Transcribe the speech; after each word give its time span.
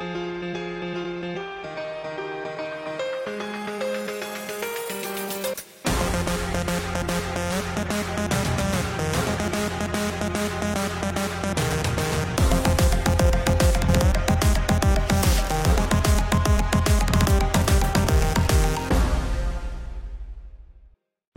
Thank 0.00 0.42
you. 0.42 0.43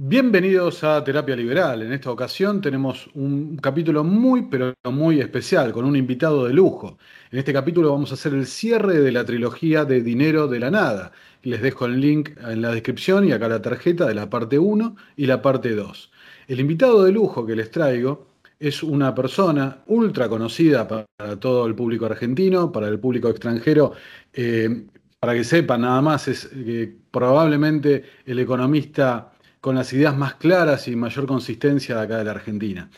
Bienvenidos 0.09 0.85
a 0.85 1.03
Terapia 1.03 1.35
Liberal. 1.35 1.81
En 1.81 1.91
esta 1.91 2.09
ocasión 2.09 2.61
tenemos 2.61 3.09
un 3.13 3.57
capítulo 3.57 4.05
muy, 4.05 4.43
pero 4.43 4.73
muy 4.85 5.19
especial, 5.19 5.73
con 5.73 5.83
un 5.83 5.97
invitado 5.97 6.45
de 6.45 6.53
lujo. 6.53 6.97
En 7.29 7.39
este 7.39 7.51
capítulo 7.51 7.91
vamos 7.91 8.11
a 8.11 8.13
hacer 8.13 8.33
el 8.33 8.47
cierre 8.47 9.01
de 9.01 9.11
la 9.11 9.25
trilogía 9.25 9.83
de 9.83 10.01
Dinero 10.01 10.47
de 10.47 10.61
la 10.61 10.71
Nada. 10.71 11.11
Les 11.43 11.61
dejo 11.61 11.87
el 11.87 11.99
link 11.99 12.29
en 12.39 12.61
la 12.61 12.71
descripción 12.71 13.27
y 13.27 13.33
acá 13.33 13.49
la 13.49 13.61
tarjeta 13.61 14.05
de 14.05 14.15
la 14.15 14.29
parte 14.29 14.57
1 14.57 14.95
y 15.17 15.25
la 15.25 15.41
parte 15.41 15.75
2. 15.75 16.11
El 16.47 16.61
invitado 16.61 17.03
de 17.03 17.11
lujo 17.11 17.45
que 17.45 17.57
les 17.57 17.69
traigo 17.69 18.27
es 18.61 18.83
una 18.83 19.13
persona 19.13 19.79
ultra 19.87 20.29
conocida 20.29 20.87
para 20.87 21.37
todo 21.37 21.65
el 21.65 21.75
público 21.75 22.05
argentino, 22.05 22.71
para 22.71 22.87
el 22.87 22.97
público 22.97 23.27
extranjero. 23.27 23.91
Eh, 24.31 24.85
para 25.19 25.33
que 25.33 25.43
sepan, 25.43 25.81
nada 25.81 26.01
más, 26.01 26.29
es 26.29 26.49
eh, 26.53 26.95
probablemente 27.11 28.03
el 28.25 28.39
economista 28.39 29.33
con 29.67 29.75
las 29.75 29.91
ideas 29.91 30.15
más 30.15 30.35
claras 30.35 30.87
y 30.87 30.95
mayor 30.95 31.27
consistencia 31.27 31.97
de 31.97 32.01
acá 32.01 32.17
de 32.19 32.23
la 32.23 32.31
Argentina. 32.31 32.89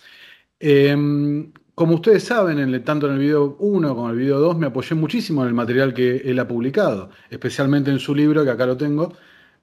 Em, 0.60 1.52
como 1.74 1.96
ustedes 1.96 2.24
saben, 2.24 2.84
tanto 2.84 3.08
en 3.08 3.14
el 3.14 3.20
video 3.20 3.56
1 3.60 3.96
como 3.96 4.08
en 4.08 4.14
el 4.14 4.20
video 4.22 4.40
2 4.40 4.56
me 4.60 4.68
apoyé 4.68 4.94
muchísimo 4.94 5.42
en 5.42 5.48
el 5.48 5.56
material 5.56 5.96
que 5.96 6.18
él 6.18 6.38
ha 6.38 6.48
publicado, 6.48 7.10
especialmente 7.32 7.90
en 7.90 7.98
su 7.98 8.14
libro, 8.14 8.44
que 8.44 8.52
acá 8.52 8.68
lo 8.68 8.78
tengo, 8.78 9.14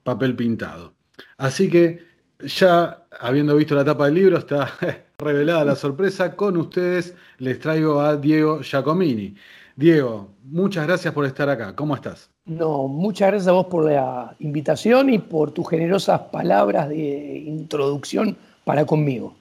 Papel 0.03 0.35
Pintado. 0.35 0.95
Así 1.37 1.69
que 1.69 2.05
ya 2.39 3.07
habiendo 3.21 3.55
visto 3.55 3.73
la 3.73 3.85
tapa 3.85 4.07
del 4.07 4.15
libro, 4.15 4.37
está 4.39 4.69
revelada 5.17 5.63
la 5.63 5.75
sorpresa. 5.75 6.35
Con 6.35 6.57
ustedes 6.57 7.15
les 7.37 7.57
traigo 7.59 8.01
a 8.01 8.17
Diego 8.17 8.59
Giacomini. 8.61 9.33
Diego, 9.77 10.33
muchas 10.43 10.87
gracias 10.87 11.13
por 11.13 11.23
estar 11.27 11.47
acá. 11.49 11.75
¿Cómo 11.75 11.93
estás? 11.93 12.31
No, 12.45 12.87
muchas 12.87 13.27
gracias 13.27 13.47
a 13.47 13.51
vos 13.51 13.67
por 13.67 13.85
la 13.85 14.35
invitación 14.39 15.11
y 15.11 15.19
por 15.19 15.51
tus 15.51 15.69
generosas 15.69 16.19
palabras 16.31 16.89
de 16.89 17.43
introducción 17.45 18.35
para 18.63 18.85
conmigo. 18.85 19.35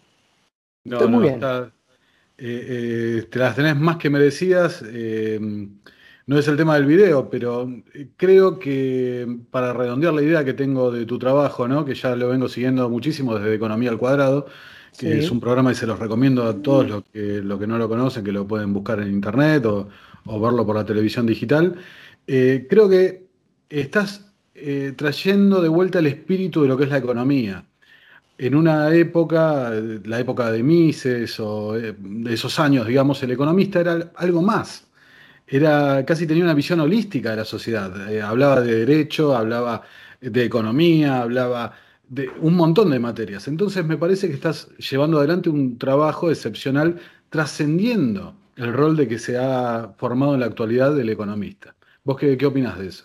No, 0.85 0.99
Estoy 0.99 1.11
muy 1.11 1.23
bien. 1.23 1.41
Eh, 1.43 1.71
eh, 2.39 3.23
te 3.31 3.39
las 3.39 3.57
tenés 3.57 3.77
más 3.77 3.97
que 3.97 4.11
merecidas. 4.11 4.85
Eh, 4.87 5.41
no 6.27 6.39
es 6.39 6.47
el 6.49 6.59
tema 6.59 6.75
del 6.75 6.85
video, 6.85 7.31
pero 7.31 7.73
creo 8.19 8.59
que 8.59 9.39
para 9.51 9.73
redondear 9.73 10.13
la 10.13 10.21
idea 10.21 10.45
que 10.45 10.53
tengo 10.53 10.91
de 10.91 11.07
tu 11.07 11.19
trabajo, 11.19 11.67
¿no? 11.67 11.87
que 11.87 11.95
ya 11.95 12.15
lo 12.15 12.29
vengo 12.29 12.47
siguiendo 12.49 12.91
muchísimo 12.91 13.39
desde 13.39 13.55
Economía 13.55 13.89
al 13.89 13.97
Cuadrado, 13.97 14.47
que 14.99 15.19
es 15.19 15.31
un 15.31 15.41
programa 15.41 15.73
y 15.73 15.75
se 15.75 15.87
los 15.87 15.99
recomiendo 15.99 16.45
a 16.45 16.61
todos 16.61 16.89
los 16.89 17.05
que, 17.05 17.43
que 17.43 17.67
no 17.67 17.79
lo 17.79 17.89
conocen, 17.89 18.25
que 18.25 18.33
lo 18.33 18.47
pueden 18.47 18.75
buscar 18.75 19.01
en 19.01 19.09
internet 19.09 19.65
o, 19.65 19.89
o 20.27 20.41
verlo 20.41 20.67
por 20.67 20.77
la 20.77 20.85
televisión 20.85 21.27
digital. 21.27 21.77
Eh, 22.27 22.67
creo 22.69 22.89
que 22.89 23.27
estás 23.69 24.33
eh, 24.55 24.93
trayendo 24.97 25.63
de 25.63 25.69
vuelta 25.69 25.99
el 26.01 26.07
espíritu 26.07 26.63
de 26.63 26.69
lo 26.69 26.77
que 26.77 26.85
es 26.85 26.91
la 26.91 26.99
economía. 26.99 27.65
En 28.39 28.55
una 28.55 28.95
época, 28.95 29.71
la 30.05 30.21
época 30.21 30.53
de 30.53 30.63
Mises 30.63 31.41
o 31.41 31.77
eh, 31.77 31.95
de 31.99 32.35
esos 32.35 32.59
años, 32.61 32.87
digamos, 32.87 33.23
el 33.23 33.31
economista 33.31 33.81
era 33.81 34.13
algo 34.17 34.43
más. 34.43 34.87
Era, 35.47 36.05
casi 36.05 36.27
tenía 36.27 36.45
una 36.45 36.55
visión 36.55 36.81
holística 36.81 37.31
de 37.31 37.37
la 37.37 37.45
sociedad. 37.45 37.93
hablaba 38.23 38.61
de 38.61 38.85
derecho, 38.85 39.37
hablaba 39.37 39.83
de 40.21 40.45
economía, 40.45 41.23
hablaba 41.23 41.75
de 42.09 42.29
un 42.41 42.55
montón 42.55 42.91
de 42.91 42.99
materias. 42.99 43.49
Entonces 43.49 43.85
me 43.85 43.97
parece 43.97 44.29
que 44.29 44.35
estás 44.35 44.69
llevando 44.79 45.19
adelante 45.19 45.49
un 45.49 45.79
trabajo 45.79 46.31
excepcional 46.31 46.97
trascendiendo 47.31 48.35
el 48.57 48.73
rol 48.73 48.97
de 48.97 49.07
que 49.07 49.19
se 49.19 49.37
ha 49.39 49.95
formado 49.97 50.35
en 50.35 50.41
la 50.41 50.47
actualidad 50.47 50.95
del 50.95 51.11
economista. 51.11 51.75
¿Vos 52.05 52.17
qué, 52.17 52.37
qué 52.37 52.47
opinás 52.47 52.79
de 52.79 52.89
eso? 52.89 53.05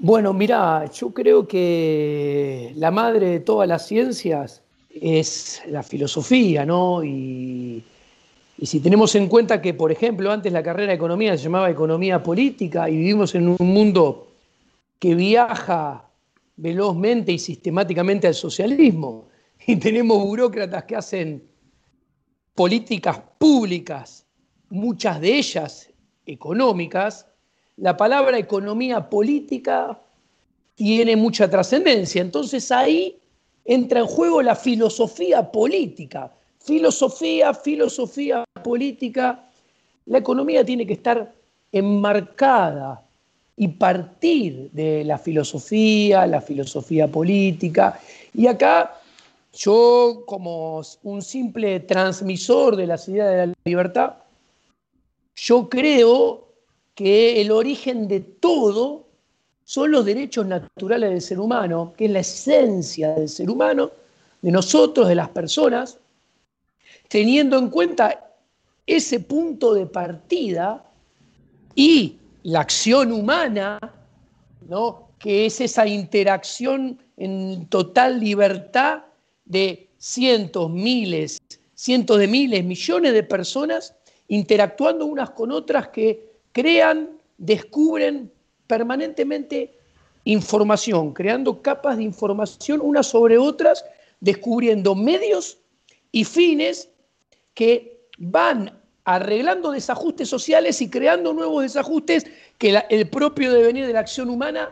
Bueno, 0.00 0.32
mira, 0.32 0.88
yo 0.92 1.10
creo 1.10 1.48
que 1.48 2.72
la 2.76 2.92
madre 2.92 3.30
de 3.30 3.40
todas 3.40 3.68
las 3.68 3.86
ciencias 3.86 4.62
es 4.90 5.60
la 5.66 5.82
filosofía, 5.82 6.64
¿no? 6.64 7.02
Y, 7.02 7.82
si 8.62 8.80
tenemos 8.80 9.14
en 9.16 9.28
cuenta 9.28 9.60
que, 9.60 9.74
por 9.74 9.92
ejemplo, 9.92 10.30
antes 10.30 10.52
la 10.52 10.62
carrera 10.62 10.90
de 10.90 10.96
economía 10.96 11.36
se 11.36 11.44
llamaba 11.44 11.70
economía 11.70 12.22
política 12.22 12.88
y 12.88 12.96
vivimos 12.96 13.34
en 13.34 13.48
un 13.48 13.72
mundo 13.72 14.28
que 14.98 15.14
viaja 15.14 16.04
velozmente 16.56 17.32
y 17.32 17.38
sistemáticamente 17.38 18.26
al 18.26 18.34
socialismo, 18.34 19.28
y 19.66 19.76
tenemos 19.76 20.22
burócratas 20.22 20.84
que 20.84 20.96
hacen 20.96 21.42
políticas 22.54 23.20
públicas, 23.36 24.26
muchas 24.70 25.20
de 25.20 25.36
ellas 25.36 25.88
económicas, 26.26 27.26
la 27.76 27.96
palabra 27.96 28.38
economía 28.38 29.08
política 29.08 29.98
tiene 30.74 31.16
mucha 31.16 31.48
trascendencia. 31.48 32.20
Entonces 32.20 32.70
ahí 32.70 33.18
entra 33.64 34.00
en 34.00 34.06
juego 34.06 34.42
la 34.42 34.56
filosofía 34.56 35.50
política. 35.50 36.32
Filosofía, 36.58 37.54
filosofía 37.54 38.44
política. 38.62 39.44
La 40.06 40.18
economía 40.18 40.64
tiene 40.64 40.86
que 40.86 40.94
estar 40.94 41.32
enmarcada 41.72 43.02
y 43.56 43.68
partir 43.68 44.70
de 44.72 45.04
la 45.04 45.18
filosofía, 45.18 46.26
la 46.26 46.40
filosofía 46.40 47.08
política. 47.08 47.98
Y 48.32 48.46
acá 48.46 48.94
yo, 49.52 50.22
como 50.26 50.82
un 51.02 51.22
simple 51.22 51.80
transmisor 51.80 52.76
de 52.76 52.86
las 52.86 53.08
ideas 53.08 53.30
de 53.30 53.46
la 53.48 53.54
libertad, 53.64 54.14
yo 55.38 55.68
creo 55.68 56.48
que 56.94 57.40
el 57.40 57.52
origen 57.52 58.08
de 58.08 58.20
todo 58.20 59.06
son 59.64 59.92
los 59.92 60.04
derechos 60.04 60.46
naturales 60.46 61.10
del 61.10 61.20
ser 61.20 61.38
humano, 61.38 61.92
que 61.96 62.06
es 62.06 62.10
la 62.10 62.20
esencia 62.20 63.14
del 63.14 63.28
ser 63.28 63.48
humano, 63.48 63.90
de 64.42 64.50
nosotros, 64.50 65.06
de 65.06 65.14
las 65.14 65.28
personas, 65.28 65.98
teniendo 67.06 67.56
en 67.56 67.70
cuenta 67.70 68.32
ese 68.86 69.20
punto 69.20 69.74
de 69.74 69.86
partida 69.86 70.84
y 71.74 72.16
la 72.42 72.60
acción 72.60 73.12
humana, 73.12 73.78
¿no? 74.68 75.10
que 75.18 75.46
es 75.46 75.60
esa 75.60 75.86
interacción 75.86 76.98
en 77.16 77.66
total 77.66 78.18
libertad 78.18 79.04
de 79.44 79.88
cientos, 79.98 80.70
miles, 80.70 81.38
cientos 81.74 82.18
de 82.18 82.26
miles, 82.26 82.64
millones 82.64 83.12
de 83.12 83.22
personas 83.22 83.94
interactuando 84.28 85.06
unas 85.06 85.30
con 85.30 85.50
otras 85.50 85.88
que 85.88 86.30
crean, 86.52 87.10
descubren 87.36 88.30
permanentemente 88.66 89.74
información, 90.24 91.12
creando 91.12 91.62
capas 91.62 91.96
de 91.96 92.02
información 92.02 92.80
unas 92.82 93.06
sobre 93.06 93.38
otras, 93.38 93.84
descubriendo 94.20 94.94
medios 94.94 95.58
y 96.12 96.24
fines 96.24 96.90
que 97.54 98.08
van 98.18 98.78
arreglando 99.04 99.70
desajustes 99.70 100.28
sociales 100.28 100.82
y 100.82 100.90
creando 100.90 101.32
nuevos 101.32 101.62
desajustes 101.62 102.26
que 102.58 102.78
el 102.90 103.08
propio 103.08 103.52
devenir 103.52 103.86
de 103.86 103.92
la 103.94 104.00
acción 104.00 104.28
humana 104.28 104.70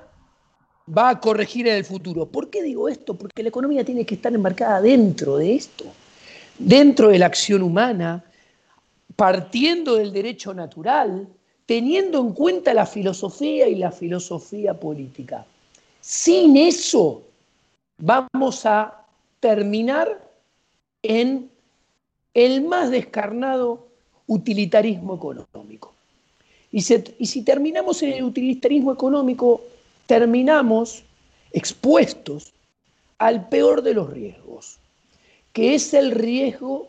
va 0.86 1.08
a 1.08 1.20
corregir 1.20 1.66
en 1.68 1.76
el 1.76 1.84
futuro. 1.84 2.26
¿Por 2.26 2.50
qué 2.50 2.62
digo 2.62 2.88
esto? 2.88 3.14
Porque 3.14 3.42
la 3.42 3.48
economía 3.48 3.82
tiene 3.82 4.04
que 4.04 4.16
estar 4.16 4.34
enmarcada 4.34 4.82
dentro 4.82 5.38
de 5.38 5.54
esto, 5.54 5.86
dentro 6.58 7.08
de 7.08 7.18
la 7.18 7.26
acción 7.26 7.62
humana, 7.62 8.24
partiendo 9.16 9.96
del 9.96 10.12
derecho 10.12 10.54
natural, 10.54 11.26
teniendo 11.64 12.20
en 12.20 12.32
cuenta 12.32 12.74
la 12.74 12.86
filosofía 12.86 13.68
y 13.68 13.74
la 13.74 13.90
filosofía 13.90 14.78
política. 14.78 15.44
Sin 16.00 16.56
eso 16.56 17.22
vamos 17.98 18.66
a 18.66 19.04
terminar 19.40 20.22
en 21.02 21.50
el 22.34 22.62
más 22.62 22.90
descarnado 22.90 23.86
utilitarismo 24.26 25.16
económico. 25.16 25.94
Y, 26.70 26.82
si 26.82 27.42
terminamos 27.42 28.02
en 28.02 28.12
el 28.12 28.24
utilitarismo 28.24 28.92
económico, 28.92 29.62
terminamos 30.06 31.02
expuestos 31.52 32.52
al 33.18 33.48
peor 33.48 33.82
de 33.82 33.94
los 33.94 34.10
riesgos, 34.10 34.78
que 35.52 35.74
es 35.74 35.94
el 35.94 36.10
riesgo 36.10 36.88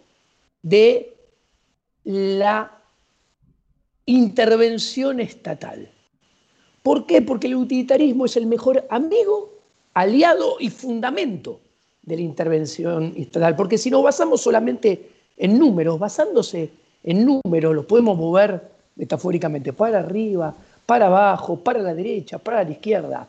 de 0.61 1.16
la 2.07 2.71
intervención 4.05 5.19
estatal. 5.19 5.91
¿Por 6.81 7.05
qué? 7.05 7.21
Porque 7.21 7.47
el 7.47 7.55
utilitarismo 7.55 8.25
es 8.25 8.37
el 8.37 8.45
mejor 8.45 8.87
amigo, 8.89 9.53
aliado 9.93 10.55
y 10.57 10.69
fundamento 10.69 11.59
de 12.03 12.15
la 12.15 12.21
intervención 12.21 13.13
estatal. 13.17 13.57
Porque 13.57 13.77
si 13.77 13.91
nos 13.91 14.03
basamos 14.03 14.39
solamente 14.39 15.11
en 15.35 15.59
números, 15.59 15.99
basándose 15.99 16.71
en 17.03 17.25
números, 17.25 17.75
los 17.75 17.85
podemos 17.85 18.17
mover 18.17 18.71
metafóricamente 18.95 19.73
para 19.73 19.99
arriba, 19.99 20.55
para 20.85 21.07
abajo, 21.07 21.57
para 21.57 21.81
la 21.81 21.93
derecha, 21.93 22.37
para 22.37 22.63
la 22.63 22.71
izquierda. 22.71 23.27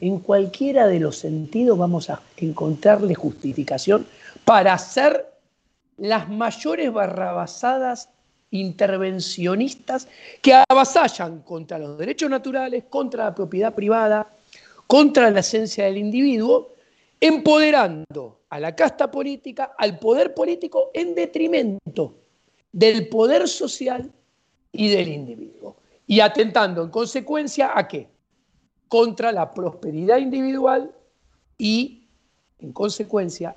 En 0.00 0.20
cualquiera 0.20 0.86
de 0.86 1.00
los 1.00 1.16
sentidos 1.16 1.76
vamos 1.76 2.08
a 2.10 2.22
encontrarle 2.36 3.16
justificación 3.16 4.06
para 4.44 4.74
hacer 4.74 5.26
las 5.96 6.28
mayores 6.28 6.92
barrabasadas 6.92 8.08
intervencionistas 8.50 10.08
que 10.42 10.54
avasallan 10.68 11.42
contra 11.42 11.78
los 11.78 11.96
derechos 11.96 12.28
naturales, 12.30 12.84
contra 12.88 13.24
la 13.24 13.34
propiedad 13.34 13.74
privada, 13.74 14.32
contra 14.86 15.30
la 15.30 15.40
esencia 15.40 15.84
del 15.84 15.98
individuo, 15.98 16.74
empoderando 17.20 18.40
a 18.48 18.58
la 18.58 18.74
casta 18.74 19.10
política, 19.10 19.74
al 19.78 19.98
poder 19.98 20.34
político, 20.34 20.90
en 20.92 21.14
detrimento 21.14 22.14
del 22.72 23.08
poder 23.08 23.46
social 23.46 24.10
y 24.72 24.88
del 24.88 25.08
individuo. 25.08 25.76
Y 26.06 26.20
atentando 26.20 26.82
en 26.82 26.90
consecuencia 26.90 27.70
a 27.78 27.86
qué? 27.86 28.08
Contra 28.88 29.30
la 29.30 29.54
prosperidad 29.54 30.18
individual 30.18 30.90
y, 31.56 32.08
en 32.58 32.72
consecuencia, 32.72 33.56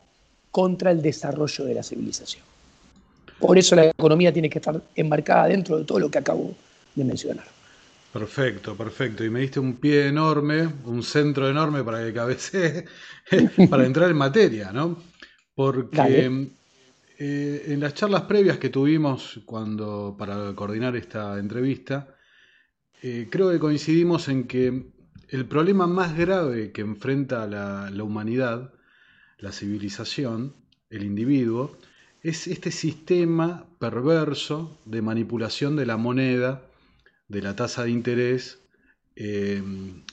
contra 0.52 0.92
el 0.92 1.02
desarrollo 1.02 1.66
de 1.66 1.74
la 1.74 1.82
civilización. 1.82 2.53
Por 3.44 3.58
eso 3.58 3.76
la 3.76 3.88
economía 3.88 4.32
tiene 4.32 4.50
que 4.50 4.60
estar 4.60 4.82
enmarcada 4.96 5.50
dentro 5.50 5.78
de 5.78 5.84
todo 5.84 6.00
lo 6.00 6.10
que 6.10 6.18
acabo 6.18 6.56
de 6.96 7.04
mencionar. 7.04 7.46
Perfecto, 8.14 8.74
perfecto. 8.74 9.26
Y 9.26 9.30
me 9.30 9.42
diste 9.42 9.60
un 9.60 9.74
pie 9.74 10.08
enorme, 10.08 10.66
un 10.86 11.04
centro 11.04 11.50
enorme 11.50 11.84
para 11.84 12.06
que 12.06 12.14
cabecee, 12.14 12.86
para 13.70 13.86
entrar 13.86 14.10
en 14.10 14.16
materia, 14.16 14.72
¿no? 14.72 14.98
Porque 15.54 16.48
eh, 17.20 17.66
en 17.68 17.82
las 17.82 17.94
charlas 17.94 18.22
previas 18.22 18.60
que 18.60 18.70
tuvimos 18.70 19.42
cuando 19.44 20.16
para 20.18 20.56
coordinar 20.56 20.96
esta 20.96 21.38
entrevista, 21.38 22.16
eh, 23.02 23.28
creo 23.30 23.52
que 23.52 23.60
coincidimos 23.60 24.30
en 24.30 24.46
que 24.46 24.94
el 25.28 25.46
problema 25.48 25.86
más 25.86 26.16
grave 26.18 26.72
que 26.72 26.80
enfrenta 26.80 27.46
la, 27.46 27.90
la 27.92 28.04
humanidad, 28.06 28.72
la 29.38 29.52
civilización, 29.52 30.56
el 30.90 31.04
individuo, 31.04 31.78
es 32.24 32.48
este 32.48 32.72
sistema 32.72 33.68
perverso 33.80 34.78
de 34.86 35.02
manipulación 35.02 35.76
de 35.76 35.86
la 35.86 35.98
moneda, 35.98 36.64
de 37.28 37.42
la 37.42 37.56
tasa 37.56 37.84
de 37.84 37.92
interés 37.92 38.60
eh, 39.18 39.62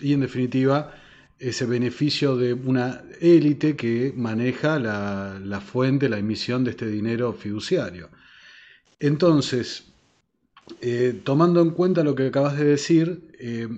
y 0.00 0.12
en 0.12 0.20
definitiva 0.20 0.94
ese 1.38 1.64
beneficio 1.66 2.36
de 2.36 2.52
una 2.52 3.02
élite 3.20 3.76
que 3.76 4.12
maneja 4.14 4.78
la, 4.78 5.60
fuente, 5.60 6.08
la 6.08 6.18
emisión 6.18 6.64
de 6.64 6.72
este 6.72 6.86
dinero 6.86 7.32
fiduciario. 7.32 8.10
Entonces, 8.98 9.84
eh, 10.82 11.18
tomando 11.24 11.62
en 11.62 11.70
cuenta 11.70 12.04
lo 12.04 12.14
que 12.14 12.26
acabas 12.26 12.58
de 12.58 12.64
decir, 12.64 13.30
eh, 13.38 13.68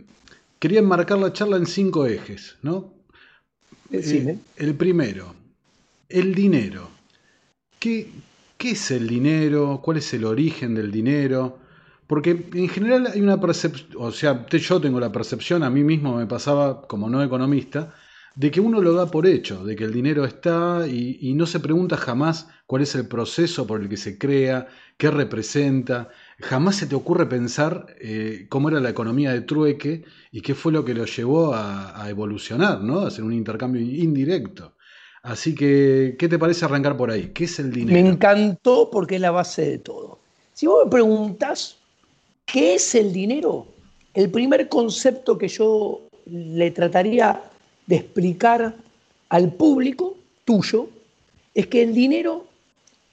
quería 0.58 0.80
enmarcar 0.80 1.18
la 1.18 1.32
charla 1.32 1.56
en 1.58 1.66
cinco 1.66 2.06
ejes, 2.06 2.56
¿no? 2.62 2.92
el 4.56 4.74
primero, 4.74 5.36
el 6.08 6.34
dinero. 6.34 7.01
¿Qué, 7.82 8.12
es 8.60 8.92
el 8.92 9.08
dinero? 9.08 9.80
¿Cuál 9.82 9.96
es 9.96 10.14
el 10.14 10.24
origen 10.24 10.72
del 10.72 10.92
dinero? 10.92 11.58
Porque 12.06 12.30
en 12.54 12.68
general 12.68 13.08
hay 13.12 13.20
una 13.20 13.40
percepción, 13.40 13.90
o 13.98 14.12
sea, 14.12 14.46
yo 14.46 14.80
tengo 14.80 15.00
la 15.00 15.10
percepción, 15.10 15.64
a 15.64 15.70
mí 15.70 15.82
mismo 15.82 16.16
me 16.16 16.26
pasaba 16.26 16.82
como 16.86 17.10
no 17.10 17.24
economista, 17.24 17.92
de 18.36 18.52
que 18.52 18.60
uno 18.60 18.80
lo 18.80 18.92
da 18.92 19.10
por 19.10 19.26
hecho, 19.26 19.64
de 19.64 19.74
que 19.74 19.82
el 19.82 19.92
dinero 19.92 20.24
está 20.24 20.86
y, 20.86 21.34
no 21.34 21.44
se 21.44 21.58
pregunta 21.58 21.96
jamás 21.96 22.48
cuál 22.66 22.82
es 22.82 22.94
el 22.94 23.08
proceso 23.08 23.66
por 23.66 23.82
el 23.82 23.88
que 23.88 23.96
se 23.96 24.16
crea, 24.16 24.68
qué 24.96 25.10
representa. 25.10 26.10
Jamás 26.38 26.76
se 26.76 26.86
te 26.86 26.94
ocurre 26.94 27.26
pensar 27.26 27.86
eh, 28.00 28.46
cómo 28.48 28.68
era 28.68 28.78
la 28.78 28.90
economía 28.90 29.32
de 29.32 29.40
trueque 29.40 30.04
y 30.30 30.40
qué 30.40 30.54
fue 30.54 30.70
lo 30.70 30.84
que 30.84 30.94
lo 30.94 31.04
llevó 31.04 31.52
a, 31.52 32.08
evolucionar, 32.08 32.80
¿no? 32.80 33.00
A 33.00 33.08
hacer 33.08 33.24
un 33.24 33.32
intercambio 33.32 33.82
indirecto. 33.82 34.76
Así 35.22 35.54
que, 35.54 36.16
¿qué 36.18 36.28
te 36.28 36.38
parece 36.38 36.64
arrancar 36.64 36.96
por 36.96 37.10
ahí? 37.10 37.30
¿Qué 37.32 37.44
es 37.44 37.58
el 37.58 37.72
dinero? 37.72 37.92
Me 37.92 38.08
encantó 38.08 38.90
porque 38.90 39.16
es 39.16 39.20
la 39.20 39.30
base 39.30 39.62
de 39.62 39.78
todo. 39.78 40.18
Si 40.52 40.66
vos 40.66 40.84
me 40.84 40.90
preguntás 40.90 41.78
¿Qué 42.52 42.74
es 42.74 42.94
el 42.94 43.12
dinero? 43.12 43.66
El 44.12 44.30
primer 44.30 44.68
concepto 44.68 45.38
que 45.38 45.48
yo 45.48 46.02
le 46.26 46.70
trataría 46.70 47.42
de 47.86 47.96
explicar 47.96 48.74
al 49.30 49.52
público 49.52 50.16
tuyo 50.44 50.88
es 51.54 51.66
que 51.68 51.82
el 51.82 51.94
dinero 51.94 52.44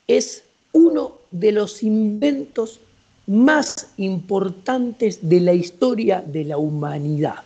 es 0.07 0.43
uno 0.73 1.19
de 1.31 1.53
los 1.53 1.83
inventos 1.83 2.81
más 3.27 3.93
importantes 3.95 5.19
de 5.21 5.39
la 5.39 5.53
historia 5.53 6.21
de 6.21 6.43
la 6.43 6.57
humanidad. 6.57 7.43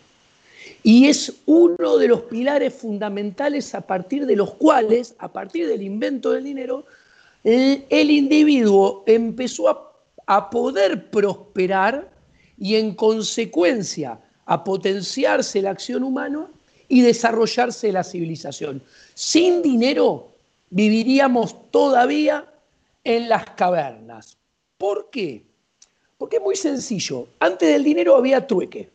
Y 0.84 1.08
es 1.08 1.34
uno 1.46 1.98
de 1.98 2.08
los 2.10 2.22
pilares 2.24 2.74
fundamentales 2.74 3.74
a 3.74 3.82
partir 3.82 4.26
de 4.26 4.36
los 4.36 4.54
cuales, 4.56 5.16
a 5.18 5.32
partir 5.32 5.68
del 5.68 5.82
invento 5.82 6.32
del 6.32 6.44
dinero, 6.44 6.86
el, 7.44 8.12
individuo 8.12 9.04
empezó 9.08 9.70
a 9.70 9.94
a 10.26 10.50
poder 10.50 11.10
prosperar 11.10 12.10
y 12.58 12.76
en 12.76 12.96
consecuencia 12.96 14.20
a 14.46 14.64
potenciarse 14.64 15.62
la 15.62 15.72
acción 15.72 16.04
humana 16.04 16.50
y 16.88 17.02
desarrollarse 17.02 17.92
la 17.92 18.04
civilización. 18.04 18.82
Sin 19.14 19.62
dinero 19.62 20.32
viviríamos 20.70 21.72
todavía 21.72 22.46
en 23.04 23.30
las 23.30 23.46
cavernas. 23.52 24.38
¿Por 24.78 25.10
qué? 25.10 25.44
Porque 26.18 26.38
es 26.38 26.42
muy 26.42 26.56
sencillo. 26.56 27.28
Antes 27.40 27.70
del 27.70 27.84
dinero 27.84 28.16
había 28.16 28.46
trueque. 28.46 28.90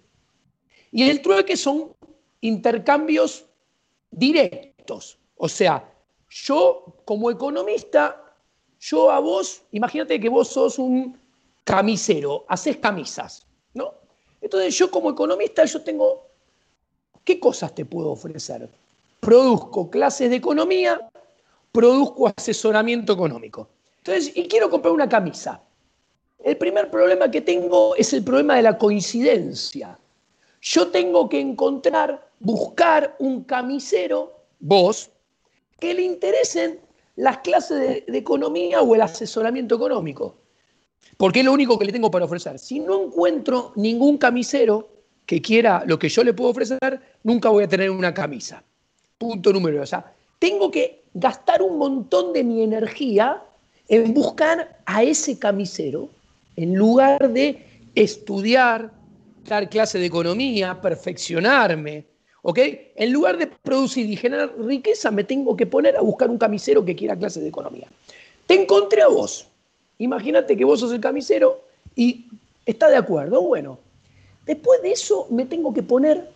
Y 0.91 1.09
el 1.09 1.23
trueque 1.23 1.57
son 1.57 1.93
intercambios 2.41 3.45
directos. 4.11 5.19
O 5.37 5.49
sea, 5.49 5.89
yo 6.29 6.97
como 7.05 7.31
economista 7.31 8.25
yo 8.81 9.11
a 9.11 9.19
vos, 9.19 9.63
imagínate 9.73 10.21
que 10.21 10.29
vos 10.29 10.49
sos 10.49 10.79
un 10.79 11.19
camisero, 11.65 12.45
haces 12.49 12.77
camisas, 12.77 13.47
¿no? 13.75 13.93
Entonces 14.41 14.77
yo 14.77 14.91
como 14.91 15.11
economista, 15.11 15.65
yo 15.65 15.83
tengo, 15.83 16.27
¿qué 17.25 17.41
cosas 17.41 17.75
te 17.75 17.85
puedo 17.85 18.11
ofrecer? 18.11 18.69
Produzco 19.21 19.91
clases 19.91 20.31
de 20.31 20.37
economía, 20.37 21.11
produzco 21.73 22.33
asesoramiento 22.35 23.13
económico. 23.13 23.69
Entonces, 23.99 24.33
y 24.37 24.47
quiero 24.47 24.71
comprar 24.71 24.95
una 24.95 25.09
camisa. 25.09 25.61
El 26.43 26.57
primer 26.57 26.91
problema 26.91 27.31
que 27.31 27.41
tengo 27.41 27.97
es 27.97 28.13
el 28.13 28.23
problema 28.23 28.57
de 28.57 28.63
la 28.63 28.79
coincidencia. 28.79 29.99
Yo 30.61 30.89
tengo 30.89 31.29
que 31.29 31.41
encontrar, 31.41 32.31
buscar 32.41 33.17
un 33.19 33.45
camisero, 33.45 34.33
vos, 34.59 35.11
que 35.79 35.95
le 35.95 36.03
interesen 36.03 36.81
las 37.17 37.39
clases 37.39 38.05
de, 38.07 38.19
economía 38.19 38.83
o 38.83 38.95
el 38.95 39.03
asesoramiento 39.03 39.77
económico. 39.77 40.37
Porque 41.17 41.41
es 41.41 41.45
lo 41.45 41.53
único 41.53 41.79
que 41.79 41.85
le 41.85 41.93
tengo 41.93 42.11
para 42.11 42.25
ofrecer. 42.25 42.59
Si 42.59 42.81
no 42.81 43.05
encuentro 43.05 43.73
ningún 43.77 44.19
camisero 44.19 44.89
que 45.27 45.43
quiera 45.43 45.83
lo 45.87 45.99
que 45.99 46.09
yo 46.09 46.23
le 46.25 46.33
puedo 46.33 46.51
ofrecer, 46.51 47.01
nunca 47.23 47.49
voy 47.49 47.65
a 47.65 47.69
tener 47.69 47.91
una 47.91 48.15
camisa. 48.15 48.63
Punto 49.19 49.53
número. 49.53 49.83
O 49.83 49.87
sea, 49.87 50.13
tengo 50.39 50.71
que 50.71 51.05
gastar 51.15 51.63
un 51.63 51.79
montón 51.79 52.33
de 52.33 52.45
mi 52.45 52.63
energía 52.63 53.43
en 53.89 54.15
buscar 54.15 54.79
a 54.87 55.03
ese 55.03 55.39
camisero 55.39 56.09
en 56.57 56.75
lugar 56.75 57.33
de 57.33 57.65
estudiar, 57.95 58.93
dar 59.49 59.69
clase 59.69 59.99
de 59.99 60.07
economía, 60.07 60.81
perfeccionarme, 60.81 62.07
¿Ok? 62.43 62.59
En 62.95 63.13
lugar 63.13 63.37
de 63.37 63.47
producir 63.47 64.09
y 64.09 64.17
generar 64.17 64.55
riqueza, 64.59 65.11
me 65.11 65.25
tengo 65.25 65.57
que 65.57 65.67
poner 65.67 65.97
a 65.97 66.01
buscar 66.01 66.31
un 66.31 66.39
camisero 66.39 66.85
que 66.85 66.95
quiera 66.95 67.17
clases 67.17 67.43
de 67.43 67.49
economía. 67.49 67.89
Te 68.47 68.55
encontré 68.55 69.03
a 69.03 69.09
vos. 69.09 69.47
Imagínate 69.99 70.57
que 70.57 70.65
vos 70.65 70.81
sos 70.81 70.93
el 70.93 71.01
camisero 71.01 71.61
y 71.97 72.27
está 72.65 72.89
de 72.89 72.97
acuerdo. 72.97 73.43
Bueno, 73.43 73.79
después 74.47 74.81
de 74.83 74.93
eso 74.93 75.27
me 75.31 75.45
tengo 75.47 75.75
que 75.75 75.83
poner 75.83 76.31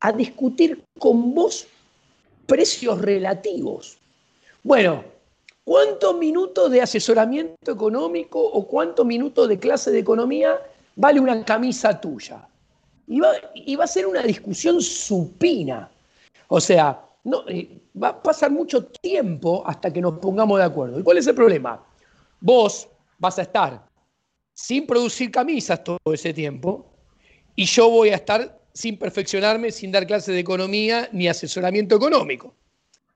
a 0.00 0.12
discutir 0.12 0.82
con 0.98 1.34
vos 1.34 1.66
precios 2.46 3.00
relativos. 3.00 3.98
Bueno, 4.62 5.04
¿cuántos 5.64 6.16
minutos 6.16 6.70
de 6.70 6.80
asesoramiento 6.80 7.72
económico 7.72 8.40
o 8.40 8.66
cuántos 8.66 9.04
minutos 9.04 9.48
de 9.48 9.58
clase 9.58 9.90
de 9.90 9.98
economía 9.98 10.58
vale 10.98 11.20
una 11.20 11.44
camisa 11.44 11.98
tuya? 12.00 12.46
y 13.06 13.74
va, 13.76 13.84
a 13.84 13.86
ser 13.86 14.06
una 14.06 14.22
discusión 14.22 14.82
supina. 14.82 15.90
O 16.48 16.60
sea, 16.60 17.02
no, 17.24 17.48
eh, 17.48 17.80
va 18.00 18.08
a 18.08 18.22
pasar 18.22 18.50
mucho 18.50 18.84
tiempo 18.84 19.62
hasta 19.66 19.90
que 19.90 20.02
nos 20.02 20.18
pongamos 20.18 20.58
de 20.58 20.64
acuerdo. 20.64 21.00
¿Y 21.00 21.02
cuál 21.02 21.16
es 21.16 21.26
el 21.26 21.34
problema? 21.34 21.82
Vos 22.38 22.86
vas 23.18 23.38
a 23.38 23.42
estar 23.42 23.88
sin 24.52 24.86
producir 24.86 25.30
camisas 25.30 25.82
todo 25.82 25.98
ese 26.12 26.34
tiempo 26.34 26.84
y 27.56 27.64
yo 27.64 27.88
voy 27.88 28.10
a 28.10 28.16
estar 28.16 28.60
sin 28.74 28.98
perfeccionarme, 28.98 29.72
sin 29.72 29.90
dar 29.90 30.06
clases 30.06 30.34
de 30.34 30.40
economía 30.40 31.08
ni 31.12 31.28
asesoramiento 31.28 31.96
económico. 31.96 32.54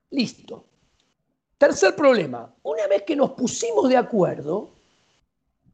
Listo. 0.09 0.65
Tercer 1.59 1.95
problema, 1.95 2.53
una 2.63 2.87
vez 2.87 3.03
que 3.03 3.15
nos 3.15 3.33
pusimos 3.33 3.91
de 3.91 3.97
acuerdo, 3.99 4.73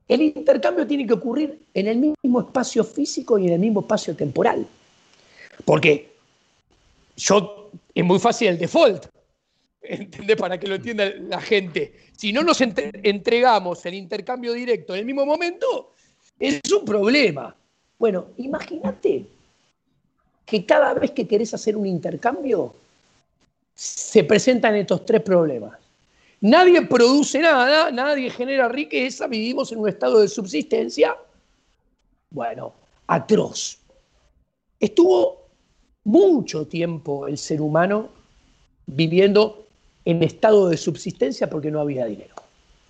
El 0.09 0.23
intercambio 0.23 0.87
tiene 0.87 1.07
que 1.07 1.13
ocurrir 1.13 1.61
en 1.75 1.87
el 1.87 1.99
mismo 1.99 2.41
espacio 2.41 2.83
físico 2.83 3.39
y 3.39 3.47
en 3.47 3.53
el 3.53 3.59
mismo 3.59 3.81
espacio 3.81 4.17
temporal. 4.17 4.67
Porque 5.65 6.11
yo, 7.17 7.71
es 7.95 8.05
muy 8.05 8.19
fácil 8.19 8.49
el 8.49 8.59
default, 8.59 9.07
¿entendés? 9.83 10.37
Para 10.37 10.59
que 10.59 10.67
lo 10.67 10.77
entienda 10.77 11.11
la 11.11 11.41
gente. 11.41 11.93
Si 12.17 12.33
no 12.33 12.43
nos 12.43 12.61
entregamos 12.61 13.85
el 13.85 13.95
intercambio 13.95 14.55
directo 14.55 14.95
en 14.95 15.01
el 15.01 15.07
mismo 15.07 15.27
momento, 15.27 15.93
es 16.41 16.61
un 16.73 16.85
problema. 16.85 17.55
Bueno, 17.99 18.29
imagínate 18.39 19.27
que 20.47 20.65
cada 20.65 20.95
vez 20.95 21.11
que 21.11 21.29
querés 21.29 21.53
hacer 21.53 21.77
un 21.77 21.87
intercambio, 21.87 22.75
se 23.75 24.25
presentan 24.25 24.75
estos 24.77 25.05
tres 25.05 25.21
problemas. 25.21 25.79
Nadie 26.41 26.83
produce 26.83 27.41
nada, 27.41 27.91
nadie 27.91 28.31
genera 28.31 28.69
riqueza, 28.69 29.27
vivimos 29.27 29.73
en 29.73 29.81
un 29.81 29.89
estado 29.89 30.21
de 30.21 30.29
subsistencia, 30.29 31.17
bueno, 32.31 32.75
atroz. 33.09 33.79
Estuvo 34.79 35.49
mucho 36.05 36.67
tiempo 36.67 37.27
el 37.27 37.39
ser 37.39 37.61
humano 37.61 38.11
viviendo 38.87 39.67
en 40.05 40.23
estado 40.23 40.69
de 40.69 40.77
subsistencia 40.77 41.51
porque 41.51 41.71
no 41.71 41.81
había 41.81 42.07
dinero. 42.07 42.35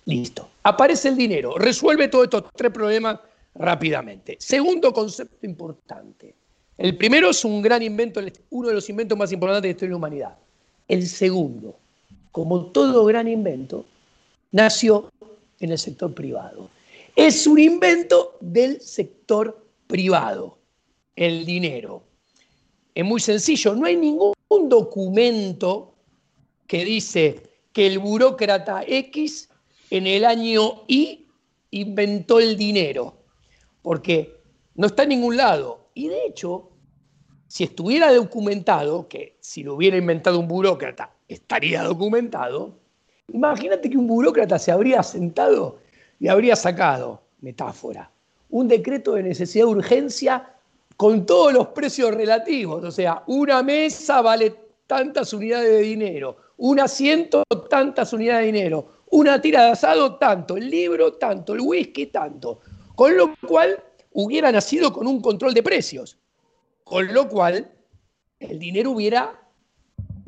Listo. 0.05 0.49
Aparece 0.63 1.09
el 1.09 1.17
dinero, 1.17 1.57
resuelve 1.57 2.07
todos 2.07 2.25
estos 2.25 2.43
tres 2.55 2.71
problemas 2.71 3.19
rápidamente. 3.55 4.37
Segundo 4.39 4.93
concepto 4.93 5.45
importante. 5.45 6.35
El 6.77 6.95
primero 6.97 7.31
es 7.31 7.43
un 7.43 7.61
gran 7.61 7.81
invento, 7.81 8.21
uno 8.51 8.69
de 8.69 8.73
los 8.75 8.89
inventos 8.89 9.17
más 9.17 9.31
importantes 9.31 9.63
de 9.63 9.67
la 9.67 9.71
historia 9.71 9.89
de 9.89 9.93
la 9.93 9.97
humanidad. 9.97 10.37
El 10.87 11.07
segundo, 11.07 11.77
como 12.31 12.67
todo 12.67 13.05
gran 13.05 13.27
invento, 13.27 13.85
nació 14.51 15.11
en 15.59 15.71
el 15.71 15.77
sector 15.77 16.13
privado. 16.13 16.69
Es 17.15 17.47
un 17.47 17.59
invento 17.59 18.37
del 18.39 18.81
sector 18.81 19.65
privado, 19.87 20.57
el 21.15 21.45
dinero. 21.45 22.03
Es 22.93 23.03
muy 23.03 23.19
sencillo, 23.19 23.75
no 23.75 23.85
hay 23.85 23.97
ningún 23.97 24.33
documento 24.67 25.95
que 26.67 26.85
dice 26.85 27.41
que 27.73 27.87
el 27.87 27.99
burócrata 27.99 28.83
X 28.85 29.49
en 29.89 30.07
el 30.07 30.25
año 30.25 30.83
Y 30.87 31.25
inventó 31.71 32.39
el 32.39 32.55
dinero, 32.57 33.15
porque 33.81 34.35
no 34.75 34.87
está 34.87 35.03
en 35.03 35.09
ningún 35.09 35.37
lado. 35.37 35.89
Y 35.93 36.07
de 36.07 36.25
hecho, 36.25 36.69
si 37.47 37.63
estuviera 37.63 38.13
documentado, 38.13 39.07
que 39.07 39.37
si 39.39 39.63
lo 39.63 39.75
hubiera 39.75 39.97
inventado 39.97 40.39
un 40.39 40.47
burócrata 40.47 41.15
estaría 41.29 41.83
documentado, 41.83 42.73
imagínate 43.31 43.89
que 43.89 43.97
un 43.97 44.07
burócrata 44.07 44.59
se 44.59 44.71
habría 44.71 45.01
sentado 45.03 45.77
y 46.19 46.27
habría 46.27 46.55
sacado, 46.55 47.21
metáfora, 47.39 48.11
un 48.49 48.67
decreto 48.67 49.13
de 49.13 49.23
necesidad 49.23 49.65
de 49.65 49.71
urgencia 49.71 50.53
con 50.97 51.25
todos 51.25 51.53
los 51.53 51.67
precios 51.67 52.13
relativos, 52.13 52.83
o 52.83 52.91
sea, 52.91 53.23
una 53.27 53.63
mesa 53.63 54.21
vale 54.21 54.53
tantas 54.87 55.31
unidades 55.31 55.69
de 55.69 55.79
dinero, 55.79 56.35
un 56.57 56.79
asiento 56.79 57.43
tantas 57.69 58.11
unidades 58.11 58.41
de 58.41 58.51
dinero, 58.51 58.87
una 59.11 59.39
tira 59.39 59.65
de 59.65 59.71
asado 59.71 60.15
tanto, 60.17 60.57
el 60.57 60.69
libro 60.69 61.13
tanto, 61.13 61.53
el 61.53 61.61
whisky 61.61 62.07
tanto, 62.07 62.59
con 62.95 63.15
lo 63.15 63.35
cual 63.47 63.81
hubiera 64.13 64.51
nacido 64.51 64.91
con 64.91 65.07
un 65.07 65.21
control 65.21 65.53
de 65.53 65.63
precios, 65.63 66.17
con 66.83 67.13
lo 67.13 67.29
cual 67.29 67.71
el 68.39 68.59
dinero 68.59 68.91
hubiera 68.91 69.39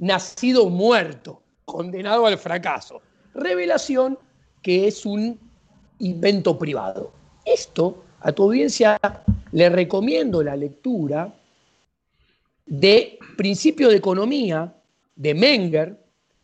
nacido 0.01 0.67
muerto, 0.67 1.41
condenado 1.63 2.25
al 2.25 2.37
fracaso. 2.37 3.01
Revelación 3.33 4.17
que 4.61 4.87
es 4.87 5.05
un 5.05 5.39
invento 5.99 6.57
privado. 6.57 7.13
Esto 7.45 8.03
a 8.19 8.31
tu 8.31 8.43
audiencia 8.43 8.99
le 9.51 9.69
recomiendo 9.69 10.43
la 10.43 10.55
lectura 10.55 11.33
de 12.65 13.19
Principio 13.37 13.89
de 13.89 13.97
Economía 13.97 14.73
de 15.15 15.33
Menger, 15.35 15.97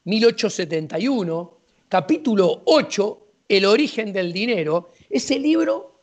1871, 0.05 1.57
capítulo 1.89 2.61
8, 2.65 3.19
El 3.49 3.65
origen 3.65 4.13
del 4.13 4.33
dinero. 4.33 4.91
Ese 5.09 5.39
libro 5.39 5.96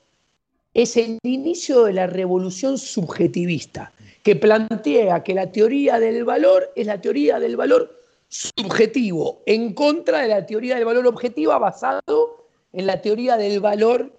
es 0.74 0.96
el 0.96 1.18
inicio 1.22 1.84
de 1.84 1.92
la 1.92 2.06
revolución 2.08 2.76
subjetivista 2.78 3.92
que 4.24 4.36
plantea 4.36 5.22
que 5.22 5.34
la 5.34 5.52
teoría 5.52 6.00
del 6.00 6.24
valor 6.24 6.72
es 6.74 6.86
la 6.86 7.00
teoría 7.00 7.38
del 7.38 7.56
valor 7.56 8.00
subjetivo, 8.28 9.42
en 9.46 9.74
contra 9.74 10.20
de 10.22 10.28
la 10.28 10.44
teoría 10.44 10.74
del 10.74 10.84
valor 10.84 11.06
objetiva 11.06 11.58
basado 11.58 12.48
en 12.72 12.86
la 12.86 13.00
teoría 13.00 13.36
del 13.36 13.60
valor 13.60 14.12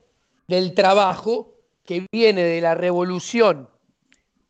del 0.47 0.74
trabajo 0.74 1.53
que 1.83 2.05
viene 2.12 2.43
de 2.43 2.62
la 2.62 2.75
revolución, 2.75 3.67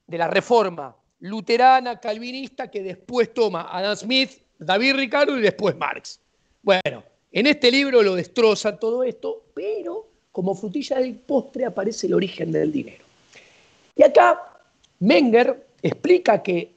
de 0.06 0.18
la 0.18 0.28
reforma 0.28 0.96
luterana, 1.22 2.00
calvinista, 2.00 2.70
que 2.70 2.84
después 2.84 3.34
toma 3.34 3.68
Adam 3.72 3.96
Smith, 3.96 4.32
David 4.60 4.96
Ricardo 4.96 5.38
y 5.38 5.42
después 5.42 5.76
Marx. 5.76 6.20
Bueno, 6.62 7.04
en 7.32 7.48
este 7.48 7.72
libro 7.72 8.04
lo 8.04 8.14
destroza 8.14 8.78
todo 8.78 9.04
esto, 9.04 9.46
pero 9.56 10.15
como 10.36 10.54
frutilla 10.54 11.00
del 11.00 11.16
postre 11.16 11.64
aparece 11.64 12.08
el 12.08 12.14
origen 12.14 12.52
del 12.52 12.70
dinero. 12.70 13.06
Y 13.96 14.04
acá 14.04 14.60
Menger 15.00 15.66
explica 15.82 16.44
que 16.44 16.76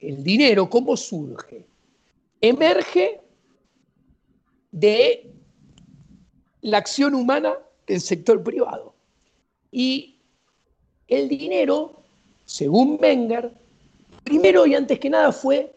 el 0.00 0.24
dinero, 0.24 0.70
¿cómo 0.70 0.96
surge? 0.96 1.66
Emerge 2.40 3.20
de 4.70 5.30
la 6.62 6.78
acción 6.78 7.14
humana 7.14 7.58
del 7.86 8.00
sector 8.00 8.42
privado. 8.42 8.94
Y 9.70 10.16
el 11.06 11.28
dinero, 11.28 12.02
según 12.46 12.96
Menger, 12.98 13.52
primero 14.24 14.66
y 14.66 14.74
antes 14.74 14.98
que 14.98 15.10
nada 15.10 15.32
fue 15.32 15.70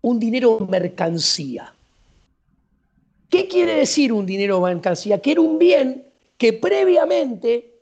un 0.00 0.18
dinero 0.18 0.58
mercancía. 0.60 1.74
¿Qué 3.32 3.48
quiere 3.48 3.76
decir 3.76 4.12
un 4.12 4.26
dinero 4.26 4.60
mercancía? 4.60 5.18
Que 5.22 5.32
era 5.32 5.40
un 5.40 5.58
bien 5.58 6.06
que 6.36 6.52
previamente 6.52 7.80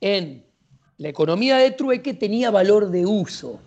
en 0.00 0.46
la 0.96 1.10
economía 1.10 1.58
de 1.58 1.72
trueque 1.72 2.14
tenía 2.14 2.50
valor 2.50 2.90
de 2.90 3.04
uso, 3.04 3.60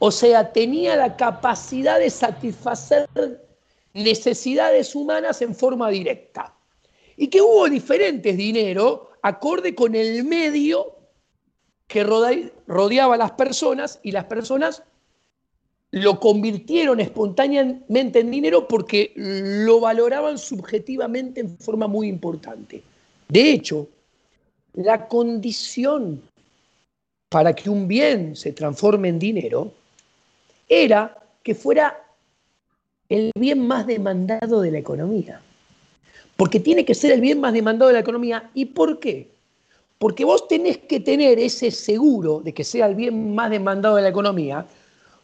o 0.00 0.10
sea, 0.10 0.52
tenía 0.52 0.96
la 0.96 1.16
capacidad 1.16 1.98
de 1.98 2.10
satisfacer 2.10 3.08
necesidades 3.94 4.94
humanas 4.94 5.40
en 5.40 5.54
forma 5.54 5.88
directa. 5.88 6.54
Y 7.16 7.28
que 7.28 7.40
hubo 7.40 7.66
diferentes 7.66 8.36
dinero 8.36 9.12
acorde 9.22 9.74
con 9.74 9.94
el 9.94 10.24
medio 10.24 10.94
que 11.86 12.04
rodeaba 12.04 13.14
a 13.14 13.18
las 13.18 13.32
personas 13.32 13.98
y 14.02 14.12
las 14.12 14.24
personas 14.26 14.82
lo 15.92 16.20
convirtieron 16.20 17.00
espontáneamente 17.00 18.20
en 18.20 18.30
dinero 18.30 18.68
porque 18.68 19.12
lo 19.16 19.80
valoraban 19.80 20.38
subjetivamente 20.38 21.40
en 21.40 21.58
forma 21.58 21.88
muy 21.88 22.08
importante. 22.08 22.82
De 23.28 23.52
hecho, 23.52 23.88
la 24.74 25.08
condición 25.08 26.22
para 27.28 27.54
que 27.54 27.70
un 27.70 27.88
bien 27.88 28.36
se 28.36 28.52
transforme 28.52 29.08
en 29.08 29.18
dinero 29.18 29.72
era 30.68 31.16
que 31.42 31.54
fuera 31.54 32.04
el 33.08 33.32
bien 33.34 33.66
más 33.66 33.86
demandado 33.86 34.60
de 34.60 34.70
la 34.70 34.78
economía. 34.78 35.40
Porque 36.36 36.60
tiene 36.60 36.84
que 36.84 36.94
ser 36.94 37.12
el 37.12 37.20
bien 37.20 37.40
más 37.40 37.52
demandado 37.52 37.88
de 37.88 37.94
la 37.94 38.00
economía. 38.00 38.50
¿Y 38.54 38.66
por 38.66 38.98
qué? 38.98 39.28
Porque 39.98 40.24
vos 40.24 40.48
tenés 40.48 40.78
que 40.78 41.00
tener 41.00 41.38
ese 41.38 41.70
seguro 41.70 42.40
de 42.40 42.54
que 42.54 42.64
sea 42.64 42.86
el 42.86 42.94
bien 42.94 43.34
más 43.34 43.50
demandado 43.50 43.96
de 43.96 44.02
la 44.02 44.08
economía. 44.08 44.66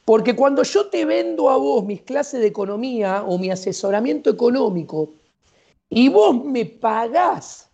Porque 0.06 0.36
cuando 0.36 0.62
yo 0.62 0.86
te 0.86 1.04
vendo 1.04 1.50
a 1.50 1.56
vos 1.56 1.84
mis 1.84 2.02
clases 2.02 2.40
de 2.40 2.46
economía 2.46 3.24
o 3.26 3.38
mi 3.38 3.50
asesoramiento 3.50 4.30
económico 4.30 5.14
y 5.90 6.08
vos 6.08 6.44
me 6.44 6.64
pagás 6.64 7.68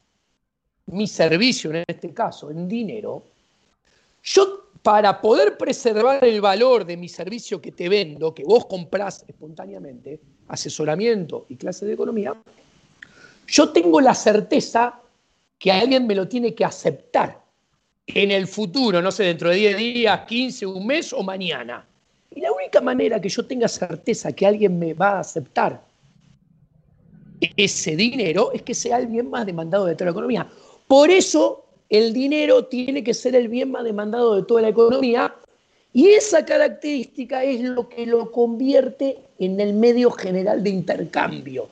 mi 0.86 1.06
servicio, 1.06 1.72
en 1.72 1.84
este 1.86 2.14
caso, 2.14 2.50
en 2.50 2.66
dinero, 2.66 3.22
yo, 4.22 4.70
para 4.82 5.20
poder 5.20 5.58
preservar 5.58 6.24
el 6.24 6.40
valor 6.40 6.86
de 6.86 6.96
mi 6.96 7.10
servicio 7.10 7.60
que 7.60 7.70
te 7.70 7.90
vendo, 7.90 8.32
que 8.32 8.44
vos 8.44 8.64
comprás 8.64 9.26
espontáneamente, 9.28 10.18
asesoramiento 10.48 11.44
y 11.50 11.56
clase 11.56 11.84
de 11.84 11.92
economía, 11.92 12.34
yo 13.46 13.68
tengo 13.72 14.00
la 14.00 14.14
certeza 14.14 14.98
que 15.58 15.70
alguien 15.70 16.06
me 16.06 16.14
lo 16.14 16.26
tiene 16.26 16.54
que 16.54 16.64
aceptar 16.64 17.42
en 18.06 18.30
el 18.30 18.46
futuro, 18.46 19.02
no 19.02 19.12
sé, 19.12 19.24
dentro 19.24 19.50
de 19.50 19.56
10 19.56 19.76
días, 19.76 20.20
15, 20.26 20.64
un 20.64 20.86
mes 20.86 21.12
o 21.12 21.22
mañana. 21.22 21.86
Y 22.34 22.40
la 22.40 22.52
única 22.52 22.80
manera 22.80 23.20
que 23.20 23.28
yo 23.28 23.44
tenga 23.46 23.68
certeza 23.68 24.32
que 24.32 24.46
alguien 24.46 24.78
me 24.78 24.94
va 24.94 25.16
a 25.16 25.20
aceptar 25.20 25.82
ese 27.56 27.96
dinero 27.96 28.52
es 28.52 28.62
que 28.62 28.74
sea 28.74 28.96
alguien 28.96 29.30
más 29.30 29.46
demandado 29.46 29.86
de 29.86 29.94
toda 29.94 30.06
la 30.06 30.12
economía. 30.12 30.48
Por 30.86 31.10
eso 31.10 31.64
el 31.88 32.12
dinero 32.12 32.66
tiene 32.66 33.02
que 33.02 33.14
ser 33.14 33.34
el 33.34 33.48
bien 33.48 33.70
más 33.70 33.84
demandado 33.84 34.34
de 34.36 34.42
toda 34.44 34.62
la 34.62 34.68
economía 34.68 35.34
y 35.92 36.08
esa 36.08 36.44
característica 36.44 37.44
es 37.44 37.60
lo 37.60 37.88
que 37.88 38.06
lo 38.06 38.30
convierte 38.32 39.18
en 39.38 39.60
el 39.60 39.74
medio 39.74 40.10
general 40.10 40.62
de 40.62 40.70
intercambio, 40.70 41.68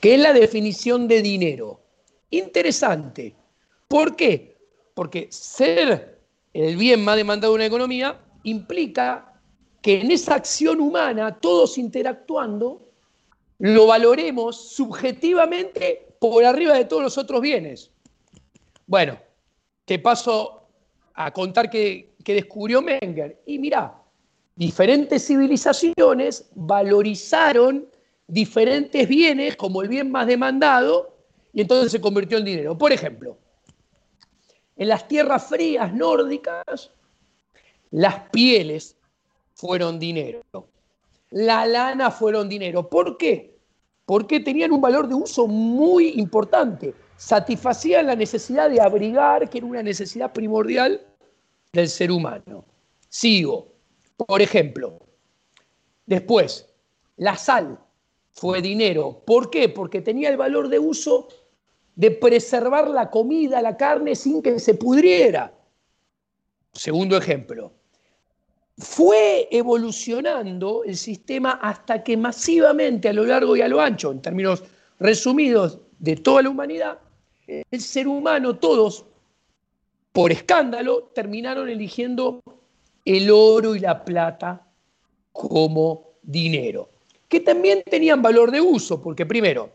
que 0.00 0.14
es 0.14 0.20
la 0.20 0.32
definición 0.32 1.06
de 1.06 1.22
dinero. 1.22 1.78
interesante. 2.30 3.34
¿Por 3.86 4.16
qué? 4.16 4.56
Porque 4.94 5.28
ser 5.30 6.18
el 6.52 6.76
bien 6.76 7.04
más 7.04 7.16
demandado 7.16 7.52
de 7.52 7.56
una 7.56 7.66
economía 7.66 8.18
implica 8.42 9.31
que 9.82 10.00
en 10.00 10.12
esa 10.12 10.36
acción 10.36 10.80
humana, 10.80 11.38
todos 11.38 11.76
interactuando, 11.76 12.88
lo 13.58 13.86
valoremos 13.88 14.56
subjetivamente 14.70 16.14
por 16.20 16.44
arriba 16.44 16.74
de 16.74 16.84
todos 16.84 17.02
los 17.02 17.18
otros 17.18 17.40
bienes. 17.40 17.90
Bueno, 18.86 19.18
te 19.84 19.98
paso 19.98 20.68
a 21.14 21.32
contar 21.32 21.68
que, 21.68 22.14
descubrió 22.24 22.80
Menger. 22.80 23.42
Y 23.44 23.58
mirá, 23.58 24.00
diferentes 24.54 25.26
civilizaciones 25.26 26.48
valorizaron 26.54 27.88
diferentes 28.28 29.08
bienes 29.08 29.56
como 29.56 29.82
el 29.82 29.88
bien 29.88 30.10
más 30.10 30.28
demandado 30.28 31.16
y 31.52 31.60
entonces 31.60 31.90
se 31.90 32.00
convirtió 32.00 32.38
en 32.38 32.44
dinero. 32.44 32.78
Por 32.78 32.92
ejemplo, 32.92 33.36
en 34.76 34.88
las 34.88 35.08
tierras 35.08 35.48
frías 35.48 35.92
nórdicas, 35.92 36.92
las 37.90 38.30
pieles 38.30 38.96
fueron 39.62 40.00
dinero. 40.00 40.40
La 41.30 41.64
lana 41.66 42.10
fueron 42.10 42.48
dinero. 42.48 42.88
¿Por 42.88 43.16
qué? 43.16 43.56
Porque 44.04 44.40
tenían 44.40 44.72
un 44.72 44.80
valor 44.80 45.06
de 45.06 45.14
uso 45.14 45.46
muy 45.46 46.08
importante. 46.18 46.94
Satisfacían 47.16 48.08
la 48.08 48.16
necesidad 48.16 48.68
de 48.68 48.80
abrigar, 48.80 49.48
que 49.48 49.58
era 49.58 49.66
una 49.68 49.84
necesidad 49.84 50.32
primordial 50.32 51.00
del 51.72 51.88
ser 51.88 52.10
humano. 52.10 52.64
Sigo. 53.08 53.68
Por 54.16 54.42
ejemplo, 54.42 54.98
después, 56.06 56.68
la 57.16 57.36
sal 57.36 57.78
fue 58.32 58.60
dinero. 58.62 59.22
¿Por 59.24 59.48
qué? 59.48 59.68
Porque 59.68 60.00
tenía 60.00 60.28
el 60.28 60.36
valor 60.36 60.70
de 60.70 60.80
uso 60.80 61.28
de 61.94 62.10
preservar 62.10 62.90
la 62.90 63.10
comida, 63.10 63.62
la 63.62 63.76
carne, 63.76 64.16
sin 64.16 64.42
que 64.42 64.58
se 64.58 64.74
pudriera. 64.74 65.54
Segundo 66.72 67.16
ejemplo, 67.16 67.72
fue 68.78 69.48
evolucionando 69.50 70.82
el 70.84 70.96
sistema 70.96 71.52
hasta 71.62 72.02
que 72.02 72.16
masivamente 72.16 73.08
a 73.08 73.12
lo 73.12 73.24
largo 73.24 73.56
y 73.56 73.60
a 73.60 73.68
lo 73.68 73.80
ancho, 73.80 74.10
en 74.12 74.22
términos 74.22 74.64
resumidos 74.98 75.78
de 75.98 76.16
toda 76.16 76.42
la 76.42 76.50
humanidad, 76.50 76.98
el 77.46 77.80
ser 77.80 78.08
humano, 78.08 78.56
todos, 78.56 79.04
por 80.12 80.32
escándalo, 80.32 81.10
terminaron 81.14 81.68
eligiendo 81.68 82.40
el 83.04 83.30
oro 83.30 83.74
y 83.74 83.80
la 83.80 84.04
plata 84.04 84.66
como 85.32 86.12
dinero, 86.22 86.90
que 87.28 87.40
también 87.40 87.82
tenían 87.88 88.22
valor 88.22 88.50
de 88.50 88.60
uso, 88.60 89.02
porque 89.02 89.26
primero, 89.26 89.70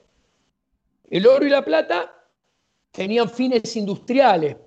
el 1.10 1.28
oro 1.28 1.46
y 1.46 1.50
la 1.50 1.64
plata 1.64 2.14
tenían 2.92 3.30
fines 3.30 3.76
industriales, 3.76 4.58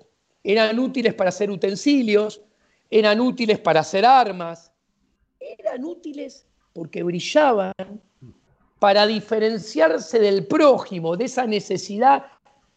eran 0.43 0.79
útiles 0.79 1.13
para 1.13 1.29
hacer 1.29 1.49
utensilios, 1.51 2.41
eran 2.91 3.21
útiles 3.21 3.57
para 3.57 3.79
hacer 3.79 4.05
armas, 4.05 4.71
eran 5.39 5.85
útiles 5.85 6.45
porque 6.73 7.01
brillaban 7.01 7.73
para 8.79 9.07
diferenciarse 9.07 10.19
del 10.19 10.45
prójimo, 10.45 11.15
de 11.15 11.25
esa 11.25 11.47
necesidad 11.47 12.25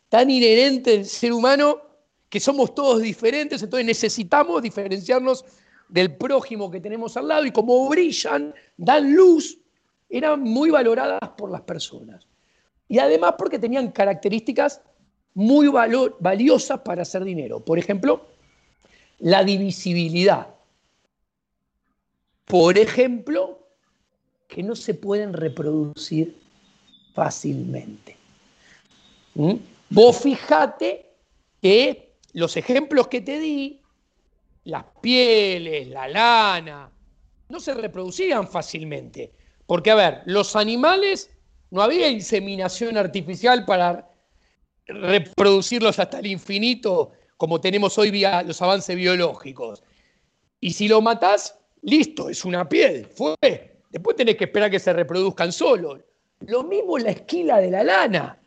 tan 0.08 0.30
inherente 0.30 0.92
del 0.92 1.06
ser 1.06 1.32
humano 1.32 1.80
que 2.28 2.38
somos 2.38 2.74
todos 2.74 3.02
diferentes, 3.02 3.62
entonces 3.62 3.86
necesitamos 3.86 4.62
diferenciarnos 4.62 5.44
del 5.88 6.16
prójimo 6.16 6.70
que 6.70 6.80
tenemos 6.80 7.16
al 7.16 7.28
lado 7.28 7.44
y 7.44 7.50
como 7.50 7.88
brillan, 7.88 8.54
dan 8.76 9.14
luz, 9.14 9.58
eran 10.08 10.40
muy 10.40 10.70
valoradas 10.70 11.30
por 11.36 11.50
las 11.50 11.62
personas 11.62 12.26
y 12.88 12.98
además 12.98 13.34
porque 13.36 13.58
tenían 13.58 13.90
características 13.90 14.80
muy 15.34 15.68
valiosas 15.68 16.80
para 16.80 17.02
hacer 17.02 17.24
dinero. 17.24 17.64
Por 17.64 17.78
ejemplo, 17.78 18.26
la 19.18 19.44
divisibilidad. 19.44 20.54
Por 22.44 22.78
ejemplo, 22.78 23.68
que 24.48 24.62
no 24.62 24.76
se 24.76 24.94
pueden 24.94 25.32
reproducir 25.32 26.40
fácilmente. 27.14 28.16
¿Mm? 29.34 29.54
Vos 29.90 30.20
fijate 30.20 31.10
que 31.60 32.14
los 32.32 32.56
ejemplos 32.56 33.08
que 33.08 33.20
te 33.20 33.38
di, 33.38 33.80
las 34.64 34.84
pieles, 35.00 35.88
la 35.88 36.08
lana, 36.08 36.90
no 37.48 37.60
se 37.60 37.74
reproducían 37.74 38.48
fácilmente. 38.48 39.32
Porque, 39.66 39.90
a 39.90 39.94
ver, 39.94 40.22
los 40.26 40.56
animales 40.56 41.30
no 41.70 41.82
había 41.82 42.08
inseminación 42.08 42.96
artificial 42.96 43.64
para 43.64 44.10
reproducirlos 44.86 45.98
hasta 45.98 46.18
el 46.18 46.26
infinito 46.26 47.12
como 47.36 47.60
tenemos 47.60 47.98
hoy 47.98 48.10
vía 48.10 48.42
los 48.42 48.60
avances 48.62 48.96
biológicos. 48.96 49.82
Y 50.60 50.72
si 50.72 50.88
lo 50.88 51.00
matás, 51.00 51.58
listo, 51.82 52.28
es 52.28 52.44
una 52.44 52.68
piel, 52.68 53.06
fue. 53.06 53.36
Después 53.90 54.16
tenés 54.16 54.36
que 54.36 54.44
esperar 54.44 54.70
que 54.70 54.78
se 54.78 54.92
reproduzcan 54.92 55.52
solos. 55.52 56.00
Lo 56.46 56.64
mismo 56.64 56.98
la 56.98 57.10
esquila 57.10 57.58
de 57.60 57.70
la 57.70 57.84
lana, 57.84 58.38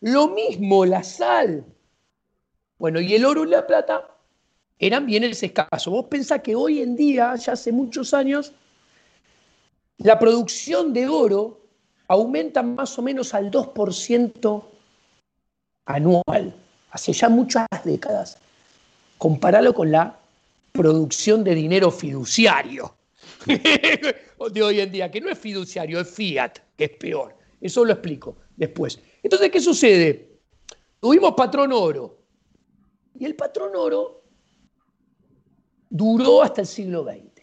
lo 0.00 0.28
mismo 0.28 0.84
la 0.84 1.02
sal. 1.02 1.64
Bueno, 2.78 3.00
y 3.00 3.14
el 3.14 3.24
oro 3.24 3.44
y 3.44 3.48
la 3.48 3.66
plata 3.66 4.16
eran 4.78 5.06
bienes 5.06 5.42
escasos. 5.42 5.92
Vos 5.92 6.06
pensás 6.06 6.40
que 6.40 6.56
hoy 6.56 6.80
en 6.80 6.96
día, 6.96 7.34
ya 7.36 7.52
hace 7.52 7.70
muchos 7.70 8.14
años, 8.14 8.52
la 9.98 10.18
producción 10.18 10.92
de 10.94 11.06
oro 11.06 11.60
aumenta 12.08 12.62
más 12.62 12.98
o 12.98 13.02
menos 13.02 13.34
al 13.34 13.50
2% 13.50 14.64
anual, 15.84 16.54
hace 16.90 17.12
ya 17.12 17.28
muchas 17.28 17.66
décadas. 17.84 18.38
Comparalo 19.18 19.74
con 19.74 19.90
la 19.90 20.18
producción 20.72 21.44
de 21.44 21.54
dinero 21.54 21.90
fiduciario 21.90 22.94
de 23.46 24.62
hoy 24.62 24.80
en 24.80 24.90
día, 24.90 25.10
que 25.10 25.20
no 25.20 25.30
es 25.30 25.38
fiduciario, 25.38 26.00
es 26.00 26.10
fiat, 26.10 26.58
que 26.76 26.84
es 26.84 26.90
peor. 26.90 27.36
Eso 27.60 27.84
lo 27.84 27.92
explico 27.92 28.36
después. 28.56 28.98
Entonces, 29.22 29.50
¿qué 29.50 29.60
sucede? 29.60 30.38
Tuvimos 31.00 31.34
patrón 31.34 31.72
oro. 31.72 32.18
Y 33.18 33.24
el 33.26 33.34
patrón 33.34 33.72
oro 33.74 34.22
duró 35.90 36.42
hasta 36.42 36.62
el 36.62 36.66
siglo 36.66 37.04
XX. 37.04 37.42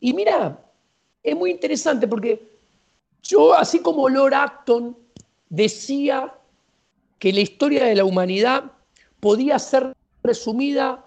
Y 0.00 0.12
mira, 0.12 0.62
es 1.22 1.36
muy 1.36 1.50
interesante 1.50 2.06
porque 2.08 2.58
yo, 3.22 3.54
así 3.54 3.78
como 3.78 4.08
Lord 4.08 4.34
Acton 4.34 4.96
decía 5.48 6.34
que 7.22 7.32
la 7.32 7.38
historia 7.38 7.84
de 7.84 7.94
la 7.94 8.04
humanidad 8.04 8.64
podía 9.20 9.56
ser 9.60 9.94
resumida 10.24 11.04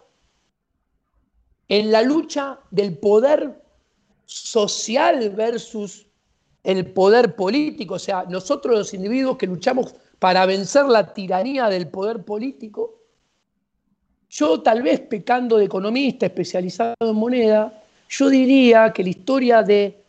en 1.67 1.91
la 1.91 2.03
lucha 2.03 2.57
del 2.71 2.97
poder 2.97 3.61
social 4.23 5.31
versus 5.31 6.07
el 6.63 6.89
poder 6.93 7.35
político, 7.35 7.95
o 7.95 7.99
sea, 7.99 8.23
nosotros 8.29 8.77
los 8.77 8.93
individuos 8.93 9.35
que 9.35 9.45
luchamos 9.45 9.93
para 10.17 10.45
vencer 10.45 10.85
la 10.85 11.13
tiranía 11.13 11.67
del 11.67 11.89
poder 11.89 12.23
político, 12.23 12.95
yo 14.29 14.61
tal 14.61 14.83
vez 14.83 15.01
pecando 15.01 15.57
de 15.57 15.65
economista 15.65 16.27
especializado 16.27 16.95
en 17.01 17.13
moneda, 17.13 17.83
yo 18.07 18.29
diría 18.29 18.93
que 18.93 19.03
la 19.03 19.09
historia 19.09 19.63
de 19.63 20.01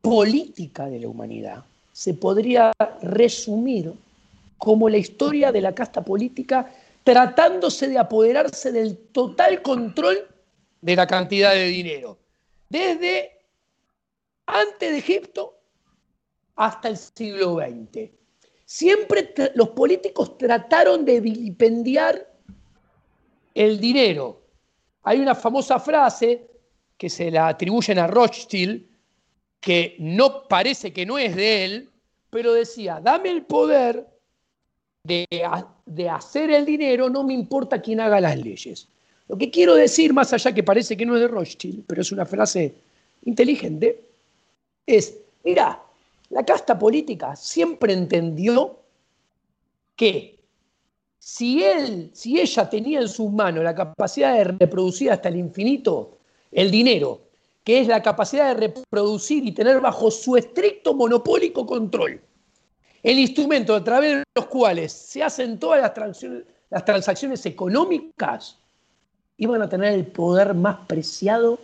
política 0.00 0.86
de 0.86 1.00
la 1.00 1.08
humanidad 1.08 1.62
se 1.92 2.14
podría 2.14 2.72
resumir 3.02 3.92
como 4.58 4.88
la 4.88 4.96
historia 4.96 5.52
de 5.52 5.60
la 5.60 5.74
casta 5.74 6.04
política 6.04 6.72
tratándose 7.04 7.88
de 7.88 7.98
apoderarse 7.98 8.72
del 8.72 8.98
total 8.98 9.62
control 9.62 10.28
de 10.80 10.96
la 10.96 11.06
cantidad 11.06 11.52
de 11.52 11.66
dinero, 11.66 12.18
desde 12.68 13.30
antes 14.46 14.90
de 14.90 14.98
Egipto 14.98 15.58
hasta 16.56 16.88
el 16.88 16.96
siglo 16.96 17.56
XX. 17.56 18.10
Siempre 18.64 19.32
los 19.54 19.68
políticos 19.68 20.36
trataron 20.36 21.04
de 21.04 21.20
vilipendiar 21.20 22.26
el 23.54 23.78
dinero. 23.78 24.42
Hay 25.02 25.20
una 25.20 25.34
famosa 25.34 25.78
frase 25.78 26.48
que 26.98 27.08
se 27.08 27.30
la 27.30 27.48
atribuyen 27.48 27.98
a 27.98 28.06
Rothschild, 28.08 28.84
que 29.60 29.96
no 30.00 30.48
parece 30.48 30.92
que 30.92 31.06
no 31.06 31.18
es 31.18 31.36
de 31.36 31.64
él, 31.64 31.90
pero 32.30 32.52
decía, 32.52 33.00
dame 33.00 33.30
el 33.30 33.44
poder 33.44 34.06
de, 35.06 35.26
de, 35.86 36.08
hacer 36.08 36.50
el 36.50 36.64
dinero, 36.64 37.08
no 37.08 37.22
me 37.22 37.34
importa 37.34 37.80
quién 37.80 38.00
haga 38.00 38.20
las 38.20 38.36
leyes. 38.38 38.88
Lo 39.28 39.36
que 39.36 39.50
quiero 39.50 39.74
decir, 39.74 40.12
más 40.12 40.32
allá 40.32 40.52
que 40.52 40.62
parece 40.62 40.96
que 40.96 41.06
no 41.06 41.14
es 41.14 41.20
de 41.20 41.28
Rothschild, 41.28 41.84
pero 41.86 42.02
es 42.02 42.12
una 42.12 42.26
frase 42.26 42.74
inteligente, 43.24 44.02
es, 44.86 45.18
mira, 45.44 45.82
la 46.30 46.44
casta 46.44 46.78
política 46.78 47.36
siempre 47.36 47.92
entendió 47.92 48.78
que 49.94 50.38
si 51.18 51.62
él, 51.64 52.10
si 52.12 52.40
ella 52.40 52.68
tenía 52.68 53.00
en 53.00 53.08
sus 53.08 53.32
manos 53.32 53.64
la 53.64 53.74
capacidad 53.74 54.34
de 54.34 54.44
reproducir 54.44 55.10
hasta 55.10 55.28
el 55.28 55.36
infinito 55.36 56.18
el 56.52 56.70
dinero 56.70 57.22
que 57.64 57.80
es 57.80 57.88
la 57.88 58.00
capacidad 58.00 58.54
de 58.54 58.68
reproducir 58.68 59.44
y 59.44 59.50
tener 59.50 59.80
bajo 59.80 60.10
su 60.12 60.36
estricto 60.36 60.94
monopólico 60.94 61.66
control 61.66 62.20
el 63.06 63.20
instrumento 63.20 63.72
a 63.72 63.84
través 63.84 64.16
de 64.16 64.24
los 64.34 64.46
cuales 64.46 64.90
se 64.90 65.22
hacen 65.22 65.60
todas 65.60 65.80
las 65.80 65.94
transacciones, 65.94 66.42
las 66.68 66.84
transacciones 66.84 67.46
económicas, 67.46 68.56
iban 69.36 69.62
a 69.62 69.68
tener 69.68 69.94
el 69.94 70.06
poder 70.06 70.54
más 70.54 70.78
preciado 70.88 71.60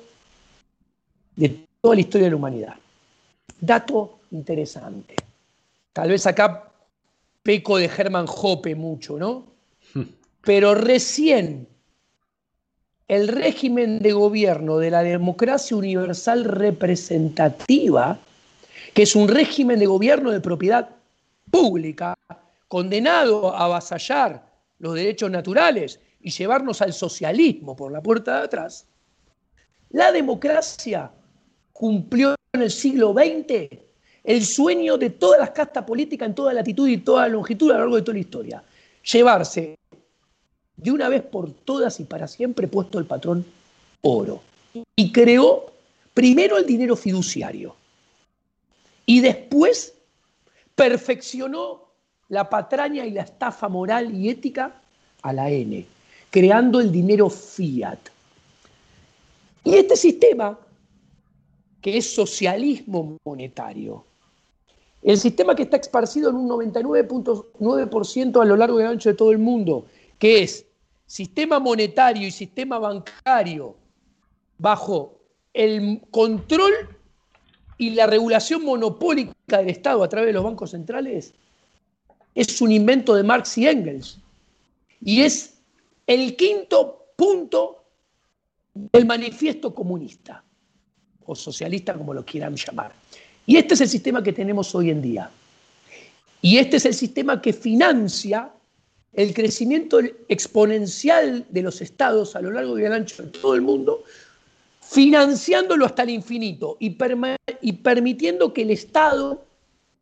de 1.35 1.67
toda 1.81 1.97
la 1.97 2.01
historia 2.01 2.27
de 2.27 2.31
la 2.31 2.37
humanidad. 2.37 2.75
Dato 3.61 4.21
interesante. 4.31 5.17
Tal 5.93 6.11
vez 6.11 6.25
acá 6.29 6.71
peco 7.43 7.77
de 7.77 7.87
Hermann 7.87 8.27
Hoppe 8.29 8.77
mucho, 8.77 9.19
¿no? 9.19 9.45
Pero 10.43 10.77
recién 10.77 11.67
el 13.09 13.27
régimen 13.27 13.99
de 13.99 14.13
gobierno 14.13 14.79
de 14.79 14.93
la 14.93 15.03
democracia 15.03 15.77
universal 15.77 16.45
representativa, 16.45 18.21
que 18.95 19.03
es 19.03 19.17
un 19.17 19.27
régimen 19.27 19.81
de 19.81 19.87
gobierno 19.87 20.31
de 20.31 20.41
propiedad 20.41 21.02
pública, 21.53 22.19
condenado 22.67 23.55
a 23.55 23.67
avasallar 23.67 24.43
los 24.79 24.95
derechos 24.95 25.31
naturales 25.31 26.01
y 26.23 26.31
llevarnos 26.31 26.81
al 26.81 26.95
socialismo 26.95 27.77
por 27.77 27.93
la 27.93 28.03
puerta 28.03 28.39
de 28.39 28.45
atrás, 28.47 28.87
la 29.91 30.11
democracia 30.11 31.11
cumplió 31.75 32.35
en 32.55 32.63
el 32.63 32.71
siglo 32.71 33.13
XX 33.13 33.69
el 34.25 34.45
sueño 34.45 34.97
de 34.97 35.11
todas 35.11 35.39
las 35.41 35.51
castas 35.51 35.85
políticas 35.85 36.29
en 36.29 36.35
toda 36.35 36.55
latitud 36.55 36.89
y 36.89 36.97
toda 36.97 37.29
longitud 37.29 37.71
a 37.71 37.75
lo 37.75 37.81
largo 37.81 37.97
de 37.97 38.03
toda 38.03 38.15
la 38.15 38.21
historia. 38.21 38.65
Llevarse 39.13 39.77
de 40.77 40.91
una 40.91 41.11
vez 41.11 41.23
por 41.23 41.53
todas 41.53 42.01
y 42.01 42.05
para 42.05 42.27
siempre 42.27 42.67
puesto 42.67 42.99
el 42.99 43.05
patrón 43.05 43.45
oro. 44.01 44.41
Y 44.97 45.13
creó 45.13 45.67
primero 46.15 46.57
el 46.57 46.65
dinero 46.65 46.97
fiduciario 46.97 47.77
y 49.05 49.21
después 49.21 49.92
perfeccionó 50.83 51.93
la 52.29 52.51
patraña 52.51 53.07
y 53.07 53.13
la 53.13 53.23
estafa 53.23 53.69
moral 53.69 54.13
y 54.13 54.29
ética 54.29 54.83
a 55.23 55.33
la 55.33 55.49
N, 55.49 55.87
creando 56.29 56.81
el 56.81 56.91
dinero 56.91 57.31
fiat. 57.31 58.01
Y 59.63 59.77
este 59.77 59.95
sistema, 59.95 60.59
que 61.81 61.99
es 61.99 62.13
socialismo 62.13 63.17
monetario, 63.25 64.05
el 65.03 65.19
sistema 65.19 65.55
que 65.55 65.63
está 65.63 65.77
esparcido 65.77 66.31
en 66.31 66.37
un 66.37 66.49
99.9% 66.49 68.43
a 68.43 68.45
lo 68.45 68.57
largo 68.57 68.81
y 68.81 68.83
ancho 68.83 69.11
de 69.11 69.15
todo 69.15 69.31
el 69.31 69.39
mundo, 69.39 69.87
que 70.19 70.43
es 70.43 70.67
sistema 71.07 71.61
monetario 71.61 72.27
y 72.27 72.33
sistema 72.33 72.81
bancario 72.81 73.77
bajo 74.59 75.21
el 75.55 76.01
control 76.11 76.73
y 77.83 77.91
la 77.91 78.07
regulación 78.07 78.63
monopólica 78.63 79.59
del 79.59 79.71
Estado 79.71 80.05
a 80.05 80.09
través 80.09 80.29
de 80.29 80.35
los 80.35 80.45
bancos 80.45 80.71
centrales, 80.71 81.35
es 82.33 82.61
un 82.61 82.71
invento 82.71 83.17
de 83.17 83.25
Marx 83.25 83.59
y 83.59 83.67
Engels. 83.67 84.19
Y 85.01 85.23
es 85.23 85.55
el 86.07 86.37
quinto 86.37 87.07
punto 87.17 87.85
del 88.73 89.05
manifiesto 89.05 89.75
comunista, 89.75 90.45
o 91.25 91.35
socialista 91.35 91.95
como 91.95 92.15
lo 92.15 92.25
quieran 92.25 92.55
llamar. 92.55 92.93
Y 93.47 93.57
este 93.57 93.75
es 93.75 93.81
el 93.81 93.89
sistema 93.89 94.23
que 94.23 94.33
tenemos 94.33 94.73
hoy 94.77 94.91
en 94.91 95.03
día. 95.03 95.29
Y 96.41 96.59
este 96.59 96.77
es 96.77 96.87
el 96.87 96.95
sistema 96.95 97.43
que 97.43 97.53
financia 97.53 98.53
el 99.13 99.35
crecimiento 99.35 99.99
exponencial 100.29 101.47
de 101.51 101.63
los 101.63 101.81
estados 101.81 102.37
a 102.37 102.43
lo 102.43 102.53
largo 102.53 102.79
y 102.79 102.85
al 102.85 102.93
ancho 102.93 103.25
de 103.25 103.31
todo 103.31 103.57
el 103.57 103.63
mundo, 103.63 104.05
financiándolo 104.93 105.87
hasta 105.87 106.03
el 106.03 106.11
infinito 106.11 106.77
y, 106.79 106.97
y 107.63 107.73
permitiendo 107.73 108.53
que 108.53 108.63
el 108.63 108.71
Estado 108.71 109.47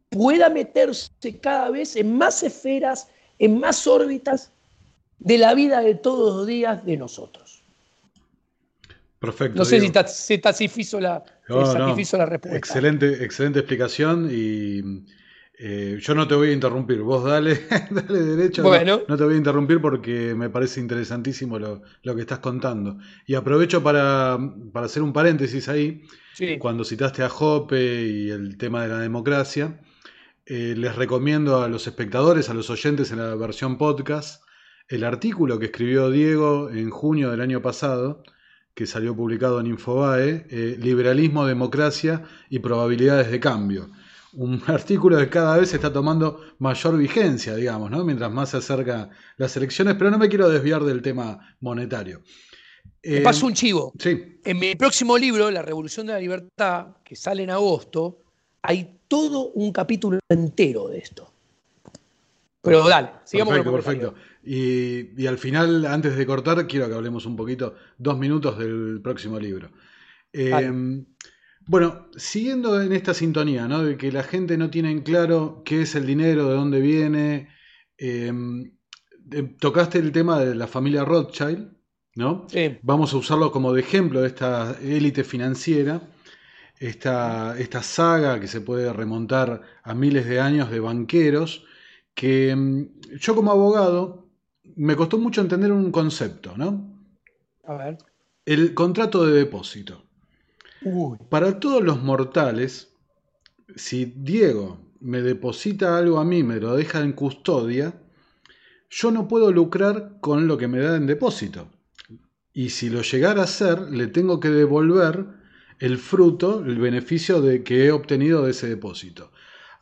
pueda 0.09 0.50
meterse 0.50 1.11
cada 1.40 1.70
vez 1.70 1.94
en 1.94 2.16
más 2.18 2.42
esferas, 2.42 3.09
en 3.38 3.61
más 3.61 3.87
órbitas 3.87 4.50
de 5.20 5.38
la 5.38 5.55
vida 5.55 5.81
de 5.81 5.94
todos 5.94 6.38
los 6.38 6.46
días 6.46 6.85
de 6.85 6.96
nosotros. 6.96 7.62
Perfecto. 9.20 9.59
No 9.59 9.64
sé 9.64 9.81
si 9.81 9.92
se 10.07 10.40
satisfizo 10.40 10.98
la, 10.98 11.22
la 11.46 12.26
respuesta. 12.26 12.57
Excelente, 12.57 13.22
excelente 13.22 13.59
explicación 13.61 14.29
y 14.33 15.05
eh, 15.62 15.99
yo 16.01 16.14
no 16.14 16.27
te 16.27 16.35
voy 16.35 16.49
a 16.49 16.53
interrumpir. 16.53 17.03
Vos 17.03 17.23
dale, 17.23 17.66
dale 17.90 18.23
derecho. 18.23 18.62
Bueno. 18.62 19.03
No, 19.07 19.16
te 19.18 19.25
voy 19.25 19.35
a 19.35 19.37
interrumpir 19.37 19.79
porque 19.79 20.35
me 20.35 20.49
parece 20.49 20.81
interesantísimo 20.81 21.59
lo, 21.59 21.83
que 22.03 22.20
estás 22.23 22.38
contando. 22.38 22.96
Y 23.27 23.35
aprovecho 23.35 23.83
para, 23.83 24.38
hacer 24.75 25.03
un 25.03 25.12
paréntesis 25.12 25.68
ahí. 25.68 26.03
Cuando 26.59 26.85
citaste 26.85 27.23
a 27.23 27.29
Jope 27.29 28.03
y 28.07 28.31
el 28.31 28.57
tema 28.57 28.83
de 28.83 28.88
la 28.88 28.99
democracia, 29.01 29.79
eh, 30.46 30.73
les 30.75 30.96
recomiendo 30.96 31.62
a 31.62 31.68
los 31.68 31.87
espectadores, 31.87 32.49
a 32.49 32.55
los 32.55 32.70
oyentes 32.70 33.12
en 33.12 33.18
la 33.18 33.35
versión 33.35 33.77
podcast, 33.77 34.42
el 34.88 35.05
artículo 35.05 35.59
que 35.59 35.66
escribió 35.66 36.11
Diego 36.11 36.70
en 36.70 36.88
junio 36.88 37.31
del 37.31 37.42
año 37.42 37.61
pasado 37.61 38.23
que 38.75 38.87
salió 38.87 39.14
publicado 39.14 39.61
en 39.61 39.66
Infobae, 39.66 40.46
eh, 40.49 40.77
Liberalismo, 40.81 41.44
Democracia 41.44 42.23
y 42.49 42.61
Probabilidades 42.61 43.31
de 43.31 43.38
Cambio. 43.38 43.90
Un 44.35 44.62
artículo 44.66 45.19
que 45.19 45.29
cada 45.29 45.57
vez 45.57 45.73
está 45.73 45.93
tomando 45.93 46.40
mayor 46.59 46.97
vigencia, 46.97 47.55
digamos, 47.55 47.90
¿no? 47.90 48.05
mientras 48.05 48.31
más 48.31 48.51
se 48.51 48.59
acercan 48.59 49.11
las 49.37 49.57
elecciones, 49.57 49.95
pero 49.97 50.11
no 50.11 50.19
me 50.19 50.29
quiero 50.29 50.49
desviar 50.49 50.85
del 50.85 51.03
tema 51.03 51.57
monetario. 51.61 52.23
Me 53.03 53.21
paso 53.23 53.47
un 53.47 53.55
chivo. 53.55 53.93
Sí. 53.99 54.40
En 54.45 54.59
mi 54.59 54.75
próximo 54.75 55.16
libro, 55.16 55.51
La 55.51 55.62
Revolución 55.62 56.07
de 56.07 56.12
la 56.12 56.19
Libertad, 56.19 56.88
que 57.03 57.16
sale 57.16 57.43
en 57.43 57.51
agosto, 57.51 58.19
hay 58.62 58.99
todo 59.09 59.49
un 59.53 59.73
capítulo 59.73 60.19
entero 60.29 60.88
de 60.88 60.99
esto. 60.99 61.33
Pero 62.62 62.87
dale, 62.87 63.11
sigamos. 63.25 63.55
Perfecto, 63.55 63.73
perfecto. 63.73 64.14
Y, 64.45 65.27
al 65.27 65.38
final, 65.38 65.87
antes 65.87 66.16
de 66.16 66.27
cortar, 66.27 66.66
quiero 66.66 66.88
que 66.88 66.95
hablemos 66.95 67.25
un 67.25 67.37
poquito, 67.37 67.75
dos 67.97 68.19
minutos 68.19 68.59
del 68.59 69.01
próximo 69.03 69.38
libro. 69.38 69.71
Em, 70.33 71.05
bueno, 71.70 72.09
siguiendo 72.16 72.83
en 72.83 72.92
esta 72.92 73.14
sintonía, 73.14 73.68
¿no? 73.68 73.85
De 73.85 73.96
que 73.96 74.11
la 74.11 74.24
gente 74.24 74.59
no 74.59 74.70
tiene 74.70 74.90
en 74.90 75.02
claro 75.02 75.62
qué 75.64 75.83
es 75.83 75.94
el 75.94 76.04
dinero, 76.04 76.48
de 76.48 76.56
dónde 76.56 76.80
viene. 76.80 77.48
Em, 77.96 78.72
em, 79.30 79.56
tocaste 79.56 79.98
el 79.98 80.11
tema 80.11 80.40
de 80.40 80.56
la 80.56 80.66
familia 80.66 81.04
Rothschild, 81.04 81.72
¿no? 82.16 82.48
Vamos 82.83 83.14
a 83.14 83.18
usarlo 83.18 83.52
como 83.52 83.72
de 83.72 83.83
ejemplo 83.83 84.20
de 84.20 84.26
esta 84.26 84.76
élite 84.83 85.22
financiera, 85.22 86.02
esta, 86.80 87.56
esta 87.56 87.85
saga 87.85 88.40
que 88.40 88.48
se 88.48 88.62
puede 88.62 88.92
remontar 88.92 89.62
a 89.85 89.94
miles 89.94 90.26
de 90.26 90.40
años 90.40 90.72
de 90.72 90.80
banqueros, 90.80 91.64
que 92.14 92.88
yo 93.16 93.37
como 93.37 93.52
abogado 93.52 94.28
me 94.74 94.96
costó 94.96 95.18
mucho 95.18 95.40
entender 95.40 95.70
un 95.70 95.92
concepto, 95.92 96.56
¿no? 96.56 96.98
A 97.62 97.74
ver. 97.76 97.98
El 98.44 98.74
contrato 98.74 99.24
de 99.24 99.35
depósito. 99.35 100.10
Para 101.29 101.61
todos 101.61 101.83
los 101.83 102.03
mortales, 102.03 102.95
si 103.77 104.07
Diego 104.07 104.79
me 105.01 105.21
deposita 105.21 105.99
algo 105.99 106.19
a 106.19 106.25
mí, 106.25 106.43
me 106.43 106.61
lo 106.61 106.75
deja 106.75 107.01
en 107.01 107.12
custodia, 107.12 108.01
yo 108.88 109.11
no 109.11 109.29
puedo 109.29 109.53
lucrar 109.53 110.19
con 110.21 110.49
lo 110.49 110.57
que 110.59 110.69
me 110.69 110.81
da 110.81 110.97
en 110.97 111.07
depósito. 111.07 111.69
Y 112.53 112.71
si 112.71 112.90
lo 112.90 113.03
llegara 113.03 113.43
a 113.43 113.45
hacer, 113.45 113.81
le 113.90 114.09
tengo 114.09 114.40
que 114.40 114.49
devolver 114.49 115.27
el 115.79 115.99
fruto, 115.99 116.61
el 116.64 116.79
beneficio 116.79 117.40
de 117.40 117.62
que 117.62 117.87
he 117.87 117.93
obtenido 117.93 118.45
de 118.45 118.51
ese 118.51 118.69
depósito. 118.69 119.33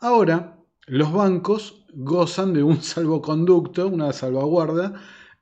Ahora, 0.00 0.58
los 0.86 1.12
bancos 1.12 1.84
gozan 1.94 2.52
de 2.52 2.62
un 2.62 2.82
salvoconducto, 2.82 3.88
una 3.88 4.12
salvaguarda, 4.12 5.00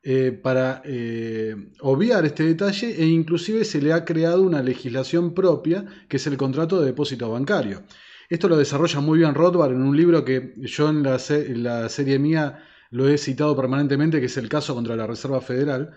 eh, 0.08 0.30
para 0.30 0.82
eh, 0.84 1.56
obviar 1.80 2.24
este 2.24 2.44
detalle 2.44 2.94
e 2.96 3.06
inclusive 3.06 3.64
se 3.64 3.82
le 3.82 3.92
ha 3.92 4.04
creado 4.04 4.40
una 4.42 4.62
legislación 4.62 5.34
propia 5.34 5.84
que 6.08 6.18
es 6.18 6.26
el 6.28 6.36
contrato 6.36 6.78
de 6.78 6.86
depósito 6.86 7.28
bancario. 7.28 7.82
Esto 8.28 8.48
lo 8.48 8.56
desarrolla 8.56 9.00
muy 9.00 9.18
bien 9.18 9.34
Rothbard 9.34 9.72
en 9.72 9.82
un 9.82 9.96
libro 9.96 10.24
que 10.24 10.54
yo 10.58 10.90
en 10.90 11.02
la, 11.02 11.18
la 11.48 11.88
serie 11.88 12.20
mía 12.20 12.62
lo 12.90 13.08
he 13.08 13.18
citado 13.18 13.56
permanentemente, 13.56 14.20
que 14.20 14.26
es 14.26 14.36
el 14.36 14.48
caso 14.48 14.76
contra 14.76 14.94
la 14.94 15.08
Reserva 15.08 15.40
Federal. 15.40 15.90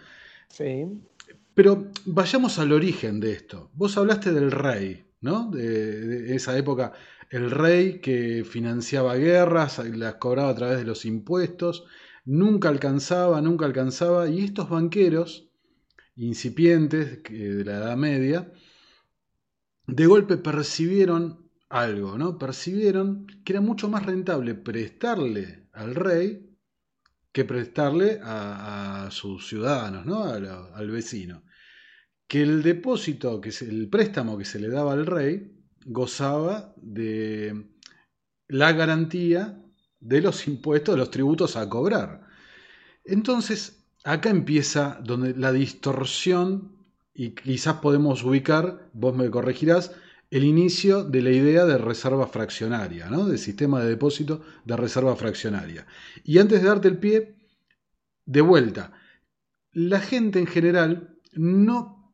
Sí. 0.48 0.86
Pero 1.54 1.92
vayamos 2.06 2.58
al 2.58 2.72
origen 2.72 3.20
de 3.20 3.34
esto. 3.34 3.70
Vos 3.76 3.96
hablaste 3.96 4.34
del 4.34 4.50
rey, 4.50 5.06
¿no? 5.22 5.52
de 5.52 6.36
esa 6.36 6.58
época 6.58 6.94
el 7.30 7.52
rey 7.52 8.00
que 8.00 8.44
financiaba 8.44 9.16
guerras, 9.16 9.80
las 9.80 10.16
cobraba 10.16 10.50
a 10.50 10.56
través 10.56 10.80
de 10.80 10.86
los 10.86 11.06
impuestos, 11.06 11.86
nunca 12.30 12.70
alcanzaba, 12.70 13.42
nunca 13.42 13.66
alcanzaba, 13.66 14.30
y 14.30 14.44
estos 14.44 14.70
banqueros 14.70 15.50
incipientes 16.16 17.24
de 17.24 17.66
la 17.66 17.78
Edad 17.78 17.98
Media, 17.98 18.54
de 19.88 20.06
golpe 20.06 20.38
percibieron 20.38 21.50
algo, 21.70 22.20
¿no? 22.20 22.38
Percibieron 22.38 23.26
que 23.44 23.54
era 23.54 23.62
mucho 23.62 23.90
más 23.90 24.06
rentable 24.06 24.54
prestarle 24.54 25.68
al 25.74 25.96
rey 25.96 26.56
que 27.32 27.46
prestarle 27.46 28.20
a, 28.24 29.10
sus 29.12 29.48
ciudadanos, 29.48 30.06
¿no? 30.06 30.24
al 30.24 30.92
vecino. 30.92 31.44
Que 32.28 32.42
el 32.44 32.62
depósito, 32.62 33.42
que 33.42 33.50
es 33.50 33.62
el 33.64 33.90
préstamo 33.90 34.38
que 34.38 34.46
se 34.46 34.60
le 34.60 34.70
daba 34.70 34.94
al 34.94 35.06
rey, 35.06 35.52
gozaba 35.86 36.74
de 36.78 37.72
la 38.48 38.74
garantía 38.74 39.64
de 40.00 40.22
los 40.22 40.48
impuestos, 40.48 40.96
de 40.96 41.00
los 41.00 41.12
tributos 41.12 41.56
a 41.56 41.70
cobrar. 41.70 42.28
Entonces, 43.04 43.86
acá 44.04 44.30
empieza 44.30 45.00
donde 45.04 45.36
la 45.36 45.52
distorsión, 45.52 46.78
y 47.14 47.32
quizás 47.32 47.76
podemos 47.76 48.24
ubicar, 48.24 48.90
vos 48.94 49.16
me 49.16 49.30
corregirás, 49.30 49.92
el 50.32 50.44
inicio 50.44 51.04
de 51.04 51.22
la 51.22 51.32
idea 51.32 51.66
de 51.66 51.78
reserva 51.78 52.28
fraccionaria, 52.28 53.10
¿no? 53.10 53.26
del 53.26 53.40
sistema 53.40 53.82
de 53.82 53.90
depósito 53.90 54.42
de 54.64 54.78
reserva 54.78 55.16
fraccionaria. 55.16 55.88
Y 56.24 56.38
antes 56.38 56.62
de 56.62 56.68
darte 56.68 56.88
el 56.88 57.00
pie, 57.00 57.36
de 58.26 58.42
vuelta, 58.42 58.94
la 59.74 60.00
gente 60.00 60.40
en 60.40 60.46
general 60.46 61.18
no, 61.34 62.14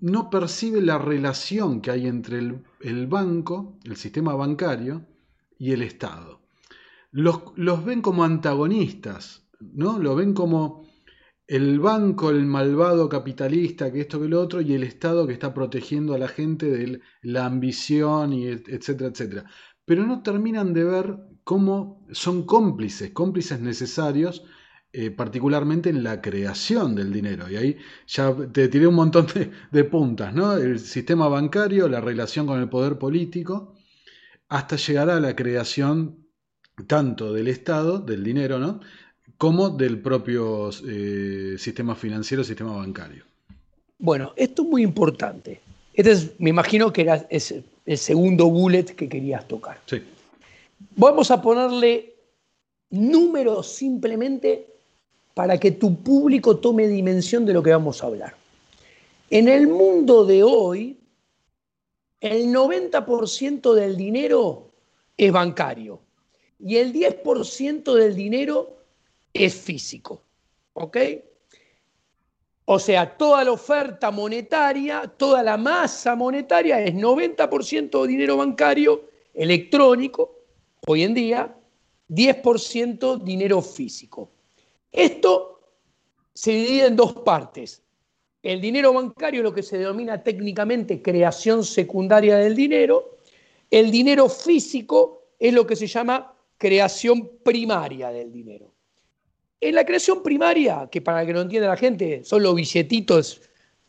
no 0.00 0.28
percibe 0.28 0.82
la 0.82 0.98
relación 0.98 1.80
que 1.80 1.90
hay 1.90 2.06
entre 2.06 2.38
el, 2.38 2.64
el 2.80 3.06
banco, 3.06 3.78
el 3.84 3.96
sistema 3.96 4.34
bancario 4.34 5.06
y 5.58 5.72
el 5.72 5.82
Estado. 5.82 6.37
Los, 7.18 7.42
los 7.56 7.84
ven 7.84 8.00
como 8.00 8.22
antagonistas, 8.22 9.48
¿no? 9.58 9.98
Lo 9.98 10.14
ven 10.14 10.34
como 10.34 10.86
el 11.48 11.80
banco, 11.80 12.30
el 12.30 12.46
malvado 12.46 13.08
capitalista, 13.08 13.90
que 13.90 14.02
esto 14.02 14.20
que 14.20 14.28
lo 14.28 14.40
otro, 14.40 14.60
y 14.60 14.72
el 14.74 14.84
Estado 14.84 15.26
que 15.26 15.32
está 15.32 15.52
protegiendo 15.52 16.14
a 16.14 16.18
la 16.18 16.28
gente 16.28 16.70
de 16.70 17.00
la 17.22 17.44
ambición, 17.44 18.32
y 18.32 18.46
etcétera, 18.46 19.10
etcétera. 19.10 19.44
Pero 19.84 20.06
no 20.06 20.22
terminan 20.22 20.72
de 20.72 20.84
ver 20.84 21.18
cómo 21.42 22.06
son 22.12 22.46
cómplices, 22.46 23.10
cómplices 23.10 23.58
necesarios, 23.58 24.44
eh, 24.92 25.10
particularmente 25.10 25.90
en 25.90 26.04
la 26.04 26.20
creación 26.20 26.94
del 26.94 27.12
dinero. 27.12 27.50
Y 27.50 27.56
ahí 27.56 27.76
ya 28.06 28.32
te 28.52 28.68
tiré 28.68 28.86
un 28.86 28.94
montón 28.94 29.26
de, 29.34 29.50
de 29.72 29.84
puntas, 29.84 30.32
¿no? 30.32 30.52
El 30.56 30.78
sistema 30.78 31.26
bancario, 31.26 31.88
la 31.88 32.00
relación 32.00 32.46
con 32.46 32.60
el 32.60 32.68
poder 32.68 32.96
político, 32.96 33.74
hasta 34.48 34.76
llegar 34.76 35.10
a 35.10 35.18
la 35.18 35.34
creación 35.34 36.27
tanto 36.86 37.32
del 37.32 37.48
Estado, 37.48 37.98
del 37.98 38.22
dinero, 38.22 38.58
¿no? 38.58 38.80
como 39.38 39.70
del 39.70 40.00
propio 40.00 40.70
eh, 40.86 41.54
sistema 41.56 41.94
financiero, 41.94 42.42
sistema 42.42 42.76
bancario. 42.76 43.24
Bueno, 43.98 44.32
esto 44.36 44.62
es 44.62 44.68
muy 44.68 44.82
importante. 44.82 45.60
Este 45.94 46.10
es, 46.10 46.40
me 46.40 46.50
imagino 46.50 46.92
que 46.92 47.02
era 47.02 47.26
es 47.30 47.54
el 47.86 47.98
segundo 47.98 48.50
bullet 48.50 48.84
que 48.84 49.08
querías 49.08 49.46
tocar. 49.46 49.80
Sí. 49.86 50.02
Vamos 50.96 51.30
a 51.30 51.40
ponerle 51.40 52.14
números 52.90 53.68
simplemente 53.68 54.66
para 55.34 55.58
que 55.58 55.70
tu 55.72 55.96
público 56.02 56.56
tome 56.56 56.88
dimensión 56.88 57.46
de 57.46 57.52
lo 57.52 57.62
que 57.62 57.70
vamos 57.70 58.02
a 58.02 58.06
hablar. 58.08 58.34
En 59.30 59.48
el 59.48 59.68
mundo 59.68 60.24
de 60.24 60.42
hoy, 60.42 60.98
el 62.20 62.52
90% 62.52 63.72
del 63.74 63.96
dinero 63.96 64.70
es 65.16 65.30
bancario 65.30 66.00
y 66.58 66.76
el 66.76 66.92
10% 66.92 67.94
del 67.94 68.14
dinero 68.14 68.76
es 69.32 69.54
físico. 69.54 70.22
¿Ok? 70.72 70.96
O 72.64 72.78
sea, 72.78 73.16
toda 73.16 73.44
la 73.44 73.52
oferta 73.52 74.10
monetaria, 74.10 75.10
toda 75.16 75.42
la 75.42 75.56
masa 75.56 76.14
monetaria 76.14 76.80
es 76.82 76.94
90% 76.94 78.06
dinero 78.06 78.36
bancario 78.36 79.08
electrónico, 79.32 80.34
hoy 80.86 81.04
en 81.04 81.14
día, 81.14 81.56
10% 82.10 83.22
dinero 83.22 83.62
físico. 83.62 84.30
Esto 84.92 85.60
se 86.34 86.52
divide 86.52 86.86
en 86.86 86.96
dos 86.96 87.14
partes. 87.14 87.82
El 88.42 88.60
dinero 88.60 88.92
bancario, 88.92 89.42
lo 89.42 89.54
que 89.54 89.62
se 89.62 89.78
denomina 89.78 90.22
técnicamente 90.22 91.02
creación 91.02 91.64
secundaria 91.64 92.36
del 92.36 92.54
dinero. 92.54 93.18
El 93.70 93.90
dinero 93.90 94.28
físico 94.28 95.24
es 95.38 95.52
lo 95.52 95.66
que 95.66 95.74
se 95.76 95.86
llama 95.86 96.34
creación 96.58 97.38
primaria 97.42 98.10
del 98.10 98.32
dinero. 98.32 98.74
En 99.60 99.74
la 99.74 99.84
creación 99.86 100.22
primaria, 100.22 100.88
que 100.90 101.00
para 101.00 101.24
que 101.24 101.32
no 101.32 101.40
entienda 101.40 101.68
la 101.68 101.76
gente, 101.76 102.22
son 102.24 102.42
los 102.42 102.54
billetitos 102.54 103.40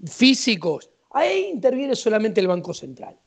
físicos, 0.05 0.89
ahí 1.11 1.49
interviene 1.51 1.95
solamente 1.95 2.39
el 2.39 2.47
Banco 2.47 2.73
Central. 2.73 3.17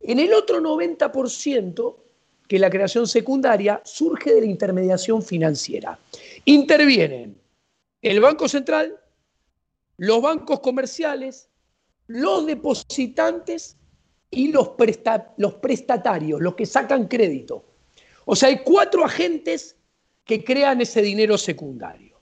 En 0.00 0.18
el 0.18 0.32
otro 0.34 0.60
90%, 0.60 1.96
que 2.46 2.56
es 2.56 2.60
la 2.60 2.70
creación 2.70 3.06
secundaria, 3.06 3.80
surge 3.84 4.34
de 4.34 4.40
la 4.40 4.46
intermediación 4.46 5.22
financiera. 5.22 5.98
Intervienen 6.44 7.36
el 8.00 8.20
Banco 8.20 8.48
Central, 8.48 8.98
los 9.96 10.20
bancos 10.20 10.60
comerciales, 10.60 11.48
los 12.08 12.46
depositantes 12.46 13.76
y 14.30 14.48
los, 14.48 14.72
los 15.36 15.54
prestatarios, 15.54 16.40
los 16.40 16.54
que 16.54 16.66
sacan 16.66 17.06
crédito. 17.06 17.64
O 18.24 18.36
sea, 18.36 18.48
hay 18.48 18.58
cuatro 18.64 19.04
agentes 19.04 19.76
que 20.24 20.44
crean 20.44 20.80
ese 20.80 21.02
dinero 21.02 21.36
secundario. 21.36 22.16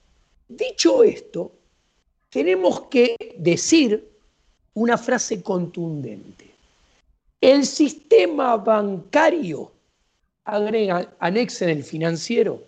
Dicho 0.47 1.03
esto, 1.03 1.51
tenemos 2.29 2.87
que 2.87 3.15
decir 3.37 4.09
una 4.73 4.97
frase 4.97 5.41
contundente. 5.41 6.51
El 7.39 7.65
sistema 7.65 8.57
bancario, 8.57 9.71
agrega, 10.45 11.13
anexa 11.19 11.65
en 11.65 11.77
el 11.77 11.83
financiero, 11.83 12.63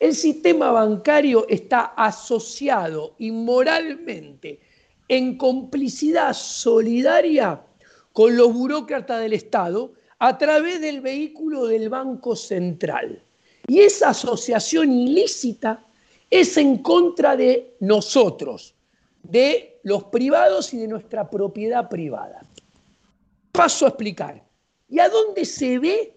el 0.00 0.14
sistema 0.14 0.70
bancario 0.70 1.46
está 1.48 1.94
asociado 1.96 3.14
inmoralmente 3.18 4.60
en 5.08 5.36
complicidad 5.36 6.32
solidaria 6.34 7.60
con 8.12 8.36
los 8.36 8.52
burócratas 8.52 9.20
del 9.20 9.32
Estado 9.32 9.92
a 10.26 10.38
través 10.38 10.80
del 10.80 11.02
vehículo 11.02 11.66
del 11.66 11.90
Banco 11.90 12.34
Central. 12.34 13.22
Y 13.66 13.80
esa 13.80 14.08
asociación 14.08 14.90
ilícita 14.90 15.84
es 16.30 16.56
en 16.56 16.78
contra 16.78 17.36
de 17.36 17.76
nosotros, 17.80 18.74
de 19.22 19.80
los 19.82 20.04
privados 20.04 20.72
y 20.72 20.78
de 20.78 20.88
nuestra 20.88 21.28
propiedad 21.28 21.90
privada. 21.90 22.40
Paso 23.52 23.84
a 23.84 23.88
explicar. 23.88 24.42
¿Y 24.88 24.98
a 24.98 25.10
dónde 25.10 25.44
se 25.44 25.78
ve 25.78 26.16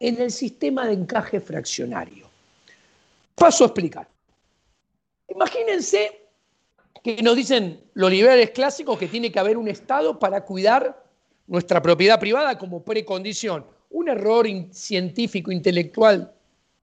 en 0.00 0.20
el 0.20 0.32
sistema 0.32 0.88
de 0.88 0.94
encaje 0.94 1.40
fraccionario? 1.40 2.28
Paso 3.36 3.62
a 3.62 3.68
explicar. 3.68 4.08
Imagínense 5.28 6.22
que 7.04 7.22
nos 7.22 7.36
dicen 7.36 7.84
los 7.94 8.10
liberales 8.10 8.50
clásicos 8.50 8.98
que 8.98 9.06
tiene 9.06 9.30
que 9.30 9.38
haber 9.38 9.56
un 9.56 9.68
Estado 9.68 10.18
para 10.18 10.44
cuidar 10.44 11.07
nuestra 11.48 11.82
propiedad 11.82 12.20
privada 12.20 12.56
como 12.56 12.84
precondición. 12.84 13.66
Un 13.90 14.08
error 14.08 14.46
científico, 14.70 15.50
intelectual 15.50 16.32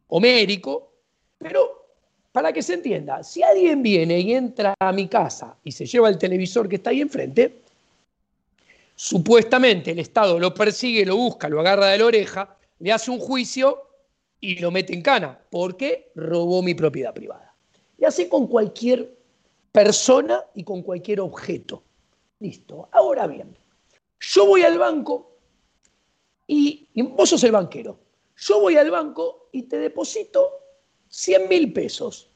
homérico, 0.07 0.91
pero 1.37 1.85
para 2.31 2.51
que 2.51 2.61
se 2.61 2.73
entienda, 2.73 3.23
si 3.23 3.41
alguien 3.41 3.81
viene 3.81 4.19
y 4.19 4.33
entra 4.33 4.73
a 4.79 4.91
mi 4.91 5.07
casa 5.07 5.55
y 5.63 5.71
se 5.71 5.85
lleva 5.85 6.09
el 6.09 6.17
televisor 6.17 6.67
que 6.67 6.75
está 6.75 6.89
ahí 6.89 6.99
enfrente, 6.99 7.61
supuestamente 8.95 9.91
el 9.91 9.99
Estado 9.99 10.37
lo 10.39 10.53
persigue, 10.53 11.05
lo 11.05 11.15
busca, 11.15 11.47
lo 11.47 11.61
agarra 11.61 11.87
de 11.87 11.99
la 11.99 12.05
oreja, 12.05 12.57
le 12.79 12.91
hace 12.91 13.11
un 13.11 13.19
juicio 13.19 13.83
y 14.41 14.59
lo 14.59 14.69
mete 14.71 14.93
en 14.93 15.01
cana, 15.01 15.39
porque 15.49 16.11
robó 16.15 16.61
mi 16.61 16.73
propiedad 16.73 17.13
privada. 17.13 17.55
Y 17.97 18.05
así 18.05 18.27
con 18.27 18.47
cualquier 18.47 19.15
persona 19.71 20.43
y 20.53 20.63
con 20.63 20.81
cualquier 20.81 21.21
objeto. 21.21 21.83
Listo. 22.39 22.89
Ahora 22.91 23.27
bien, 23.27 23.55
yo 24.33 24.45
voy 24.45 24.63
al 24.63 24.77
banco 24.77 25.31
y, 26.47 26.87
vos 26.95 27.29
sos 27.29 27.43
el 27.43 27.51
banquero. 27.51 27.97
Yo 28.37 28.59
voy 28.59 28.75
al 28.75 28.91
banco 28.91 29.49
y 29.51 29.63
te 29.63 29.77
deposito 29.77 30.51
100 31.09 31.47
mil 31.47 31.71
pesos 31.71 32.29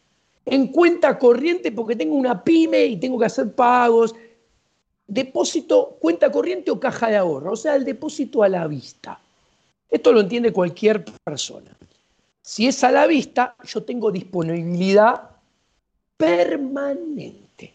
en 0.45 0.67
cuenta 0.67 1.17
corriente 1.19 1.71
porque 1.71 1.95
tengo 1.95 2.15
una 2.15 2.43
pyme 2.43 2.86
y 2.86 2.97
tengo 2.97 3.19
que 3.19 3.25
hacer 3.25 3.54
pagos. 3.54 4.15
Depósito, 5.08 5.97
cuenta 5.99 6.32
corriente 6.32 6.69
o 6.71 6.80
caja 6.80 7.10
de 7.10 7.17
ahorro, 7.17 7.54
o 7.54 7.56
sea, 7.56 7.75
el 7.75 7.84
depósito 7.84 8.43
a 8.43 8.49
la 8.49 8.67
vista. 8.67 9.19
Esto 9.89 10.12
lo 10.12 10.21
entiende 10.21 10.54
cualquier 10.54 11.04
persona. 11.23 11.75
Si 12.41 12.67
es 12.67 12.84
a 12.84 12.91
la 12.91 13.08
vista, 13.08 13.56
yo 13.63 13.84
tengo 13.84 14.12
disponibilidad 14.12 15.32
permanente. 16.15 17.73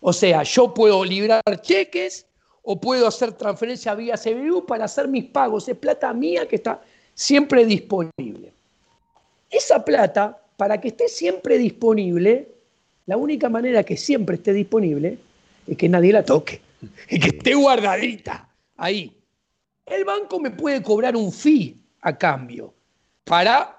O 0.00 0.12
sea, 0.12 0.42
yo 0.42 0.72
puedo 0.74 1.04
librar 1.04 1.42
cheques 1.62 2.26
o 2.62 2.80
puedo 2.80 3.06
hacer 3.06 3.32
transferencia 3.32 3.94
vía 3.94 4.16
CBU 4.16 4.66
para 4.66 4.84
hacer 4.84 5.08
mis 5.08 5.24
pagos. 5.24 5.68
Es 5.68 5.76
plata 5.76 6.12
mía 6.12 6.46
que 6.46 6.56
está 6.56 6.80
siempre 7.14 7.64
disponible. 7.64 8.52
Esa 9.50 9.84
plata, 9.84 10.40
para 10.56 10.80
que 10.80 10.88
esté 10.88 11.08
siempre 11.08 11.58
disponible, 11.58 12.48
la 13.06 13.16
única 13.16 13.48
manera 13.48 13.82
que 13.82 13.96
siempre 13.96 14.36
esté 14.36 14.52
disponible 14.52 15.18
es 15.66 15.76
que 15.76 15.88
nadie 15.88 16.12
la 16.12 16.24
toque, 16.24 16.60
y 17.10 17.18
que 17.18 17.28
esté 17.28 17.54
guardadita 17.54 18.48
ahí. 18.76 19.12
El 19.86 20.04
banco 20.04 20.38
me 20.38 20.50
puede 20.50 20.82
cobrar 20.82 21.16
un 21.16 21.32
fee 21.32 21.76
a 22.02 22.16
cambio 22.16 22.72
para 23.24 23.76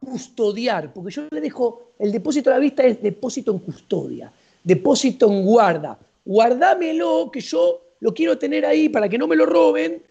custodiar, 0.00 0.92
porque 0.92 1.12
yo 1.12 1.22
le 1.30 1.40
dejo, 1.40 1.92
el 1.98 2.12
depósito 2.12 2.50
a 2.50 2.54
la 2.54 2.58
vista 2.58 2.82
es 2.84 3.02
depósito 3.02 3.52
en 3.52 3.58
custodia, 3.58 4.32
depósito 4.62 5.30
en 5.30 5.44
guarda. 5.44 5.98
Guardámelo, 6.24 7.30
que 7.30 7.40
yo 7.40 7.85
lo 8.00 8.14
quiero 8.14 8.38
tener 8.38 8.64
ahí 8.66 8.88
para 8.88 9.08
que 9.08 9.18
no 9.18 9.26
me 9.26 9.36
lo 9.36 9.46
roben, 9.46 10.02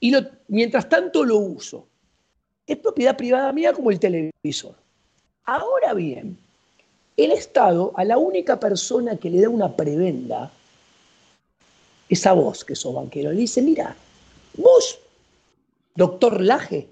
y 0.00 0.12
mientras 0.48 0.88
tanto 0.88 1.24
lo 1.24 1.38
uso. 1.38 1.86
es 2.66 2.76
propiedad 2.76 3.16
privada 3.16 3.52
mía 3.52 3.72
como 3.72 3.90
el 3.90 3.98
televisor. 3.98 4.74
Ahora 5.44 5.94
bien, 5.94 6.38
el 7.16 7.32
Estado 7.32 7.92
a 7.96 8.04
la 8.04 8.18
única 8.18 8.58
persona 8.58 9.16
que 9.16 9.30
le 9.30 9.42
da 9.42 9.48
una 9.48 9.76
prebenda 9.76 10.50
es 12.08 12.26
a 12.26 12.32
vos, 12.32 12.64
que 12.64 12.74
sos 12.74 12.94
banquero. 12.94 13.32
Le 13.32 13.40
dice, 13.40 13.62
mira, 13.62 13.96
vos, 14.56 14.98
doctor 15.94 16.40
Laje, 16.40 16.88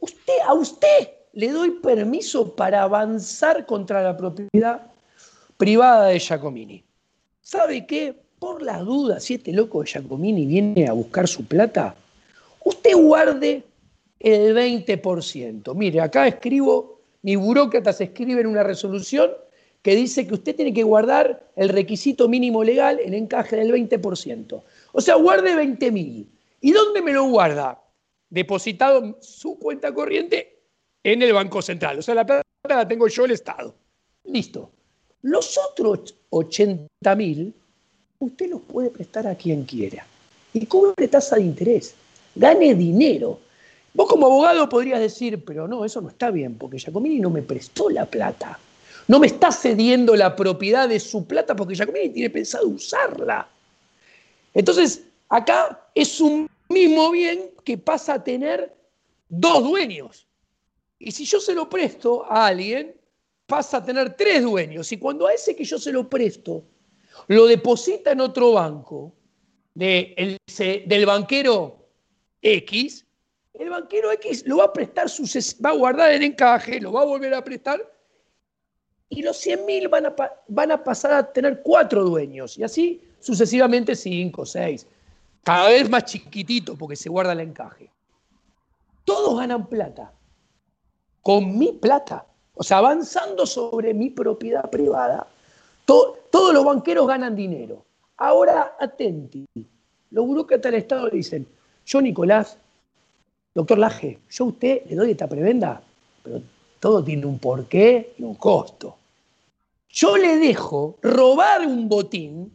usted, 0.00 0.38
a 0.46 0.54
usted 0.54 1.10
le 1.32 1.50
doy 1.50 1.70
permiso 1.70 2.54
para 2.54 2.82
avanzar 2.82 3.66
contra 3.66 4.02
la 4.02 4.16
propiedad 4.16 4.86
privada 5.56 6.06
de 6.08 6.18
Giacomini. 6.18 6.84
¿Sabe 7.40 7.86
qué? 7.86 8.14
Por 8.40 8.62
las 8.62 8.84
dudas, 8.84 9.22
si 9.22 9.34
este 9.34 9.52
loco 9.52 9.82
de 9.82 9.90
Giacomini 9.90 10.46
viene 10.46 10.88
a 10.88 10.92
buscar 10.92 11.28
su 11.28 11.44
plata, 11.44 11.94
usted 12.64 12.96
guarde 12.96 13.62
el 14.18 14.56
20%. 14.56 15.74
Mire, 15.74 16.00
acá 16.00 16.26
escribo, 16.26 17.02
mi 17.20 17.36
burócratas 17.36 18.00
escriben 18.00 18.46
una 18.46 18.62
resolución 18.62 19.30
que 19.82 19.94
dice 19.94 20.26
que 20.26 20.34
usted 20.34 20.56
tiene 20.56 20.72
que 20.72 20.82
guardar 20.82 21.50
el 21.54 21.68
requisito 21.68 22.28
mínimo 22.28 22.64
legal 22.64 22.98
en 23.00 23.12
encaje 23.12 23.56
del 23.56 23.72
20%. 23.72 24.62
O 24.92 25.00
sea, 25.02 25.16
guarde 25.16 25.54
20 25.54 25.92
mil. 25.92 26.30
¿Y 26.62 26.72
dónde 26.72 27.02
me 27.02 27.12
lo 27.12 27.24
guarda? 27.24 27.82
Depositado 28.30 29.04
en 29.04 29.16
su 29.20 29.58
cuenta 29.58 29.92
corriente 29.92 30.60
en 31.04 31.20
el 31.20 31.34
Banco 31.34 31.60
Central. 31.60 31.98
O 31.98 32.02
sea, 32.02 32.14
la 32.14 32.24
plata 32.24 32.42
la 32.68 32.88
tengo 32.88 33.06
yo, 33.06 33.26
el 33.26 33.32
Estado. 33.32 33.74
Listo. 34.24 34.70
Los 35.22 35.58
otros 35.58 36.14
80 36.30 37.14
mil, 37.16 37.54
usted 38.20 38.50
los 38.50 38.60
puede 38.60 38.90
prestar 38.90 39.26
a 39.26 39.34
quien 39.34 39.64
quiera. 39.64 40.06
Y 40.52 40.66
cobre 40.66 41.08
tasa 41.08 41.36
de 41.36 41.42
interés. 41.42 41.94
Gane 42.34 42.74
dinero. 42.74 43.40
Vos 43.94 44.08
como 44.08 44.26
abogado 44.26 44.68
podrías 44.68 45.00
decir, 45.00 45.42
pero 45.44 45.66
no, 45.66 45.84
eso 45.84 46.00
no 46.00 46.10
está 46.10 46.30
bien, 46.30 46.56
porque 46.56 46.78
Giacomini 46.78 47.18
no 47.18 47.30
me 47.30 47.42
prestó 47.42 47.88
la 47.88 48.06
plata. 48.06 48.58
No 49.08 49.18
me 49.18 49.26
está 49.26 49.50
cediendo 49.50 50.14
la 50.14 50.36
propiedad 50.36 50.88
de 50.88 51.00
su 51.00 51.26
plata 51.26 51.56
porque 51.56 51.74
Giacomini 51.74 52.10
tiene 52.10 52.30
pensado 52.30 52.68
usarla. 52.68 53.48
Entonces, 54.52 55.02
acá 55.28 55.88
es 55.94 56.20
un 56.20 56.48
mismo 56.68 57.10
bien 57.10 57.50
que 57.64 57.78
pasa 57.78 58.14
a 58.14 58.24
tener 58.24 58.72
dos 59.28 59.64
dueños. 59.64 60.26
Y 60.98 61.10
si 61.12 61.24
yo 61.24 61.40
se 61.40 61.54
lo 61.54 61.70
presto 61.70 62.30
a 62.30 62.48
alguien, 62.48 62.94
pasa 63.46 63.78
a 63.78 63.84
tener 63.84 64.14
tres 64.14 64.42
dueños. 64.42 64.92
Y 64.92 64.98
cuando 64.98 65.26
a 65.26 65.32
ese 65.32 65.56
que 65.56 65.64
yo 65.64 65.78
se 65.78 65.90
lo 65.90 66.08
presto 66.08 66.62
lo 67.28 67.46
deposita 67.46 68.12
en 68.12 68.20
otro 68.20 68.52
banco 68.52 69.12
de 69.74 70.38
del 70.86 71.06
banquero 71.06 71.86
X, 72.42 73.06
el 73.54 73.70
banquero 73.70 74.10
X 74.12 74.44
lo 74.46 74.58
va 74.58 74.64
a 74.64 74.72
prestar, 74.72 75.06
va 75.64 75.70
a 75.70 75.74
guardar 75.74 76.12
el 76.12 76.22
encaje, 76.22 76.80
lo 76.80 76.92
va 76.92 77.02
a 77.02 77.06
volver 77.06 77.34
a 77.34 77.44
prestar 77.44 77.80
y 79.08 79.22
los 79.22 79.36
100 79.38 79.66
mil 79.66 79.88
van 79.88 80.06
a, 80.06 80.14
van 80.48 80.70
a 80.70 80.82
pasar 80.82 81.12
a 81.12 81.32
tener 81.32 81.62
cuatro 81.62 82.04
dueños 82.04 82.56
y 82.56 82.62
así 82.62 83.02
sucesivamente 83.18 83.94
cinco, 83.94 84.46
seis, 84.46 84.86
cada 85.42 85.68
vez 85.68 85.90
más 85.90 86.04
chiquitito 86.04 86.76
porque 86.76 86.96
se 86.96 87.08
guarda 87.08 87.32
el 87.32 87.40
encaje. 87.40 87.90
Todos 89.04 89.38
ganan 89.38 89.66
plata. 89.66 90.12
Con 91.22 91.58
mi 91.58 91.72
plata, 91.72 92.26
o 92.54 92.62
sea, 92.62 92.78
avanzando 92.78 93.44
sobre 93.44 93.92
mi 93.92 94.10
propiedad 94.10 94.70
privada, 94.70 95.26
todos 95.84 96.54
los 96.54 96.64
banqueros 96.64 97.06
ganan 97.06 97.34
dinero. 97.34 97.84
Ahora, 98.16 98.76
atenti, 98.78 99.46
los 100.10 100.26
burócratas 100.26 100.72
del 100.72 100.80
Estado 100.80 101.08
dicen, 101.10 101.46
yo 101.86 102.00
Nicolás, 102.00 102.58
doctor 103.54 103.78
Laje, 103.78 104.18
yo 104.30 104.44
a 104.44 104.48
usted 104.48 104.82
le 104.86 104.96
doy 104.96 105.10
esta 105.12 105.28
prebenda, 105.28 105.82
pero 106.22 106.42
todo 106.78 107.02
tiene 107.02 107.26
un 107.26 107.38
porqué 107.38 108.14
y 108.18 108.22
un 108.22 108.34
costo. 108.34 108.96
Yo 109.88 110.16
le 110.16 110.36
dejo 110.36 110.98
robar 111.02 111.66
un 111.66 111.88
botín 111.88 112.52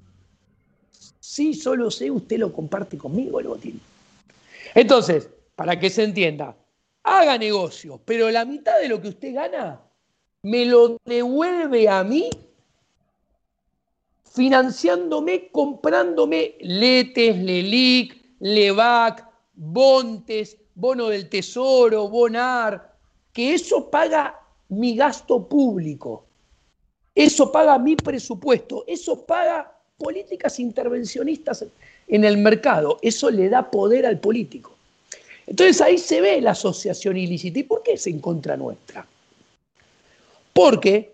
si 1.20 1.54
solo 1.54 1.90
sé 1.92 2.12
usted 2.12 2.38
lo 2.38 2.54
comparte 2.54 2.98
conmigo 2.98 3.40
el 3.40 3.48
botín. 3.48 3.82
Entonces, 4.74 5.30
para 5.56 5.80
que 5.80 5.90
se 5.90 6.04
entienda, 6.04 6.56
haga 7.04 7.38
negocios, 7.38 8.00
pero 8.06 8.30
la 8.30 8.46
mitad 8.46 8.80
de 8.80 8.88
lo 8.88 9.02
que 9.02 9.10
usted 9.10 9.34
gana 9.34 9.82
me 10.44 10.66
lo 10.66 10.98
devuelve 11.04 11.90
a 11.90 12.04
mí 12.04 12.30
financiándome, 14.36 15.48
comprándome 15.50 16.56
Letes, 16.60 17.38
Lelic, 17.38 18.22
Levac, 18.40 19.28
Bontes, 19.54 20.58
Bono 20.76 21.08
del 21.08 21.30
Tesoro, 21.30 22.10
Bonar, 22.10 22.94
que 23.32 23.54
eso 23.54 23.90
paga 23.90 24.40
mi 24.70 24.96
gasto 24.96 25.48
público, 25.48 26.26
eso 27.14 27.50
paga 27.52 27.80
mi 27.80 27.96
presupuesto, 27.96 28.84
eso 28.88 29.26
paga 29.26 29.72
políticas 29.98 30.60
intervencionistas 30.60 31.66
en 32.08 32.26
el 32.26 32.38
mercado, 32.38 33.00
eso 33.02 33.32
le 33.32 33.48
da 33.48 33.72
poder 33.72 34.06
al 34.06 34.20
político. 34.20 34.76
Entonces 35.48 35.80
ahí 35.80 35.98
se 35.98 36.20
ve 36.20 36.42
la 36.42 36.52
asociación 36.52 37.16
ilícita. 37.16 37.60
¿Y 37.60 37.64
por 37.64 37.84
qué 37.84 37.94
es 37.94 38.08
en 38.08 38.20
contra 38.20 38.58
nuestra? 38.58 39.06
Porque 40.52 41.14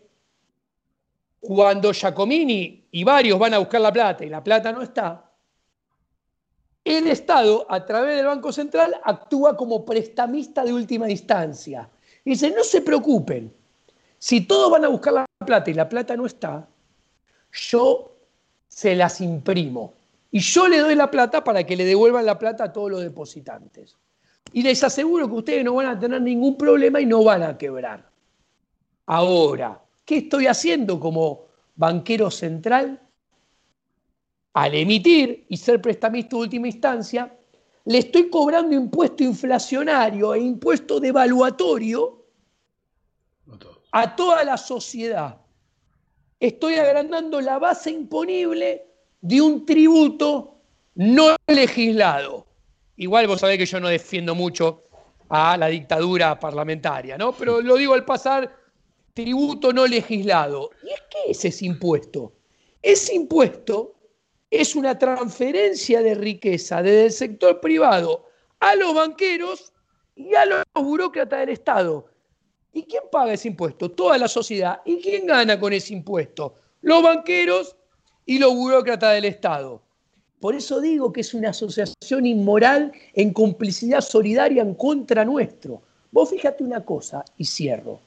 cuando 1.39 1.91
Giacomini 1.91 2.80
y 2.91 3.03
varios 3.03 3.39
van 3.39 3.53
a 3.53 3.59
buscar 3.59 3.81
la 3.81 3.91
plata 3.91 4.25
y 4.25 4.29
la 4.29 4.43
plata 4.43 4.71
no 4.71 4.81
está, 4.81 5.31
el 6.83 7.07
Estado, 7.07 7.65
a 7.69 7.85
través 7.85 8.17
del 8.17 8.25
Banco 8.25 8.51
Central, 8.51 8.99
actúa 9.03 9.55
como 9.55 9.85
prestamista 9.85 10.63
de 10.63 10.73
última 10.73 11.09
instancia. 11.09 11.87
Y 12.25 12.31
dice, 12.31 12.51
no 12.51 12.63
se 12.63 12.81
preocupen, 12.81 13.53
si 14.17 14.41
todos 14.41 14.71
van 14.71 14.85
a 14.85 14.87
buscar 14.87 15.13
la 15.13 15.25
plata 15.45 15.69
y 15.69 15.73
la 15.75 15.87
plata 15.87 16.15
no 16.15 16.25
está, 16.25 16.67
yo 17.51 18.15
se 18.67 18.95
las 18.95 19.21
imprimo. 19.21 19.93
Y 20.31 20.39
yo 20.39 20.67
le 20.67 20.79
doy 20.79 20.95
la 20.95 21.11
plata 21.11 21.43
para 21.43 21.63
que 21.63 21.75
le 21.75 21.85
devuelvan 21.85 22.25
la 22.25 22.39
plata 22.39 22.65
a 22.65 22.73
todos 22.73 22.89
los 22.89 23.01
depositantes. 23.01 23.97
Y 24.53 24.63
les 24.63 24.83
aseguro 24.83 25.27
que 25.27 25.35
ustedes 25.35 25.63
no 25.63 25.75
van 25.75 25.87
a 25.87 25.99
tener 25.99 26.21
ningún 26.21 26.57
problema 26.57 26.99
y 26.99 27.05
no 27.05 27.23
van 27.23 27.43
a 27.43 27.57
quebrar. 27.57 28.09
Ahora, 29.05 29.79
¿qué 30.05 30.17
estoy 30.17 30.47
haciendo 30.47 30.99
como 30.99 31.50
banquero 31.81 32.29
central? 32.29 33.01
Al 34.53 34.75
emitir 34.75 35.45
y 35.49 35.57
ser 35.57 35.81
prestamista 35.81 36.35
de 36.35 36.41
última 36.43 36.67
instancia, 36.67 37.35
le 37.85 37.97
estoy 37.97 38.29
cobrando 38.29 38.75
impuesto 38.75 39.23
inflacionario 39.23 40.35
e 40.35 40.39
impuesto 40.39 40.99
devaluatorio 40.99 42.25
a 43.91 44.15
toda 44.15 44.43
la 44.43 44.57
sociedad. 44.57 45.41
Estoy 46.39 46.75
agrandando 46.75 47.41
la 47.41 47.57
base 47.57 47.89
imponible 47.89 48.85
de 49.19 49.41
un 49.41 49.65
tributo 49.65 50.61
no 50.95 51.35
legislado. 51.47 52.45
Igual 52.97 53.27
vos 53.27 53.39
sabés 53.39 53.57
que 53.57 53.65
yo 53.65 53.79
no 53.79 53.87
defiendo 53.87 54.35
mucho 54.35 54.83
a 55.29 55.57
la 55.57 55.67
dictadura 55.67 56.39
parlamentaria, 56.39 57.17
¿no? 57.17 57.31
Pero 57.31 57.61
lo 57.61 57.75
digo 57.75 57.93
al 57.95 58.05
pasar, 58.05 58.60
tributo 59.13 59.73
no 59.73 59.87
legislado. 59.87 60.71
¿Y 60.83 60.89
es 60.89 61.01
qué 61.09 61.31
es 61.31 61.45
ese 61.45 61.65
impuesto? 61.65 62.33
Ese 62.81 63.15
impuesto 63.15 63.95
es 64.49 64.75
una 64.75 64.97
transferencia 64.97 66.01
de 66.01 66.15
riqueza 66.15 66.81
desde 66.81 67.05
el 67.05 67.11
sector 67.11 67.61
privado 67.61 68.25
a 68.59 68.75
los 68.75 68.93
banqueros 68.93 69.73
y 70.15 70.35
a 70.35 70.45
los 70.45 70.63
burócratas 70.73 71.39
del 71.39 71.49
Estado. 71.49 72.05
¿Y 72.73 72.83
quién 72.83 73.03
paga 73.11 73.33
ese 73.33 73.49
impuesto? 73.49 73.91
Toda 73.91 74.17
la 74.17 74.27
sociedad. 74.27 74.81
¿Y 74.85 75.01
quién 75.01 75.25
gana 75.25 75.59
con 75.59 75.73
ese 75.73 75.93
impuesto? 75.93 76.55
Los 76.81 77.03
banqueros 77.03 77.75
y 78.25 78.39
los 78.39 78.53
burócratas 78.53 79.13
del 79.13 79.25
Estado. 79.25 79.81
Por 80.39 80.55
eso 80.55 80.81
digo 80.81 81.13
que 81.13 81.21
es 81.21 81.33
una 81.33 81.49
asociación 81.49 82.25
inmoral 82.25 82.91
en 83.13 83.31
complicidad 83.31 84.01
solidaria 84.01 84.63
en 84.63 84.73
contra 84.73 85.23
nuestro. 85.23 85.81
Vos 86.11 86.29
fíjate 86.29 86.63
una 86.63 86.83
cosa 86.83 87.23
y 87.37 87.45
cierro. 87.45 87.99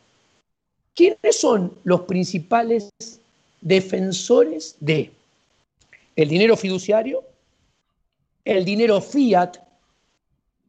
¿Quiénes 0.94 1.38
son 1.38 1.76
los 1.84 2.02
principales 2.02 2.90
defensores 3.60 4.76
de 4.80 5.10
el 6.16 6.28
dinero 6.28 6.56
fiduciario, 6.56 7.24
el 8.44 8.64
dinero 8.64 9.00
fiat, 9.00 9.56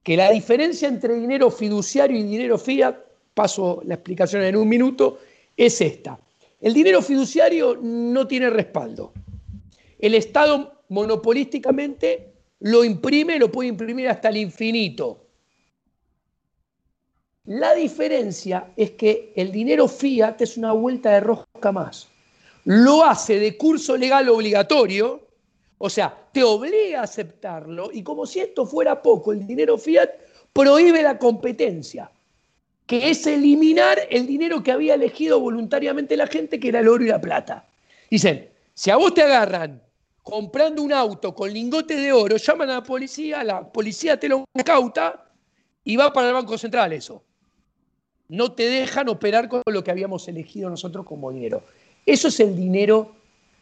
que 0.02 0.18
la 0.18 0.32
diferencia 0.32 0.88
entre 0.88 1.14
dinero 1.14 1.52
fiduciario 1.52 2.18
y 2.18 2.24
dinero 2.24 2.58
fiat, 2.58 2.96
paso 3.34 3.82
la 3.86 3.96
explicación 3.96 4.44
en 4.44 4.56
un 4.56 4.68
minuto, 4.68 5.20
es 5.56 5.80
esta. 5.82 6.20
El 6.62 6.74
dinero 6.74 7.02
fiduciario 7.02 7.78
no 7.82 8.28
tiene 8.28 8.50
respaldo. 8.50 9.14
El 10.00 10.16
Estado 10.16 10.82
monopolísticamente 10.90 12.34
lo 12.62 12.84
imprime, 12.84 13.38
lo 13.38 13.52
puede 13.52 13.70
imprimir 13.70 14.10
hasta 14.10 14.30
el 14.30 14.38
infinito. 14.38 15.25
La 17.48 17.76
diferencia 17.76 18.72
es 18.76 18.92
que 18.92 19.32
el 19.36 19.52
dinero 19.52 19.88
fiat 19.88 20.42
es 20.42 20.58
una 20.58 20.72
vuelta 20.72 21.12
de 21.12 21.20
rosca 21.20 21.72
más. 21.72 22.08
Lo 22.64 23.06
hace 23.06 23.40
de 23.40 23.56
curso 23.56 23.96
legal 23.96 24.28
obligatorio, 24.30 25.28
o 25.78 25.90
sea, 25.90 26.16
te 26.32 26.44
obliga 26.44 27.02
a 27.02 27.04
aceptarlo 27.04 27.92
y 27.94 28.02
como 28.02 28.26
si 28.26 28.40
esto 28.40 28.66
fuera 28.66 29.02
poco, 29.02 29.32
el 29.32 29.46
dinero 29.46 29.78
fiat 29.78 30.10
prohíbe 30.54 31.04
la 31.04 31.20
competencia. 31.20 32.10
que 32.86 33.10
es 33.10 33.26
eliminar 33.26 33.98
el 34.10 34.28
dinero 34.28 34.62
que 34.62 34.72
había 34.72 34.94
elegido 34.94 35.40
voluntariamente 35.40 36.16
la 36.16 36.28
gente, 36.28 36.60
que 36.60 36.70
era 36.70 36.80
el 36.80 36.88
oro 36.88 37.04
y 37.04 37.08
la 37.08 37.20
plata. 37.20 37.66
Dicen, 38.10 38.50
si 38.74 38.92
a 38.92 38.98
vos 38.98 39.14
te 39.14 39.24
agarran 39.24 39.82
comprando 40.22 40.82
un 40.84 40.94
auto 40.94 41.34
con 41.34 41.52
lingotes 41.52 41.98
de 41.98 42.12
oro, 42.12 42.38
llaman 42.38 42.70
a 42.70 42.74
la 42.76 42.84
policía, 42.84 43.44
la 43.44 43.72
policía 43.72 44.20
te 44.20 44.30
lo 44.30 44.46
incauta 44.54 45.26
y 45.84 45.96
va 45.96 46.14
para 46.14 46.28
el 46.28 46.34
Banco 46.34 46.58
Central 46.58 46.94
eso. 46.94 47.24
No 48.30 48.52
te 48.52 48.64
dejan 48.64 49.10
operar 49.10 49.48
con 49.50 49.62
lo 49.68 49.84
que 49.84 49.92
habíamos 49.92 50.28
elegido 50.28 50.70
nosotros 50.70 51.06
como 51.06 51.32
dinero. 51.32 51.64
Eso 52.06 52.28
es 52.28 52.40
el 52.40 52.56
dinero 52.56 53.12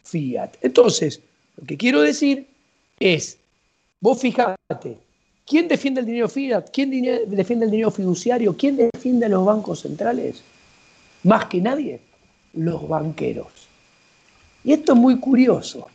fiat. 0.02 0.56
Entonces, 0.62 1.20
lo 1.56 1.66
que 1.66 1.76
quiero 1.76 2.00
decir 2.00 2.46
es, 2.98 3.38
vos 4.00 4.20
fijate, 4.20 4.98
¿quién 5.46 5.68
defiende 5.68 6.00
el 6.00 6.06
dinero 6.06 6.28
fiat? 6.28 6.70
¿Quién 6.72 6.90
defiende 6.90 7.64
el 7.66 7.70
dinero 7.70 7.90
fiduciario? 7.90 8.56
¿Quién 8.56 8.76
defiende 8.76 9.26
a 9.26 9.30
los 9.30 9.44
bancos 9.44 9.80
centrales? 9.80 10.42
Más 11.22 11.46
que 11.46 11.60
nadie, 11.60 12.00
los 12.54 12.86
banqueros. 12.88 13.48
Y 14.62 14.72
esto 14.72 14.92
es 14.92 14.98
muy 14.98 15.18
curioso. 15.20 15.86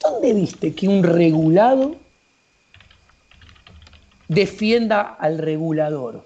¿Dónde 0.00 0.32
viste 0.32 0.74
que 0.74 0.88
un 0.88 1.02
regulado 1.02 1.96
defienda 4.28 5.02
al 5.02 5.38
regulador? 5.38 6.24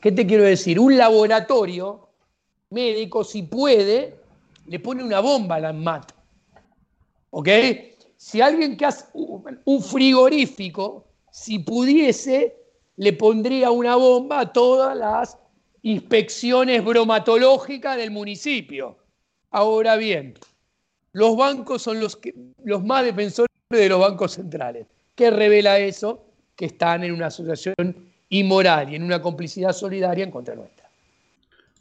¿Qué 0.00 0.12
te 0.12 0.26
quiero 0.26 0.44
decir? 0.44 0.78
Un 0.78 0.96
laboratorio 0.96 2.08
médico, 2.70 3.24
si 3.24 3.42
puede, 3.42 4.16
le 4.66 4.78
pone 4.78 5.02
una 5.02 5.20
bomba 5.20 5.56
a 5.56 5.60
la 5.60 5.72
MAT. 5.72 6.12
¿Ok? 7.30 7.48
Si 8.16 8.40
alguien 8.40 8.76
que 8.76 8.86
hace 8.86 9.06
un 9.12 9.82
frigorífico, 9.82 11.06
si 11.30 11.58
pudiese, 11.58 12.56
le 12.96 13.12
pondría 13.12 13.70
una 13.70 13.96
bomba 13.96 14.40
a 14.40 14.52
todas 14.52 14.96
las 14.96 15.38
inspecciones 15.82 16.84
bromatológicas 16.84 17.96
del 17.96 18.10
municipio. 18.10 18.98
Ahora 19.50 19.96
bien, 19.96 20.34
los 21.12 21.36
bancos 21.36 21.82
son 21.82 22.00
los, 22.00 22.16
que, 22.16 22.34
los 22.64 22.84
más 22.84 23.04
defensores 23.04 23.48
de 23.70 23.88
los 23.88 24.00
bancos 24.00 24.32
centrales. 24.32 24.86
¿Qué 25.14 25.30
revela 25.30 25.78
eso? 25.78 26.24
Que 26.56 26.66
están 26.66 27.04
en 27.04 27.12
una 27.12 27.26
asociación 27.26 27.74
inmoral 28.30 28.92
y 28.92 28.96
en 28.96 29.02
una 29.02 29.22
complicidad 29.22 29.72
solidaria 29.72 30.24
en 30.24 30.30
contra 30.30 30.54
nuestra. 30.54 30.88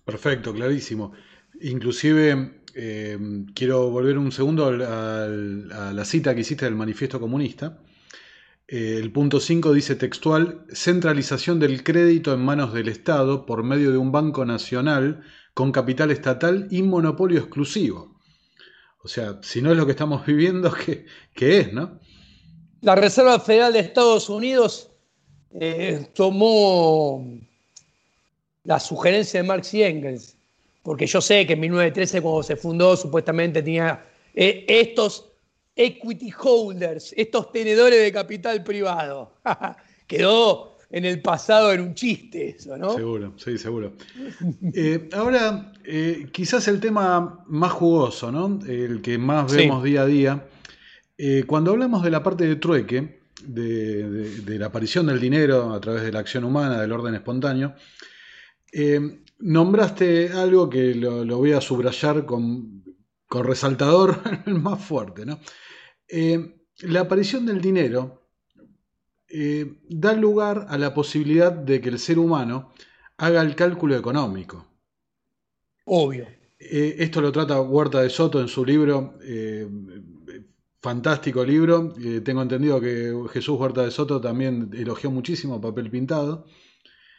Perfecto, 0.06 0.54
clarísimo. 0.54 1.14
Inclusive 1.62 2.62
eh, 2.74 3.18
quiero 3.54 3.90
volver 3.90 4.18
un 4.18 4.32
segundo 4.32 4.68
a, 4.68 5.28
la 5.28 6.06
cita 6.06 6.34
que 6.34 6.42
hiciste 6.42 6.66
del 6.66 6.76
manifiesto 6.76 7.20
comunista. 7.20 7.80
Eh, 8.68 8.98
el 9.02 9.12
punto 9.12 9.40
5 9.40 9.74
dice 9.74 9.96
textual, 9.96 10.66
centralización 10.72 11.60
del 11.60 11.84
crédito 11.84 12.34
en 12.34 12.42
manos 12.42 12.74
del 12.74 12.88
Estado 12.88 13.46
por 13.46 13.64
medio 13.64 13.92
de 13.92 13.98
un 13.98 14.12
banco 14.12 14.46
nacional 14.46 15.24
con 15.54 15.72
capital 15.72 16.12
estatal 16.12 16.68
y 16.70 16.84
monopolio 16.84 17.40
exclusivo. 17.40 18.18
O 19.04 19.08
sea, 19.08 19.40
si 19.42 19.62
no 19.62 19.72
es 19.72 19.78
lo 19.78 19.86
que 19.86 19.94
estamos 19.94 20.26
viviendo, 20.28 20.72
¿qué, 21.34 21.60
es, 21.60 21.74
no? 21.74 22.00
La 22.82 22.96
Reserva 22.96 23.40
Federal 23.40 23.74
de 23.74 23.80
Estados 23.80 24.30
Unidos 24.30 24.87
eh, 25.60 26.08
tomó 26.14 27.26
la 28.64 28.80
sugerencia 28.80 29.42
de 29.42 29.48
Marx 29.48 29.74
y 29.74 29.84
Engels, 29.84 30.36
porque 30.84 31.08
yo 31.08 31.22
sé 31.22 31.46
que 31.46 31.54
en 31.54 31.60
1913 31.62 32.22
cuando 32.22 32.44
se 32.44 32.56
fundó 32.56 32.96
supuestamente 32.96 33.62
tenía 33.62 34.06
eh, 34.36 34.66
estos 34.68 35.30
equity 35.76 36.32
holders, 36.44 37.14
estos 37.16 37.52
tenedores 37.52 38.02
de 38.02 38.12
capital 38.12 38.64
privado. 38.64 39.32
Quedó 40.08 40.78
en 40.90 41.06
el 41.06 41.22
pasado 41.22 41.74
en 41.74 41.82
un 41.82 41.94
chiste 41.94 42.50
eso, 42.50 42.78
¿no? 42.78 42.94
Seguro, 42.94 43.34
sí, 43.38 43.58
seguro. 43.58 43.94
Eh, 44.74 45.10
ahora, 45.14 45.72
eh, 45.86 46.28
quizás 46.32 46.68
el 46.68 46.80
tema 46.80 47.44
más 47.48 47.72
jugoso, 47.72 48.32
¿no? 48.32 48.60
El 48.68 49.02
que 49.02 49.18
más 49.18 49.54
vemos 49.54 49.84
día 49.84 50.02
a 50.02 50.06
día. 50.06 50.46
Eh, 51.18 51.44
cuando 51.48 51.72
hablamos 51.72 52.04
de 52.04 52.12
la 52.12 52.22
parte 52.22 52.48
de 52.48 52.56
trueque, 52.58 53.17
de, 53.48 54.60
la 54.60 54.68
aparición 54.68 55.08
del 55.08 55.20
dinero 55.20 55.74
a 55.74 55.80
través 55.80 56.04
de 56.04 56.12
la 56.12 56.20
acción 56.20 56.44
humana, 56.44 56.82
del 56.82 56.92
orden 56.92 57.16
espontáneo, 57.16 57.76
nombraste 59.40 60.30
algo 60.30 60.70
que 60.70 60.96
lo, 60.96 61.38
voy 61.38 61.54
a 61.54 61.62
subrayar 61.62 62.26
con, 62.26 62.84
con 63.28 63.46
resaltador 63.46 64.20
más 64.48 64.84
fuerte, 64.84 65.26
¿no? 65.26 65.40
la 66.80 67.02
aparición 67.02 67.46
del 67.46 67.60
dinero 67.60 68.28
eh, 69.30 69.80
da 69.90 70.14
lugar 70.14 70.68
a 70.70 70.78
la 70.78 70.94
posibilidad 70.94 71.52
de 71.52 71.82
que 71.82 71.90
el 71.90 72.00
ser 72.00 72.18
humano 72.18 72.72
haga 73.18 73.42
el 73.42 73.56
cálculo 73.56 73.98
económico. 73.98 74.66
Obvio. 75.86 76.28
Eh, 76.60 76.96
esto 77.00 77.22
lo 77.22 77.32
trata 77.32 77.62
Huerta 77.62 78.02
de 78.02 78.10
Soto 78.10 78.40
en 78.40 78.48
su 78.48 78.66
libro, 78.66 79.18
eh, 79.22 79.68
fantástico 80.82 81.44
libro. 81.44 81.94
tengo 82.24 82.42
entendido 82.42 82.80
que 82.80 83.14
Jesús 83.32 83.60
Huerta 83.60 83.84
de 83.84 83.92
Soto 83.92 84.22
también 84.22 84.70
elogió 84.74 85.12
muchísimo 85.12 85.60
Papel 85.60 85.90
Pintado. 85.90 86.46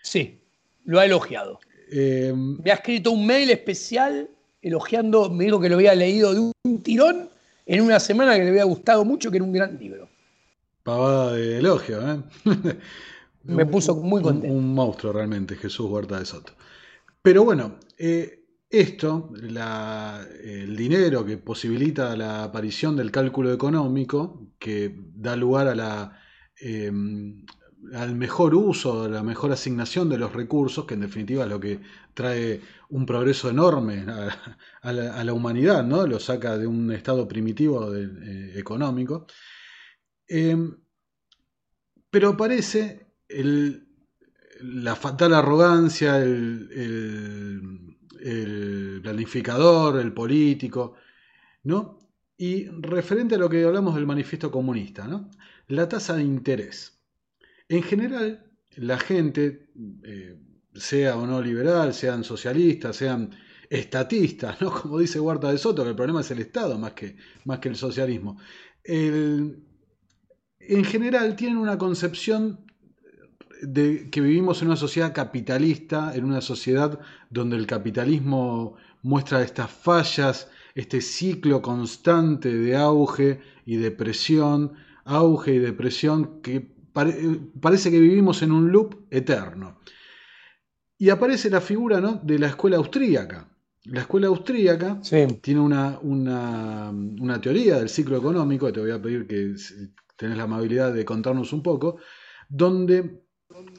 Sí, 0.02 0.40
lo 0.84 1.00
ha 1.00 1.04
elogiado. 1.04 1.61
me 1.90 2.70
ha 2.70 2.74
escrito 2.74 3.11
un 3.11 3.26
mail 3.26 3.50
especial 3.50 4.30
elogiando, 4.62 5.30
me 5.30 5.44
dijo 5.44 5.61
que 5.61 5.68
lo 5.68 5.76
había 5.76 5.94
leído 5.94 6.34
de 6.34 6.40
un 6.40 6.82
tirón 6.82 7.30
en 7.66 7.82
una 7.82 8.00
semana 8.00 8.36
que 8.36 8.44
le 8.44 8.50
había 8.50 8.64
gustado 8.64 9.04
mucho, 9.04 9.30
que 9.30 9.36
era 9.36 9.44
un 9.44 9.52
gran 9.52 9.78
libro 9.78 10.09
pavada 10.88 11.34
de 11.34 11.59
elogio, 11.59 12.00
¿eh? 12.00 12.22
Me 13.44 13.66
puso 13.66 13.94
muy 13.94 14.22
contento. 14.22 14.56
Un, 14.56 14.74
monstruo 14.74 15.12
realmente, 15.12 15.54
Jesús 15.54 15.90
Huerta 15.90 16.18
de 16.18 16.24
Soto. 16.24 16.52
Pero 17.20 17.44
bueno, 17.44 17.76
eh, 17.98 18.38
esto, 18.71 19.33
el 19.35 20.77
dinero 20.77 21.25
que 21.25 21.39
posibilita 21.39 22.14
la 22.16 22.45
aparición 22.45 22.97
del 22.97 23.11
cálculo 23.11 23.53
económico, 23.53 24.53
que 24.59 24.95
da 25.14 25.37
lugar 25.37 25.69
em, 26.61 27.47
al 27.95 28.14
mejor 28.14 28.55
uso, 28.55 29.05
a 29.05 29.09
la 29.09 29.23
mejor 29.23 29.53
asignación 29.53 30.09
de 30.09 30.19
los 30.19 30.33
recursos, 30.33 30.85
que 30.85 30.95
en 30.95 31.01
definitiva 31.01 31.45
es 31.45 31.51
lo 31.51 31.61
que 31.61 31.81
trae 32.12 32.61
un 32.91 33.07
progreso 33.07 33.49
enorme 33.49 34.05
a, 34.83 34.93
la, 34.93 35.33
humanidad, 35.33 35.85
¿no? 35.85 36.07
Lo 36.07 36.21
saca 36.21 36.59
de 36.59 36.66
un 36.66 36.93
estado 36.93 37.27
primitivo 37.27 37.95
eh, 37.95 38.53
económico. 38.57 39.27
Em, 40.27 40.77
pero 42.11 42.31
aparece 42.31 43.07
la 44.61 44.97
fatal 44.97 45.35
arrogancia, 45.35 46.19
el, 46.19 47.88
planificador, 49.03 50.01
el 50.01 50.12
político, 50.12 50.95
¿no? 51.64 51.99
Y 52.37 52.66
referente 52.69 53.35
a 53.35 53.39
lo 53.39 53.49
que 53.49 53.64
hablamos 53.64 53.95
del 53.95 54.07
manifiesto 54.07 54.51
comunista, 54.51 55.07
¿no? 55.07 55.31
La 55.69 55.89
tasa 55.89 56.16
de 56.16 56.23
interés. 56.23 57.01
En 57.69 57.83
general, 57.83 58.45
la 58.77 58.99
gente, 58.99 59.69
eh, 60.05 60.39
sea 60.75 61.16
o 61.16 61.27
no 61.27 61.43
liberal, 61.43 61.93
sean 61.95 62.25
socialistas, 62.25 62.97
sean 62.97 63.31
estatistas, 63.69 64.61
¿no? 64.61 64.73
Como 64.83 64.99
dice 64.99 65.21
Huerta 65.21 65.51
de 65.51 65.59
Soto, 65.59 65.83
que 65.83 65.91
el 65.91 65.97
problema 65.97 66.21
es 66.21 66.31
el 66.31 66.39
Estado 66.41 66.79
más 66.79 66.93
que, 66.93 67.16
más 67.45 67.59
que 67.59 67.69
el 67.69 67.77
socialismo. 67.77 68.39
El, 68.85 69.62
en 70.61 70.85
general 70.85 71.35
tienen 71.37 71.59
una 71.59 71.79
concepción 71.79 72.68
de 73.62 74.11
que 74.11 74.20
vivimos 74.20 74.62
en 74.62 74.68
una 74.68 74.76
sociedad 74.76 75.12
capitalista, 75.12 76.14
en 76.14 76.24
una 76.24 76.40
sociedad 76.40 76.98
donde 77.30 77.56
el 77.56 77.66
capitalismo 77.66 78.76
muestra 79.02 79.42
estas 79.42 79.70
fallas, 79.70 80.48
este 80.74 81.00
ciclo 81.00 81.62
constante 81.62 82.54
de 82.54 82.76
auge 82.76 83.40
y 83.64 83.76
depresión, 83.76 84.74
auge 85.04 85.54
y 85.54 85.59
depresión, 85.59 86.40
que 86.42 86.61
parece 87.61 87.90
que 87.90 88.00
vivimos 88.00 88.42
en 88.42 88.52
un 88.52 88.70
loop 88.70 89.06
eterno. 89.11 89.78
Y 90.98 91.11
aparece 91.11 91.48
la 91.48 91.61
figura 91.61 92.00
de 92.00 92.38
la 92.38 92.48
escuela 92.48 92.76
austríaca. 92.76 93.48
La 93.84 94.00
escuela 94.00 94.26
austríaca 94.26 95.00
tiene 95.40 95.61
una, 95.61 95.98
una, 96.02 97.40
teoría 97.40 97.76
del 97.76 97.88
ciclo 97.88 98.18
económico, 98.18 98.72
te 98.72 98.80
voy 98.80 98.90
a 98.90 99.00
pedir 99.00 99.26
que 99.26 99.54
tenés 100.16 100.36
la 100.36 100.42
amabilidad 100.42 100.92
de 100.92 101.04
contarnos 101.04 101.52
un 101.52 101.62
poco, 101.62 101.98
donde 102.48 103.22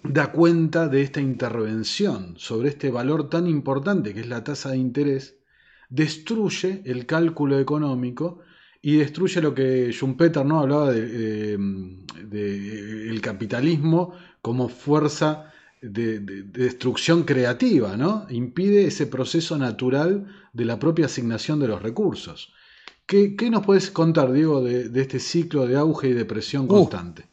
da 0.03 0.31
cuenta 0.31 0.87
de 0.87 1.01
esta 1.01 1.21
intervención 1.21 2.35
sobre 2.37 2.69
este 2.69 2.89
valor 2.89 3.29
tan 3.29 3.47
importante 3.47 4.13
que 4.13 4.21
es 4.21 4.27
la 4.27 4.43
tasa 4.43 4.71
de 4.71 4.77
interés, 4.77 5.37
destruye 5.89 6.81
el 6.85 7.05
cálculo 7.05 7.59
económico 7.59 8.39
y 8.81 8.97
destruye 8.97 9.41
lo 9.41 9.53
que 9.53 9.91
Schumpeter 9.91 10.45
¿no? 10.45 10.59
hablaba 10.61 10.91
de, 10.91 11.53
el 11.53 13.21
capitalismo 13.21 14.13
como 14.41 14.69
fuerza 14.69 15.51
de, 15.81 16.19
destrucción 16.19 17.23
creativa, 17.23 17.97
¿no? 17.97 18.25
impide 18.29 18.87
ese 18.87 19.05
proceso 19.05 19.57
natural 19.57 20.27
de 20.53 20.65
la 20.65 20.79
propia 20.79 21.05
asignación 21.05 21.59
de 21.59 21.67
los 21.67 21.81
recursos. 21.81 22.53
¿Qué, 23.05 23.35
nos 23.49 23.65
puedes 23.65 23.89
contar, 23.89 24.31
Diego, 24.31 24.61
de, 24.61 25.01
este 25.01 25.19
ciclo 25.19 25.67
de 25.67 25.75
auge 25.75 26.09
y 26.09 26.13
depresión 26.13 26.65
uh, 26.65 26.67
constante? 26.67 27.25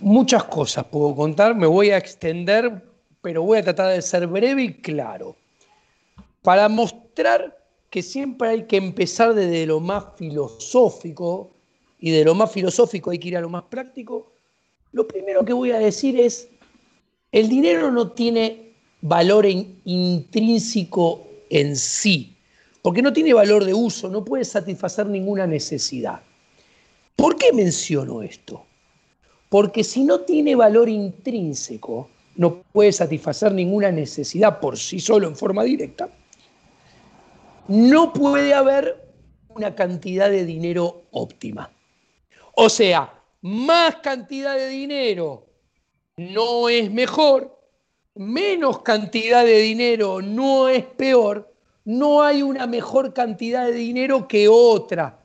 Muchas 0.00 0.44
cosas 0.44 0.84
puedo 0.84 1.14
contar, 1.14 1.54
me 1.54 1.66
voy 1.66 1.90
a 1.90 1.96
extender 1.96 2.82
pero 3.26 3.42
voy 3.42 3.58
a 3.58 3.64
tratar 3.64 3.92
de 3.92 4.02
ser 4.02 4.24
breve 4.28 4.62
y 4.62 4.74
claro. 4.74 5.34
Para 6.42 6.68
mostrar 6.68 7.58
que 7.90 8.00
siempre 8.00 8.50
hay 8.50 8.66
que 8.66 8.76
empezar 8.76 9.34
desde 9.34 9.66
lo 9.66 9.80
más 9.80 10.04
filosófico 10.16 11.50
y 11.98 12.12
de 12.12 12.24
lo 12.24 12.36
más 12.36 12.52
filosófico 12.52 13.10
hay 13.10 13.18
que 13.18 13.26
ir 13.26 13.36
a 13.36 13.40
lo 13.40 13.48
más 13.48 13.64
práctico, 13.64 14.30
lo 14.92 15.08
primero 15.08 15.44
que 15.44 15.52
voy 15.52 15.72
a 15.72 15.80
decir 15.80 16.20
es, 16.20 16.48
el 17.32 17.48
dinero 17.48 17.90
no 17.90 18.12
tiene 18.12 18.74
valor 19.00 19.44
intrínseco 19.44 21.26
en 21.50 21.74
sí, 21.74 22.36
porque 22.80 23.02
no 23.02 23.12
tiene 23.12 23.34
valor 23.34 23.64
de 23.64 23.74
uso, 23.74 24.08
no 24.08 24.24
puede 24.24 24.44
satisfacer 24.44 25.06
ninguna 25.06 25.48
necesidad. 25.48 26.20
¿Por 27.16 27.34
qué 27.34 27.52
menciono 27.52 28.22
esto? 28.22 28.64
Porque 29.48 29.84
si 29.84 30.04
no 30.04 30.20
tiene 30.20 30.54
valor 30.54 30.88
intrínseco, 30.88 32.10
no 32.36 32.62
puede 32.72 32.92
satisfacer 32.92 33.52
ninguna 33.52 33.90
necesidad 33.90 34.60
por 34.60 34.76
sí 34.76 35.00
solo 35.00 35.26
en 35.26 35.36
forma 35.36 35.62
directa, 35.62 36.08
no 37.68 38.12
puede 38.12 38.54
haber 38.54 39.06
una 39.48 39.74
cantidad 39.74 40.30
de 40.30 40.44
dinero 40.44 41.04
óptima. 41.12 41.70
O 42.54 42.68
sea, 42.68 43.12
más 43.42 43.96
cantidad 43.96 44.56
de 44.56 44.68
dinero 44.68 45.46
no 46.16 46.68
es 46.68 46.90
mejor, 46.90 47.58
menos 48.14 48.82
cantidad 48.82 49.44
de 49.44 49.58
dinero 49.60 50.22
no 50.22 50.68
es 50.68 50.84
peor, 50.84 51.52
no 51.84 52.22
hay 52.22 52.42
una 52.42 52.66
mejor 52.66 53.12
cantidad 53.12 53.66
de 53.66 53.72
dinero 53.72 54.26
que 54.26 54.48
otra 54.48 55.24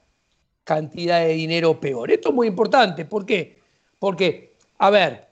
cantidad 0.63 1.21
de 1.21 1.33
dinero 1.33 1.79
peor. 1.79 2.11
Esto 2.11 2.29
es 2.29 2.35
muy 2.35 2.47
importante. 2.47 3.05
¿Por 3.05 3.25
qué? 3.25 3.60
Porque, 4.01 4.55
a 4.79 4.89
ver, 4.89 5.27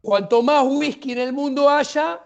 cuanto 0.00 0.42
más 0.42 0.64
whisky 0.64 1.10
en 1.10 1.18
el 1.18 1.32
mundo 1.32 1.68
haya, 1.68 2.20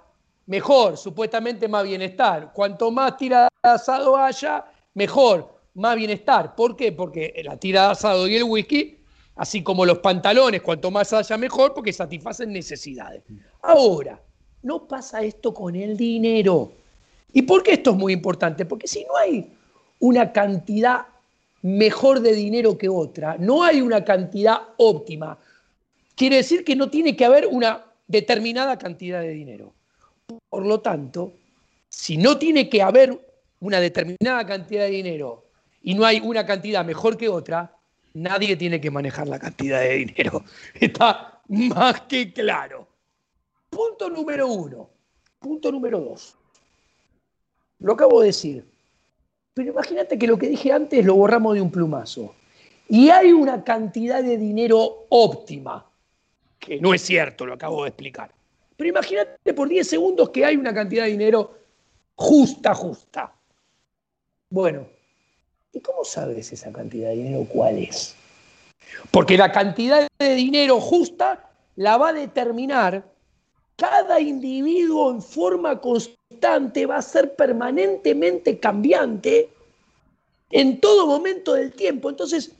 mejor, 0.44 0.99
supuestamente 0.99 1.68
más 1.68 1.84
bienestar. 1.84 2.53
Cuanto 2.53 2.90
más 2.90 3.16
tira 3.16 3.49
de 3.62 3.70
asado 3.70 4.14
haya, 4.14 4.62
mejor, 4.92 5.59
más 5.72 5.97
bienestar. 5.97 6.55
¿Por 6.55 6.76
qué? 6.76 6.92
Porque 6.92 7.40
la 7.42 7.57
tira 7.57 7.86
de 7.86 7.92
asado 7.92 8.28
y 8.28 8.36
el 8.36 8.44
whisky, 8.44 8.99
así 9.36 9.62
como 9.62 9.86
los 9.86 10.01
pantalones, 10.01 10.61
cuanto 10.61 10.90
más 10.90 11.14
haya, 11.14 11.38
mejor, 11.38 11.72
porque 11.72 11.94
satisfacen 11.94 12.53
necesidades. 12.53 13.22
Ahora, 13.62 14.20
no 14.64 14.86
pasa 14.86 15.22
esto 15.22 15.55
con 15.55 15.74
el 15.76 15.97
dinero. 15.97 16.72
¿Y 17.32 17.40
por 17.40 17.62
qué 17.62 17.72
esto 17.72 17.92
es 17.92 17.97
muy 17.97 18.12
importante? 18.12 18.66
Porque 18.66 18.86
si 18.86 19.03
no 19.07 19.16
hay 19.16 19.51
una 20.01 20.30
cantidad 20.30 21.07
mejor 21.62 22.20
de 22.20 22.34
dinero 22.34 22.76
que 22.76 22.90
otra, 22.90 23.38
no 23.38 23.64
hay 23.64 23.80
una 23.80 24.05
cantidad 24.05 24.61
óptima, 24.76 25.38
quiere 26.16 26.36
decir 26.36 26.64
que 26.64 26.74
no 26.74 26.90
tiene 26.90 27.14
que 27.14 27.24
haber 27.24 27.46
una 27.46 27.84
determinada 28.08 28.76
cantidad 28.78 29.20
de 29.20 29.30
dinero. 29.30 29.74
Por 30.48 30.66
lo 30.66 30.80
tanto, 30.80 31.34
si 31.88 32.16
no 32.16 32.38
tiene 32.38 32.68
que 32.68 32.82
haber 32.82 33.16
una 33.60 33.78
determinada 33.78 34.44
cantidad 34.44 34.84
de 34.84 34.90
dinero 34.90 35.44
y 35.82 35.94
no 35.94 36.04
hay 36.04 36.20
una 36.20 36.44
cantidad 36.44 36.84
mejor 36.84 37.16
que 37.16 37.28
otra, 37.28 37.76
nadie 38.14 38.56
tiene 38.56 38.80
que 38.80 38.90
manejar 38.90 39.28
la 39.28 39.38
cantidad 39.38 39.80
de 39.80 39.94
dinero. 39.94 40.42
Está 40.74 41.40
más 41.48 42.00
que 42.02 42.32
claro. 42.32 42.88
Punto 43.70 44.10
número 44.10 44.48
uno. 44.48 44.90
Punto 45.38 45.70
número 45.70 46.00
dos. 46.00 46.34
Lo 47.78 47.92
acabo 47.92 48.20
de 48.20 48.28
decir. 48.28 48.64
Pero 49.54 49.70
imagínate 49.72 50.18
que 50.18 50.26
lo 50.26 50.38
que 50.38 50.48
dije 50.48 50.72
antes 50.72 51.04
lo 51.04 51.14
borramos 51.14 51.54
de 51.54 51.62
un 51.62 51.70
plumazo. 51.70 52.34
Y 52.88 53.10
hay 53.10 53.32
una 53.32 53.64
cantidad 53.64 54.22
de 54.22 54.38
dinero 54.38 55.06
óptima, 55.08 55.86
que 56.66 56.80
no 56.80 56.92
es 56.92 57.02
cierto, 57.02 57.46
lo 57.46 57.54
acabo 57.54 57.84
de 57.84 57.90
explicar. 57.90 58.32
Pero 58.76 58.90
imagínate 58.90 59.54
por 59.54 59.68
10 59.68 59.88
segundos 59.88 60.30
que 60.30 60.44
hay 60.44 60.56
una 60.56 60.74
cantidad 60.74 61.04
de 61.04 61.10
dinero 61.10 61.58
justa, 62.16 62.74
justa. 62.74 63.32
Bueno, 64.50 64.86
¿y 65.72 65.80
cómo 65.80 66.04
sabes 66.04 66.52
esa 66.52 66.72
cantidad 66.72 67.10
de 67.10 67.16
dinero 67.16 67.46
cuál 67.48 67.78
es? 67.78 68.14
Porque 69.10 69.38
la 69.38 69.52
cantidad 69.52 70.08
de 70.18 70.34
dinero 70.34 70.80
justa 70.80 71.50
la 71.76 71.96
va 71.96 72.08
a 72.08 72.12
determinar 72.12 73.04
cada 73.76 74.20
individuo 74.20 75.10
en 75.10 75.22
forma 75.22 75.80
constante, 75.80 76.86
va 76.86 76.96
a 76.96 77.02
ser 77.02 77.36
permanentemente 77.36 78.58
cambiante 78.58 79.50
en 80.50 80.80
todo 80.80 81.06
momento 81.06 81.52
del 81.54 81.72
tiempo. 81.72 82.10
Entonces, 82.10 82.52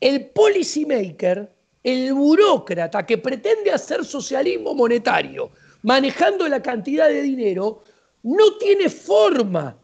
el 0.00 0.26
policymaker 0.26 1.51
el 1.82 2.12
burócrata 2.12 3.04
que 3.04 3.18
pretende 3.18 3.72
hacer 3.72 4.04
socialismo 4.04 4.74
monetario 4.74 5.50
manejando 5.82 6.48
la 6.48 6.62
cantidad 6.62 7.08
de 7.08 7.22
dinero 7.22 7.82
no 8.22 8.56
tiene 8.58 8.88
forma 8.88 9.76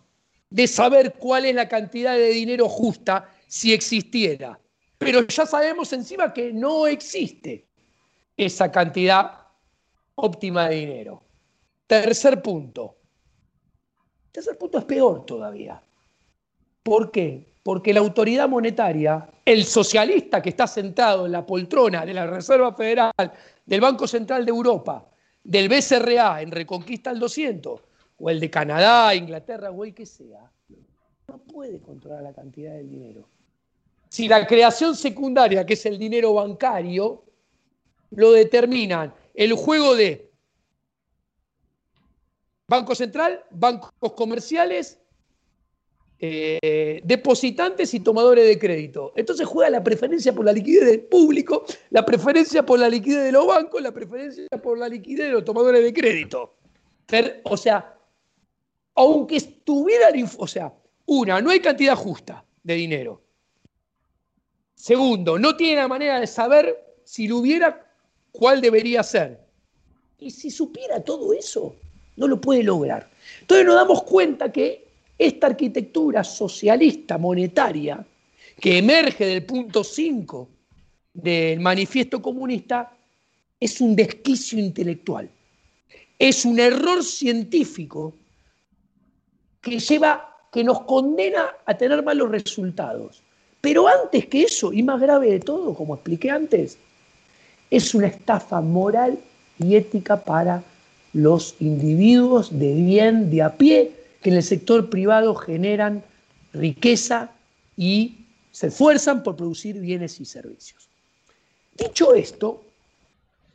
de 0.51 0.67
saber 0.67 1.15
cuál 1.15 1.45
es 1.45 1.55
la 1.55 1.69
cantidad 1.69 2.15
de 2.15 2.31
dinero 2.31 2.69
justa 2.69 3.31
si 3.47 3.73
existiera. 3.73 4.59
Pero 4.97 5.27
ya 5.27 5.47
sabemos 5.47 5.93
encima 5.93 6.33
que 6.33 6.53
no 6.53 6.87
existe 6.87 7.67
esa 8.37 8.71
cantidad 8.71 9.47
óptima 10.15 10.69
de 10.69 10.77
dinero. 10.77 11.23
Tercer 11.87 12.43
punto. 12.43 12.97
Tercer 14.33 14.57
punto 14.57 14.79
es 14.79 14.85
peor 14.85 15.27
todavía. 15.27 15.83
¿Por 16.83 17.11
qué? 17.11 17.55
Porque 17.69 17.93
la 17.93 18.01
autoridad 18.01 18.49
monetaria, 18.49 19.29
el 19.45 19.63
socialista 19.67 20.41
que 20.41 20.49
está 20.49 20.67
sentado 20.67 21.27
en 21.27 21.33
la 21.33 21.45
poltrona 21.45 22.07
de 22.07 22.15
la 22.15 22.27
Reserva 22.27 22.73
Federal, 22.73 23.13
del 23.67 23.81
Banco 23.83 24.09
Central 24.09 24.47
de 24.47 24.53
Europa, 24.53 25.07
del 25.45 25.69
BCRA 25.69 26.41
en 26.41 26.51
Reconquista 26.51 27.11
al 27.11 27.19
200, 27.19 27.81
o 28.21 28.31
el 28.31 28.41
de 28.41 28.49
Canadá, 28.49 29.15
Inglaterra, 29.15 29.71
o 29.71 29.85
el 29.85 29.93
que 29.93 30.07
sea, 30.07 30.51
no 31.27 31.39
puede 31.41 31.79
controlar 31.83 32.23
la 32.23 32.33
cantidad 32.33 32.73
del 32.73 32.89
dinero. 32.89 33.29
Si 34.09 34.29
la 34.29 34.47
creación 34.47 34.97
secundaria, 34.97 35.67
que 35.67 35.75
es 35.75 35.85
el 35.85 35.99
dinero 35.99 36.33
bancario, 36.33 37.23
lo 38.13 38.33
determinan 38.33 39.13
el 39.35 39.53
juego 39.53 39.95
de 39.95 40.33
Banco 42.67 42.95
Central, 42.95 43.45
bancos 43.51 43.93
comerciales 44.15 44.99
eh, 46.21 47.01
depositantes 47.05 47.95
y 47.95 48.01
tomadores 48.01 48.47
de 48.47 48.59
crédito. 48.59 49.13
Entonces 49.15 49.47
juega 49.47 49.71
la 49.71 49.85
preferencia 49.85 50.33
por 50.33 50.45
la 50.45 50.53
liquidez 50.53 50.87
del 50.87 51.01
público, 51.03 51.65
la 51.91 52.05
preferencia 52.05 52.67
por 52.67 52.81
la 52.81 52.89
liquidez 52.89 53.25
de 53.25 53.33
los 53.33 53.47
bancos, 53.47 53.81
la 53.81 53.93
preferencia 53.93 54.47
por 54.63 54.79
la 54.79 54.89
liquidez 54.89 55.27
de 55.27 55.33
los 55.33 55.45
tomadores 55.45 55.83
de 55.83 55.93
crédito. 55.93 56.57
O 57.45 57.57
sea, 57.57 57.97
aunque 58.97 59.37
estuvieran, 59.37 60.13
o 60.39 60.47
sea, 60.47 60.75
una, 61.07 61.41
no 61.41 61.51
hay 61.51 61.61
cantidad 61.61 61.95
justa 61.95 62.45
de 62.65 62.75
dinero. 62.75 63.23
Segundo, 64.75 65.39
no 65.39 65.57
tiene 65.57 65.77
la 65.77 65.89
manera 65.89 66.19
de 66.19 66.27
saber 66.27 66.97
si 67.05 67.29
lo 67.29 67.39
hubiera, 67.39 67.87
cuál 68.33 68.61
debería 68.61 69.03
ser. 69.03 69.41
Y 70.19 70.33
si 70.33 70.51
supiera 70.51 71.01
todo 71.01 71.33
eso, 71.33 71.77
no 72.17 72.27
lo 72.27 72.41
puede 72.41 72.65
lograr. 72.65 73.09
Entonces 73.41 73.67
nos 73.67 73.77
damos 73.77 74.03
cuenta 74.03 74.51
que 74.51 74.88
esta 75.19 75.49
arquitectura 75.49 76.23
socialista 76.23 77.19
monetaria 77.19 78.07
que 78.61 78.79
emerge 78.79 79.27
del 79.27 79.45
punto 79.45 79.83
5 79.83 80.49
del 81.13 81.61
manifiesto 81.61 82.23
comunista 82.23 82.93
es 83.59 83.81
un 83.81 83.97
desquicio 83.97 84.59
intelectual, 84.59 85.29
es 86.19 86.45
un 86.45 86.61
error 86.61 87.03
científico 87.03 88.15
que 89.61 89.81
lleva, 89.81 90.37
que 90.53 90.63
nos 90.63 90.83
condena 90.83 91.57
a 91.67 91.77
tener 91.77 92.03
malos 92.05 92.31
resultados. 92.31 93.23
Pero 93.61 93.89
antes 93.89 94.27
que 94.27 94.43
eso, 94.43 94.73
y 94.73 94.85
más 94.85 95.01
grave 95.01 95.33
de 95.33 95.41
todo, 95.41 95.75
como 95.75 95.95
expliqué 95.95 96.31
antes, 96.31 96.79
es 97.71 97.95
una 97.95 98.07
estafa 98.07 98.61
moral 98.61 99.19
y 99.59 99.75
ética 99.75 100.23
para 100.23 100.63
los 101.13 101.57
individuos 101.59 102.57
de 102.57 102.75
bien, 102.75 103.31
de 103.31 103.43
a 103.43 103.57
pie, 103.57 103.98
que 104.23 104.31
en 104.31 104.37
el 104.37 104.43
sector 104.43 104.91
privado 104.91 105.35
generan 105.35 106.05
riqueza 106.53 107.31
y 107.77 108.27
se 108.51 108.69
esfuerzan 108.69 109.23
por 109.23 109.37
producir 109.37 109.79
bienes 109.79 110.21
y 110.21 110.25
servicios. 110.25 110.89
Dicho 111.77 112.15
esto, 112.15 112.65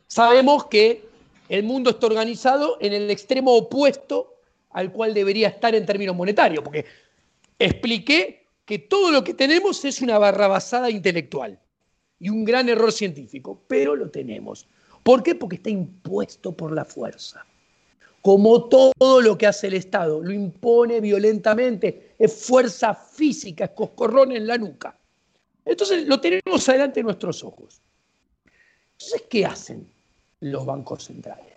sabemos 0.06 0.66
que 0.66 1.04
el 1.48 1.62
mundo 1.62 1.90
está 1.90 2.06
organizado 2.06 2.78
en 2.80 2.94
el 2.94 3.10
extremo 3.10 3.54
opuesto 3.54 4.34
al 4.70 4.90
cual 4.90 5.12
debería 5.12 5.48
estar 5.48 5.74
en 5.74 5.86
términos 5.86 6.16
monetarios, 6.16 6.64
porque 6.64 6.86
expliqué 7.58 8.46
que 8.64 8.78
todo 8.78 9.10
lo 9.10 9.22
que 9.22 9.34
tenemos 9.34 9.84
es 9.84 10.00
una 10.00 10.18
barrabasada 10.18 10.90
intelectual 10.90 11.60
y 12.18 12.30
un 12.30 12.44
gran 12.44 12.68
error 12.68 12.90
científico, 12.90 13.62
pero 13.68 13.94
lo 13.94 14.10
tenemos. 14.10 14.66
¿Por 15.02 15.22
qué? 15.22 15.34
Porque 15.34 15.56
está 15.56 15.68
impuesto 15.68 16.52
por 16.56 16.72
la 16.72 16.84
fuerza 16.84 17.44
como 18.24 18.70
todo 18.70 19.20
lo 19.20 19.36
que 19.36 19.46
hace 19.46 19.66
el 19.66 19.74
Estado, 19.74 20.22
lo 20.22 20.32
impone 20.32 20.98
violentamente, 21.02 22.14
es 22.18 22.32
fuerza 22.32 22.94
física, 22.94 23.66
es 23.66 23.70
coscorrón 23.72 24.32
en 24.32 24.46
la 24.46 24.56
nuca. 24.56 24.98
Entonces 25.62 26.06
lo 26.06 26.18
tenemos 26.18 26.66
adelante 26.70 27.00
de 27.00 27.04
nuestros 27.04 27.44
ojos. 27.44 27.82
Entonces, 28.92 29.24
¿qué 29.28 29.44
hacen 29.44 29.86
los 30.40 30.64
bancos 30.64 31.04
centrales? 31.04 31.52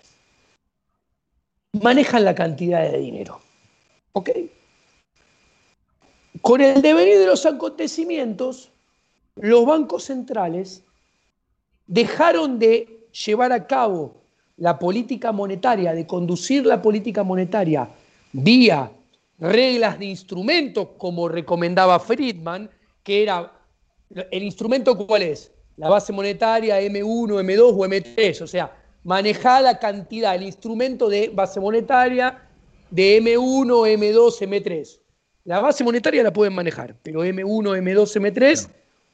manejan 1.81 2.25
la 2.25 2.35
cantidad 2.35 2.91
de 2.91 2.97
dinero. 2.97 3.39
¿Ok? 4.11 4.31
Con 6.41 6.59
el 6.59 6.81
devenir 6.81 7.17
de 7.17 7.27
los 7.27 7.45
acontecimientos, 7.45 8.71
los 9.35 9.65
bancos 9.65 10.03
centrales 10.03 10.83
dejaron 11.85 12.59
de 12.59 13.07
llevar 13.25 13.53
a 13.53 13.67
cabo 13.67 14.26
la 14.57 14.77
política 14.77 15.31
monetaria, 15.31 15.93
de 15.93 16.05
conducir 16.05 16.65
la 16.65 16.81
política 16.81 17.23
monetaria 17.23 17.89
vía 18.33 18.91
reglas 19.39 19.99
de 19.99 20.05
instrumentos, 20.05 20.89
como 20.97 21.29
recomendaba 21.29 21.99
Friedman, 21.99 22.69
que 23.03 23.23
era, 23.23 23.53
¿el 24.31 24.43
instrumento 24.43 24.97
cuál 24.97 25.21
es? 25.21 25.51
La 25.75 25.89
base 25.89 26.11
monetaria 26.11 26.81
M1, 26.81 27.27
M2 27.27 27.61
o 27.61 27.85
M3, 27.85 28.41
o 28.41 28.47
sea, 28.47 28.75
manejar 29.03 29.61
la 29.61 29.77
cantidad, 29.77 30.35
el 30.35 30.43
instrumento 30.43 31.07
de 31.07 31.29
base 31.29 31.59
monetaria 31.59 32.41
de 32.89 33.21
M1, 33.21 33.67
M2, 33.67 34.41
M3. 34.41 34.99
La 35.45 35.59
base 35.59 35.83
monetaria 35.83 36.23
la 36.23 36.33
pueden 36.33 36.53
manejar, 36.53 36.95
pero 37.03 37.23
M1, 37.23 37.77
M2, 37.77 38.33
M3 38.33 38.69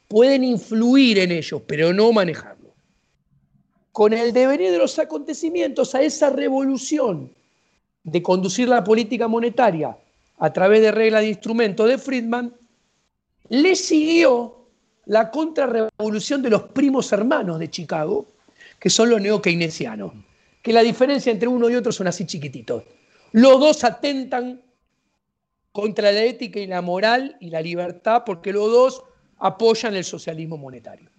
pueden 0.08 0.44
influir 0.44 1.20
en 1.20 1.32
ellos, 1.32 1.62
pero 1.68 1.94
no 1.94 2.12
manejarlo. 2.14 2.63
Con 3.94 4.12
el 4.12 4.34
devenir 4.34 4.72
de 4.72 4.80
los 4.80 4.98
acontecimientos 4.98 5.94
a 5.94 6.02
esa 6.02 6.32
revolución 6.32 7.32
de 8.04 8.24
conducir 8.24 8.68
la 8.68 8.84
política 8.84 9.28
monetaria 9.28 9.96
a 10.40 10.52
través 10.52 10.82
de 10.82 10.92
reglas 10.92 11.22
de 11.22 11.30
instrumentos 11.30 11.88
de 11.88 12.00
Friedman, 12.00 12.54
le 13.50 13.76
siguió 13.76 14.66
la 15.06 15.30
contrarrevolución 15.30 16.42
de 16.42 16.50
los 16.50 16.64
primos 16.64 17.12
hermanos 17.12 17.60
de 17.60 17.70
Chicago, 17.70 18.26
que 18.80 18.90
son 18.90 19.12
los 19.12 19.22
neo-keynesianos, 19.22 20.12
que 20.64 20.74
la 20.74 20.82
diferencia 20.82 21.32
entre 21.32 21.48
uno 21.48 21.70
y 21.70 21.76
otro 21.76 21.92
son 21.92 22.08
así 22.08 22.26
chiquititos. 22.26 22.84
Los 23.32 23.60
dos 23.60 23.84
atentan 23.84 24.60
contra 25.72 26.12
la 26.12 26.24
ética 26.24 26.60
y 26.60 26.66
la 26.66 26.82
moral 26.82 27.38
y 27.40 27.52
la 27.52 27.62
libertad 27.62 28.24
porque 28.26 28.52
los 28.52 28.72
dos 28.72 29.04
apoyan 29.38 29.94
el 29.96 30.04
socialismo 30.04 30.58
monetario. 30.58 31.13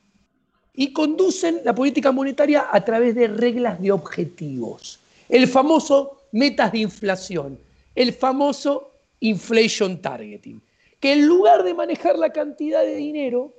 Y 0.75 0.93
conducen 0.93 1.61
la 1.64 1.75
política 1.75 2.11
monetaria 2.11 2.66
a 2.70 2.85
través 2.85 3.14
de 3.14 3.29
reglas 3.29 3.81
de 3.81 3.93
objetivos. 3.93 5.01
El 5.29 5.47
famoso 5.47 6.20
metas 6.33 6.72
de 6.72 6.79
inflación, 6.79 7.59
el 7.95 8.12
famoso 8.12 8.91
inflation 9.20 10.03
targeting, 10.03 10.61
que 10.99 11.12
en 11.12 11.27
lugar 11.27 11.62
de 11.62 11.75
manejar 11.75 12.18
la 12.18 12.33
cantidad 12.33 12.83
de 12.83 12.97
dinero, 12.97 13.55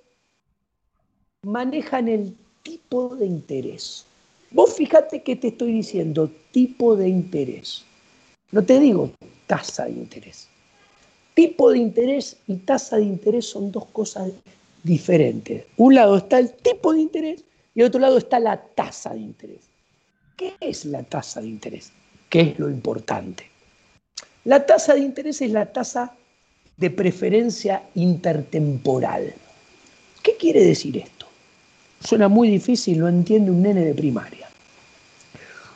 manejan 1.43 2.07
el 2.07 2.35
tipo 2.63 3.15
de 3.15 3.25
interés. 3.27 4.05
Vos 4.51 4.73
fíjate 4.73 5.23
que 5.23 5.35
te 5.35 5.49
estoy 5.49 5.71
diciendo 5.71 6.29
tipo 6.51 6.95
de 6.95 7.07
interés. 7.07 7.85
No 8.51 8.63
te 8.63 8.79
digo 8.79 9.11
tasa 9.47 9.85
de 9.85 9.91
interés. 9.91 10.47
Tipo 11.33 11.71
de 11.71 11.79
interés 11.79 12.37
y 12.47 12.55
tasa 12.57 12.97
de 12.97 13.03
interés 13.03 13.45
son 13.45 13.71
dos 13.71 13.85
cosas 13.87 14.31
diferentes. 14.85 15.65
Un 15.77 15.95
lado 15.95 16.17
está 16.17 16.37
el 16.37 16.53
tipo 16.53 16.93
de 16.93 17.01
interés 17.01 17.43
y 17.73 17.81
otro 17.81 17.99
lado 17.99 18.19
está 18.19 18.39
la 18.39 18.61
tasa 18.61 19.13
de 19.13 19.19
interés. 19.19 19.61
¿Qué 20.37 20.53
es 20.59 20.85
la 20.85 21.01
tasa 21.01 21.41
de 21.41 21.47
interés? 21.47 21.91
¿Qué 22.29 22.41
es 22.41 22.59
lo 22.59 22.69
importante? 22.69 23.49
La 24.43 24.63
tasa 24.65 24.93
de 24.93 24.99
interés 24.99 25.41
es 25.41 25.51
la 25.51 25.65
tasa 25.65 26.15
de 26.77 26.91
preferencia 26.91 27.83
intertemporal. 27.95 29.33
¿Qué 30.21 30.37
quiere 30.37 30.63
decir 30.63 30.97
esto? 30.97 31.25
Suena 31.99 32.27
muy 32.27 32.47
difícil, 32.49 32.99
lo 32.99 33.07
entiende 33.07 33.49
un 33.49 33.63
nene 33.63 33.83
de 33.83 33.95
primaria. 33.95 34.47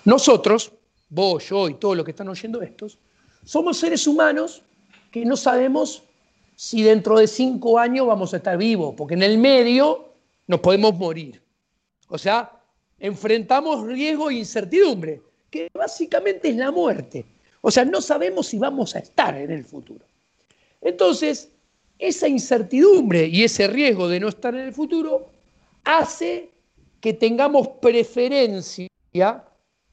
Nosotros, 0.06 0.72
vos, 1.10 1.50
yo 1.50 1.68
y 1.68 1.76
todos 1.76 1.98
los 1.98 2.06
que 2.06 2.12
están 2.12 2.30
oyendo 2.30 2.62
estos, 2.62 3.00
somos 3.44 3.78
seres 3.78 4.06
humanos 4.06 4.62
que 5.12 5.26
no 5.26 5.36
sabemos 5.36 6.04
si 6.60 6.84
dentro 6.84 7.18
de 7.18 7.26
cinco 7.26 7.80
años 7.80 8.06
vamos 8.06 8.34
a 8.34 8.38
estar 8.38 8.58
vivos, 8.58 8.94
porque 8.98 9.14
en 9.14 9.24
el 9.24 9.38
medio 9.38 10.10
nos 10.46 10.60
podemos 10.60 10.94
morir. 10.94 11.42
O 12.10 12.18
sea, 12.18 12.52
enfrentamos 13.00 13.88
riesgo 13.88 14.30
e 14.30 14.34
incertidumbre, 14.34 15.22
que 15.50 15.70
básicamente 15.74 16.50
es 16.50 16.58
la 16.58 16.70
muerte. 16.70 17.26
O 17.62 17.72
sea, 17.72 17.86
no 17.86 18.02
sabemos 18.02 18.48
si 18.48 18.58
vamos 18.60 18.94
a 18.94 19.00
estar 19.00 19.38
en 19.38 19.52
el 19.52 19.64
futuro. 19.64 20.06
Entonces, 20.82 21.50
esa 21.98 22.28
incertidumbre 22.28 23.26
y 23.28 23.46
ese 23.46 23.66
riesgo 23.68 24.10
de 24.10 24.20
no 24.20 24.28
estar 24.28 24.54
en 24.54 24.68
el 24.68 24.74
futuro 24.74 25.30
hace 25.86 26.50
que 27.00 27.14
tengamos 27.14 27.70
preferencia 27.82 28.90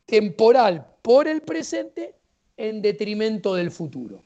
temporal 0.05 0.85
por 1.01 1.29
el 1.29 1.43
presente 1.43 2.17
en 2.57 2.83
detrimento 2.83 3.55
del 3.55 3.71
futuro. 3.71 4.26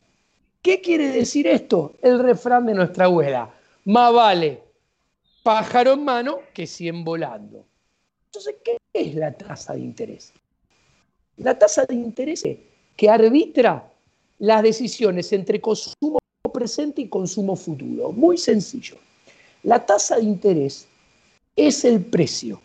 ¿Qué 0.63 0.81
quiere 0.81 1.09
decir 1.09 1.47
esto? 1.47 1.95
El 2.03 2.19
refrán 2.19 2.67
de 2.67 2.75
nuestra 2.75 3.07
abuela. 3.07 3.55
Más 3.85 4.13
vale 4.13 4.63
pájaro 5.43 5.95
en 5.95 6.05
mano 6.05 6.41
que 6.53 6.67
cien 6.67 7.03
volando. 7.03 7.65
Entonces, 8.27 8.57
¿qué 8.63 8.77
es 8.93 9.15
la 9.15 9.33
tasa 9.33 9.73
de 9.73 9.81
interés? 9.81 10.33
La 11.39 11.59
tasa 11.59 11.87
de 11.87 11.95
interés 11.95 12.45
que 12.97 13.09
arbitra 13.09 13.91
las 14.39 14.63
decisiones 14.63 15.33
entre 15.33 15.61
consumo 15.61 16.19
presente 16.53 17.03
y 17.03 17.09
consumo 17.09 17.57
futuro. 17.57 18.13
Muy 18.13 18.37
sencillo. 18.37 18.97
La 19.63 19.85
tasa 19.85 20.17
de 20.17 20.25
interés 20.25 20.87
es 21.57 21.85
el 21.85 22.05
precio 22.05 22.61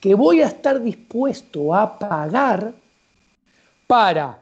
que 0.00 0.14
voy 0.14 0.42
a 0.42 0.48
estar 0.48 0.82
dispuesto 0.82 1.74
a 1.74 1.98
pagar 1.98 2.74
para 3.86 4.38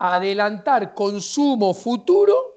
adelantar 0.00 0.94
consumo 0.94 1.74
futuro 1.74 2.56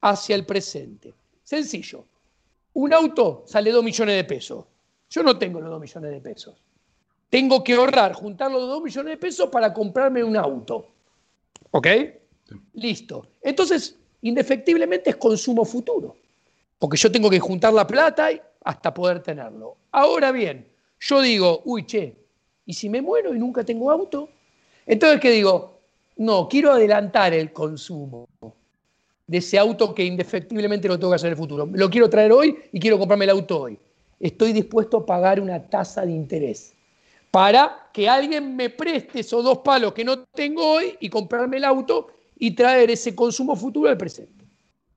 hacia 0.00 0.34
el 0.34 0.44
presente. 0.44 1.14
Sencillo. 1.44 2.04
Un 2.74 2.92
auto 2.92 3.44
sale 3.46 3.70
2 3.70 3.84
millones 3.84 4.16
de 4.16 4.24
pesos. 4.24 4.64
Yo 5.08 5.22
no 5.22 5.38
tengo 5.38 5.60
los 5.60 5.70
2 5.70 5.80
millones 5.80 6.10
de 6.10 6.20
pesos. 6.20 6.56
Tengo 7.28 7.62
que 7.62 7.74
ahorrar, 7.74 8.14
juntar 8.14 8.50
los 8.50 8.62
2 8.62 8.82
millones 8.82 9.12
de 9.12 9.16
pesos 9.16 9.48
para 9.48 9.72
comprarme 9.72 10.24
un 10.24 10.36
auto. 10.36 10.88
¿Ok? 11.70 11.86
Listo. 12.74 13.28
Entonces, 13.40 13.96
indefectiblemente 14.22 15.10
es 15.10 15.16
consumo 15.16 15.64
futuro. 15.64 16.16
Porque 16.80 16.96
yo 16.96 17.12
tengo 17.12 17.30
que 17.30 17.38
juntar 17.38 17.72
la 17.72 17.86
plata 17.86 18.28
hasta 18.64 18.92
poder 18.92 19.22
tenerlo. 19.22 19.76
Ahora 19.92 20.32
bien, 20.32 20.66
yo 20.98 21.20
digo, 21.20 21.62
uy, 21.64 21.86
che, 21.86 22.16
¿y 22.66 22.74
si 22.74 22.88
me 22.88 23.00
muero 23.00 23.34
y 23.34 23.38
nunca 23.38 23.62
tengo 23.62 23.88
auto? 23.90 24.28
Entonces, 24.84 25.20
¿qué 25.20 25.30
digo? 25.30 25.79
No, 26.20 26.46
quiero 26.50 26.72
adelantar 26.72 27.32
el 27.32 27.50
consumo 27.50 28.28
de 29.26 29.38
ese 29.38 29.58
auto 29.58 29.94
que 29.94 30.04
indefectiblemente 30.04 30.86
lo 30.86 30.98
tengo 30.98 31.12
que 31.12 31.16
hacer 31.16 31.28
en 31.28 31.32
el 31.32 31.38
futuro. 31.38 31.66
Lo 31.72 31.88
quiero 31.88 32.10
traer 32.10 32.30
hoy 32.30 32.58
y 32.72 32.78
quiero 32.78 32.98
comprarme 32.98 33.24
el 33.24 33.30
auto 33.30 33.62
hoy. 33.62 33.78
Estoy 34.18 34.52
dispuesto 34.52 34.98
a 34.98 35.06
pagar 35.06 35.40
una 35.40 35.62
tasa 35.70 36.04
de 36.04 36.12
interés 36.12 36.74
para 37.30 37.88
que 37.94 38.06
alguien 38.06 38.54
me 38.54 38.68
preste 38.68 39.20
esos 39.20 39.42
dos 39.42 39.60
palos 39.60 39.94
que 39.94 40.04
no 40.04 40.24
tengo 40.24 40.72
hoy 40.72 40.94
y 41.00 41.08
comprarme 41.08 41.56
el 41.56 41.64
auto 41.64 42.08
y 42.38 42.50
traer 42.50 42.90
ese 42.90 43.14
consumo 43.14 43.56
futuro 43.56 43.88
al 43.88 43.96
presente. 43.96 44.44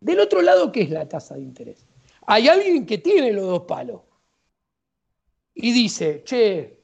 Del 0.02 0.20
otro 0.20 0.42
lado, 0.42 0.74
¿qué 0.74 0.82
es 0.82 0.90
la 0.90 1.08
tasa 1.08 1.36
de 1.36 1.42
interés? 1.44 1.86
Hay 2.28 2.50
alguien 2.50 2.86
que 2.86 2.98
tiene 2.98 3.32
los 3.32 3.46
dos 3.46 3.62
palos 3.62 4.02
y 5.56 5.72
dice, 5.72 6.22
che, 6.26 6.82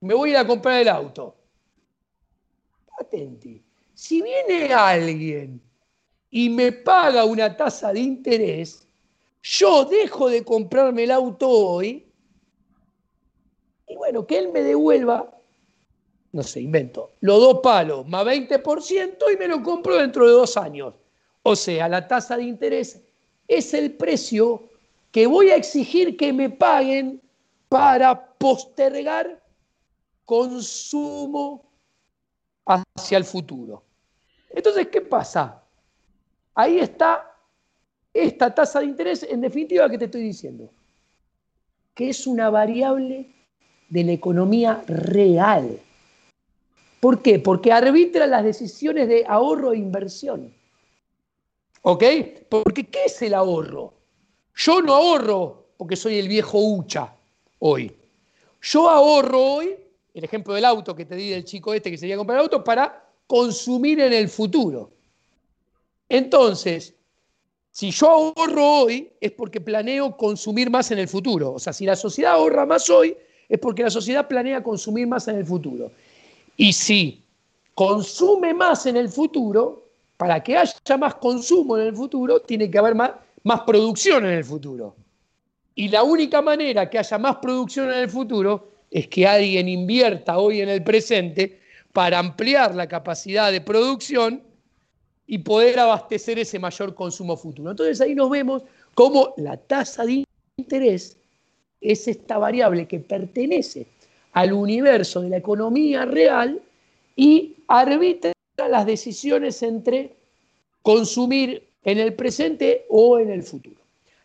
me 0.00 0.14
voy 0.14 0.30
a 0.30 0.32
ir 0.32 0.38
a 0.38 0.46
comprar 0.46 0.80
el 0.80 0.88
auto. 0.88 1.36
Atenti 2.98 3.62
si 3.94 4.22
viene 4.22 4.72
alguien 4.72 5.60
y 6.30 6.50
me 6.50 6.72
paga 6.72 7.24
una 7.24 7.56
tasa 7.56 7.92
de 7.92 8.00
interés, 8.00 8.86
yo 9.42 9.84
dejo 9.84 10.28
de 10.28 10.44
comprarme 10.44 11.04
el 11.04 11.10
auto 11.10 11.48
hoy 11.48 12.06
y 13.86 13.96
bueno, 13.96 14.26
que 14.26 14.38
él 14.38 14.50
me 14.50 14.62
devuelva, 14.62 15.30
no 16.32 16.42
sé, 16.42 16.60
invento, 16.60 17.12
los 17.20 17.40
dos 17.40 17.60
palos 17.62 18.06
más 18.08 18.24
20% 18.24 19.16
y 19.32 19.36
me 19.36 19.46
lo 19.46 19.62
compro 19.62 19.96
dentro 19.96 20.26
de 20.26 20.32
dos 20.32 20.56
años. 20.56 20.94
O 21.42 21.54
sea, 21.54 21.88
la 21.88 22.08
tasa 22.08 22.36
de 22.36 22.44
interés 22.44 23.00
es 23.46 23.74
el 23.74 23.92
precio 23.92 24.70
que 25.12 25.26
voy 25.26 25.50
a 25.50 25.56
exigir 25.56 26.16
que 26.16 26.32
me 26.32 26.50
paguen 26.50 27.20
para 27.68 28.34
postergar 28.38 29.42
consumo 30.24 31.62
hacia 32.66 33.18
el 33.18 33.24
futuro. 33.24 33.82
Entonces, 34.50 34.88
¿qué 34.88 35.00
pasa? 35.00 35.62
Ahí 36.54 36.78
está 36.78 37.34
esta 38.12 38.54
tasa 38.54 38.80
de 38.80 38.86
interés, 38.86 39.24
en 39.24 39.40
definitiva, 39.40 39.90
que 39.90 39.98
te 39.98 40.04
estoy 40.04 40.22
diciendo, 40.22 40.70
que 41.94 42.10
es 42.10 42.26
una 42.26 42.48
variable 42.48 43.34
de 43.88 44.04
la 44.04 44.12
economía 44.12 44.82
real. 44.86 45.80
¿Por 47.00 47.22
qué? 47.22 47.38
Porque 47.38 47.72
arbitra 47.72 48.26
las 48.26 48.44
decisiones 48.44 49.08
de 49.08 49.24
ahorro 49.26 49.72
e 49.72 49.78
inversión. 49.78 50.54
¿Ok? 51.82 52.04
Porque 52.48 52.86
¿qué 52.86 53.04
es 53.06 53.20
el 53.22 53.34
ahorro? 53.34 53.92
Yo 54.54 54.80
no 54.80 54.94
ahorro 54.94 55.66
porque 55.76 55.96
soy 55.96 56.18
el 56.18 56.28
viejo 56.28 56.58
hucha 56.58 57.12
hoy. 57.58 57.94
Yo 58.62 58.88
ahorro 58.88 59.38
hoy, 59.38 59.76
el 60.14 60.24
ejemplo 60.24 60.54
del 60.54 60.64
auto 60.64 60.94
que 60.94 61.04
te 61.04 61.16
di 61.16 61.30
del 61.30 61.44
chico 61.44 61.74
este 61.74 61.90
que 61.90 61.98
se 61.98 62.06
iba 62.06 62.14
a 62.14 62.18
comprar 62.18 62.38
el 62.38 62.44
auto, 62.44 62.62
para 62.62 63.04
consumir 63.26 64.00
en 64.00 64.12
el 64.12 64.28
futuro. 64.28 64.90
Entonces, 66.08 66.94
si 67.72 67.90
yo 67.90 68.08
ahorro 68.08 68.64
hoy 68.64 69.10
es 69.20 69.32
porque 69.32 69.60
planeo 69.60 70.16
consumir 70.16 70.70
más 70.70 70.92
en 70.92 71.00
el 71.00 71.08
futuro. 71.08 71.54
O 71.54 71.58
sea, 71.58 71.72
si 71.72 71.84
la 71.84 71.96
sociedad 71.96 72.34
ahorra 72.34 72.64
más 72.64 72.88
hoy 72.88 73.16
es 73.48 73.58
porque 73.58 73.82
la 73.82 73.90
sociedad 73.90 74.28
planea 74.28 74.62
consumir 74.62 75.08
más 75.08 75.26
en 75.26 75.36
el 75.36 75.44
futuro. 75.44 75.90
Y 76.56 76.72
si 76.72 77.20
consume 77.74 78.54
más 78.54 78.86
en 78.86 78.96
el 78.96 79.08
futuro, 79.08 79.82
para 80.16 80.42
que 80.44 80.56
haya 80.56 80.96
más 80.96 81.16
consumo 81.16 81.76
en 81.76 81.88
el 81.88 81.96
futuro, 81.96 82.40
tiene 82.40 82.70
que 82.70 82.78
haber 82.78 82.94
más, 82.94 83.10
más 83.42 83.62
producción 83.62 84.24
en 84.24 84.34
el 84.34 84.44
futuro. 84.44 84.94
Y 85.74 85.88
la 85.88 86.04
única 86.04 86.40
manera 86.40 86.88
que 86.88 87.00
haya 87.00 87.18
más 87.18 87.36
producción 87.36 87.90
en 87.90 87.98
el 87.98 88.08
futuro 88.08 88.73
es 88.94 89.08
que 89.08 89.26
alguien 89.26 89.68
invierta 89.68 90.38
hoy 90.38 90.60
en 90.60 90.68
el 90.68 90.84
presente 90.84 91.58
para 91.92 92.20
ampliar 92.20 92.76
la 92.76 92.86
capacidad 92.86 93.50
de 93.50 93.60
producción 93.60 94.40
y 95.26 95.38
poder 95.38 95.80
abastecer 95.80 96.38
ese 96.38 96.60
mayor 96.60 96.94
consumo 96.94 97.36
futuro. 97.36 97.72
Entonces 97.72 98.00
ahí 98.00 98.14
nos 98.14 98.30
vemos 98.30 98.62
cómo 98.94 99.34
la 99.36 99.56
tasa 99.56 100.04
de 100.04 100.24
interés 100.56 101.16
es 101.80 102.06
esta 102.06 102.38
variable 102.38 102.86
que 102.86 103.00
pertenece 103.00 103.88
al 104.32 104.52
universo 104.52 105.22
de 105.22 105.30
la 105.30 105.38
economía 105.38 106.04
real 106.04 106.62
y 107.16 107.56
arbitra 107.66 108.32
las 108.56 108.86
decisiones 108.86 109.60
entre 109.64 110.14
consumir 110.82 111.66
en 111.82 111.98
el 111.98 112.14
presente 112.14 112.86
o 112.88 113.18
en 113.18 113.30
el 113.30 113.42
futuro, 113.42 113.80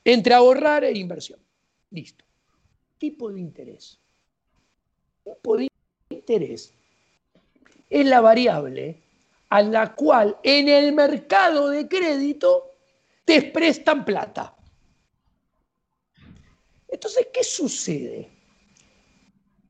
entre 0.06 0.36
ahorrar 0.36 0.84
e 0.84 0.96
inversión. 0.96 1.40
Listo. 1.90 2.24
Tipo 3.00 3.32
de 3.32 3.40
interés. 3.40 3.99
Tipo 5.30 5.58
interés 6.10 6.74
es 7.90 8.06
la 8.06 8.22
variable 8.22 8.98
a 9.50 9.62
la 9.62 9.94
cual 9.94 10.38
en 10.44 10.70
el 10.70 10.94
mercado 10.94 11.70
de 11.70 11.88
crédito 11.88 12.72
te 13.26 13.42
prestan 13.44 14.06
plata. 14.06 14.56
Entonces, 16.88 17.28
¿qué 17.32 17.44
sucede? 17.44 18.30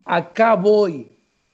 Acá 0.05 0.55
voy 0.55 1.09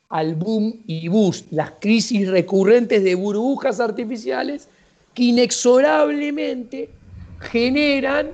al 0.10 0.36
boom 0.36 0.84
y 0.86 1.08
bust, 1.08 1.52
las 1.52 1.72
crisis 1.80 2.28
recurrentes 2.28 3.04
de 3.04 3.16
burbujas 3.16 3.80
artificiales 3.80 4.70
que 5.14 5.24
inexorablemente 5.24 6.90
generan 7.42 8.34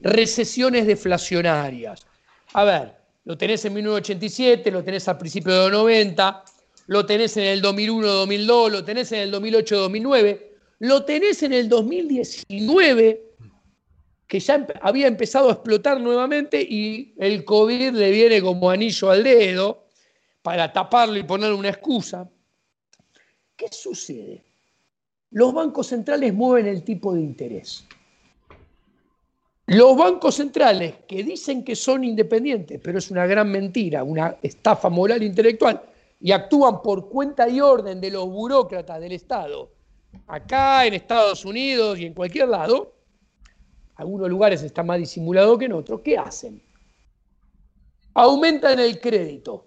recesiones 0.00 0.86
deflacionarias. 0.86 2.06
A 2.52 2.64
ver, 2.64 3.03
lo 3.24 3.38
tenés 3.38 3.64
en 3.64 3.74
1987, 3.74 4.70
lo 4.70 4.84
tenés 4.84 5.08
al 5.08 5.18
principio 5.18 5.52
de 5.52 5.70
los 5.70 5.72
90, 5.72 6.44
lo 6.86 7.06
tenés 7.06 7.36
en 7.36 7.44
el 7.44 7.62
2001-2002, 7.62 8.70
lo 8.70 8.84
tenés 8.84 9.12
en 9.12 9.20
el 9.20 9.32
2008-2009, 9.32 10.40
lo 10.80 11.04
tenés 11.04 11.42
en 11.42 11.52
el 11.54 11.68
2019, 11.68 13.24
que 14.26 14.40
ya 14.40 14.66
había 14.82 15.06
empezado 15.06 15.48
a 15.48 15.52
explotar 15.52 16.00
nuevamente 16.00 16.60
y 16.60 17.14
el 17.18 17.44
COVID 17.44 17.92
le 17.92 18.10
viene 18.10 18.42
como 18.42 18.70
anillo 18.70 19.10
al 19.10 19.24
dedo 19.24 19.86
para 20.42 20.72
taparlo 20.72 21.16
y 21.16 21.22
ponerle 21.22 21.56
una 21.56 21.70
excusa. 21.70 22.28
¿Qué 23.56 23.68
sucede? 23.70 24.44
Los 25.30 25.54
bancos 25.54 25.86
centrales 25.86 26.34
mueven 26.34 26.66
el 26.66 26.84
tipo 26.84 27.14
de 27.14 27.22
interés. 27.22 27.86
Los 29.66 29.96
bancos 29.96 30.34
centrales 30.34 30.96
que 31.08 31.24
dicen 31.24 31.64
que 31.64 31.74
son 31.74 32.04
independientes, 32.04 32.80
pero 32.82 32.98
es 32.98 33.10
una 33.10 33.26
gran 33.26 33.50
mentira, 33.50 34.04
una 34.04 34.36
estafa 34.42 34.90
moral 34.90 35.22
e 35.22 35.26
intelectual, 35.26 35.82
y 36.20 36.32
actúan 36.32 36.82
por 36.82 37.08
cuenta 37.08 37.48
y 37.48 37.60
orden 37.60 38.00
de 38.00 38.10
los 38.10 38.28
burócratas 38.28 39.00
del 39.00 39.12
Estado, 39.12 39.70
acá 40.26 40.86
en 40.86 40.94
Estados 40.94 41.44
Unidos 41.44 41.98
y 41.98 42.06
en 42.06 42.14
cualquier 42.14 42.48
lado, 42.48 42.94
algunos 43.96 44.28
lugares 44.28 44.62
está 44.62 44.82
más 44.82 44.98
disimulado 44.98 45.56
que 45.56 45.66
en 45.66 45.72
otros, 45.72 46.00
¿qué 46.00 46.18
hacen? 46.18 46.62
Aumentan 48.14 48.78
el 48.78 49.00
crédito 49.00 49.66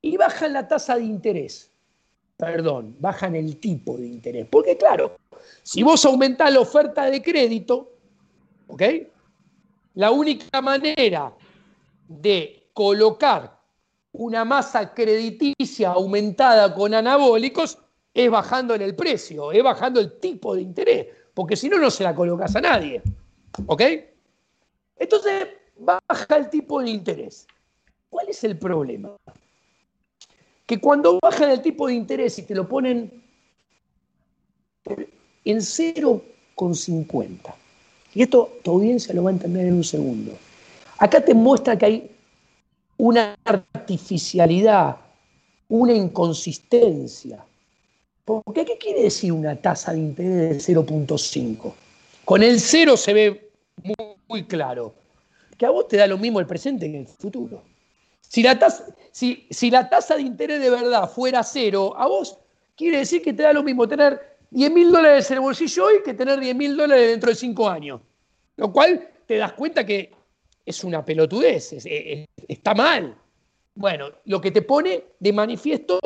y 0.00 0.16
bajan 0.16 0.52
la 0.52 0.66
tasa 0.66 0.96
de 0.96 1.04
interés. 1.04 1.72
Perdón, 2.38 2.94
bajan 3.00 3.34
el 3.34 3.58
tipo 3.58 3.96
de 3.96 4.06
interés. 4.06 4.46
Porque 4.48 4.78
claro, 4.78 5.18
si 5.64 5.82
vos 5.82 6.04
aumentás 6.04 6.52
la 6.52 6.60
oferta 6.60 7.10
de 7.10 7.20
crédito, 7.20 7.90
¿ok? 8.68 8.82
La 9.94 10.12
única 10.12 10.62
manera 10.62 11.34
de 12.06 12.68
colocar 12.72 13.58
una 14.12 14.44
masa 14.44 14.94
crediticia 14.94 15.90
aumentada 15.90 16.72
con 16.72 16.94
anabólicos 16.94 17.76
es 18.14 18.30
bajando 18.30 18.76
en 18.76 18.82
el 18.82 18.94
precio, 18.94 19.50
es 19.50 19.62
bajando 19.62 19.98
el 19.98 20.18
tipo 20.20 20.54
de 20.54 20.62
interés, 20.62 21.08
porque 21.34 21.56
si 21.56 21.68
no, 21.68 21.76
no 21.78 21.90
se 21.90 22.04
la 22.04 22.14
colocas 22.14 22.54
a 22.54 22.60
nadie. 22.60 23.02
¿Ok? 23.66 23.82
Entonces, 24.96 25.48
baja 25.76 26.36
el 26.36 26.50
tipo 26.50 26.80
de 26.80 26.90
interés. 26.90 27.48
¿Cuál 28.08 28.28
es 28.28 28.44
el 28.44 28.56
problema? 28.56 29.16
Que 30.68 30.78
cuando 30.78 31.18
bajan 31.20 31.48
el 31.50 31.62
tipo 31.62 31.86
de 31.86 31.94
interés 31.94 32.38
y 32.38 32.42
te 32.42 32.54
lo 32.54 32.68
ponen 32.68 33.10
en 35.44 35.56
0,50, 35.58 37.54
y 38.14 38.22
esto 38.22 38.58
tu 38.62 38.72
audiencia 38.72 39.14
lo 39.14 39.22
va 39.24 39.30
a 39.30 39.32
entender 39.32 39.66
en 39.66 39.74
un 39.74 39.84
segundo, 39.84 40.32
acá 40.98 41.24
te 41.24 41.32
muestra 41.32 41.78
que 41.78 41.86
hay 41.86 42.10
una 42.98 43.34
artificialidad, 43.44 44.96
una 45.68 45.94
inconsistencia. 45.94 47.42
¿Por 48.26 48.42
qué? 48.54 48.66
¿Qué 48.66 48.76
quiere 48.76 49.04
decir 49.04 49.32
una 49.32 49.56
tasa 49.56 49.92
de 49.94 50.00
interés 50.00 50.66
de 50.66 50.74
0.5? 50.74 51.72
Con 52.26 52.42
el 52.42 52.60
cero 52.60 52.98
se 52.98 53.14
ve 53.14 53.50
muy, 54.28 54.44
claro 54.44 54.92
que 55.56 55.64
a 55.64 55.70
vos 55.70 55.88
te 55.88 55.96
da 55.96 56.06
lo 56.06 56.18
mismo 56.18 56.40
el 56.40 56.46
presente 56.46 56.92
que 56.92 56.98
el 56.98 57.06
futuro. 57.06 57.62
Si 58.28 58.42
la, 58.42 58.58
tasa, 58.58 58.84
si, 59.10 59.46
si 59.50 59.70
la 59.70 59.88
tasa 59.88 60.16
de 60.16 60.22
interés 60.22 60.60
de 60.60 60.70
verdad 60.70 61.10
fuera 61.10 61.42
cero, 61.42 61.94
a 61.96 62.06
vos 62.06 62.38
quiere 62.76 62.98
decir 62.98 63.22
que 63.22 63.32
te 63.32 63.42
da 63.42 63.52
lo 63.52 63.62
mismo 63.62 63.88
tener 63.88 64.38
10 64.50 64.70
mil 64.70 64.92
dólares 64.92 65.30
en 65.30 65.34
el 65.36 65.40
bolsillo 65.40 65.86
hoy 65.86 66.02
que 66.04 66.14
tener 66.14 66.38
10 66.38 66.54
mil 66.54 66.76
dólares 66.76 67.08
dentro 67.08 67.30
de 67.30 67.36
5 67.36 67.68
años. 67.68 68.00
Lo 68.56 68.72
cual 68.72 69.08
te 69.26 69.36
das 69.36 69.52
cuenta 69.52 69.84
que 69.84 70.12
es 70.64 70.84
una 70.84 71.04
pelotudez, 71.04 71.74
está 72.48 72.74
mal. 72.74 73.16
Bueno, 73.74 74.10
lo 74.24 74.40
que 74.40 74.50
te 74.50 74.62
pone 74.62 75.04
de 75.18 75.32
manifiesto 75.32 75.98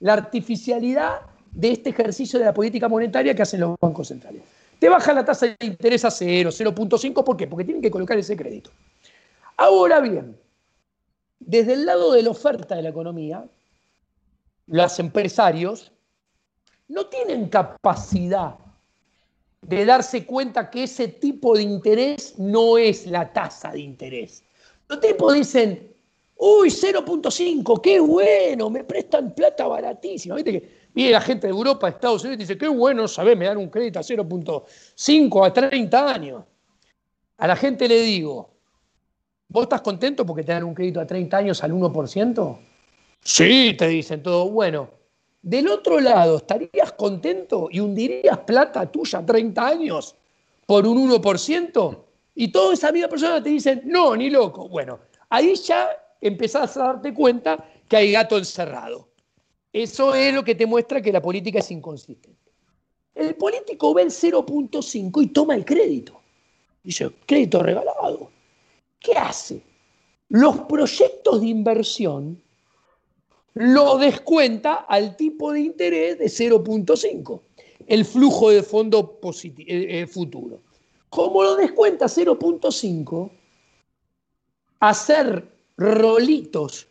la 0.00 0.14
artificialidad 0.14 1.20
de 1.50 1.72
este 1.72 1.90
ejercicio 1.90 2.38
de 2.38 2.44
la 2.44 2.54
política 2.54 2.88
monetaria 2.88 3.34
que 3.34 3.42
hacen 3.42 3.60
los 3.60 3.76
bancos 3.80 4.08
centrales. 4.08 4.42
Te 4.78 4.88
baja 4.88 5.12
la 5.12 5.24
tasa 5.24 5.46
de 5.46 5.56
interés 5.66 6.04
a 6.04 6.10
0, 6.10 6.50
0.5, 6.50 7.24
¿por 7.24 7.36
qué? 7.36 7.46
Porque 7.46 7.64
tienen 7.64 7.82
que 7.82 7.90
colocar 7.90 8.16
ese 8.16 8.36
crédito. 8.36 8.70
Ahora 9.56 10.00
bien, 10.00 10.36
desde 11.40 11.74
el 11.74 11.86
lado 11.86 12.12
de 12.12 12.22
la 12.22 12.30
oferta 12.30 12.76
de 12.76 12.82
la 12.82 12.88
economía, 12.88 13.44
los 14.66 14.98
empresarios 14.98 15.92
no 16.88 17.06
tienen 17.06 17.48
capacidad 17.48 18.56
de 19.62 19.84
darse 19.84 20.24
cuenta 20.24 20.70
que 20.70 20.84
ese 20.84 21.08
tipo 21.08 21.56
de 21.56 21.62
interés 21.62 22.38
no 22.38 22.78
es 22.78 23.06
la 23.06 23.32
tasa 23.32 23.72
de 23.72 23.80
interés. 23.80 24.44
Los 24.88 25.00
tipos 25.00 25.34
dicen, 25.34 25.94
uy, 26.36 26.68
0.5, 26.68 27.80
qué 27.80 28.00
bueno, 28.00 28.70
me 28.70 28.84
prestan 28.84 29.34
plata 29.34 29.66
baratísima. 29.66 30.36
Viste 30.36 30.52
que 30.52 30.88
viene 30.94 31.12
la 31.12 31.20
gente 31.20 31.46
de 31.46 31.52
Europa, 31.52 31.88
Estados 31.88 32.22
Unidos, 32.22 32.38
dice, 32.38 32.56
qué 32.56 32.68
bueno, 32.68 33.08
sabés, 33.08 33.36
me 33.36 33.46
dan 33.46 33.58
un 33.58 33.68
crédito 33.68 33.98
a 33.98 34.02
0.5 34.02 35.46
a 35.46 35.52
30 35.52 36.08
años. 36.08 36.44
A 37.36 37.46
la 37.46 37.56
gente 37.56 37.88
le 37.88 38.00
digo, 38.00 38.57
¿vos 39.48 39.64
estás 39.64 39.80
contento 39.80 40.24
porque 40.24 40.44
te 40.44 40.52
dan 40.52 40.64
un 40.64 40.74
crédito 40.74 41.00
a 41.00 41.06
30 41.06 41.36
años 41.36 41.62
al 41.62 41.72
1%? 41.72 42.58
Sí, 43.20 43.74
te 43.76 43.88
dicen 43.88 44.22
todo, 44.22 44.48
bueno, 44.50 44.90
del 45.42 45.68
otro 45.68 46.00
lado, 46.00 46.36
¿estarías 46.38 46.92
contento 46.92 47.68
y 47.70 47.80
hundirías 47.80 48.38
plata 48.38 48.90
tuya 48.90 49.24
30 49.24 49.66
años 49.66 50.14
por 50.66 50.86
un 50.86 51.10
1%? 51.10 51.98
Y 52.34 52.52
toda 52.52 52.74
esa 52.74 52.92
misma 52.92 53.08
persona 53.08 53.42
te 53.42 53.50
dicen, 53.50 53.82
no, 53.84 54.14
ni 54.14 54.30
loco. 54.30 54.68
Bueno, 54.68 55.00
ahí 55.28 55.54
ya 55.56 55.88
empezás 56.20 56.76
a 56.76 56.84
darte 56.84 57.12
cuenta 57.14 57.64
que 57.88 57.96
hay 57.96 58.12
gato 58.12 58.38
encerrado. 58.38 59.08
Eso 59.72 60.14
es 60.14 60.34
lo 60.34 60.44
que 60.44 60.54
te 60.54 60.66
muestra 60.66 61.02
que 61.02 61.12
la 61.12 61.20
política 61.20 61.58
es 61.58 61.70
inconsistente. 61.70 62.38
El 63.14 63.34
político 63.34 63.92
ve 63.94 64.02
el 64.02 64.10
0.5 64.10 65.22
y 65.22 65.26
toma 65.28 65.54
el 65.56 65.64
crédito. 65.64 66.20
Dice, 66.82 67.10
crédito 67.26 67.62
regalado. 67.62 68.27
¿Qué 69.00 69.12
hace? 69.12 69.62
Los 70.28 70.60
proyectos 70.60 71.40
de 71.40 71.46
inversión 71.46 72.42
lo 73.54 73.98
descuenta 73.98 74.74
al 74.74 75.16
tipo 75.16 75.52
de 75.52 75.60
interés 75.60 76.18
de 76.18 76.26
0.5, 76.26 77.40
el 77.86 78.04
flujo 78.04 78.50
de 78.50 78.62
fondo 78.62 79.18
eh, 79.24 79.54
eh, 79.66 80.06
futuro. 80.06 80.60
Como 81.08 81.42
lo 81.42 81.56
descuenta 81.56 82.06
0.5, 82.06 83.30
hacer 84.80 85.48
rolitos 85.76 86.86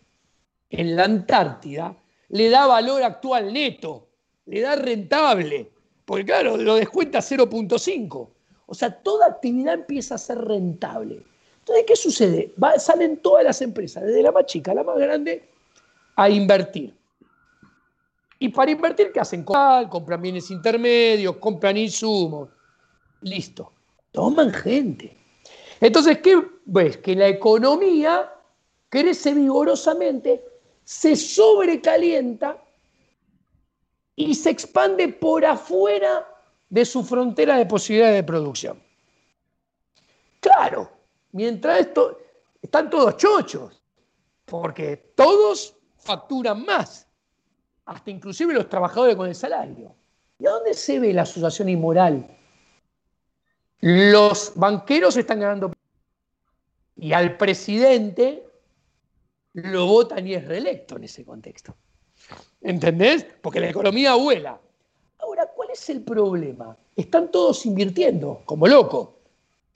en 0.69 0.95
la 0.95 1.05
Antártida 1.05 1.95
le 2.29 2.49
da 2.49 2.65
valor 2.65 3.03
actual 3.03 3.53
neto, 3.53 4.07
le 4.45 4.61
da 4.61 4.75
rentable, 4.75 5.71
porque 6.05 6.25
claro, 6.25 6.57
lo 6.57 6.75
descuenta 6.75 7.19
0.5. 7.19 8.29
O 8.65 8.73
sea, 8.73 8.91
toda 9.01 9.27
actividad 9.27 9.75
empieza 9.75 10.15
a 10.15 10.17
ser 10.17 10.39
rentable. 10.39 11.23
Entonces, 11.67 11.85
¿qué 11.85 11.95
sucede? 11.97 12.53
salen 12.79 13.17
todas 13.17 13.43
las 13.43 13.61
empresas, 13.61 14.01
desde 14.03 14.23
la 14.23 14.31
más 14.31 14.45
chica 14.45 14.71
a 14.71 14.75
la 14.75 14.83
más 14.83 14.97
grande, 14.97 15.49
a 16.15 16.29
invertir. 16.29 16.93
Y 18.39 18.49
para 18.49 18.71
invertir, 18.71 19.11
¿qué 19.11 19.19
hacen? 19.19 19.43
Compran 19.43 20.21
bienes 20.21 20.49
intermedios, 20.49 21.35
compran 21.37 21.75
insumos. 21.75 22.47
Listo. 23.21 23.73
Toman 24.13 24.53
gente. 24.53 25.17
Entonces, 25.81 26.19
¿qué 26.19 26.41
ves? 26.65 26.97
Que 26.97 27.15
la 27.15 27.27
economía 27.27 28.31
crece 28.87 29.33
vigorosamente, 29.33 30.41
se 30.85 31.17
sobrecalienta 31.17 32.63
y 34.15 34.33
se 34.35 34.51
expande 34.51 35.09
por 35.09 35.43
afuera 35.45 36.25
de 36.69 36.85
su 36.85 37.03
frontera 37.03 37.57
de 37.57 37.65
posibilidades 37.65 38.15
de 38.15 38.23
producción. 38.23 38.81
Claro, 40.39 40.96
mientras 41.31 41.79
esto, 41.79 42.19
están 42.61 42.89
todos 42.89 43.17
chochos, 43.17 43.81
porque 44.45 44.97
todos 45.15 45.75
facturan 45.97 46.65
más, 46.65 47.07
hasta 47.85 48.11
inclusive 48.11 48.53
los 48.53 48.69
trabajadores 48.69 49.15
con 49.15 49.27
el 49.27 49.35
salario. 49.35 49.95
¿Y 50.39 50.45
a 50.45 50.51
dónde 50.51 50.73
se 50.73 50.99
ve 50.99 51.13
la 51.13 51.23
asociación 51.23 51.69
inmoral? 51.69 52.27
Los 53.79 54.53
banqueros 54.55 55.17
están 55.17 55.39
ganando 55.39 55.71
y 56.95 57.13
al 57.13 57.37
presidente 57.37 58.43
lo 59.53 59.85
votan 59.85 60.27
y 60.27 60.33
es 60.33 60.47
reelecto 60.47 60.97
en 60.97 61.03
ese 61.03 61.25
contexto. 61.25 61.75
¿Entendés? 62.61 63.25
Porque 63.41 63.59
la 63.59 63.69
economía 63.69 64.15
vuela. 64.15 64.59
Ahora, 65.19 65.47
¿cuál 65.55 65.69
es 65.71 65.89
el 65.89 66.01
problema? 66.01 66.77
Están 66.95 67.31
todos 67.31 67.65
invirtiendo 67.65 68.41
como 68.45 68.67
locos, 68.67 69.09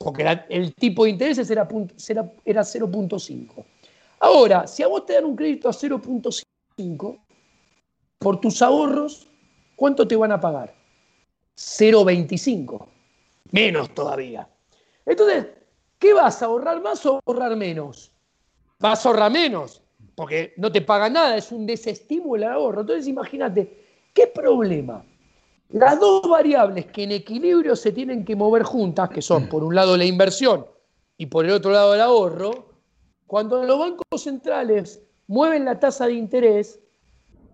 porque 0.04 0.26
el 0.50 0.74
tipo 0.76 1.04
de 1.04 1.12
intereses 1.12 1.50
era, 1.50 1.68
era 2.46 2.62
0.5. 2.62 3.66
Ahora, 4.20 4.68
si 4.68 4.84
a 4.84 4.88
vos 4.88 5.06
te 5.06 5.14
dan 5.14 5.26
un 5.26 5.36
crédito 5.36 5.68
a 5.70 5.72
0.5, 5.72 7.20
por 8.20 8.40
tus 8.40 8.62
ahorros, 8.62 9.28
¿cuánto 9.76 10.08
te 10.08 10.16
van 10.16 10.32
a 10.32 10.40
pagar? 10.40 10.74
0.25. 11.58 12.88
Menos 13.52 13.94
todavía. 13.94 14.48
Entonces, 15.06 15.48
¿qué 15.98 16.14
vas 16.14 16.42
a 16.42 16.46
ahorrar 16.46 16.82
más 16.82 17.06
o 17.06 17.20
ahorrar 17.26 17.56
menos? 17.56 18.12
Vas 18.80 19.06
a 19.06 19.10
ahorrar 19.10 19.32
menos, 19.32 19.82
porque 20.16 20.54
no 20.58 20.72
te 20.72 20.82
paga 20.82 21.10
nada, 21.10 21.38
es 21.38 21.52
un 21.52 21.66
desestímulo 21.66 22.36
el 22.36 22.50
ahorro. 22.50 22.82
Entonces, 22.82 23.08
imagínate, 23.08 23.86
¿qué 24.14 24.28
problema? 24.28 25.04
Las 25.74 26.00
dos 26.00 26.28
variables 26.28 26.88
que 26.88 27.04
en 27.04 27.14
equilibrio 27.14 27.76
se 27.76 27.94
tienen 27.94 28.26
que 28.26 28.36
mover 28.36 28.64
juntas, 28.64 29.10
que 29.10 29.22
son 29.22 29.48
por 29.48 29.64
un 29.64 29.74
lado 29.74 29.96
la 29.96 30.04
inversión 30.04 30.66
y 31.18 31.28
por 31.28 31.46
el 31.46 31.52
otro 31.52 31.72
lado 31.72 31.94
el 31.94 32.02
ahorro, 32.02 32.74
cuando 33.26 33.64
los 33.64 33.80
bancos 33.80 34.22
centrales 34.22 35.02
mueven 35.28 35.64
la 35.64 35.80
tasa 35.80 36.08
de 36.08 36.14
interés 36.14 36.82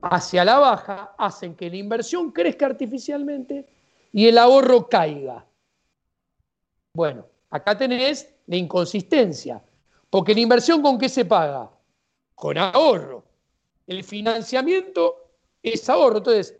hacia 0.01 0.43
la 0.43 0.57
baja, 0.57 1.13
hacen 1.17 1.55
que 1.55 1.69
la 1.69 1.75
inversión 1.75 2.31
crezca 2.31 2.65
artificialmente 2.65 3.67
y 4.11 4.27
el 4.27 4.39
ahorro 4.39 4.89
caiga. 4.89 5.45
Bueno, 6.93 7.27
acá 7.51 7.77
tenés 7.77 8.33
la 8.47 8.55
inconsistencia, 8.55 9.61
porque 10.09 10.33
la 10.33 10.39
inversión 10.39 10.81
con 10.81 10.97
qué 10.97 11.07
se 11.07 11.25
paga? 11.25 11.69
Con 12.33 12.57
ahorro. 12.57 13.23
El 13.85 14.03
financiamiento 14.03 15.29
es 15.61 15.87
ahorro. 15.87 16.17
Entonces, 16.17 16.55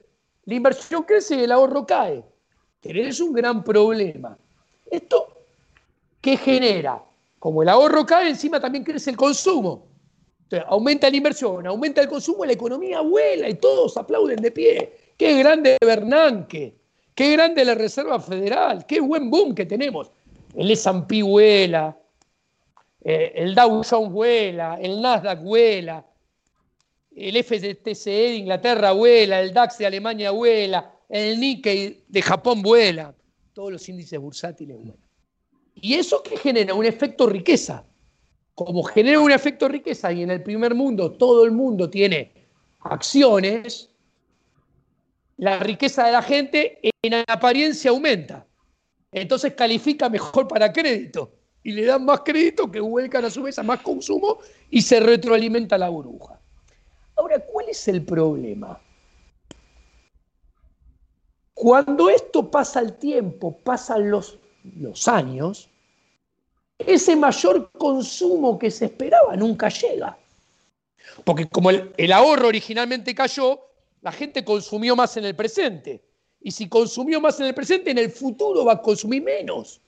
la 0.47 0.55
inversión 0.55 1.03
crece 1.03 1.35
y 1.35 1.43
el 1.43 1.51
ahorro 1.51 1.85
cae. 1.85 2.23
Tenés 2.81 3.19
un 3.19 3.33
gran 3.33 3.63
problema. 3.63 4.35
¿Esto 4.89 5.27
qué 6.19 6.37
genera? 6.37 7.03
Como 7.37 7.61
el 7.61 7.69
ahorro 7.69 8.05
cae, 8.05 8.29
encima 8.29 8.59
también 8.59 8.83
crece 8.83 9.11
el 9.11 9.17
consumo. 9.17 9.85
Entonces, 10.43 10.67
aumenta 10.67 11.09
la 11.09 11.17
inversión, 11.17 11.67
aumenta 11.67 12.01
el 12.01 12.07
consumo, 12.07 12.45
la 12.45 12.53
economía 12.53 13.01
vuela 13.01 13.47
y 13.47 13.53
todos 13.53 13.95
aplauden 13.97 14.41
de 14.41 14.49
pie. 14.49 14.93
Qué 15.17 15.37
grande 15.37 15.77
Bernanke, 15.79 16.73
qué 17.13 17.31
grande 17.33 17.63
la 17.63 17.75
Reserva 17.75 18.19
Federal, 18.19 18.85
qué 18.87 18.99
buen 18.99 19.29
boom 19.29 19.53
que 19.53 19.65
tenemos 19.65 20.09
el 20.57 20.71
S&P 20.71 21.21
vuela, 21.21 21.95
eh, 23.03 23.31
el 23.35 23.53
Dow 23.53 23.83
Jones 23.87 24.11
vuela, 24.11 24.77
el 24.81 25.01
Nasdaq 25.01 25.41
vuela, 25.43 26.03
el 27.17 27.43
FTSE 27.43 28.09
de 28.09 28.35
Inglaterra 28.35 28.91
vuela, 28.91 29.41
el 29.41 29.53
DAX 29.53 29.77
de 29.77 29.85
Alemania 29.85 30.31
vuela, 30.31 30.93
el 31.09 31.39
Nikkei 31.39 32.03
de 32.07 32.21
Japón 32.21 32.61
vuela, 32.61 33.15
todos 33.53 33.71
los 33.71 33.89
índices 33.89 34.19
bursátiles 34.19 34.77
vuelan. 34.77 34.97
¿Y 35.75 35.95
eso 35.95 36.21
qué 36.23 36.37
genera? 36.37 36.73
Un 36.73 36.85
efecto 36.85 37.27
riqueza. 37.27 37.85
Como 38.55 38.83
genera 38.83 39.19
un 39.19 39.31
efecto 39.31 39.67
riqueza 39.67 40.11
y 40.11 40.23
en 40.23 40.31
el 40.31 40.41
primer 40.41 40.73
mundo 40.73 41.11
todo 41.11 41.45
el 41.45 41.51
mundo 41.51 41.89
tiene 41.89 42.31
acciones, 42.79 43.91
la 45.37 45.59
riqueza 45.59 46.05
de 46.05 46.11
la 46.11 46.21
gente 46.21 46.79
en 47.03 47.23
apariencia 47.27 47.91
aumenta 47.91 48.47
entonces 49.11 49.53
califica 49.53 50.09
mejor 50.09 50.47
para 50.47 50.71
crédito 50.71 51.33
y 51.63 51.71
le 51.71 51.85
dan 51.85 52.05
más 52.05 52.21
crédito 52.21 52.71
que 52.71 52.79
vuelcan 52.79 53.25
a 53.25 53.29
su 53.29 53.43
vez 53.43 53.57
a 53.59 53.63
más 53.63 53.81
consumo 53.81 54.39
y 54.69 54.81
se 54.81 54.99
retroalimenta 54.99 55.77
la 55.77 55.89
burbuja. 55.89 56.39
Ahora, 57.17 57.39
¿cuál 57.39 57.69
es 57.69 57.87
el 57.87 58.03
problema? 58.03 58.79
Cuando 61.53 62.09
esto 62.09 62.51
pasa 62.51 62.79
el 62.79 62.93
tiempo, 62.93 63.57
pasan 63.57 64.11
los, 64.11 64.37
los 64.79 65.07
años, 65.07 65.69
ese 66.77 67.15
mayor 67.15 67.71
consumo 67.71 68.59
que 68.59 68.69
se 68.69 68.85
esperaba 68.85 69.35
nunca 69.35 69.69
llega. 69.69 70.17
Porque 71.23 71.47
como 71.47 71.71
el, 71.71 71.91
el 71.97 72.11
ahorro 72.11 72.47
originalmente 72.47 73.15
cayó, 73.15 73.59
la 74.01 74.11
gente 74.11 74.45
consumió 74.45 74.95
más 74.95 75.17
en 75.17 75.25
el 75.25 75.35
presente. 75.35 76.03
Y 76.41 76.51
si 76.51 76.69
consumió 76.69 77.19
más 77.19 77.39
en 77.39 77.47
el 77.47 77.55
presente, 77.55 77.89
en 77.89 77.97
el 77.97 78.11
futuro 78.11 78.63
va 78.63 78.73
a 78.73 78.81
consumir 78.81 79.23
menos. 79.23 79.81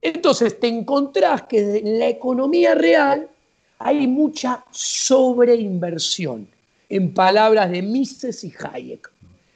Entonces 0.00 0.58
te 0.58 0.66
encontrás 0.66 1.44
que 1.44 1.78
en 1.78 2.00
la 2.00 2.08
economía 2.08 2.74
real 2.74 3.30
hay 3.78 4.08
mucha 4.08 4.64
sobreinversión. 4.72 6.48
En 6.92 7.14
palabras 7.14 7.70
de 7.70 7.80
Mises 7.80 8.44
y 8.44 8.52
Hayek. 8.52 9.10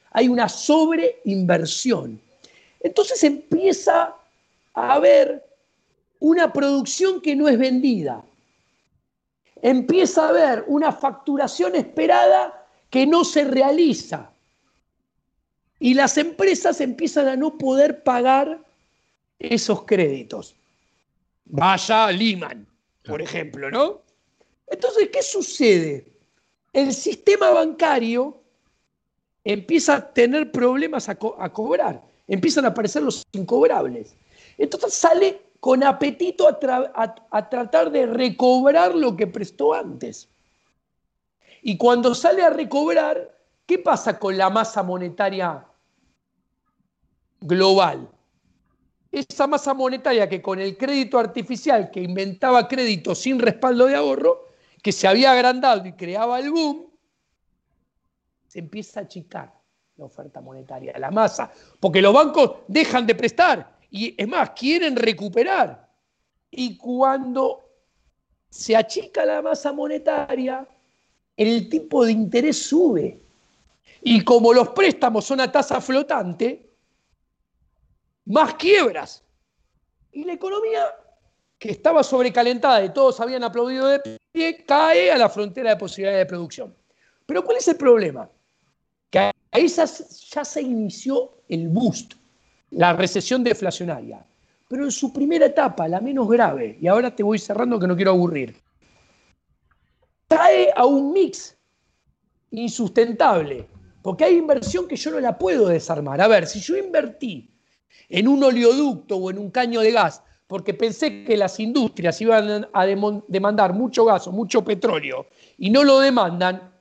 Hay 0.09 0.27
una 0.27 0.49
sobreinversión. 0.49 2.19
Entonces 2.79 3.23
empieza 3.23 4.15
a 4.73 4.93
haber 4.93 5.45
una 6.19 6.51
producción 6.51 7.21
que 7.21 7.35
no 7.35 7.47
es 7.47 7.59
vendida. 7.59 8.23
Empieza 9.61 10.25
a 10.25 10.29
haber 10.29 10.63
una 10.65 10.91
facturación 10.91 11.75
esperada 11.75 12.67
que 12.89 13.05
no 13.05 13.23
se 13.23 13.43
realiza. 13.43 14.31
Y 15.79 15.93
las 15.93 16.17
empresas 16.17 16.81
empiezan 16.81 17.27
a 17.27 17.35
no 17.35 17.55
poder 17.55 18.01
pagar 18.01 18.59
esos 19.37 19.83
créditos. 19.83 20.55
Vaya 21.45 22.11
Lehman, 22.11 22.65
por 23.05 23.21
ejemplo, 23.21 23.69
¿no? 23.69 24.01
Entonces, 24.65 25.09
¿qué 25.13 25.21
sucede? 25.21 26.16
El 26.73 26.93
sistema 26.93 27.51
bancario 27.51 28.37
empieza 29.43 29.95
a 29.95 30.13
tener 30.13 30.51
problemas 30.51 31.09
a, 31.09 31.15
cobrar, 31.15 32.03
empiezan 32.27 32.65
a 32.65 32.69
aparecer 32.69 33.03
los 33.03 33.23
incobrables. 33.31 34.15
Entonces 34.57 34.93
sale 34.93 35.41
con 35.59 35.83
apetito 35.83 36.47
a 36.47 37.49
tratar 37.49 37.91
de 37.91 38.05
recobrar 38.05 38.93
lo 38.95 39.15
que 39.15 39.27
prestó 39.27 39.73
antes. 39.73 40.29
Y 41.61 41.77
cuando 41.77 42.13
sale 42.13 42.43
a 42.43 42.49
recobrar, 42.49 43.35
¿qué 43.65 43.79
pasa 43.79 44.19
con 44.19 44.37
la 44.37 44.49
masa 44.49 44.83
monetaria 44.83 45.65
global. 47.41 48.09
Esa 49.11 49.47
masa 49.47 49.73
monetaria 49.73 50.27
que 50.27 50.41
con 50.41 50.59
el 50.59 50.77
crédito 50.77 51.17
artificial 51.17 51.89
que 51.91 52.01
inventaba 52.01 52.67
crédito 52.67 53.15
sin 53.15 53.39
respaldo 53.39 53.85
de 53.85 53.95
ahorro, 53.95 54.46
que 54.81 54.91
se 54.91 55.07
había 55.07 55.31
agrandado 55.31 55.85
y 55.85 55.93
creaba 55.93 56.39
el 56.39 56.51
boom, 56.51 56.87
se 58.47 58.59
empieza 58.59 58.99
a 58.99 59.03
achicar 59.03 59.53
la 59.97 60.05
oferta 60.05 60.41
monetaria, 60.41 60.97
la 60.97 61.11
masa, 61.11 61.51
porque 61.79 62.01
los 62.01 62.13
bancos 62.13 62.57
dejan 62.67 63.05
de 63.05 63.15
prestar 63.15 63.77
y 63.89 64.15
es 64.21 64.27
más, 64.27 64.51
quieren 64.51 64.95
recuperar. 64.95 65.87
Y 66.49 66.77
cuando 66.77 67.67
se 68.49 68.75
achica 68.75 69.25
la 69.25 69.41
masa 69.41 69.73
monetaria, 69.73 70.67
el 71.35 71.69
tipo 71.69 72.05
de 72.05 72.11
interés 72.11 72.63
sube. 72.63 73.21
Y 74.01 74.23
como 74.23 74.53
los 74.53 74.69
préstamos 74.69 75.25
son 75.25 75.41
a 75.41 75.51
tasa 75.51 75.81
flotante, 75.81 76.69
más 78.25 78.55
quiebras. 78.55 79.23
Y 80.11 80.23
la 80.23 80.33
economía, 80.33 80.85
que 81.57 81.71
estaba 81.71 82.03
sobrecalentada 82.03 82.83
y 82.83 82.93
todos 82.93 83.19
habían 83.19 83.43
aplaudido 83.43 83.87
de 83.87 84.01
pie, 84.31 84.63
cae 84.65 85.11
a 85.11 85.17
la 85.17 85.29
frontera 85.29 85.71
de 85.71 85.77
posibilidades 85.77 86.19
de 86.19 86.25
producción. 86.25 86.75
Pero 87.25 87.43
¿cuál 87.43 87.57
es 87.57 87.67
el 87.67 87.75
problema? 87.75 88.29
ahí 89.51 89.67
ya, 89.67 89.85
ya 89.85 90.45
se 90.45 90.61
inició 90.61 91.41
el 91.49 91.69
boost, 91.69 92.13
la 92.71 92.93
recesión 92.93 93.43
deflacionaria. 93.43 94.23
Pero 94.67 94.83
en 94.83 94.91
su 94.91 95.11
primera 95.13 95.45
etapa, 95.45 95.87
la 95.87 96.01
menos 96.01 96.27
grave, 96.27 96.77
y 96.79 96.87
ahora 96.87 97.15
te 97.15 97.23
voy 97.23 97.39
cerrando 97.39 97.79
que 97.79 97.87
no 97.87 97.95
quiero 97.95 98.11
aburrir, 98.11 98.55
trae 100.27 100.71
a 100.75 100.85
un 100.85 101.13
mix 101.13 101.57
insustentable, 102.51 103.67
porque 104.03 104.25
hay 104.25 104.37
inversión 104.37 104.87
que 104.87 104.95
yo 104.95 105.11
no 105.11 105.19
la 105.19 105.37
puedo 105.37 105.67
desarmar. 105.67 106.21
A 106.21 106.27
ver, 106.27 106.47
si 106.47 106.59
yo 106.59 106.75
invertí 106.77 107.49
en 108.09 108.27
un 108.27 108.43
oleoducto 108.43 109.17
o 109.17 109.31
en 109.31 109.37
un 109.37 109.49
caño 109.49 109.79
de 109.81 109.91
gas, 109.91 110.21
porque 110.47 110.73
pensé 110.73 111.25
que 111.25 111.35
las 111.35 111.59
industrias 111.59 112.19
iban 112.21 112.67
a 112.71 112.85
demandar 112.85 113.73
mucho 113.73 114.05
gas 114.05 114.27
mucho 114.27 114.63
petróleo 114.63 115.27
y 115.57 115.69
no 115.69 115.83
lo 115.83 115.99
demandan, 115.99 116.71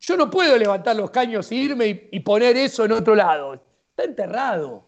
yo 0.00 0.16
no 0.16 0.30
puedo 0.30 0.56
levantar 0.56 0.96
los 0.96 1.10
caños 1.10 1.50
e 1.50 1.56
irme 1.56 2.08
y, 2.10 2.20
poner 2.20 2.56
eso 2.56 2.84
en 2.84 2.92
otro 2.92 3.14
lado. 3.14 3.54
Está 3.90 4.04
enterrado. 4.04 4.84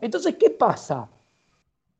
Entonces, 0.00 0.36
¿qué 0.36 0.50
pasa? 0.50 1.08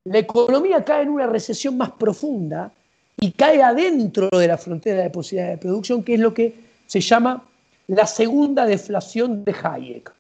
La 0.05 0.19
economía 0.19 0.85
cae 0.85 1.03
en 1.03 1.11
una 1.11 1.27
recesión 1.27 1.77
más 1.77 1.93
profunda 1.93 2.73
y 3.19 3.33
cae 3.33 3.63
adentro 3.63 4.29
de 4.31 4.49
la 4.49 4.59
frontera 4.59 5.03
de 5.03 5.11
posibilidad 5.11 5.51
de 5.51 5.59
producción, 5.59 6.03
que 6.03 6.15
es 6.15 6.21
lo 6.21 6.35
que 6.35 6.55
se 6.87 7.01
llama 7.01 7.45
la 7.87 8.07
segunda 8.07 8.65
deflación 8.65 9.45
de 9.45 9.55
Hayek, 9.63 10.13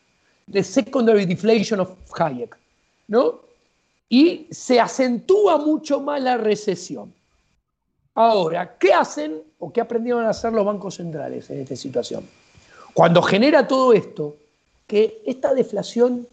the 0.50 0.62
secondary 0.62 1.24
deflation 1.24 1.80
of 1.80 1.90
Hayek, 2.18 2.56
¿no? 3.08 3.40
Y 4.12 4.46
se 4.50 4.78
acentúa 4.78 5.56
mucho 5.56 5.98
más 5.98 6.20
la 6.20 6.36
recesión. 6.36 7.14
Ahora, 8.14 8.76
¿qué 8.76 8.92
hacen 8.92 9.42
o 9.58 9.72
qué 9.72 9.80
aprendieron 9.80 10.26
a 10.26 10.28
hacer 10.28 10.52
los 10.52 10.66
bancos 10.66 10.96
centrales 10.96 11.48
en 11.48 11.62
esta 11.62 11.74
situación? 11.76 12.28
Cuando 12.92 13.22
genera 13.22 13.66
todo 13.66 13.94
esto, 13.94 14.36
que 14.86 15.22
esta 15.24 15.54
deflación 15.54 16.28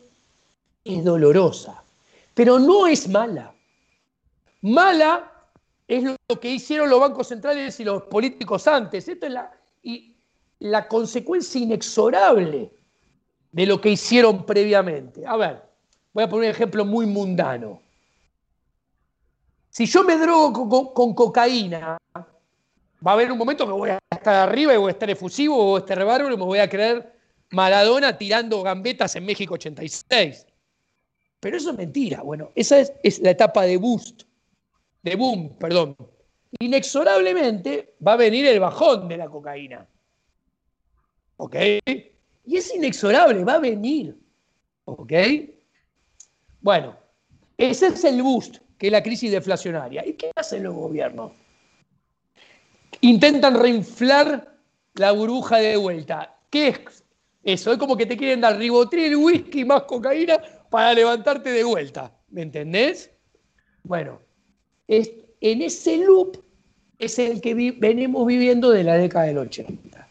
es 0.83 1.05
dolorosa, 1.05 1.81
pero 2.33 2.59
no 2.59 2.85
es 2.85 3.07
mala. 3.07 3.53
Mala 4.61 5.31
es 5.87 6.03
lo 6.03 6.37
que 6.37 6.51
hicieron 6.51 6.89
los 6.89 6.99
bancos 6.99 7.29
centrales 7.29 7.79
y 7.79 7.85
los 7.85 8.03
políticos 8.03 8.67
antes. 8.67 9.07
Esto 9.07 9.25
es 9.25 9.31
la, 9.31 9.53
y 9.83 10.17
la 10.59 10.85
consecuencia 10.85 11.61
inexorable 11.61 12.73
de 13.53 13.65
lo 13.65 13.79
que 13.79 13.91
hicieron 13.91 14.45
previamente. 14.45 15.25
A 15.25 15.37
ver, 15.37 15.68
voy 16.13 16.23
a 16.23 16.29
poner 16.29 16.49
un 16.49 16.55
ejemplo 16.55 16.85
muy 16.85 17.05
mundano. 17.05 17.81
Si 19.69 19.85
yo 19.85 20.03
me 20.03 20.17
drogo 20.17 20.93
con, 20.93 21.13
cocaína, 21.13 21.97
va 22.15 23.11
a 23.11 23.13
haber 23.13 23.31
un 23.31 23.37
momento 23.37 23.65
que 23.65 23.71
voy 23.71 23.91
a 23.91 23.99
estar 24.11 24.35
arriba 24.35 24.73
y 24.73 24.77
voy 24.77 24.89
a 24.89 24.93
estar 24.93 25.09
efusivo, 25.09 25.55
voy 25.55 25.77
a 25.77 25.79
estar 25.79 26.03
bárbaro 26.03 26.33
y 26.33 26.37
me 26.37 26.43
voy 26.43 26.59
a 26.59 26.69
creer 26.69 27.13
Maradona 27.51 28.17
tirando 28.17 28.61
gambetas 28.61 29.15
en 29.15 29.25
México 29.25 29.53
86. 29.53 30.45
Pero 31.39 31.57
eso 31.57 31.71
es 31.71 31.77
mentira. 31.77 32.21
Bueno, 32.21 32.51
esa 32.55 32.79
es, 32.79 32.91
es 33.03 33.19
la 33.19 33.31
etapa 33.31 33.63
de 33.63 33.77
boost, 33.77 34.23
de 35.03 35.15
boom, 35.15 35.55
perdón. 35.57 35.95
Inexorablemente 36.59 37.95
va 38.05 38.13
a 38.13 38.17
venir 38.17 38.47
el 38.47 38.59
bajón 38.59 39.07
de 39.07 39.17
la 39.17 39.29
cocaína. 39.29 39.87
¿Ok? 41.37 41.55
Y 42.45 42.57
es 42.57 42.75
inexorable, 42.75 43.43
va 43.43 43.53
a 43.53 43.59
venir. 43.59 44.17
¿Ok? 44.85 45.13
Bueno, 46.61 46.97
ese 47.57 47.87
es 47.87 48.03
el 48.03 48.21
boost 48.21 48.57
que 48.79 48.87
es 48.87 48.91
la 48.91 49.03
crisis 49.03 49.31
deflacionaria. 49.31 50.05
¿Y 50.07 50.13
qué 50.13 50.31
hacen 50.35 50.63
los 50.63 50.73
gobiernos? 50.73 51.33
Intentan 53.01 53.59
reinflar 53.59 54.57
la 54.95 55.11
burbuja 55.11 55.57
de 55.57 55.75
vuelta. 55.75 56.37
¿Qué 56.49 56.69
es 56.69 57.03
eso? 57.43 57.73
Es 57.73 57.77
como 57.77 57.97
que 57.97 58.05
te 58.05 58.17
quieren 58.17 58.41
dar 58.41 58.57
ribotril, 58.57 59.17
whisky 59.17 59.65
más 59.65 59.83
cocaína 59.83 60.41
para 60.69 60.93
levantarte 60.93 61.51
de 61.51 61.63
vuelta. 61.63 62.11
¿Me 62.29 62.41
entendés? 62.41 63.11
Bueno, 63.83 64.21
es, 64.87 65.11
en 65.41 65.61
ese 65.61 65.97
loop 65.97 66.41
es 66.97 67.19
el 67.19 67.41
que 67.41 67.53
venimos 67.77 68.25
viviendo 68.25 68.71
de 68.71 68.83
la 68.83 68.95
década 68.95 69.25
del 69.25 69.39
80. 69.39 70.07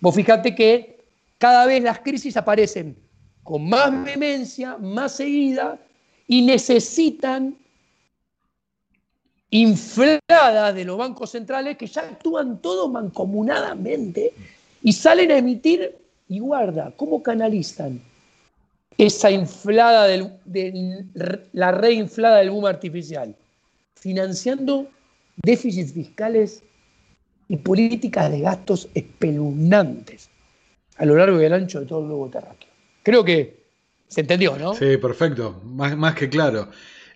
Vos 0.00 0.14
fíjate 0.14 0.54
que 0.54 1.04
cada 1.38 1.66
vez 1.66 1.82
las 1.82 2.00
crisis 2.00 2.36
aparecen 2.36 2.96
con 3.42 3.68
más 3.68 4.04
vehemencia, 4.04 4.78
más 4.78 5.16
seguida 5.16 5.78
y 6.26 6.42
necesitan 6.42 7.56
infladas 9.50 10.74
de 10.74 10.84
los 10.84 10.96
bancos 10.96 11.30
centrales 11.30 11.76
que 11.76 11.86
ya 11.86 12.02
actúan 12.02 12.60
todos 12.62 12.90
mancomunadamente 12.90 14.32
y 14.82 14.92
salen 14.92 15.30
a 15.30 15.38
emitir 15.38 15.96
y 16.28 16.38
guarda, 16.38 16.92
¿cómo 16.96 17.22
canalizan 17.22 18.00
esa 18.96 19.30
inflada 19.30 20.06
del, 20.06 21.10
la 21.52 21.72
reinflada 21.72 22.38
del 22.38 22.50
boom 22.50 22.66
artificial? 22.66 23.36
Financiando 23.94 24.88
déficits 25.36 25.92
fiscales 25.92 26.62
y 27.48 27.56
políticas 27.58 28.30
de 28.30 28.40
gastos 28.40 28.88
espeluznantes 28.94 30.30
a 30.96 31.04
lo 31.04 31.16
largo 31.16 31.40
y 31.40 31.44
el 31.44 31.52
ancho 31.52 31.80
de 31.80 31.86
todo 31.86 32.00
el 32.00 32.06
globo 32.06 32.28
terráqueo. 32.28 32.70
Creo 33.02 33.24
que 33.24 33.61
se 34.12 34.20
entendió, 34.20 34.58
¿no? 34.58 34.74
Sí, 34.74 34.98
perfecto, 34.98 35.62
más, 35.64 35.96
más 35.96 36.14
que 36.14 36.28
claro. 36.28 36.68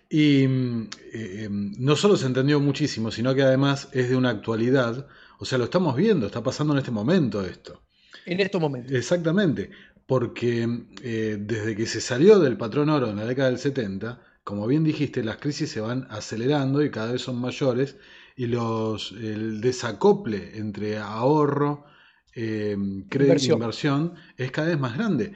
Y 0.09 0.47
mm, 0.47 0.89
eh, 1.13 1.43
em, 1.43 1.73
no 1.77 1.95
solo 1.95 2.17
se 2.17 2.25
entendió 2.25 2.59
muchísimo, 2.59 3.11
sino 3.11 3.35
que 3.35 3.43
además 3.43 3.89
es 3.91 4.09
de 4.09 4.15
una 4.15 4.31
actualidad, 4.31 5.07
o 5.37 5.45
sea, 5.45 5.59
lo 5.59 5.65
estamos 5.65 5.95
viendo, 5.95 6.25
está 6.25 6.41
pasando 6.41 6.73
en 6.73 6.79
este 6.79 6.89
momento 6.89 7.45
esto. 7.45 7.83
En 8.25 8.39
estos 8.39 8.59
momentos. 8.59 8.91
Exactamente, 8.93 9.69
porque 10.07 10.67
eh, 11.03 11.37
desde 11.39 11.75
que 11.75 11.85
se 11.85 12.01
salió 12.01 12.39
del 12.39 12.57
patrón 12.57 12.89
oro 12.89 13.11
en 13.11 13.17
la 13.17 13.25
década 13.25 13.49
del 13.49 13.59
70, 13.59 14.19
como 14.43 14.65
bien 14.65 14.83
dijiste, 14.83 15.23
las 15.23 15.37
crisis 15.37 15.69
se 15.69 15.81
van 15.81 16.07
acelerando 16.09 16.83
y 16.83 16.89
cada 16.89 17.11
vez 17.11 17.21
son 17.21 17.39
mayores 17.39 17.97
y 18.35 18.47
los, 18.47 19.11
el 19.11 19.61
desacople 19.61 20.57
entre 20.57 20.97
ahorro, 20.97 21.85
eh, 22.33 22.75
crédito 23.07 23.51
e 23.51 23.53
inversión 23.53 24.13
es 24.35 24.49
cada 24.49 24.69
vez 24.69 24.79
más 24.79 24.97
grande. 24.97 25.33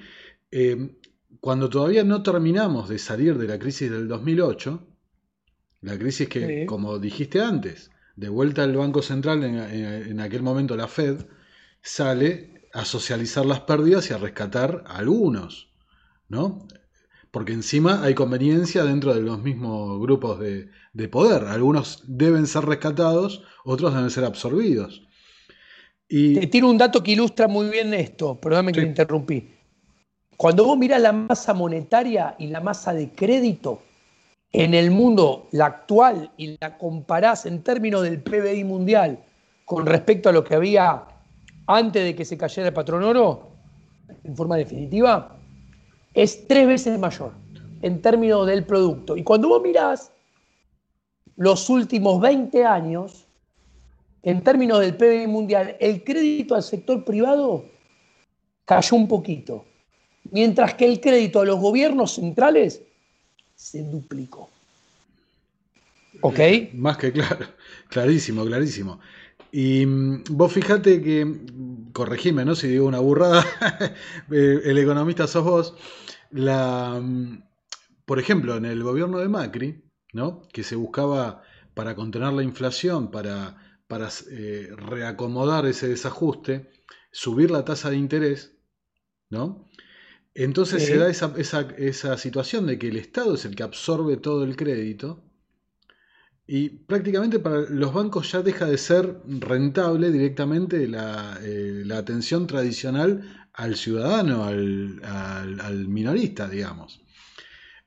Eh, 0.51 0.97
cuando 1.41 1.69
todavía 1.69 2.03
no 2.03 2.21
terminamos 2.21 2.87
de 2.87 2.99
salir 2.99 3.37
de 3.37 3.47
la 3.47 3.57
crisis 3.57 3.89
del 3.89 4.07
2008, 4.07 4.87
la 5.81 5.97
crisis 5.97 6.29
que, 6.29 6.67
como 6.67 6.99
dijiste 6.99 7.41
antes, 7.41 7.89
de 8.15 8.29
vuelta 8.29 8.63
al 8.63 8.77
Banco 8.77 9.01
Central, 9.01 9.43
en, 9.43 10.19
aquel 10.19 10.43
momento 10.43 10.77
la 10.77 10.87
Fed, 10.87 11.25
sale 11.81 12.69
a 12.73 12.85
socializar 12.85 13.43
las 13.43 13.61
pérdidas 13.61 14.09
y 14.11 14.13
a 14.13 14.19
rescatar 14.19 14.83
a 14.85 14.97
algunos, 14.97 15.73
¿no? 16.29 16.67
Porque 17.31 17.53
encima 17.53 18.03
hay 18.03 18.13
conveniencia 18.13 18.83
dentro 18.83 19.15
de 19.15 19.21
los 19.21 19.41
mismos 19.41 19.99
grupos 19.99 20.39
de, 20.39 20.69
poder. 21.09 21.45
Algunos 21.45 22.03
deben 22.05 22.45
ser 22.45 22.65
rescatados, 22.65 23.43
otros 23.65 23.95
deben 23.95 24.11
ser 24.11 24.25
absorbidos. 24.25 25.07
Y... 26.07 26.35
Te 26.35 26.47
tiro 26.47 26.69
un 26.69 26.77
dato 26.77 27.01
que 27.01 27.13
ilustra 27.13 27.47
muy 27.47 27.69
bien 27.69 27.95
esto, 27.95 28.39
perdóname 28.39 28.73
que 28.73 28.81
te 28.81 28.87
interrumpí. 28.87 29.60
Cuando 30.41 30.65
vos 30.65 30.75
mirás 30.75 30.99
la 30.99 31.11
masa 31.11 31.53
monetaria 31.53 32.33
y 32.39 32.47
la 32.47 32.61
masa 32.61 32.95
de 32.95 33.11
crédito 33.11 33.83
en 34.51 34.73
el 34.73 34.89
mundo, 34.89 35.47
la 35.51 35.67
actual, 35.67 36.31
y 36.35 36.57
la 36.59 36.79
comparás 36.79 37.45
en 37.45 37.61
términos 37.61 38.01
del 38.01 38.23
PBI 38.23 38.63
mundial 38.63 39.19
con 39.65 39.85
respecto 39.85 40.29
a 40.29 40.31
lo 40.31 40.43
que 40.43 40.55
había 40.55 41.03
antes 41.67 42.03
de 42.03 42.15
que 42.15 42.25
se 42.25 42.39
cayera 42.39 42.69
el 42.69 42.73
patrón 42.73 43.03
oro, 43.03 43.51
en 44.23 44.35
forma 44.35 44.55
definitiva, 44.57 45.37
es 46.15 46.47
tres 46.47 46.65
veces 46.65 46.97
mayor 46.97 47.33
en 47.83 48.01
términos 48.01 48.47
del 48.47 48.65
producto. 48.65 49.15
Y 49.15 49.23
cuando 49.23 49.47
vos 49.47 49.61
mirás 49.61 50.11
los 51.35 51.69
últimos 51.69 52.19
20 52.19 52.65
años, 52.65 53.27
en 54.23 54.41
términos 54.41 54.79
del 54.79 54.97
PBI 54.97 55.27
mundial, 55.27 55.77
el 55.79 56.03
crédito 56.03 56.55
al 56.55 56.63
sector 56.63 57.05
privado 57.05 57.65
cayó 58.65 58.97
un 58.97 59.07
poquito 59.07 59.65
mientras 60.31 60.73
que 60.73 60.85
el 60.85 60.99
crédito 60.99 61.41
a 61.41 61.45
los 61.45 61.59
gobiernos 61.59 62.15
centrales 62.15 62.81
se 63.55 63.83
duplicó. 63.83 64.49
¿Ok? 66.21 66.39
Más 66.73 66.97
que 66.97 67.11
claro, 67.11 67.45
clarísimo, 67.89 68.45
clarísimo. 68.45 68.99
Y 69.51 69.85
mm, 69.85 70.23
vos 70.31 70.51
fíjate 70.53 71.01
que, 71.01 71.27
corregime, 71.93 72.45
¿no? 72.45 72.55
Si 72.55 72.67
digo 72.67 72.87
una 72.87 72.99
burrada, 72.99 73.45
eh, 74.31 74.61
el 74.63 74.77
economista 74.77 75.27
sos 75.27 75.43
vos, 75.43 75.75
la, 76.31 76.99
mm, 77.01 77.43
por 78.05 78.19
ejemplo, 78.19 78.55
en 78.55 78.65
el 78.65 78.83
gobierno 78.83 79.19
de 79.19 79.27
Macri, 79.27 79.83
¿no? 80.13 80.47
Que 80.53 80.63
se 80.63 80.75
buscaba 80.75 81.43
para 81.73 81.95
contener 81.95 82.33
la 82.33 82.43
inflación, 82.43 83.11
para, 83.11 83.57
para 83.87 84.09
eh, 84.31 84.69
reacomodar 84.75 85.65
ese 85.65 85.87
desajuste, 85.87 86.71
subir 87.11 87.51
la 87.51 87.65
tasa 87.65 87.89
de 87.89 87.97
interés, 87.97 88.57
¿no? 89.29 89.69
Entonces 90.33 90.85
se 90.85 90.97
da 90.97 91.09
esa, 91.09 91.33
esa, 91.37 91.61
esa, 91.77 92.17
situación 92.17 92.65
de 92.65 92.79
que 92.79 92.87
el 92.87 92.97
Estado 92.97 93.35
es 93.35 93.43
el 93.45 93.55
que 93.55 93.63
absorbe 93.63 94.15
todo 94.15 94.45
el 94.45 94.55
crédito 94.55 95.25
Y 96.47 96.69
prácticamente 96.69 97.39
para 97.39 97.61
los 97.69 97.93
bancos 97.93 98.31
ya 98.31 98.41
deja 98.41 98.65
de 98.65 98.77
ser 98.77 99.21
rentable 99.25 100.09
directamente 100.09 100.87
la, 100.87 101.37
eh, 101.41 101.83
atención 101.93 102.47
tradicional 102.47 103.49
al 103.53 103.75
ciudadano, 103.75 104.45
al, 104.45 105.87
minorista, 105.89 106.47
digamos. 106.47 107.01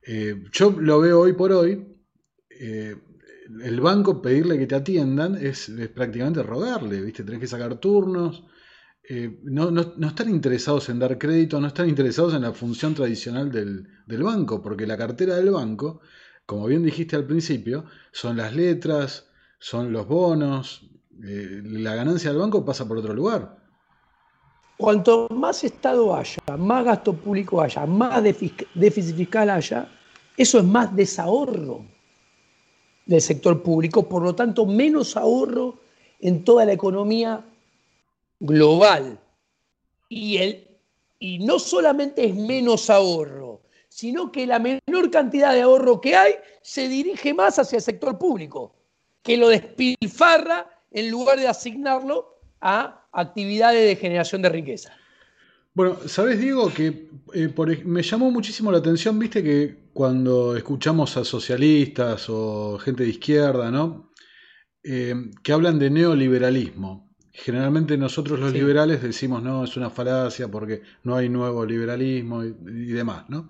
Eh, 0.07 0.45
yo 0.53 0.70
lo 0.70 1.01
veo 1.01 1.20
hoy 1.20 1.32
por 1.32 1.53
hoy, 1.53 1.86
eh, 2.51 2.95
el 3.62 3.80
banco 3.80 4.20
pedirle 4.20 4.59
que 4.59 4.66
te 4.66 4.74
atiendan 4.74 5.34
es, 5.34 5.72
prácticamente 5.95 6.42
rogarle, 6.42 7.01
¿viste? 7.01 7.24
Tenés 7.24 7.40
que 7.40 7.47
sacar 7.47 7.76
turnos, 7.76 8.45
no, 9.43 10.07
están 10.07 10.31
interesados 10.31 10.89
en 10.89 10.99
dar 10.99 11.19
crédito, 11.19 11.61
no 11.61 11.67
están 11.67 11.89
interesados 11.89 12.35
en 12.35 12.43
la 12.43 12.53
función 12.53 12.95
tradicional 12.95 13.51
del, 13.51 13.87
del 14.07 14.23
banco, 14.23 14.63
porque 14.63 14.87
la 14.87 14.97
cartera 14.97 15.37
del 15.37 15.51
banco 15.51 16.01
como 16.47 16.67
bien 16.67 16.83
dijiste 16.83 17.17
al 17.17 17.27
principio, 17.27 17.85
son 18.13 18.37
las 18.37 18.55
letras, 18.55 19.27
son 19.59 19.93
los 19.93 20.07
bonos, 20.07 20.83
eh, 21.23 21.63
la 21.65 21.95
ganancia 21.95 22.31
del 22.31 22.41
banco 22.41 22.65
pasa 22.65 22.87
por 22.87 22.99
otro 22.99 23.15
lugar. 23.15 23.57
Cuanto 24.77 25.29
más 25.31 25.65
Estado 25.65 26.15
haya, 26.15 26.43
más 26.59 26.85
gasto 26.85 27.15
público 27.15 27.63
haya, 27.63 27.87
más 27.87 28.23
déficit 28.23 29.17
fiscal 29.17 29.49
haya, 29.49 29.89
eso 30.37 30.59
es 30.59 30.65
más 30.65 30.95
desahorro 30.95 31.87
del 33.07 33.21
sector 33.21 33.63
público, 33.63 34.09
por 34.09 34.23
lo 34.23 34.35
tanto 34.35 34.67
menos 34.67 35.17
ahorro 35.17 35.81
en 36.21 36.45
toda 36.45 36.65
la 36.65 36.73
economía 36.73 37.45
global. 38.45 39.18
Y, 40.09 40.36
el, 40.36 40.68
y 41.18 41.38
no 41.38 41.59
solamente 41.59 42.26
es 42.26 42.34
menos 42.34 42.90
ahorro, 42.90 43.62
sino 43.88 44.30
que 44.30 44.47
la 44.47 44.59
menor 44.59 45.11
cantidad 45.11 45.53
de 45.53 45.62
ahorro 45.62 46.01
que 46.01 46.14
hay 46.16 46.34
se 46.62 46.88
dirige 46.88 47.32
más 47.32 47.59
hacia 47.59 47.76
el 47.76 47.82
sector 47.82 48.18
público, 48.18 48.74
que 49.22 49.36
lo 49.36 49.49
despilfarra 49.49 50.68
en 50.90 51.11
lugar 51.11 51.38
de 51.38 51.49
asignarlo 51.49 52.38
a 52.61 53.07
actividades 53.12 53.86
de 53.86 53.97
generación 53.97 54.42
de 54.42 54.49
riqueza. 54.49 54.92
Bueno, 55.74 55.97
sabes, 56.07 56.38
Diego, 56.38 56.72
que 56.72 57.09
eh, 57.34 57.53
me 57.84 58.03
llamó 58.03 58.30
muchísimo 58.30 58.70
la 58.70 58.78
atención, 58.78 59.18
viste, 59.18 59.42
que 59.42 59.88
cuando 59.92 60.57
escuchamos 60.57 61.16
a 61.16 61.24
socialistas 61.24 62.26
o 62.28 62.78
gente 62.78 63.03
de 63.03 63.11
izquierda, 63.11 63.70
¿no? 63.72 64.12
Eh, 64.84 65.14
que 65.42 65.53
hablan 65.53 65.78
de 65.78 65.90
neoliberalismo. 65.90 67.14
Generalmente 67.37 67.99
nosotros 67.99 68.39
los 68.39 68.53
liberales 68.53 69.03
decimos, 69.03 69.43
no, 69.43 69.64
es 69.64 69.76
una 69.76 69.91
falacia 69.91 70.49
porque 70.49 70.82
no 71.03 71.16
hay 71.16 71.28
nuevo 71.28 71.66
liberalismo 71.66 72.45
y 72.45 72.93
demás, 72.93 73.24
¿no? 73.28 73.49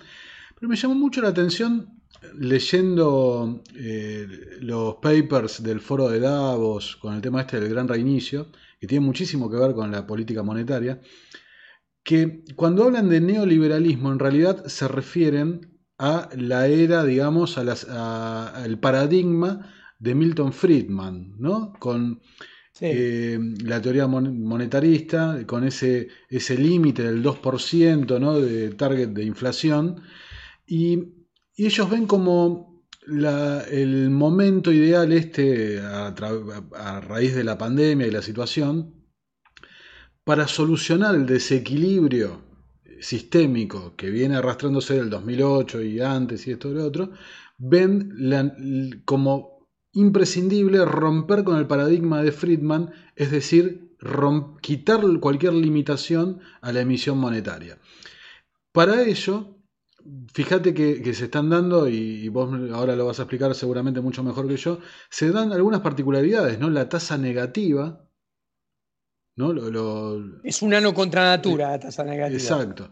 Pero 0.55 0.71
me 0.71 0.77
llamó 0.77 0.95
mucho 0.95 1.21
la 1.21 1.29
atención 1.29 2.01
leyendo 2.39 3.63
eh, 3.77 4.27
los 4.61 4.97
papers 4.97 5.63
del 5.63 5.81
foro 5.81 6.09
de 6.09 6.21
Davos 6.21 6.97
con 6.97 7.15
el 7.15 7.21
tema 7.21 7.43
este 7.43 7.61
del 7.61 7.69
gran 7.69 7.87
reinicio, 7.87 8.51
que 8.81 8.87
tiene 8.87 9.05
muchísimo 9.05 9.51
que 9.51 9.59
ver 9.59 9.75
con 9.75 9.91
la 9.91 10.07
política 10.07 10.43
monetaria, 10.43 11.03
que 12.03 12.43
cuando 12.57 12.85
hablan 12.85 13.11
de 13.11 13.21
neoliberalismo 13.21 14.11
en 14.11 14.19
realidad 14.19 14.65
se 14.65 14.89
refieren 14.89 15.79
a 15.99 16.31
la 16.37 16.69
era, 16.69 17.05
digamos, 17.05 17.59
al 17.59 18.79
paradigma 18.81 19.73
de 19.99 20.15
Milton 20.15 20.55
Friedman, 20.55 21.35
¿no? 21.39 21.75
Con 21.79 22.23
eh, 22.81 23.39
la 23.63 23.81
teoría 23.81 24.07
monetarista, 24.07 25.47
con 25.47 25.65
ese, 25.65 26.09
ese 26.29 26.59
límite 26.59 27.05
del 27.05 27.23
2% 27.23 28.21
¿no? 28.21 28.41
de 28.41 28.71
target 28.71 29.11
de 29.11 29.25
inflación, 29.25 30.03
y, 30.67 31.25
ellos 31.57 31.89
ven 31.89 32.07
como 32.07 32.83
el 33.07 34.11
momento 34.11 34.73
ideal 34.73 35.13
este, 35.13 35.79
a, 35.79 37.01
raíz 37.01 37.37
de 37.37 37.45
la 37.45 37.57
pandemia 37.57 38.09
y 38.09 38.11
la 38.11 38.23
situación, 38.23 38.93
para 40.25 40.49
solucionar 40.49 41.15
el 41.15 41.27
desequilibrio 41.27 42.43
sistémico 43.01 43.95
que 43.95 44.11
viene 44.11 44.35
arrastrándose 44.35 44.95
del 44.95 45.11
2008 45.11 45.83
y 45.83 46.01
antes 46.01 46.45
y 46.49 46.53
esto 46.53 46.71
y 46.71 46.75
lo 46.75 46.87
otro, 46.87 47.13
ven 47.57 49.03
como 49.05 49.54
imprescindible 49.95 50.85
romper 50.85 51.45
con 51.45 51.57
el 51.57 51.67
paradigma 51.67 52.23
de 52.23 52.33
Friedman, 52.33 52.93
es 53.17 53.31
decir, 53.31 53.97
quitar 54.61 55.01
cualquier 55.21 55.55
limitación 55.55 56.41
a 56.61 56.73
la 56.73 56.81
emisión 56.81 57.19
monetaria. 57.19 57.79
Para 58.73 59.03
ello, 59.03 59.57
fíjate 60.33 60.75
que, 60.75 61.15
se 61.15 61.25
están 61.25 61.49
dando, 61.49 61.89
y, 61.89 62.29
vos 62.29 62.51
ahora 62.73 62.97
lo 62.97 63.07
vas 63.07 63.21
a 63.21 63.23
explicar 63.23 63.55
seguramente 63.55 64.01
mucho 64.01 64.23
mejor 64.23 64.49
que 64.49 64.57
yo, 64.57 64.81
se 65.11 65.31
dan 65.31 65.53
algunas 65.53 65.81
particularidades, 65.81 66.59
¿no? 66.59 66.71
La 66.71 66.89
tasa 66.89 67.17
negativa. 67.17 68.05
¿No? 69.37 69.53
es 70.45 70.63
un 70.63 70.75
ano 70.75 70.95
contra 70.95 71.25
natura 71.25 71.71
la 71.71 71.79
tasa 71.81 72.05
negativa. 72.05 72.41
Exacto. 72.41 72.91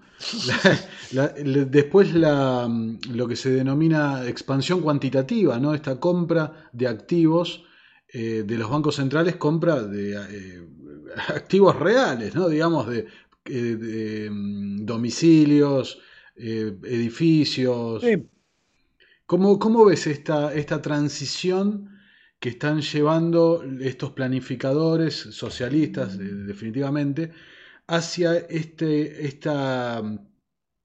después 1.71 2.15
la, 2.15 2.69
lo 3.11 3.29
que 3.29 3.37
se 3.37 3.51
denomina 3.51 4.27
expansión 4.27 4.81
cuantitativa, 4.81 5.59
¿no? 5.59 5.75
Esta 5.75 6.01
compra 6.01 6.69
de 6.73 6.89
activos 6.89 7.65
eh, 8.13 8.45
de 8.47 8.59
los 8.59 8.69
bancos 8.71 8.97
centrales, 8.97 9.37
compra 9.37 9.83
de 9.83 10.15
eh, 10.15 10.69
activos 11.29 11.79
reales, 11.79 12.35
¿no? 12.35 12.49
Digamos, 12.49 12.89
de, 12.89 13.07
eh, 13.45 13.77
de 13.77 14.31
mm, 14.31 14.85
domicilios, 14.85 15.99
eh, 16.37 16.77
edificios. 16.85 18.05
¿Cómo, 19.27 19.85
ves 19.85 20.07
esta, 20.07 20.53
esta 20.55 20.83
transición 20.83 21.92
que 22.43 22.49
están 22.49 22.81
llevando 22.81 23.65
estos 23.81 24.11
planificadores 24.11 25.15
socialistas, 25.15 26.19
definitivamente, 26.19 27.31
hacia 27.87 28.37
este, 28.37 29.29
esta, 29.29 30.03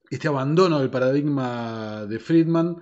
este 0.08 0.28
abandono 0.28 0.78
del 0.78 0.88
paradigma 0.88 2.06
de 2.08 2.20
Friedman? 2.20 2.76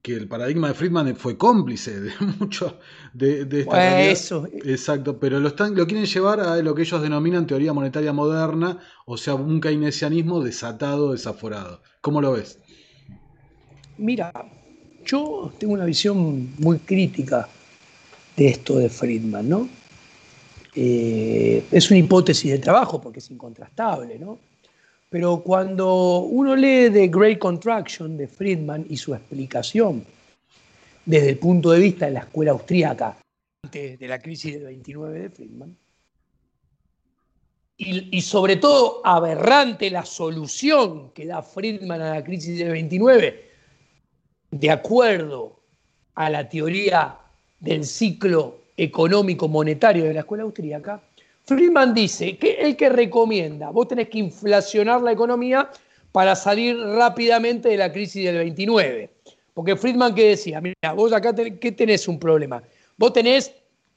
que 0.00 0.14
el 0.14 0.28
paradigma 0.28 0.68
de 0.68 0.74
Friedman 0.74 1.14
fue 1.14 1.36
cómplice 1.36 2.00
de 2.00 2.12
mucho 2.38 2.78
de, 3.12 3.46
esta 3.60 4.00
eso. 4.00 4.48
Exacto, 4.64 5.20
pero 5.20 5.38
lo, 5.38 5.48
están, 5.48 5.74
lo 5.74 5.86
quieren 5.86 6.06
llevar 6.06 6.40
a 6.40 6.56
lo 6.62 6.74
que 6.74 6.82
ellos 6.82 7.02
denominan 7.02 7.46
teoría 7.46 7.74
monetaria 7.74 8.14
moderna, 8.14 8.78
o 9.04 9.18
sea, 9.18 9.34
un 9.34 9.60
keynesianismo 9.60 10.42
desatado, 10.42 11.12
desaforado. 11.12 11.82
¿Cómo 12.00 12.22
lo 12.22 12.32
ves? 12.32 12.58
Mira, 13.98 14.32
yo 15.04 15.52
tengo 15.58 15.74
una 15.74 15.84
visión 15.84 16.54
muy 16.58 16.78
crítica 16.78 17.46
de 18.40 18.48
esto 18.48 18.78
de 18.78 18.88
Friedman, 18.88 19.46
¿no? 19.46 19.68
Eh, 20.74 21.62
es 21.70 21.90
una 21.90 21.98
hipótesis 21.98 22.50
de 22.50 22.58
trabajo 22.58 22.98
porque 22.98 23.18
es 23.18 23.30
incontrastable, 23.30 24.18
¿no? 24.18 24.38
Pero 25.10 25.42
cuando 25.42 26.20
uno 26.20 26.56
lee 26.56 26.88
The 26.90 27.08
Great 27.08 27.38
Contraction 27.38 28.16
de 28.16 28.26
Friedman 28.26 28.86
y 28.88 28.96
su 28.96 29.14
explicación 29.14 30.06
desde 31.04 31.28
el 31.30 31.38
punto 31.38 31.70
de 31.72 31.80
vista 31.80 32.06
de 32.06 32.12
la 32.12 32.20
escuela 32.20 32.52
austríaca 32.52 33.18
antes 33.62 33.98
de 33.98 34.08
la 34.08 34.18
crisis 34.18 34.54
del 34.54 34.64
29 34.64 35.18
de 35.18 35.28
Friedman, 35.28 35.76
y, 37.76 38.20
sobre 38.22 38.56
todo 38.56 39.00
aberrante 39.04 39.90
la 39.90 40.04
solución 40.06 41.12
que 41.12 41.26
da 41.26 41.42
Friedman 41.42 42.00
a 42.00 42.14
la 42.14 42.24
crisis 42.24 42.58
del 42.58 42.72
29, 42.72 43.50
de 44.50 44.70
acuerdo 44.70 45.60
a 46.14 46.28
la 46.30 46.48
teoría 46.48 47.20
del 47.60 47.84
ciclo 47.84 48.56
económico 48.76 49.46
monetario 49.48 50.04
de 50.04 50.14
la 50.14 50.20
escuela 50.20 50.44
austríaca, 50.44 51.00
Friedman 51.44 51.94
dice 51.94 52.36
que 52.36 52.52
el 52.60 52.76
que 52.76 52.88
recomienda, 52.88 53.70
vos 53.70 53.88
tenés 53.88 54.08
que 54.08 54.18
inflacionar 54.18 55.02
la 55.02 55.12
economía 55.12 55.70
para 56.12 56.34
salir 56.34 56.78
rápidamente 56.78 57.68
de 57.68 57.76
la 57.76 57.92
crisis 57.92 58.24
del 58.24 58.38
29. 58.38 59.10
Porque 59.54 59.76
Friedman 59.76 60.14
que 60.14 60.28
decía, 60.28 60.60
mira, 60.60 60.92
vos 60.94 61.12
acá 61.12 61.34
¿qué 61.34 61.72
tenés 61.72 62.08
un 62.08 62.18
problema. 62.18 62.62
Vos 62.96 63.12
tenés, 63.12 63.52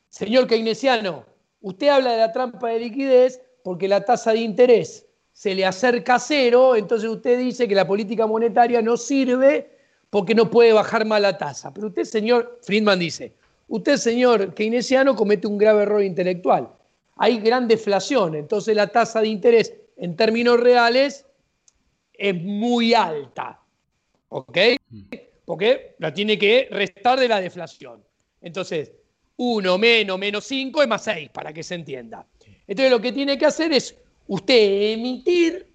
señor 0.09 0.47
keynesiano, 0.47 1.25
usted 1.61 1.87
habla 1.89 2.11
de 2.11 2.17
la 2.17 2.31
trampa 2.31 2.69
de 2.69 2.79
liquidez 2.79 3.39
porque 3.63 3.87
la 3.87 4.03
tasa 4.03 4.33
de 4.33 4.39
interés 4.39 5.05
se 5.31 5.55
le 5.55 5.65
acerca 5.65 6.15
a 6.15 6.19
cero, 6.19 6.75
entonces 6.75 7.09
usted 7.09 7.39
dice 7.39 7.67
que 7.67 7.75
la 7.75 7.87
política 7.87 8.27
monetaria 8.27 8.81
no 8.81 8.97
sirve 8.97 9.69
porque 10.09 10.35
no 10.35 10.49
puede 10.49 10.73
bajar 10.73 11.05
más 11.05 11.21
la 11.21 11.37
tasa. 11.37 11.73
Pero 11.73 11.87
usted, 11.87 12.03
señor, 12.03 12.59
Friedman 12.61 12.99
dice, 12.99 13.33
usted, 13.73 13.97
señor 13.97 14.53
keynesiano, 14.53 15.15
comete 15.15 15.47
un 15.47 15.57
grave 15.57 15.83
error 15.83 16.03
intelectual 16.03 16.69
hay 17.17 17.39
gran 17.39 17.67
deflación, 17.67 18.35
entonces 18.35 18.75
la 18.75 18.87
tasa 18.87 19.21
de 19.21 19.27
interés 19.27 19.73
en 19.97 20.15
términos 20.15 20.59
reales 20.59 21.25
es 22.13 22.35
muy 22.35 22.93
alta, 22.93 23.59
¿ok? 24.29 24.57
Porque 25.45 25.95
la 25.99 26.13
tiene 26.13 26.37
que 26.37 26.67
restar 26.71 27.19
de 27.19 27.27
la 27.27 27.39
deflación. 27.39 28.03
Entonces, 28.41 28.91
1 29.37 29.77
menos 29.77 30.19
menos 30.19 30.45
5 30.45 30.81
es 30.81 30.87
más 30.87 31.03
6, 31.03 31.29
para 31.29 31.53
que 31.53 31.63
se 31.63 31.75
entienda. 31.75 32.25
Entonces 32.67 32.91
lo 32.91 33.01
que 33.01 33.11
tiene 33.11 33.37
que 33.37 33.45
hacer 33.45 33.71
es 33.73 33.95
usted 34.27 34.93
emitir 34.93 35.71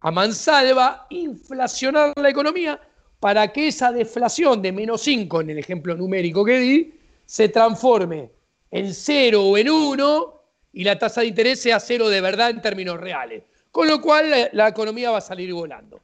a 0.00 0.10
mansalva, 0.10 1.06
inflacionar 1.10 2.12
la 2.16 2.28
economía, 2.28 2.80
para 3.24 3.50
que 3.54 3.68
esa 3.68 3.90
deflación 3.90 4.60
de 4.60 4.70
menos 4.70 5.00
5, 5.00 5.40
en 5.40 5.48
el 5.48 5.58
ejemplo 5.58 5.96
numérico 5.96 6.44
que 6.44 6.58
di, 6.58 6.94
se 7.24 7.48
transforme 7.48 8.30
en 8.70 8.92
0 8.92 9.42
o 9.42 9.56
en 9.56 9.70
1 9.70 10.40
y 10.74 10.84
la 10.84 10.98
tasa 10.98 11.22
de 11.22 11.28
interés 11.28 11.62
sea 11.62 11.80
cero 11.80 12.10
de 12.10 12.20
verdad 12.20 12.50
en 12.50 12.60
términos 12.60 13.00
reales. 13.00 13.44
Con 13.70 13.88
lo 13.88 14.02
cual 14.02 14.28
la, 14.28 14.50
la 14.52 14.68
economía 14.68 15.10
va 15.10 15.16
a 15.16 15.22
salir 15.22 15.54
volando. 15.54 16.00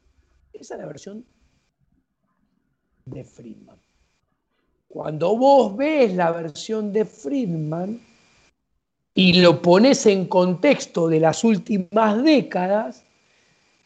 Esa 0.54 0.76
es 0.76 0.80
la 0.80 0.86
versión 0.86 1.22
de 3.04 3.22
Friedman. 3.22 3.76
Cuando 4.88 5.36
vos 5.36 5.76
ves 5.76 6.14
la 6.14 6.30
versión 6.30 6.90
de 6.90 7.04
Friedman 7.04 8.00
y 9.12 9.42
lo 9.42 9.60
pones 9.60 10.06
en 10.06 10.24
contexto 10.24 11.06
de 11.06 11.20
las 11.20 11.44
últimas 11.44 12.22
décadas, 12.22 13.04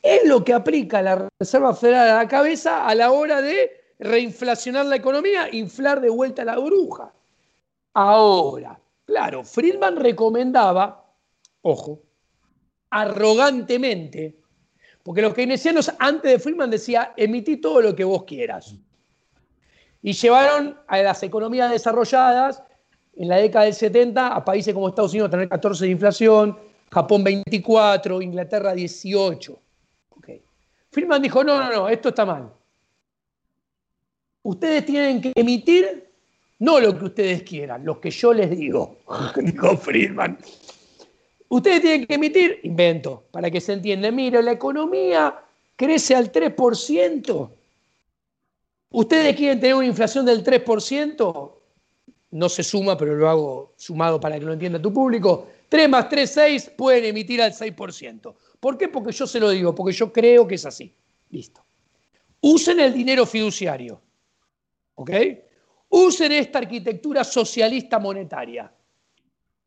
es 0.05 0.28
lo 0.28 0.44
que 0.44 0.52
aplica 0.52 1.01
la 1.01 1.31
Reserva 1.40 1.74
Federal 1.74 2.10
a 2.10 2.16
la 2.16 2.28
cabeza 2.28 2.86
a 2.86 2.94
la 2.94 3.10
hora 3.10 3.40
de 3.40 3.70
reinflacionar 3.98 4.85
la 4.85 4.97
economía, 4.97 5.48
inflar 5.51 6.02
de 6.02 6.10
vuelta 6.10 6.44
la 6.44 6.59
bruja. 6.59 7.10
Ahora, 7.94 8.78
claro, 9.06 9.43
Friedman 9.44 9.97
recomendaba, 9.97 11.10
ojo, 11.62 12.02
arrogantemente, 12.90 14.36
porque 15.02 15.22
los 15.22 15.32
keynesianos 15.32 15.90
antes 15.98 16.32
de 16.32 16.39
Friedman 16.39 16.70
decía, 16.70 17.14
emití 17.16 17.56
todo 17.56 17.81
lo 17.81 17.97
que 17.97 18.05
vos 18.05 18.24
quieras. 18.24 18.74
Y 20.02 20.12
llevaron 20.12 20.78
a 20.86 20.98
las 20.98 21.22
economías 21.22 21.70
desarrolladas 21.70 22.62
en 23.14 23.28
la 23.28 23.36
década 23.36 23.64
del 23.64 23.74
70 23.74 24.35
a 24.35 24.44
países 24.44 24.74
como 24.74 24.89
Estados 24.89 25.12
Unidos 25.12 25.28
a 25.28 25.31
tener 25.31 25.48
14 25.48 25.86
de 25.86 25.90
inflación, 25.90 26.59
Japón 26.90 27.24
24, 27.24 28.20
Inglaterra 28.20 28.74
18. 28.74 29.64
Friedman 30.95 31.21
dijo, 31.21 31.43
no, 31.43 31.59
no, 31.59 31.73
no, 31.73 31.89
esto 31.89 32.11
está 32.11 32.25
mal. 32.25 32.53
Ustedes 34.45 34.87
tienen 34.87 35.21
que 35.21 35.33
emitir 35.35 36.09
no 36.61 36.79
lo 36.79 36.97
que 36.97 37.07
ustedes 37.07 37.43
quieran, 37.43 37.85
lo 37.85 38.01
que 38.01 38.12
yo 38.12 38.33
les 38.33 38.49
digo, 38.51 38.99
dijo 39.37 39.77
Friedman. 39.77 40.39
Ustedes 41.49 41.81
tienen 41.81 42.07
que 42.07 42.15
emitir, 42.15 42.61
invento, 42.62 43.25
para 43.33 43.51
que 43.51 43.61
se 43.61 43.73
entienda, 43.73 44.12
mire, 44.12 44.41
la 44.41 44.53
economía 44.53 45.35
crece 45.75 46.15
al 46.15 46.31
3%. 46.31 47.51
Ustedes 48.91 49.37
quieren 49.37 49.59
tener 49.59 49.75
una 49.75 49.87
inflación 49.87 50.25
del 50.25 50.45
3%, 50.45 51.53
no 52.31 52.49
se 52.49 52.62
suma, 52.62 52.97
pero 52.97 53.16
lo 53.16 53.29
hago 53.29 53.73
sumado 53.77 54.21
para 54.21 54.39
que 54.39 54.45
lo 54.45 54.53
entienda 54.53 54.81
tu 54.81 54.93
público. 54.93 55.49
3 55.69 55.89
más 55.89 56.09
3, 56.09 56.31
6, 56.31 56.73
pueden 56.77 57.05
emitir 57.07 57.43
al 57.43 57.53
6%. 57.53 58.33
¿Por 58.65 58.78
qué? 58.78 58.89
Porque 58.89 59.12
yo 59.12 59.27
se 59.27 59.39
lo 59.39 59.51
digo, 59.51 59.74
porque 59.74 59.93
yo 59.93 60.11
creo 60.11 60.49
que 60.49 60.55
es 60.55 60.65
así. 60.65 60.91
Listo. 61.28 61.62
Usen 62.41 62.81
el 62.81 62.95
dinero 62.95 63.27
fiduciario. 63.27 64.01
¿Ok? 64.95 65.11
Usen 65.91 66.32
esta 66.32 66.61
arquitectura 66.61 67.24
socialista 67.24 67.99
monetaria. 67.99 68.73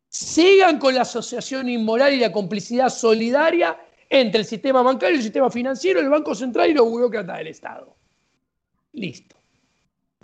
Sigan 0.09 0.79
con 0.79 0.95
la 0.95 1.01
asociación 1.01 1.69
inmoral 1.69 2.15
y 2.15 2.17
la 2.17 2.31
complicidad 2.31 2.89
solidaria 2.89 3.79
entre 4.09 4.39
el 4.39 4.47
sistema 4.47 4.81
bancario, 4.81 5.17
el 5.17 5.21
sistema 5.21 5.51
financiero, 5.51 5.99
el 5.99 6.09
Banco 6.09 6.33
Central 6.33 6.71
y 6.71 6.73
los 6.73 6.89
burócratas 6.89 7.37
del 7.37 7.47
Estado. 7.49 7.95
Listo. 8.93 9.35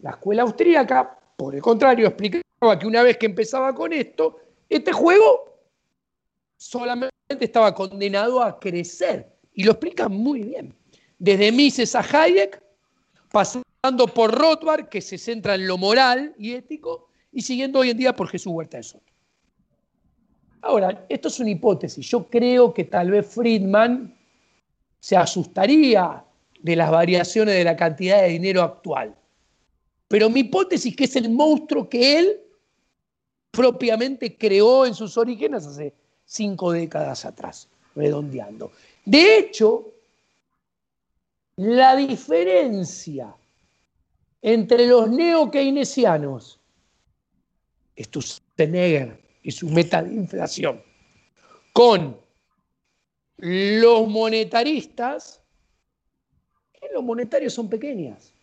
La 0.01 0.09
escuela 0.09 0.41
austríaca, 0.41 1.19
por 1.37 1.53
el 1.53 1.61
contrario, 1.61 2.07
explicaba 2.07 2.79
que 2.79 2.87
una 2.87 3.03
vez 3.03 3.17
que 3.17 3.27
empezaba 3.27 3.75
con 3.75 3.93
esto, 3.93 4.39
este 4.67 4.91
juego 4.91 5.52
solamente 6.63 7.11
estaba 7.39 7.73
condenado 7.73 8.41
a 8.41 8.59
crecer. 8.59 9.29
Y 9.53 9.63
lo 9.63 9.71
explica 9.71 10.07
muy 10.07 10.43
bien. 10.43 10.73
Desde 11.19 11.51
Mises 11.51 11.95
a 11.95 11.99
Hayek, 12.01 12.61
pasando 13.31 14.07
por 14.13 14.33
Rothbard, 14.33 14.87
que 14.87 15.01
se 15.01 15.17
centra 15.17 15.55
en 15.55 15.67
lo 15.67 15.77
moral 15.77 16.33
y 16.37 16.53
ético, 16.53 17.09
y 17.31 17.41
siguiendo 17.41 17.79
hoy 17.79 17.89
en 17.89 17.97
día 17.97 18.15
por 18.15 18.29
Jesús 18.29 18.53
Huerta 18.53 18.77
de 18.77 18.83
Soto. 18.83 19.03
Ahora, 20.61 21.05
esto 21.09 21.27
es 21.27 21.39
una 21.39 21.49
hipótesis. 21.49 22.07
Yo 22.07 22.27
creo 22.29 22.73
que 22.73 22.85
tal 22.85 23.11
vez 23.11 23.27
Friedman 23.27 24.17
se 24.99 25.17
asustaría 25.17 26.23
de 26.61 26.75
las 26.75 26.89
variaciones 26.89 27.55
de 27.55 27.63
la 27.65 27.75
cantidad 27.75 28.21
de 28.21 28.29
dinero 28.29 28.61
actual. 28.61 29.13
Pero 30.07 30.29
mi 30.29 30.41
hipótesis 30.41 30.91
es 30.91 30.95
que 30.95 31.03
es 31.03 31.15
el 31.17 31.29
monstruo 31.29 31.89
que 31.89 32.19
él 32.19 32.39
propiamente 33.51 34.37
creó 34.37 34.85
en 34.85 34.93
sus 34.95 35.17
orígenes 35.17 35.65
hace 35.65 35.93
cinco 36.25 36.71
décadas 36.71 37.25
atrás, 37.25 37.69
redondeando. 37.95 38.71
De 39.05 39.37
hecho, 39.37 39.93
la 41.55 41.95
diferencia 41.95 43.35
entre 44.41 44.87
los 44.87 45.09
neo-keynesianos, 45.09 46.59
Stussenegger 47.97 49.21
y 49.43 49.51
su 49.51 49.69
meta 49.69 50.01
de 50.01 50.13
inflación, 50.13 50.81
con 51.71 52.19
los 53.37 54.07
monetaristas, 54.07 55.41
los 56.93 57.03
monetarios 57.03 57.53
son 57.53 57.69
pequeñas. 57.69 58.33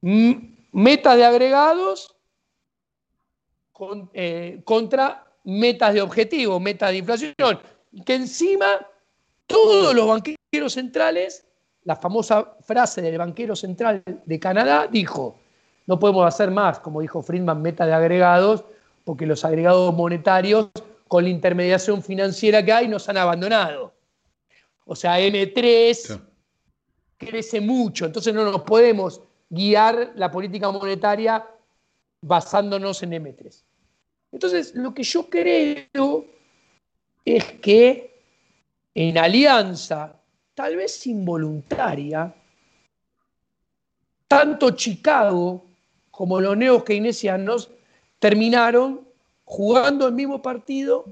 Metas 0.00 1.16
de 1.16 1.24
agregados 1.24 2.16
eh, 4.12 4.60
contra 4.64 5.29
metas 5.50 5.94
de 5.94 6.02
objetivo, 6.02 6.60
metas 6.60 6.90
de 6.90 6.98
inflación, 6.98 7.34
que 8.04 8.14
encima 8.14 8.86
todos 9.46 9.94
los 9.94 10.06
banqueros 10.06 10.72
centrales, 10.72 11.44
la 11.84 11.96
famosa 11.96 12.56
frase 12.60 13.02
del 13.02 13.18
banquero 13.18 13.56
central 13.56 14.02
de 14.06 14.38
Canadá 14.38 14.86
dijo, 14.90 15.38
no 15.86 15.98
podemos 15.98 16.24
hacer 16.24 16.52
más, 16.52 16.78
como 16.78 17.00
dijo 17.00 17.22
Friedman, 17.22 17.60
meta 17.60 17.84
de 17.84 17.92
agregados, 17.92 18.64
porque 19.04 19.26
los 19.26 19.44
agregados 19.44 19.92
monetarios 19.92 20.68
con 21.08 21.24
la 21.24 21.30
intermediación 21.30 22.02
financiera 22.02 22.64
que 22.64 22.72
hay 22.72 22.86
nos 22.86 23.08
han 23.08 23.16
abandonado. 23.16 23.92
O 24.84 24.94
sea, 24.94 25.18
M3 25.18 26.20
crece 27.16 27.60
mucho, 27.60 28.06
entonces 28.06 28.32
no 28.32 28.44
nos 28.44 28.62
podemos 28.62 29.20
guiar 29.48 30.12
la 30.14 30.30
política 30.30 30.70
monetaria 30.70 31.44
basándonos 32.22 33.02
en 33.02 33.10
M3. 33.12 33.64
Entonces, 34.32 34.74
lo 34.74 34.94
que 34.94 35.02
yo 35.02 35.28
creo 35.28 36.24
es 37.24 37.44
que 37.60 38.22
en 38.94 39.18
alianza, 39.18 40.20
tal 40.54 40.76
vez 40.76 41.06
involuntaria, 41.06 42.34
tanto 44.28 44.70
Chicago 44.70 45.64
como 46.10 46.40
los 46.40 46.56
neos 46.56 46.84
keynesianos 46.84 47.70
terminaron 48.18 49.06
jugando 49.44 50.06
el 50.06 50.14
mismo 50.14 50.40
partido, 50.40 51.04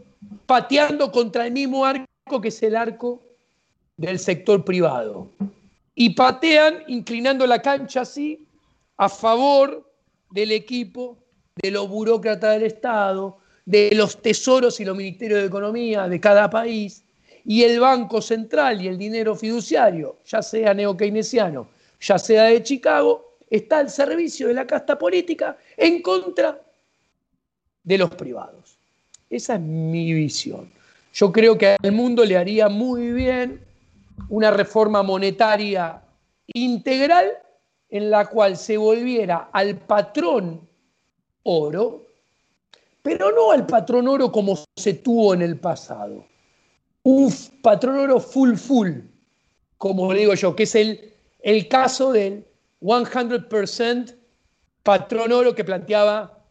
pateando 0.47 1.11
contra 1.11 1.47
el 1.47 1.53
mismo 1.53 1.85
arco 1.85 2.07
que 2.41 2.49
es 2.49 2.63
el 2.63 2.77
arco 2.77 3.21
del 3.97 4.19
sector 4.19 4.65
privado. 4.65 5.31
Y 5.95 6.11
patean 6.11 6.85
inclinando 6.87 7.47
la 7.47 7.61
cancha 7.61 8.03
así 8.03 8.47
a 8.97 9.09
favor 9.09 9.91
del 10.31 10.53
equipo 10.53 11.19
de 11.63 11.71
los 11.71 11.89
burócratas 11.89 12.55
del 12.55 12.65
Estado, 12.65 13.39
de 13.65 13.91
los 13.95 14.21
tesoros 14.23 14.81
y 14.81 14.85
los 14.85 14.97
ministerios 14.97 15.41
de 15.41 15.47
Economía 15.47 16.09
de 16.09 16.21
cada 16.21 16.49
país, 16.49 17.05
y 17.45 17.63
el 17.63 17.81
Banco 17.81 18.21
Central 18.21 18.83
y 18.83 18.89
el 18.89 18.99
dinero 18.99 19.35
fiduciario, 19.35 20.19
ya 20.27 20.43
sea 20.43 20.75
neokeynesiano, 20.75 21.69
ya 22.01 22.19
sea 22.19 22.45
de 22.45 22.63
Chicago, 22.63 23.37
está 23.49 23.79
al 23.79 23.91
servicio 23.91 24.49
de 24.49 24.55
la 24.55 24.67
casta 24.67 24.99
política 24.99 25.57
en 25.77 26.03
contra 26.03 26.61
de 27.83 27.99
los 27.99 28.11
privados. 28.11 28.77
Esa 29.31 29.55
es 29.55 29.61
mi 29.61 30.13
visión. 30.13 30.71
Yo 31.15 31.33
creo 31.33 31.57
que 31.57 31.77
al 31.83 31.93
mundo 31.93 32.25
le 32.25 32.37
haría 32.37 32.69
muy 32.69 33.13
bien 33.13 33.61
una 34.29 34.51
reforma 34.51 35.03
monetaria 35.03 36.03
integral 36.49 37.33
en 37.91 38.11
la 38.11 38.27
cual 38.27 38.57
se 38.57 38.77
volviera 38.77 39.49
al 39.53 39.77
patrón 39.77 40.68
oro, 41.49 42.07
pero 43.03 43.33
no 43.33 43.51
al 43.53 43.67
patrón 43.67 44.07
oro 44.07 44.31
como 44.31 44.59
se 44.77 44.95
tuvo 44.95 45.33
en 45.33 45.43
el 45.43 45.59
pasado. 45.59 46.27
Un 47.03 47.33
patrón 47.63 47.99
oro 47.99 48.21
full 48.21 48.55
full, 48.57 48.91
como 49.79 50.13
digo 50.13 50.35
yo, 50.35 50.55
que 50.55 50.65
es 50.65 50.75
el, 50.75 51.15
el 51.41 51.69
caso 51.69 52.13
del 52.13 52.47
100% 52.81 54.15
patrón 54.83 55.33
oro 55.33 55.55
que 55.55 55.65
planteaba 55.65 56.45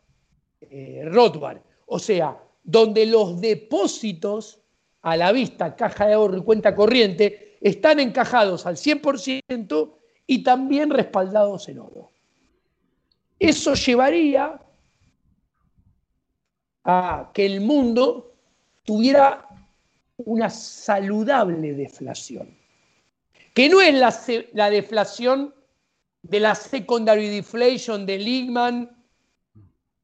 eh, 0.61 1.03
Rothbard. 1.06 1.61
O 1.86 1.99
sea, 1.99 2.38
donde 2.64 3.06
los 3.06 3.40
depósitos 3.40 4.60
a 5.03 5.15
la 5.15 5.32
vista, 5.32 5.76
caja 5.76 6.07
de 6.07 6.14
ahorro 6.14 6.38
y 6.38 6.44
cuenta 6.44 6.76
corriente, 6.76 7.57
están 7.61 7.99
encajados 7.99 8.65
al 8.65 8.76
100% 8.76 9.94
y 10.26 10.44
también 10.44 10.90
respaldados 10.90 11.69
en 11.69 11.80
oro. 11.80 12.10
Eso 13.40 13.76
llevaría 13.76 14.60
a 16.88 17.32
que 17.34 17.46
el 17.46 17.60
mundo 17.60 18.32
tuviera 18.86 19.46
una 20.16 20.50
saludable 20.50 21.74
deflación, 21.74 22.58
que 23.54 23.68
no 23.68 23.82
es 23.82 23.94
la, 24.54 24.70
deflación 24.70 25.54
de 26.24 26.40
la 26.40 26.56
secondary 26.56 27.28
deflation 27.28 28.06
de 28.06 28.18
Lehman 28.18 28.90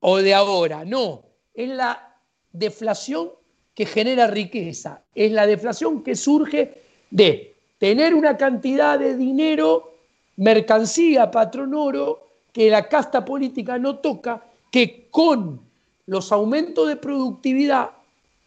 o 0.02 0.18
de 0.18 0.34
ahora. 0.34 0.84
No, 0.84 1.24
es 1.54 1.70
la 1.70 2.18
deflación 2.52 3.32
que 3.74 3.86
genera 3.86 4.28
riqueza, 4.28 5.02
es 5.16 5.32
la 5.32 5.48
deflación 5.48 6.04
que 6.04 6.16
surge 6.16 6.82
de 7.10 7.56
tener 7.78 8.14
una 8.14 8.36
cantidad 8.36 9.00
de 9.00 9.16
dinero, 9.16 9.94
mercancía, 10.36 11.32
patrón 11.32 11.74
oro, 11.74 12.28
que 12.52 12.70
la 12.70 12.90
casta 12.90 13.24
política 13.24 13.80
no 13.80 14.00
toca, 14.00 14.44
que 14.70 15.08
con 15.10 15.73
los 16.06 16.32
aumentos 16.32 16.88
de 16.88 16.96
productividad 16.96 17.92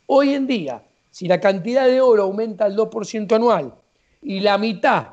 hoy 0.06 0.34
en 0.34 0.46
día, 0.46 0.82
si 1.10 1.26
la 1.26 1.40
cantidad 1.40 1.86
de 1.86 2.00
oro 2.00 2.24
aumenta 2.24 2.64
al 2.64 2.76
2% 2.76 3.32
anual 3.34 3.74
y 4.22 4.40
la 4.40 4.58
mitad 4.58 5.08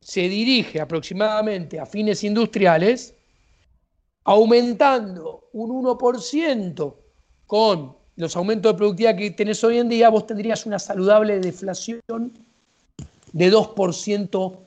se 0.00 0.28
dirige 0.28 0.80
aproximadamente 0.80 1.80
a 1.80 1.86
fines 1.86 2.22
industriales, 2.22 3.14
aumentando 4.24 5.48
un 5.52 5.84
1% 5.84 6.94
con 7.46 7.96
los 8.16 8.36
aumentos 8.36 8.72
de 8.72 8.78
productividad 8.78 9.16
que 9.16 9.30
tenés 9.32 9.62
hoy 9.64 9.78
en 9.78 9.88
día, 9.88 10.08
vos 10.08 10.26
tendrías 10.26 10.64
una 10.64 10.78
saludable 10.78 11.40
deflación 11.40 12.00
de 13.32 13.52
2% 13.52 14.58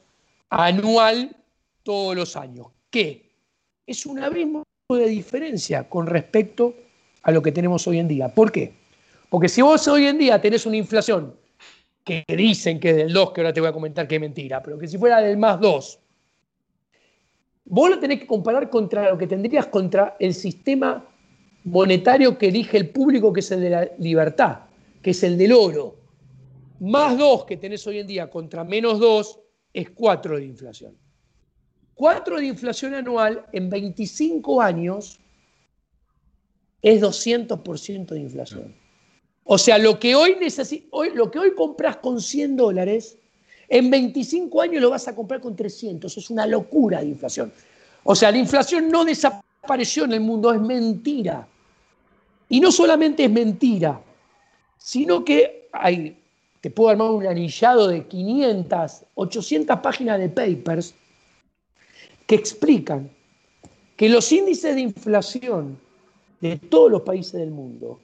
anual 0.50 1.36
todos 1.84 2.16
los 2.16 2.36
años. 2.36 2.68
¿Qué? 2.90 3.32
Es 3.88 4.06
un 4.06 4.20
abismo 4.20 4.64
de 4.98 5.08
diferencia 5.08 5.88
con 5.88 6.08
respecto 6.08 6.74
a 7.22 7.32
lo 7.32 7.44
que 7.44 7.52
tenemos 7.52 7.88
hoy 7.88 8.00
en 8.00 8.08
día. 8.08 8.34
¿Por 8.34 8.52
qué? 8.52 8.74
Porque 9.30 9.48
si 9.48 9.62
vos 9.62 9.88
hoy 9.88 10.08
en 10.08 10.18
día 10.18 10.42
tenés 10.42 10.66
una 10.66 10.78
inflación 10.78 11.36
que 12.04 12.24
dicen 12.28 12.80
que 12.80 12.90
es 12.90 12.96
del 12.96 13.14
2, 13.14 13.32
que 13.32 13.42
ahora 13.42 13.54
te 13.54 13.60
voy 13.60 13.70
a 13.70 13.74
comentar 13.74 14.08
que 14.08 14.16
es 14.16 14.22
mentira, 14.22 14.64
pero 14.64 14.80
que 14.80 14.88
si 14.88 14.98
fuera 14.98 15.22
del 15.22 15.38
más 15.38 15.60
2, 15.60 16.00
vos 17.66 17.90
lo 17.90 18.00
tenés 18.00 18.20
que 18.20 18.26
comparar 18.26 18.72
contra 18.72 19.12
lo 19.12 19.18
que 19.18 19.28
tendrías 19.28 19.68
contra 19.68 20.18
el 20.20 20.34
sistema 20.34 21.06
monetario 21.66 22.36
que 22.40 22.48
elige 22.48 22.78
el 22.78 22.90
público, 22.90 23.32
que 23.32 23.42
es 23.42 23.52
el 23.52 23.62
de 23.62 23.70
la 23.70 23.88
libertad, 24.00 24.62
que 25.04 25.12
es 25.12 25.22
el 25.22 25.38
del 25.38 25.52
oro. 25.52 25.98
Más 26.80 27.16
2 27.16 27.46
que 27.46 27.58
tenés 27.58 27.86
hoy 27.86 28.00
en 28.00 28.08
día 28.08 28.28
contra 28.28 28.64
menos 28.64 29.00
2 29.00 29.40
es 29.72 29.92
4 29.92 30.38
de 30.38 30.46
inflación. 30.46 31.09
4 32.00 32.38
de 32.38 32.46
inflación 32.46 32.94
anual 32.94 33.46
en 33.52 33.70
25 33.70 34.62
años 34.62 35.20
es 36.82 37.02
200% 37.02 38.08
de 38.08 38.20
inflación. 38.22 38.74
O 39.44 39.58
sea, 39.58 39.78
lo 39.78 40.00
que 40.00 40.16
hoy, 40.16 40.38
hoy, 40.92 41.10
lo 41.14 41.30
que 41.30 41.40
hoy 41.40 41.54
compras 41.54 41.98
con 41.98 42.22
100 42.22 42.56
dólares, 42.56 43.18
en 43.68 43.90
25 43.90 44.62
años 44.62 44.82
lo 44.82 44.92
vas 44.92 45.10
a 45.10 45.14
comprar 45.14 45.42
con 45.42 45.58
300. 45.58 46.16
Es 46.16 46.30
una 46.30 46.48
locura 46.48 47.02
de 47.02 47.08
inflación. 47.08 47.52
O 48.06 48.16
sea, 48.16 48.32
la 48.32 48.38
inflación 48.38 48.88
no 48.88 49.04
desapareció 49.04 50.06
en 50.06 50.14
el 50.14 50.22
mundo, 50.22 50.54
es 50.54 50.62
mentira. 50.62 51.46
Y 52.48 52.62
no 52.62 52.72
solamente 52.72 53.26
es 53.26 53.30
mentira, 53.30 54.00
sino 54.78 55.26
que 55.26 55.68
hay, 55.74 56.18
te 56.62 56.72
puedo 56.72 56.92
armar 56.92 57.12
un 57.12 57.28
anillado 57.28 57.90
de 57.90 58.08
500, 58.08 59.04
800 59.16 59.80
páginas 59.80 60.18
de 60.18 60.30
papers 60.30 60.96
que 62.30 62.36
explican 62.36 63.10
que 63.98 64.08
los 64.08 64.32
índices 64.32 64.76
de 64.76 64.82
inflación 64.82 65.80
de 66.40 66.58
todos 66.58 66.92
los 66.92 67.02
países 67.02 67.34
del 67.34 67.50
mundo, 67.50 68.00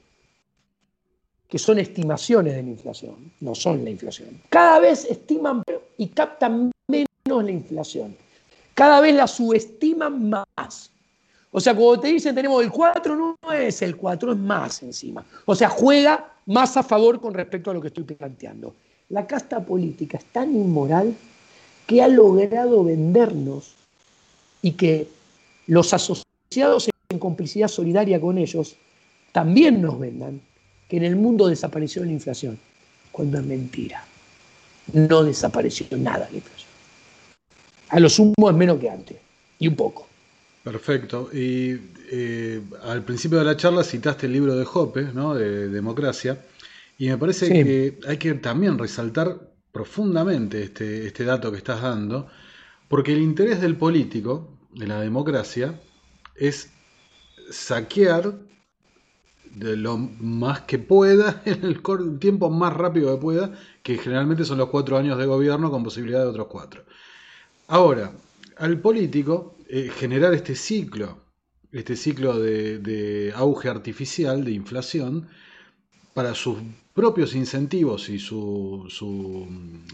que 1.48 1.60
son 1.60 1.78
estimaciones 1.78 2.56
de 2.56 2.64
la 2.64 2.70
inflación, 2.70 3.32
no 3.40 3.54
son 3.54 3.84
la 3.84 3.92
inflación, 3.92 4.42
cada 4.50 4.80
vez 4.80 5.06
estiman 5.06 5.62
y 6.00 6.08
captan 6.08 6.72
menos 6.88 7.44
la 7.44 7.52
inflación, 7.52 8.18
cada 8.74 9.00
vez 9.00 9.14
la 9.14 9.28
subestiman 9.28 10.28
más. 10.28 10.90
O 11.52 11.60
sea, 11.60 11.76
cuando 11.76 12.00
te 12.00 12.08
dicen 12.08 12.34
tenemos 12.34 12.64
el 12.64 12.72
4, 12.72 13.16
no 13.16 13.54
es 13.54 13.84
el 13.84 13.96
4, 13.96 14.32
es 14.32 14.38
más 14.40 14.82
encima. 14.82 15.24
O 15.46 15.54
sea, 15.54 15.70
juega 15.70 16.34
más 16.48 16.76
a 16.78 16.82
favor 16.82 17.22
con 17.22 17.36
respecto 17.36 17.70
a 17.70 17.76
lo 17.76 17.80
que 17.80 17.90
estoy 17.90 18.06
planteando. 18.06 18.74
La 19.10 19.28
casta 19.28 19.64
política 19.64 20.18
es 20.18 20.26
tan 20.26 20.56
inmoral 20.56 21.16
que 21.86 22.02
ha 22.02 22.08
logrado 22.08 22.84
vendernos 22.84 23.75
y 24.66 24.72
que 24.72 25.08
los 25.68 25.94
asociados 25.94 26.90
en 27.10 27.20
complicidad 27.20 27.68
solidaria 27.68 28.20
con 28.20 28.40
ellos 28.40 28.76
también 29.32 29.80
nos 29.80 30.00
vendan 30.00 30.42
que 30.90 30.98
en 30.98 31.04
el 31.04 31.16
mundo 31.16 31.48
desapareció 31.48 32.04
la 32.04 32.12
inflación, 32.12 32.58
cuando 33.12 33.38
es 33.38 33.46
mentira. 33.46 34.04
No 34.92 35.24
desapareció 35.24 35.86
nada 35.98 36.28
la 36.32 36.38
inflación. 36.38 36.70
A 37.90 38.00
lo 38.00 38.10
sumo 38.10 38.50
es 38.50 38.56
menos 38.56 38.80
que 38.80 38.90
antes, 38.90 39.18
y 39.60 39.68
un 39.68 39.76
poco. 39.76 40.08
Perfecto. 40.64 41.30
Y 41.32 41.80
eh, 42.12 42.60
al 42.82 43.04
principio 43.04 43.38
de 43.38 43.46
la 43.46 43.56
charla 43.56 43.84
citaste 43.84 44.26
el 44.26 44.34
libro 44.34 44.56
de 44.56 44.66
Hoppe, 44.66 45.04
¿no? 45.14 45.36
de 45.36 45.70
Democracia, 45.70 46.44
y 46.98 47.10
me 47.10 47.20
parece 47.20 47.50
que 47.50 48.00
hay 48.08 48.18
que 48.18 48.34
también 48.34 48.80
resaltar 48.80 49.38
profundamente 49.72 50.64
este, 50.64 51.06
este 51.06 51.24
dato 51.24 51.52
que 51.52 51.60
estás 51.60 51.84
dando, 51.84 52.28
porque 52.88 53.14
el 53.14 53.22
interés 53.22 53.62
del 53.62 53.76
político, 53.76 54.55
de 54.76 54.88
la 54.88 55.02
democracia, 55.02 55.80
es 56.36 56.70
saquear 57.50 58.36
de 59.56 59.78
lo 59.78 59.98
más 59.98 60.62
que 60.62 60.78
pueda, 60.80 61.42
en 61.46 61.64
el 61.64 62.20
tiempo 62.20 62.50
más 62.50 62.74
rápido 62.74 63.16
que 63.16 63.22
pueda, 63.22 63.60
que 63.82 63.98
generalmente 63.98 64.46
son 64.46 64.58
los 64.58 64.70
cuatro 64.70 64.98
años 64.98 65.18
de 65.18 65.26
gobierno 65.26 65.72
con 65.72 65.84
posibilidad 65.84 66.20
de 66.20 66.28
otros 66.28 66.48
cuatro. 66.48 66.84
Ahora, 67.68 68.12
al 68.58 68.80
político 68.80 69.58
eh, 69.68 69.90
generar 69.90 70.34
este 70.34 70.56
ciclo, 70.56 71.20
este 71.72 71.96
ciclo 71.96 72.40
de, 72.40 73.34
auge 73.36 73.70
artificial, 73.70 74.44
de 74.44 74.52
inflación, 74.52 75.28
para 76.14 76.34
sus 76.34 76.58
propios 76.94 77.36
incentivos 77.36 78.08
y 78.10 78.20
su, 78.20 78.88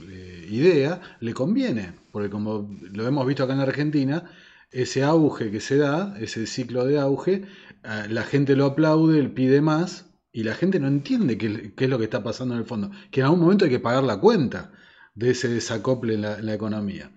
eh, 0.09 0.47
idea, 0.49 1.17
le 1.19 1.33
conviene, 1.33 1.93
porque 2.11 2.29
como 2.29 2.69
lo 2.91 3.07
hemos 3.07 3.25
visto 3.25 3.43
acá 3.43 3.53
en 3.53 3.61
Argentina, 3.61 4.29
ese 4.71 5.03
auge 5.03 5.51
que 5.51 5.59
se 5.59 5.77
da, 5.77 6.15
ese 6.19 6.47
ciclo 6.47 6.85
de 6.85 6.99
auge, 6.99 7.43
eh, 7.83 8.07
la 8.09 8.23
gente 8.23 8.55
lo 8.55 8.65
aplaude, 8.65 9.19
él 9.19 9.31
pide 9.31 9.61
más, 9.61 10.05
y 10.31 10.43
la 10.43 10.55
gente 10.55 10.79
no 10.79 10.87
entiende 10.87 11.37
qué, 11.37 11.73
es 11.77 11.89
lo 11.89 11.97
que 11.97 12.05
está 12.05 12.23
pasando 12.23 12.53
en 12.53 12.61
el 12.61 12.65
fondo, 12.65 12.91
que 13.11 13.19
en 13.19 13.25
algún 13.25 13.41
momento 13.41 13.65
hay 13.65 13.71
que 13.71 13.79
pagar 13.79 14.03
la 14.03 14.19
cuenta 14.19 14.71
de 15.13 15.31
ese 15.31 15.49
desacople 15.49 16.13
en 16.13 16.21
la 16.45 16.53
economía. 16.53 17.11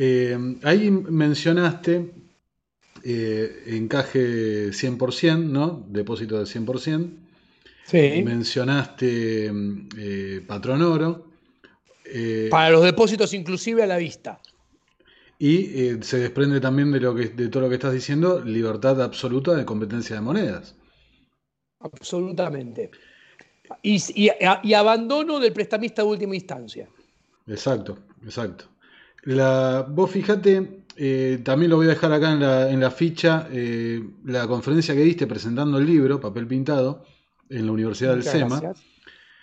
Eh, 0.00 0.38
ahí 0.62 0.92
mencionaste 0.92 2.12
eh, 3.02 3.64
encaje 3.66 4.68
100%, 4.68 5.44
¿no? 5.44 5.84
Depósito 5.88 6.38
de 6.38 6.44
100%. 6.44 7.10
Sí. 7.84 8.22
Mencionaste 8.24 9.50
eh, 9.96 10.44
patrón 10.46 10.82
oro. 10.82 11.26
Para 12.48 12.70
los 12.70 12.84
depósitos 12.84 13.34
inclusive 13.34 13.82
a 13.82 13.86
la 13.86 13.96
vista. 13.96 14.40
Y 15.38 16.02
se 16.02 16.18
desprende 16.18 16.60
también 16.60 16.90
de, 16.90 17.00
lo 17.00 17.14
que, 17.14 17.28
de 17.28 17.48
todo 17.48 17.62
lo 17.62 17.68
que 17.68 17.76
estás 17.76 17.92
diciendo, 17.92 18.40
libertad 18.44 19.00
absoluta 19.00 19.54
de 19.54 19.64
competencia 19.64 20.16
de 20.16 20.22
monedas. 20.22 20.74
Absolutamente. 21.80 22.90
y 23.82 24.72
abandono 24.72 25.38
del 25.38 25.52
prestamista 25.52 26.02
de 26.02 26.08
última 26.08 26.34
instancia. 26.34 26.88
Exacto, 27.46 27.98
exacto. 28.24 28.66
La, 29.24 29.86
vos 29.88 30.10
fíjate, 30.10 30.84
eh, 30.96 31.40
también 31.44 31.70
lo 31.70 31.76
voy 31.76 31.86
a 31.86 31.90
dejar 31.90 32.12
acá 32.12 32.32
en 32.32 32.40
la, 32.40 32.70
en 32.70 32.80
la 32.80 32.90
ficha, 32.90 33.48
eh, 33.50 34.02
la 34.24 34.46
conferencia 34.46 34.94
que 34.94 35.00
diste 35.00 35.26
presentando 35.26 35.78
el 35.78 35.86
libro, 35.86 36.20
Papel 36.20 36.46
Pintado, 36.46 37.04
en 37.48 37.66
la 37.66 37.72
Universidad 37.72 38.12
del 38.12 38.22
SEMA. 38.22 38.74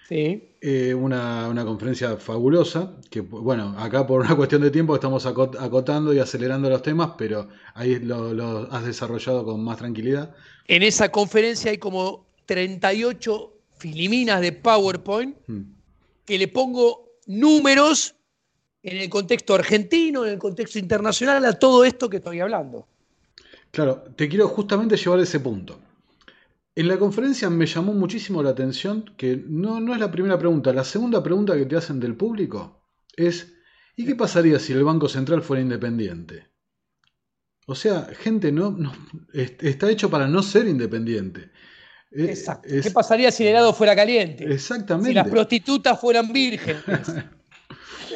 Sí. 0.07 0.49
Eh, 0.61 0.93
una, 0.93 1.63
conferencia 1.65 2.17
fabulosa, 2.17 2.93
que 3.09 3.21
bueno, 3.21 3.75
acá 3.77 4.05
por 4.05 4.21
una 4.21 4.35
cuestión 4.35 4.61
de 4.61 4.69
tiempo 4.69 4.93
estamos 4.93 5.25
acotando 5.25 6.13
y 6.13 6.19
acelerando 6.19 6.69
los 6.69 6.81
temas, 6.81 7.11
pero 7.17 7.47
ahí 7.73 7.99
lo, 7.99 8.71
has 8.71 8.85
desarrollado 8.85 9.43
con 9.43 9.63
más 9.63 9.77
tranquilidad. 9.77 10.35
En 10.67 10.83
esa 10.83 11.11
conferencia 11.11 11.71
hay 11.71 11.77
como 11.77 12.25
38 12.45 13.53
filiminas 13.77 14.41
de 14.41 14.51
PowerPoint 14.51 15.35
hmm. 15.47 15.61
que 16.25 16.37
le 16.37 16.47
pongo 16.47 17.09
números 17.25 18.15
en 18.83 18.97
el 18.97 19.09
contexto 19.09 19.55
argentino, 19.55 20.25
en 20.25 20.33
el 20.33 20.39
contexto 20.39 20.77
internacional, 20.77 21.43
a 21.45 21.53
todo 21.53 21.83
esto 21.83 22.07
que 22.07 22.17
estoy 22.17 22.39
hablando. 22.39 22.87
Claro, 23.71 24.03
te 24.15 24.29
quiero 24.29 24.47
justamente 24.47 24.95
llevar 24.95 25.19
a 25.19 25.23
ese 25.23 25.39
punto. 25.39 25.79
En 26.75 26.87
la 26.87 26.97
conferencia 26.97 27.49
me 27.49 27.65
llamó 27.65 27.93
muchísimo 27.93 28.43
la 28.43 28.49
atención 28.49 29.13
que 29.17 29.41
no, 29.47 29.79
no 29.79 29.93
es 29.93 29.99
la 29.99 30.11
primera 30.11 30.37
pregunta, 30.37 30.73
la 30.73 30.83
segunda 30.83 31.23
pregunta 31.23 31.55
que 31.55 31.65
te 31.65 31.77
hacen 31.77 31.99
del 31.99 32.15
público 32.15 32.83
es, 33.15 33.53
¿y 33.95 34.05
qué 34.05 34.15
pasaría 34.15 34.59
si 34.59 34.73
el 34.73 34.83
Banco 34.83 35.07
Central 35.07 35.41
fuera 35.41 35.61
independiente? 35.61 36.49
O 37.67 37.75
sea, 37.75 38.07
gente 38.19 38.51
no, 38.51 38.77
está 39.33 39.89
hecho 39.89 40.09
para 40.09 40.27
no 40.27 40.43
ser 40.43 40.67
independiente. 40.67 41.49
Eh, 42.11 42.25
Exacto. 42.29 42.69
¿Qué 42.69 42.91
pasaría 42.91 43.31
si 43.31 43.43
el 43.43 43.49
helado 43.49 43.73
fuera 43.73 43.95
caliente? 43.95 44.45
Exactamente. 44.45 45.09
Si 45.09 45.15
las 45.15 45.27
prostitutas 45.29 45.99
fueran 45.99 46.31
vírgenes. 46.31 46.83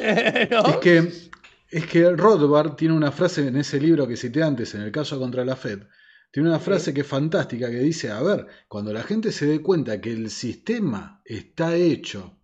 Es 0.00 0.76
que 0.80 1.30
es 1.70 1.86
que 1.86 2.10
Rothbard 2.10 2.74
tiene 2.74 2.94
una 2.94 3.12
frase 3.12 3.46
en 3.46 3.56
ese 3.56 3.78
libro 3.80 4.06
que 4.08 4.16
cité 4.16 4.42
antes, 4.42 4.74
en 4.74 4.82
el 4.82 4.90
caso 4.90 5.18
contra 5.20 5.44
la 5.44 5.54
Fed, 5.54 5.82
tiene 6.30 6.48
una 6.48 6.60
frase 6.60 6.94
que 6.94 7.00
es 7.00 7.06
fantástica 7.06 7.70
que 7.70 7.80
dice, 7.80 8.10
a 8.10 8.22
ver, 8.22 8.46
cuando 8.68 8.92
la 8.92 9.02
gente 9.02 9.32
se 9.32 9.46
dé 9.46 9.60
cuenta 9.60 10.00
que 10.00 10.12
el 10.12 10.30
sistema 10.30 11.20
está 11.24 11.74
hecho 11.74 12.36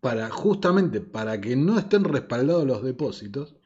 para 0.00 0.30
justamente 0.30 1.00
para 1.00 1.40
que 1.40 1.56
no 1.56 1.78
estén 1.78 2.04
respaldados 2.04 2.64
los 2.64 2.82
depósitos, 2.84 3.56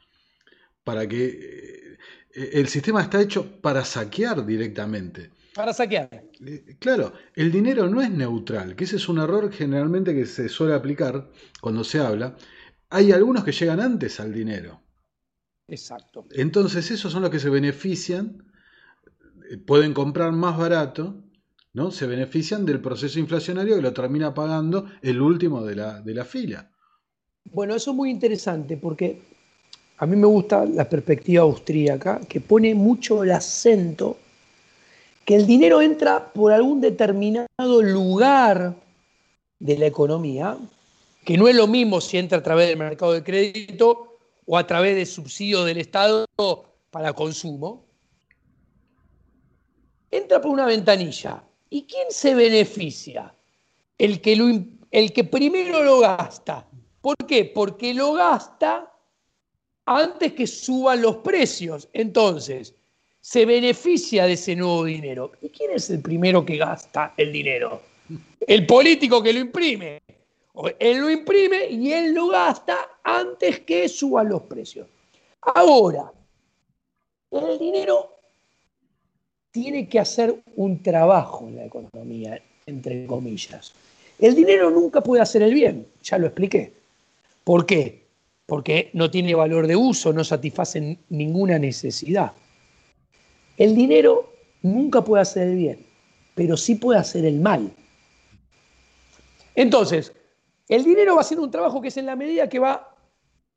para 0.85 1.07
que 1.07 1.99
eh, 2.35 2.51
el 2.55 2.69
sistema 2.69 3.03
está 3.03 3.20
hecho 3.20 3.61
para 3.61 3.85
saquear 3.85 4.47
directamente. 4.47 5.31
Para 5.55 5.74
saquear. 5.74 6.09
Eh, 6.47 6.77
claro, 6.79 7.12
el 7.35 7.53
dinero 7.53 7.89
no 7.91 8.01
es 8.01 8.11
neutral, 8.11 8.74
que 8.74 8.85
ese 8.85 8.97
es 8.97 9.09
un 9.09 9.19
error 9.19 9.53
generalmente 9.53 10.15
que 10.15 10.24
se 10.24 10.49
suele 10.49 10.74
aplicar 10.74 11.31
cuando 11.61 11.85
se 11.85 11.99
habla. 11.99 12.37
Hay 12.89 13.12
algunos 13.12 13.45
que 13.45 13.53
llegan 13.53 13.81
antes 13.81 14.19
al 14.19 14.33
dinero. 14.33 14.83
Exacto. 15.69 16.27
Entonces 16.33 16.91
esos 16.91 17.12
son 17.12 17.23
los 17.23 17.31
que 17.31 17.39
se 17.39 17.51
benefician 17.51 18.51
pueden 19.59 19.95
comprar 19.95 20.33
más 20.33 20.57
barato, 20.57 21.15
¿no? 21.73 21.91
Se 21.91 22.07
benefician 22.07 22.65
del 22.65 22.81
proceso 22.81 23.19
inflacionario 23.19 23.77
que 23.77 23.83
lo 23.83 23.93
termina 23.93 24.35
pagando 24.35 24.87
el 25.03 25.20
último 25.20 25.62
de 25.62 25.77
la, 25.77 26.01
de 26.01 26.15
la 26.15 26.24
fila. 26.24 26.70
Bueno, 27.45 27.74
eso 27.74 27.91
es 27.91 27.97
muy 27.97 28.11
interesante 28.11 28.77
porque 28.77 29.20
a 29.99 30.07
mí 30.07 30.16
me 30.16 30.27
gusta 30.27 30.65
la 30.65 30.89
perspectiva 30.89 31.43
austríaca, 31.43 32.20
que 32.29 32.41
pone 32.41 32.74
mucho 32.74 33.23
el 33.23 33.33
acento 33.33 34.16
que 35.24 35.37
el 35.37 35.47
dinero 35.47 35.81
entra 35.81 36.33
por 36.33 36.53
algún 36.53 36.81
determinado 36.81 37.83
lugar 37.83 38.74
de 39.59 39.79
la 39.79 39.87
economía, 39.87 40.59
que 41.24 41.39
no 41.39 41.47
es 41.47 41.55
lo 41.55 41.69
mismo 41.69 42.01
si 42.01 42.19
entra 42.19 42.39
a 42.39 42.43
través 42.43 42.69
del 42.69 42.79
mercado 42.79 43.12
de 43.12 43.23
crédito 43.23 44.19
o 44.45 44.59
a 44.59 44.66
través 44.66 44.97
de 44.97 45.07
subsidios 45.07 45.65
del 45.65 45.79
Estado 45.79 46.27
para 46.91 47.12
consumo, 47.12 47.85
entra 50.13 50.41
por 50.41 50.53
una 50.53 50.67
ventanilla. 50.67 51.43
¿Y 51.71 51.83
quién 51.85 52.07
se 52.11 52.35
beneficia? 52.35 53.35
El 53.99 54.21
que, 54.21 54.65
el 54.91 55.13
que 55.13 55.25
primero 55.25 55.83
lo 55.83 56.01
gasta. 56.01 56.69
¿Por 57.01 57.17
qué? 57.27 57.47
Porque 57.47 57.93
lo 57.95 58.13
gasta 58.13 58.93
antes 59.87 60.35
que 60.35 60.47
suban 60.47 61.03
los 61.03 61.17
precios. 61.17 61.89
Entonces, 61.93 62.75
se 63.21 63.47
beneficia 63.47 64.27
de 64.27 64.35
ese 64.35 64.55
nuevo 64.55 64.85
dinero. 64.85 65.33
¿Y 65.41 65.49
quién 65.49 65.71
es 65.73 65.89
el 65.91 66.03
primero 66.03 66.45
que 66.45 66.59
gasta 66.59 67.15
el 67.17 67.33
dinero? 67.33 67.81
El 68.47 68.67
político 68.67 69.23
que 69.23 69.33
lo 69.33 69.41
imprime. 69.41 70.03
Él 70.79 70.99
lo 70.99 71.11
imprime 71.11 71.67
y 71.71 71.93
él 71.93 72.13
lo 72.13 72.29
gasta 72.29 72.99
antes 73.03 73.61
que 73.61 73.89
suban 73.89 74.29
los 74.29 74.43
precios. 74.43 74.87
Ahora, 75.41 76.13
el 77.31 77.59
dinero 77.59 78.12
tiene 79.53 79.89
que 79.89 80.01
hacer 80.01 80.43
un 80.57 80.83
trabajo 80.83 81.47
en 81.47 81.57
la 81.57 81.66
economía, 81.66 82.43
entre 82.66 83.07
comillas. 83.07 83.73
El 84.19 84.35
dinero 84.35 84.70
nunca 84.70 85.03
puede 85.03 85.23
hacer 85.23 85.43
el 85.43 85.55
bien, 85.55 85.87
ya 86.03 86.19
lo 86.19 86.27
expliqué. 86.27 86.73
¿Por 87.45 87.66
qué? 87.66 88.07
Porque 88.47 88.91
no 88.95 89.11
tiene 89.11 89.35
valor 89.35 89.66
de 89.66 89.77
uso, 89.77 90.12
no 90.12 90.24
satisface 90.24 90.99
ninguna 91.11 91.59
necesidad. 91.59 92.33
El 93.57 93.74
dinero 93.74 94.33
nunca 94.62 95.05
puede 95.05 95.23
hacer 95.23 95.49
el 95.49 95.57
bien, 95.57 95.87
pero 96.35 96.57
sí 96.57 96.74
puede 96.74 96.99
hacer 96.99 97.24
el 97.27 97.39
mal. 97.41 97.70
Entonces, 99.55 100.12
el 100.69 100.85
dinero 100.85 101.16
va 101.16 101.20
haciendo 101.20 101.45
un 101.45 101.51
trabajo 101.51 101.83
que 101.83 101.89
es 101.89 101.97
en 101.99 102.07
la 102.07 102.16
medida 102.16 102.49
que 102.49 102.59
va 102.59 102.97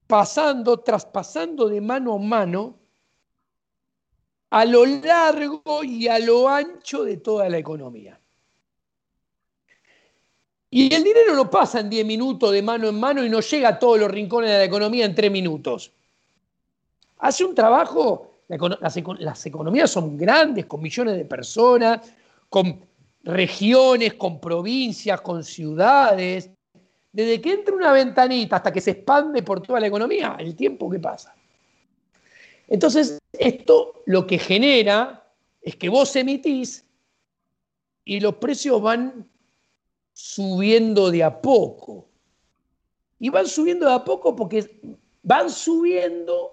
pasando, 0.07 0.77
traspasando 0.81 1.69
de 1.69 1.80
mano 1.80 2.15
a 2.15 2.19
mano 2.19 2.84
a 4.49 4.65
lo 4.65 4.85
largo 4.85 5.84
y 5.84 6.07
a 6.07 6.19
lo 6.19 6.47
ancho 6.47 7.03
de 7.03 7.17
toda 7.17 7.49
la 7.49 7.57
economía. 7.57 8.19
Y 10.69 10.93
el 10.93 11.03
dinero 11.03 11.35
no 11.35 11.49
pasa 11.49 11.80
en 11.80 11.89
10 11.89 12.05
minutos 12.05 12.51
de 12.51 12.61
mano 12.61 12.89
en 12.89 12.99
mano 12.99 13.23
y 13.23 13.30
no 13.30 13.39
llega 13.39 13.69
a 13.69 13.80
todos 13.80 13.99
los 13.99 14.11
rincones 14.11 14.49
de 14.49 14.57
la 14.57 14.63
economía 14.65 15.05
en 15.05 15.15
3 15.15 15.31
minutos. 15.31 15.93
Hace 17.19 17.45
un 17.45 17.55
trabajo, 17.55 18.39
las, 18.49 19.45
economías 19.45 19.89
son 19.89 20.17
grandes, 20.17 20.65
con 20.65 20.81
millones 20.81 21.15
de 21.15 21.26
personas, 21.26 22.01
con 22.49 22.80
regiones, 23.23 24.15
con 24.15 24.39
provincias, 24.39 25.22
con 25.22 25.43
ciudades. 25.43 26.51
Desde 27.11 27.39
que 27.39 27.53
entra 27.53 27.73
una 27.73 27.93
ventanita 27.93 28.57
hasta 28.57 28.73
que 28.73 28.81
se 28.81 28.91
expande 28.91 29.43
por 29.43 29.61
toda 29.61 29.80
la 29.80 29.88
economía, 29.88 30.35
el 30.39 30.55
tiempo 30.55 30.89
que 30.89 30.99
pasa. 30.99 31.34
Entonces, 32.67 33.19
esto 33.33 34.01
lo 34.05 34.25
que 34.25 34.39
genera 34.39 35.27
es 35.61 35.75
que 35.75 35.89
vos 35.89 36.15
emitís 36.15 36.85
y 38.03 38.19
los 38.19 38.35
precios 38.35 38.81
van 38.81 39.27
subiendo 40.13 41.11
de 41.11 41.23
a 41.23 41.41
poco. 41.41 42.07
Y 43.19 43.29
van 43.29 43.47
subiendo 43.47 43.87
de 43.87 43.93
a 43.93 44.03
poco 44.03 44.35
porque 44.35 44.79
van 45.23 45.49
subiendo 45.49 46.51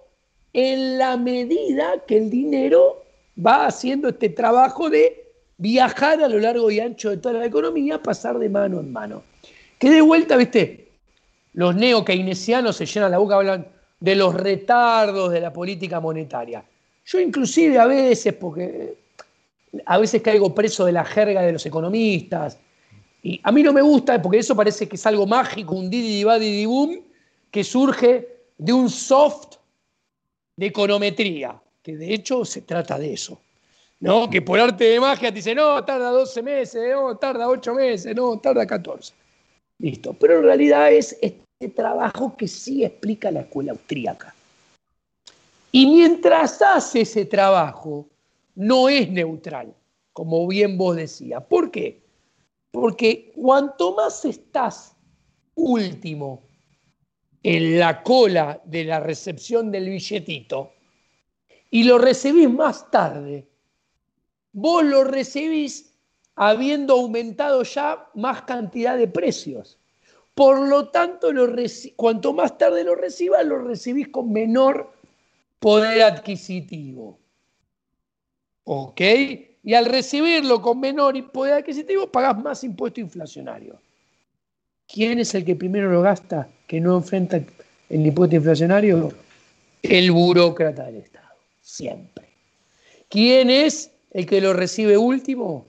en 0.53 0.99
la 0.99 1.17
medida 1.17 2.05
que 2.07 2.17
el 2.17 2.31
dinero 2.31 3.05
va 3.45 3.67
haciendo 3.67 4.09
este 4.09 4.29
trabajo 4.29 4.91
de 4.91 5.33
viajar 5.57 6.23
a 6.23 6.29
lo 6.29 6.39
largo 6.39 6.71
y 6.71 6.81
ancho 6.81 7.11
de 7.11 7.17
toda 7.19 7.39
la 7.39 7.47
economía, 7.47 8.03
pasar 8.03 8.39
de 8.39 8.49
mano 8.49 8.81
en 8.81 8.93
mano. 8.93 9.23
Que 9.79 9.91
de 9.91 10.01
vuelta, 10.01 10.37
viste, 10.37 10.89
los 11.55 11.75
neo-keynesianos 11.75 12.77
se 12.77 12.87
llenan 12.87 13.11
la 13.11 13.19
boca, 13.19 13.37
hablan 13.37 13.67
de 14.03 14.17
los 14.17 14.35
retardos 14.35 15.31
de 15.31 15.41
la 15.41 15.53
política 15.53 16.01
monetaria. 16.01 16.65
Yo 17.05 17.21
inclusive 17.21 17.79
a 17.79 17.87
veces, 17.87 18.35
porque 18.35 18.97
a 19.87 19.99
veces 19.99 20.21
caigo 20.23 20.53
preso 20.53 20.85
de 20.85 20.91
la 20.91 21.05
jerga 21.05 21.43
de 21.43 21.53
los 21.53 21.65
economistas, 21.65 22.59
y 23.23 23.41
a 23.45 23.53
mí 23.53 23.63
no 23.63 23.73
me 23.73 23.81
gusta 23.81 24.21
porque 24.21 24.39
eso 24.39 24.57
parece 24.57 24.89
que 24.89 24.97
es 24.97 25.07
algo 25.07 25.25
mágico, 25.25 25.77
un 25.77 25.89
didi 25.89 26.25
di 26.41 26.67
boom, 26.67 27.01
que 27.49 27.63
surge 27.63 28.27
de 28.59 28.73
un 28.73 28.91
soft 28.91 29.55
de 30.57 30.67
econometría, 30.67 31.61
que 31.81 31.97
de 31.97 32.13
hecho 32.13 32.45
se 32.45 32.63
trata 32.63 32.99
de 32.99 33.13
eso. 33.13 33.41
¿no? 34.01 34.29
Que 34.29 34.43
por 34.43 34.59
arte 34.59 34.83
de 34.83 34.99
magia 34.99 35.29
te 35.29 35.37
dice, 35.37 35.55
no, 35.55 35.85
tarda 35.85 36.11
12 36.11 36.43
meses, 36.43 36.91
no, 36.91 37.17
tarda 37.19 37.49
8 37.49 37.73
meses, 37.73 38.17
no, 38.17 38.37
tarda 38.41 38.67
14. 38.67 39.15
Listo. 39.79 40.13
Pero 40.15 40.39
en 40.39 40.43
realidad 40.43 40.93
es 40.93 41.17
trabajo 41.69 42.37
que 42.37 42.49
sí 42.49 42.85
explica 42.85 43.31
la 43.31 43.41
escuela 43.41 43.73
austríaca. 43.73 44.35
Y 45.71 45.87
mientras 45.87 46.61
hace 46.61 47.03
ese 47.03 47.25
trabajo, 47.25 48.07
no 48.55 48.89
es 48.89 49.11
neutral, 49.11 49.75
como 50.13 50.47
bien 50.47 50.77
vos 50.77 50.97
decías. 50.97 51.43
¿Por 51.45 51.71
qué? 51.71 52.03
Porque 52.71 53.33
cuanto 53.35 53.95
más 53.95 54.25
estás 54.25 54.95
último 55.55 56.43
en 57.43 57.79
la 57.79 58.03
cola 58.03 58.61
de 58.65 58.85
la 58.85 59.01
recepción 59.01 59.71
del 59.71 59.89
billetito 59.89 60.73
y 61.71 61.85
lo 61.85 61.99
recibís 61.99 62.51
más 62.51 62.91
tarde, 62.91 63.49
vos 64.53 64.85
lo 64.85 65.05
recibís 65.05 65.95
habiendo 66.35 66.95
aumentado 66.95 67.63
ya 67.63 68.09
más 68.15 68.43
cantidad 68.43 68.97
de 68.97 69.09
precios. 69.09 69.79
Por 70.35 70.67
lo 70.67 70.89
tanto, 70.89 71.29
cuanto 71.97 72.33
más 72.33 72.57
tarde 72.57 72.85
lo 72.85 72.95
recibas, 72.95 73.45
lo 73.45 73.59
recibís 73.59 74.09
con 74.09 74.33
menor 74.33 74.93
poder 75.59 76.03
adquisitivo. 76.03 77.19
¿Ok? 78.65 79.01
Y 79.65 79.75
al 79.75 79.87
recibirlo 79.87 80.63
con 80.63 80.81
menor 80.81 81.31
poder 81.31 81.55
adquisitivo, 81.55 82.07
pagás 82.07 82.39
más 82.39 82.65
impuesto 82.65 83.01
inflacionario. 83.01 83.81
¿Quién 84.89 85.19
es 85.19 85.35
el 85.35 85.45
que 85.45 85.55
primero 85.55 85.91
lo 85.91 86.03
gasta, 86.03 86.49
que 86.67 86.81
no 86.81 86.97
enfrenta 86.97 87.37
el 87.89 88.07
impuesto 88.07 88.37
inflacionario? 88.37 89.13
El 89.83 90.11
burócrata 90.11 90.85
del 90.85 90.97
Estado, 90.97 91.37
siempre. 91.61 92.27
¿Quién 93.09 93.51
es 93.51 93.91
el 94.11 94.27
que 94.27 94.41
lo 94.41 94.53
recibe 94.53 94.97
último? 94.97 95.67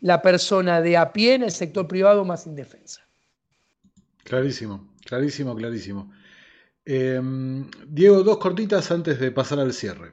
La 0.00 0.20
persona 0.22 0.80
de 0.80 0.96
a 0.96 1.12
pie 1.12 1.34
en 1.34 1.42
el 1.44 1.50
sector 1.50 1.86
privado 1.86 2.24
más 2.24 2.46
indefensa. 2.46 3.02
Clarísimo, 4.24 4.94
clarísimo, 5.04 5.54
clarísimo. 5.54 6.12
Em, 6.84 7.70
Diego, 7.86 8.22
dos 8.22 8.38
cortitas 8.38 8.90
antes 8.90 9.18
de 9.20 9.30
pasar 9.30 9.58
al 9.60 9.72
cierre. 9.72 10.12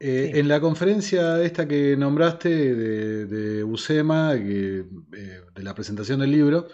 Eh, 0.00 0.32
en 0.34 0.46
la 0.46 0.60
conferencia 0.60 1.42
esta 1.42 1.66
que 1.66 1.96
nombraste 1.96 2.48
de, 3.26 3.64
USEMA, 3.64 4.34
eh, 4.36 4.84
de 5.54 5.62
la 5.62 5.74
presentación 5.74 6.20
del 6.20 6.30
libro, 6.30 6.68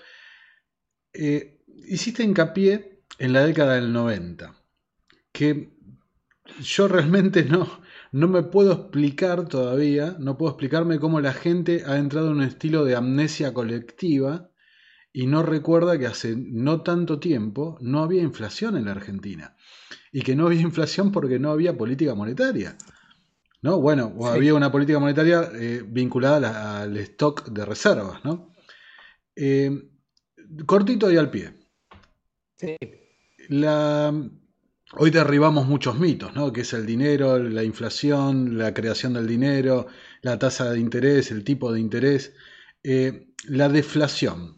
eh, 1.12 1.60
hiciste 1.86 2.22
hincapié 2.22 3.02
en 3.18 3.32
la 3.32 3.46
década 3.46 3.76
del 3.76 3.92
90, 3.92 4.54
que 5.32 5.70
yo 6.60 6.88
realmente 6.88 7.44
no, 7.48 7.80
no 8.14 8.28
me 8.28 8.44
puedo 8.44 8.72
explicar 8.72 9.48
todavía, 9.48 10.14
no 10.20 10.38
puedo 10.38 10.52
explicarme 10.52 11.00
cómo 11.00 11.20
la 11.20 11.32
gente 11.32 11.82
ha 11.84 11.98
entrado 11.98 12.28
en 12.28 12.34
un 12.34 12.42
estilo 12.44 12.84
de 12.84 12.94
amnesia 12.94 13.52
colectiva 13.52 14.52
y 15.12 15.26
no 15.26 15.42
recuerda 15.42 15.98
que 15.98 16.06
hace 16.06 16.36
no 16.36 16.82
tanto 16.82 17.18
tiempo 17.18 17.76
no 17.80 18.04
había 18.04 18.22
inflación 18.22 18.76
en 18.76 18.84
la 18.84 18.92
Argentina. 18.92 19.56
Y 20.12 20.22
que 20.22 20.36
no 20.36 20.46
había 20.46 20.60
inflación 20.70 21.10
porque 21.10 21.40
no 21.40 21.50
había 21.50 21.76
política 21.76 22.14
monetaria. 22.14 22.78
¿No? 23.62 23.80
Bueno, 23.80 24.14
o 24.16 24.28
había 24.28 24.54
una 24.54 24.70
política 24.70 25.00
monetaria 25.00 25.50
eh, 25.52 25.82
vinculada 25.84 26.82
al 26.82 26.96
stock 26.98 27.48
de 27.48 27.64
reservas, 27.64 28.24
¿no? 28.24 28.52
Eh, 29.34 29.90
cortito 30.66 31.10
y 31.10 31.16
al 31.16 31.32
pie. 31.32 31.52
Sí. 32.58 32.76
La, 33.48 34.14
hoy 34.92 35.10
derribamos 35.10 35.66
muchos 35.66 35.98
mitos, 35.98 36.34
¿no? 36.34 36.52
Que 36.52 36.62
es 36.62 36.72
el 36.72 36.86
dinero, 36.86 37.38
la 37.38 37.64
inflación, 37.64 38.58
la 38.58 38.74
creación 38.74 39.14
del 39.14 39.26
dinero, 39.26 39.86
la 40.22 40.38
tasa 40.38 40.70
de 40.70 40.78
interés, 40.78 41.30
el 41.30 41.44
tipo 41.44 41.72
de 41.72 41.80
interés. 41.80 42.34
Eh, 42.82 43.28
la 43.46 43.68
deflación. 43.68 44.56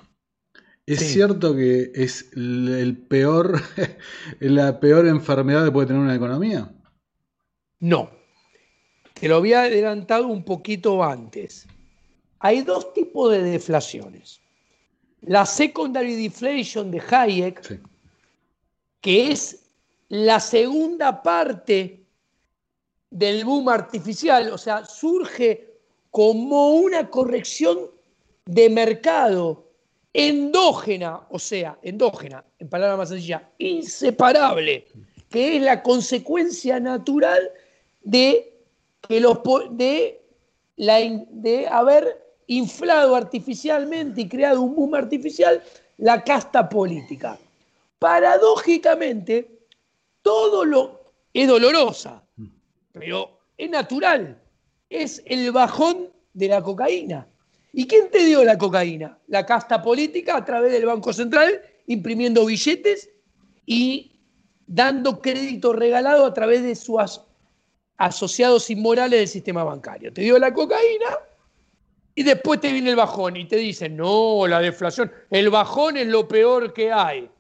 ¿Es 0.85 1.01
cierto 1.01 1.57
que 1.57 1.91
es 1.95 2.31
el 2.37 2.97
peor, 3.09 3.61
la 4.41 4.79
peor 4.79 5.07
enfermedad 5.07 5.65
que 5.65 5.73
puede 5.73 5.89
tener 5.89 6.03
una 6.03 6.15
economía? 6.15 6.73
No. 7.81 8.11
Te 9.15 9.29
lo 9.29 9.37
había 9.37 9.63
adelantado 9.63 10.29
un 10.29 10.45
poquito 10.45 11.03
antes. 11.03 11.67
Hay 12.39 12.63
dos 12.63 12.93
tipos 12.93 13.33
de 13.33 13.43
deflaciones. 13.43 14.41
La 15.23 15.45
secondary 15.45 16.15
deflation 16.15 16.91
de 16.91 17.01
Hayek, 17.01 17.81
que 19.01 19.33
es 19.33 19.66
la 20.09 20.41
segunda 20.41 21.23
parte 21.23 22.05
del 23.11 23.45
boom 23.45 23.69
artificial, 23.69 24.53
o 24.53 24.59
sea, 24.59 24.85
surge 24.85 25.75
como 26.11 26.75
una 26.75 27.11
corrección 27.11 27.91
de 28.45 28.71
mercado 28.71 29.67
endógena, 30.13 31.27
o 31.31 31.39
sea, 31.39 31.79
endógena, 31.83 32.45
en 32.59 32.69
palabras 32.69 32.99
más 32.99 33.09
sencillas, 33.11 33.43
inseparable, 33.59 34.87
que 35.29 35.57
es 35.57 35.63
la 35.63 35.83
consecuencia 35.83 36.81
natural 36.81 37.51
de, 38.03 38.55
que 39.07 39.21
los, 39.21 39.41
de, 39.73 40.23
de 40.77 41.67
haber 41.69 42.25
inflado 42.47 43.15
artificialmente 43.15 44.23
y 44.23 44.29
creado 44.29 44.63
un 44.63 44.75
boom 44.75 44.95
artificial 44.95 45.63
la 45.99 46.23
casta 46.23 46.69
política. 46.69 47.39
Paradójicamente, 47.99 49.56
todo 50.27 50.65
lo 50.65 51.13
es 51.33 51.47
dolorosa, 51.47 52.21
pero 52.91 53.39
es 53.57 53.71
natural, 53.71 54.43
es 54.91 55.23
el 55.25 55.53
bajón 55.53 56.11
de 56.33 56.49
la 56.49 56.61
cocaína. 56.61 57.29
¿Y 57.73 57.87
quién 57.87 58.11
te 58.11 58.25
dio 58.25 58.43
la 58.43 58.59
cocaína? 58.59 59.17
La 59.29 59.47
casta 59.47 59.81
política 59.81 60.37
a 60.37 60.45
través 60.45 60.73
del 60.73 60.85
Banco 60.85 61.13
Central, 61.13 61.63
imprimiendo 61.87 62.45
billetes 62.45 63.09
y 63.67 64.19
dando 64.67 65.23
crédito 65.23 65.73
regalado 65.73 66.27
a 66.27 66.35
través 66.35 66.65
de 66.65 66.75
sus 66.75 67.21
asociados 67.97 68.69
inmorales 68.69 69.21
del 69.21 69.29
sistema 69.29 69.63
bancario. 69.63 70.13
Te 70.13 70.23
dio 70.23 70.41
la 70.41 70.53
cocaína 70.53 71.21
y 72.17 72.25
después 72.25 72.61
te 72.61 72.73
viene 72.73 72.91
el 72.91 72.97
bajón 72.97 73.37
y 73.37 73.47
te 73.47 73.59
dicen, 73.59 73.97
no, 73.97 74.45
la 74.49 74.59
deflación, 74.59 75.13
el 75.31 75.51
bajón 75.51 75.97
es 75.97 76.09
lo 76.09 76.27
peor 76.27 76.73
que 76.73 76.91
hay. 76.91 77.31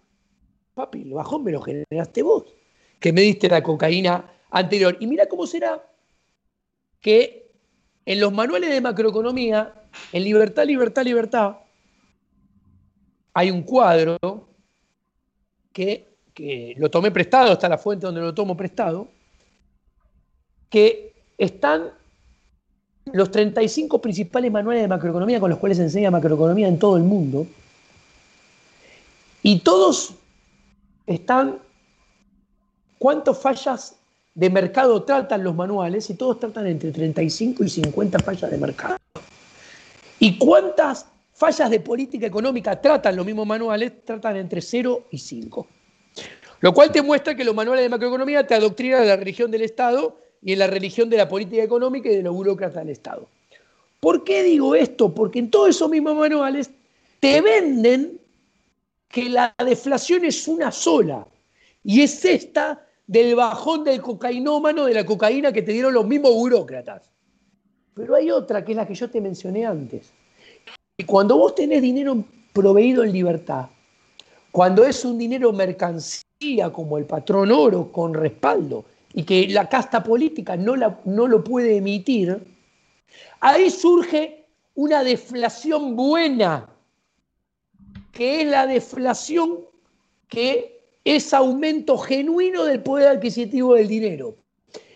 Papi, 0.75 1.03
el 1.03 1.15
bajón 1.15 1.43
me 1.43 1.51
lo 1.51 1.63
generaste 1.63 2.23
vos, 2.23 2.45
que 3.01 3.12
me 3.12 3.20
diste 3.23 3.48
la 3.48 3.62
cocaína 3.62 4.24
anterior. 4.51 4.97
Y 5.01 5.06
mira 5.06 5.27
cómo 5.27 5.47
será 5.47 5.82
que 7.01 7.51
en 8.05 8.20
los 8.20 8.32
manuales 8.32 8.70
de 8.70 8.81
macroeconomía 8.81 9.73
en 10.12 10.24
Libertad, 10.24 10.64
Libertad, 10.64 11.05
Libertad 11.05 11.56
hay 13.35 13.51
un 13.51 13.62
cuadro 13.64 14.18
que, 15.70 16.06
lo 16.78 16.90
tomé 16.90 17.10
prestado, 17.10 17.52
está 17.52 17.68
la 17.68 17.77
fuente 17.77 18.06
donde 18.06 18.23
lo 18.23 18.32
tomo 18.32 18.56
prestado, 18.56 19.09
que 20.70 21.12
están 21.36 21.90
los 23.12 23.31
35 23.31 24.01
principales 24.01 24.51
manuales 24.51 24.82
de 24.82 24.89
macroeconomía 24.89 25.39
con 25.39 25.51
los 25.51 25.59
cuales 25.59 25.77
se 25.77 25.85
enseña 25.85 26.10
macroeconomía 26.10 26.66
en 26.66 26.78
todo 26.78 26.97
el 26.97 27.02
mundo. 27.02 27.47
Y 29.43 29.59
todos 29.59 30.14
están, 31.06 31.59
¿cuántas 32.98 33.39
fallas 33.39 33.97
de 34.35 34.51
mercado 34.51 35.02
tratan 35.02 35.44
los 35.44 35.55
manuales? 35.55 36.10
Y 36.10 36.14
todos 36.14 36.40
tratan 36.40 36.66
entre 36.66 36.93
35 36.93 37.64
y 37.64 37.68
50 37.68 38.18
fallas 38.20 38.51
de 38.51 38.59
mercado. 38.59 38.97
¿Y 40.18 40.39
cuántas 40.39 41.06
fallas 41.32 41.70
de 41.70 41.81
política 41.81 42.27
económica 42.27 42.81
tratan 42.81 43.16
los 43.16 43.27
mismos 43.27 43.47
manuales? 43.47 44.05
Tratan 44.05 44.36
entre 44.36 44.60
0 44.60 45.06
y 45.10 45.18
5. 45.18 45.66
Lo 46.60 46.73
cual 46.73 46.90
te 46.90 47.02
muestra 47.02 47.35
que 47.35 47.44
los 47.44 47.55
manuales 47.55 47.85
de 47.85 47.89
macroeconomía 47.89 48.47
te 48.47 48.55
adoctrinan 48.55 49.02
de 49.02 49.09
la 49.09 49.16
religión 49.16 49.51
del 49.51 49.62
Estado 49.62 50.18
y 50.43 50.52
en 50.52 50.59
la 50.59 50.66
religión 50.66 51.10
de 51.10 51.18
la 51.18 51.28
política 51.28 51.62
económica 51.62 52.09
y 52.09 52.16
de 52.16 52.23
los 52.23 52.35
burócratas 52.35 52.82
del 52.82 52.90
Estado. 52.90 53.28
¿Por 54.01 54.24
qué 54.24 54.43
digo 54.43 54.74
esto? 54.74 55.14
Porque 55.14 55.39
en 55.39 55.51
todos 55.51 55.70
esos 55.70 55.90
mismos 55.90 56.16
manuales 56.16 56.70
te 57.20 57.40
venden 57.40 58.20
que 59.09 59.28
la 59.28 59.55
deflación 59.64 60.24
es 60.24 60.47
una 60.48 60.70
sola 60.70 61.27
y 61.82 62.02
es 62.02 62.24
esta 62.24 62.86
del 63.07 63.35
bajón 63.37 63.85
del 63.85 64.01
cocainómano 64.01 64.85
de 64.85 64.95
la 64.95 65.07
cocaína 65.07 65.53
que 65.53 65.62
te 65.62 65.73
dieron 65.73 65.95
los 65.95 66.07
mismos 66.07 66.33
burócratas. 66.33 67.11
Pero 67.95 68.15
hay 68.15 68.31
otra 68.31 68.65
que 68.65 68.73
es 68.73 68.77
la 68.77 68.87
que 68.87 68.95
yo 68.95 69.09
te 69.09 69.20
mencioné 69.20 69.65
antes. 69.65 70.12
Y 70.99 71.05
cuando 71.05 71.37
vos 71.37 71.55
tenés 71.55 71.83
dinero 71.83 72.24
proveído 72.53 73.05
en 73.05 73.12
libertad, 73.12 73.66
cuando 74.51 74.85
es 74.85 75.05
un 75.05 75.19
dinero 75.19 75.53
mercancía 75.53 76.73
como 76.73 76.99
el 76.99 77.05
patrón 77.05 77.53
oro 77.53 77.93
con 77.93 78.15
respaldo 78.15 78.85
y 79.12 79.23
que 79.23 79.49
la 79.49 79.69
casta 79.69 80.03
política 80.03 80.57
no, 80.57 80.77
la, 80.77 81.01
no 81.05 81.27
lo 81.27 81.45
puede 81.45 81.77
emitir, 81.77 82.43
ahí 83.41 83.70
surge 83.70 84.47
una 84.74 85.05
deflación 85.05 85.97
buena, 85.97 86.69
que 88.12 88.43
es 88.43 88.49
la 88.49 88.66
deflación 88.66 89.61
que 90.28 90.76
es 91.07 91.33
aumento 91.33 91.97
genuino 91.97 92.65
del 92.65 92.83
poder 92.83 93.09
adquisitivo 93.09 93.74
del 93.74 93.87
dinero. 93.87 94.37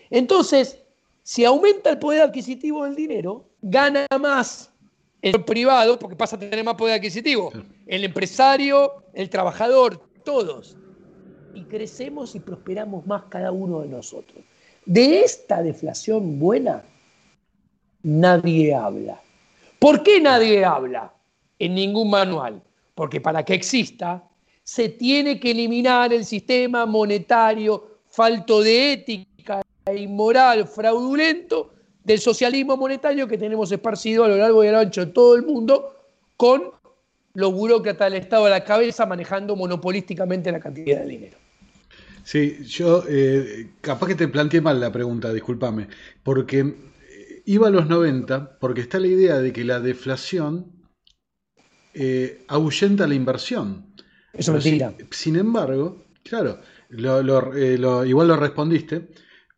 Entonces, 0.09 0.77
si 1.23 1.45
aumenta 1.45 1.89
el 1.89 1.99
poder 1.99 2.23
adquisitivo 2.23 2.83
del 2.83 2.95
dinero, 2.95 3.45
gana 3.61 4.05
más 4.19 4.73
el 5.21 5.41
privado 5.45 5.97
porque 5.97 6.17
pasa 6.17 6.35
a 6.35 6.39
tener 6.39 6.61
más 6.65 6.75
poder 6.75 6.95
adquisitivo. 6.95 7.53
El 7.87 8.03
empresario, 8.03 9.05
el 9.13 9.29
trabajador, 9.29 10.01
todos. 10.25 10.75
Y 11.53 11.63
crecemos 11.63 12.35
y 12.35 12.41
prosperamos 12.41 13.07
más 13.07 13.23
cada 13.29 13.53
uno 13.53 13.79
de 13.79 13.87
nosotros. 13.87 14.43
De 14.85 15.21
esta 15.21 15.63
deflación 15.63 16.39
buena, 16.39 16.83
nadie 18.03 18.75
habla. 18.75 19.21
¿Por 19.79 20.03
qué 20.03 20.19
nadie 20.19 20.65
habla? 20.65 21.13
En 21.57 21.73
ningún 21.73 22.09
manual. 22.09 22.61
Porque 22.95 23.21
para 23.21 23.45
que 23.45 23.53
exista, 23.53 24.21
se 24.71 24.87
tiene 24.87 25.37
que 25.37 25.51
eliminar 25.51 26.13
el 26.13 26.23
sistema 26.23 26.85
monetario 26.85 27.99
falto 28.09 28.61
de 28.61 28.93
ética 28.93 29.61
inmoral, 29.93 30.65
fraudulento 30.65 31.73
del 32.01 32.19
socialismo 32.19 32.77
monetario 32.77 33.27
que 33.27 33.37
tenemos 33.37 33.69
esparcido 33.69 34.23
a 34.23 34.29
lo 34.29 34.37
largo 34.37 34.63
y 34.63 34.67
a 34.67 34.71
lo 34.71 34.79
ancho 34.79 35.05
de 35.05 35.11
todo 35.11 35.35
el 35.35 35.43
mundo 35.43 35.93
con 36.37 36.71
los 37.33 37.51
burócratas 37.51 38.13
del 38.13 38.21
Estado 38.21 38.45
a 38.45 38.49
la 38.49 38.63
cabeza 38.63 39.05
manejando 39.05 39.57
monopolísticamente 39.57 40.49
la 40.53 40.61
cantidad 40.61 41.01
de 41.01 41.05
dinero. 41.05 41.37
Sí, 42.23 42.59
yo 42.63 43.03
eh, 43.09 43.71
capaz 43.81 44.07
que 44.07 44.15
te 44.15 44.29
planteé 44.29 44.61
mal 44.61 44.79
la 44.79 44.89
pregunta, 44.89 45.33
discúlpame, 45.33 45.89
porque 46.23 46.59
eh, 46.59 47.41
iba 47.43 47.67
a 47.67 47.71
los 47.71 47.89
90 47.89 48.57
porque 48.57 48.79
está 48.79 48.99
la 48.99 49.07
idea 49.07 49.39
de 49.39 49.51
que 49.51 49.65
la 49.65 49.81
deflación 49.81 50.71
eh, 51.93 52.45
ahuyenta 52.47 53.05
la 53.05 53.15
inversión. 53.15 53.91
Eso 54.33 54.53
me 54.53 54.61
Sin, 54.61 54.81
sin, 55.09 55.35
embargo, 55.35 56.05
claro, 56.23 56.59
igual 56.89 58.27
lo 58.27 58.35
respondiste, 58.35 59.07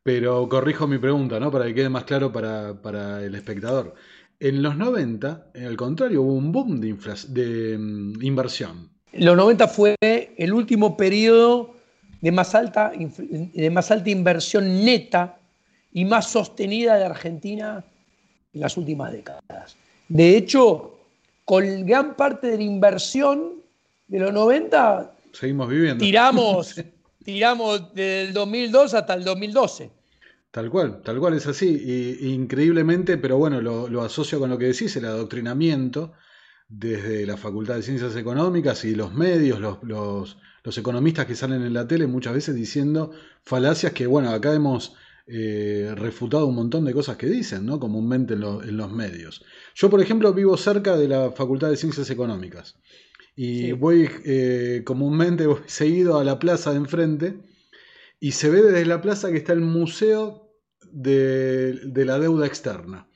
pero 0.01 0.47
corrijo 0.49 0.87
mi 0.87 0.97
pregunta, 0.97 1.39
¿no? 1.39 1.51
Para 1.51 1.65
que 1.65 1.75
quede 1.75 1.89
más 1.89 2.03
claro 2.03 2.31
para, 2.31 3.23
el 3.23 3.35
espectador. 3.35 3.95
En 4.39 4.61
los 4.61 4.75
90, 4.75 5.51
al 5.55 5.77
contrario, 5.77 6.21
hubo 6.21 6.33
un 6.33 6.51
boom 6.51 6.81
de, 6.81 6.95
de 7.29 7.77
mm, 7.77 8.21
inversión. 8.21 8.89
Los 9.13 9.37
90 9.37 9.67
fue 9.67 9.95
el 10.01 10.53
último 10.53 10.97
periodo 10.97 11.75
de 12.19 12.31
más, 12.31 12.55
alta, 12.55 12.91
de 12.95 13.69
más 13.69 13.91
alta 13.91 14.09
inversión 14.09 14.83
neta 14.83 15.37
y 15.91 16.05
más 16.05 16.31
sostenida 16.31 16.95
de 16.95 17.05
Argentina 17.05 17.85
en 18.53 18.61
las 18.61 18.75
últimas 18.75 19.11
décadas. 19.11 19.77
De 20.09 20.35
hecho, 20.35 20.99
con 21.45 21.85
gran 21.85 22.15
parte 22.15 22.47
de 22.47 22.57
la 22.57 22.63
inversión 22.63 23.62
de 24.07 24.19
los 24.19 24.33
90, 24.33 25.15
seguimos 25.31 25.69
viviendo. 25.69 26.03
Tiramos 26.03 26.75
tiramos 27.23 27.93
del 27.93 28.33
2002 28.33 28.93
hasta 28.93 29.13
el 29.13 29.23
2012. 29.23 29.91
Tal 30.51 30.69
cual, 30.69 31.01
tal 31.01 31.19
cual 31.19 31.33
es 31.33 31.47
así. 31.47 31.81
Y, 32.21 32.33
increíblemente, 32.33 33.17
pero 33.17 33.37
bueno, 33.37 33.61
lo, 33.61 34.01
asocio 34.03 34.39
con 34.39 34.49
lo 34.49 34.57
que 34.57 34.67
decís, 34.67 34.95
el 34.95 35.05
adoctrinamiento 35.05 36.13
desde 36.69 37.25
la 37.25 37.37
Facultad 37.37 37.75
de 37.75 37.83
Ciencias 37.83 38.15
Económicas 38.15 38.85
y 38.85 38.95
los 38.95 39.13
medios, 39.13 39.59
los, 39.81 40.37
economistas 40.77 41.25
que 41.25 41.35
salen 41.35 41.63
en 41.63 41.73
la 41.73 41.87
tele 41.87 42.07
muchas 42.07 42.33
veces 42.33 42.55
diciendo 42.55 43.11
falacias 43.43 43.93
que, 43.93 44.07
bueno, 44.07 44.29
acá 44.29 44.53
hemos 44.53 44.95
eh, 45.27 45.93
refutado 45.95 46.45
un 46.45 46.55
montón 46.55 46.85
de 46.85 46.93
cosas 46.93 47.17
que 47.17 47.27
dicen, 47.27 47.65
¿no? 47.65 47.79
Comúnmente 47.79 48.35
en, 48.35 48.77
los 48.77 48.91
medios. 48.91 49.43
Yo, 49.75 49.89
por 49.89 50.01
ejemplo, 50.01 50.33
vivo 50.33 50.55
cerca 50.55 50.95
de 50.95 51.07
la 51.07 51.31
Facultad 51.31 51.69
de 51.69 51.77
Ciencias 51.77 52.09
Económicas 52.09 52.75
y 53.35 53.71
voy 53.71 54.09
eh, 54.25 54.81
comúnmente 54.85 55.47
seguido 55.65 56.19
a 56.19 56.23
la 56.23 56.39
plaza 56.39 56.71
de 56.71 56.77
enfrente 56.77 57.39
y 58.19 58.31
se 58.31 58.49
ve 58.49 58.61
desde 58.61 58.85
la 58.85 59.01
plaza 59.01 59.31
que 59.31 59.37
está 59.37 59.53
el 59.53 59.61
Museo 59.61 60.51
de 60.91 62.03
la 62.05 62.19
Deuda 62.19 62.45
Externa. 62.45 63.07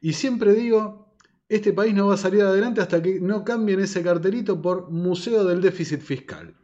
Y 0.00 0.12
siempre 0.12 0.54
digo, 0.54 1.08
este 1.48 1.72
país 1.72 1.94
no 1.94 2.08
va 2.08 2.14
a 2.14 2.18
salir 2.18 2.42
adelante 2.42 2.80
hasta 2.80 3.02
que 3.02 3.20
no 3.20 3.44
cambien 3.44 3.80
ese 3.80 4.02
cartelito 4.02 4.60
por 4.60 4.90
Museo 4.90 5.44
del 5.44 5.62
Déficit 5.62 6.00
Fiscal. 6.00 6.54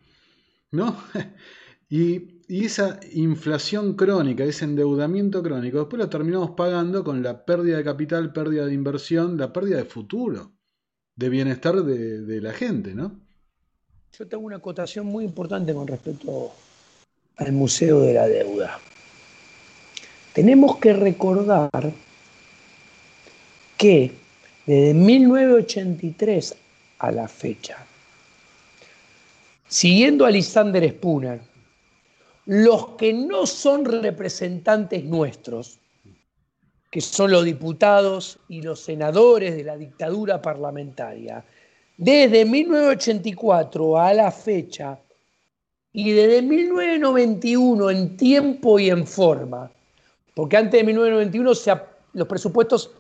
¿No? 0.71 0.97
y, 1.89 2.35
esa 2.47 3.01
inflación 3.15 3.95
crónica, 3.95 4.45
ese 4.45 4.66
endeudamiento 4.66 5.43
crónico, 5.43 5.79
después 5.79 5.99
lo 5.99 6.11
terminamos 6.11 6.51
pagando 6.51 7.03
con 7.03 7.23
la 7.23 7.47
pérdida 7.47 7.79
de 7.79 7.85
capital, 7.85 8.35
pérdida 8.35 8.66
de 8.66 8.75
inversión, 8.75 9.39
la 9.39 9.51
pérdida 9.51 9.79
de 9.79 9.87
futuro, 9.87 10.53
de 11.16 11.28
bienestar 11.28 11.77
de, 11.82 12.20
de 12.20 12.41
la 12.41 12.53
gente, 12.53 12.95
¿no? 12.95 13.12
Yo 14.19 14.27
tengo 14.28 14.45
una 14.45 14.57
acotación 14.57 15.07
muy 15.07 15.24
importante 15.24 15.74
con 15.74 15.86
respecto 15.86 16.53
al 17.36 17.53
Museo 17.53 18.01
de 18.01 18.15
la 18.15 18.28
Deuda. 18.28 18.78
Tenemos 20.32 20.77
que 20.78 20.93
recordar 20.93 21.70
que 23.77 24.12
desde 24.66 24.95
1983 24.95 26.57
a 26.99 27.11
la 27.11 27.28
fecha, 27.28 27.86
siguiendo 29.69 30.24
a 30.24 30.31
Lisander 30.31 30.89
Spooner, 30.91 31.41
los 32.47 32.89
que 32.97 33.12
no 33.12 33.47
son 33.47 33.85
representantes 33.85 35.05
nuestros, 35.05 35.78
que 36.95 37.01
son 37.01 37.33
los 37.33 37.45
diputados 37.45 38.39
y 38.49 38.62
los 38.62 38.79
senadores 38.79 39.57
de 39.57 39.65
la 39.65 39.77
dictadura 39.77 40.41
parlamentaria, 40.41 41.45
desde 41.97 42.45
1984 42.45 43.99
a 43.99 44.15
la 44.15 44.31
fecha 44.31 45.01
y 45.93 46.12
desde 46.12 46.41
1991 46.41 47.91
en 47.91 48.16
tiempo 48.16 48.79
y 48.79 48.91
en 48.91 49.09
forma, 49.09 49.69
porque 50.37 50.57
antes 50.57 50.81
de 50.81 50.85
1991 50.85 51.55
se, 51.57 51.73
los 52.12 52.29
presupuestos 52.29 52.93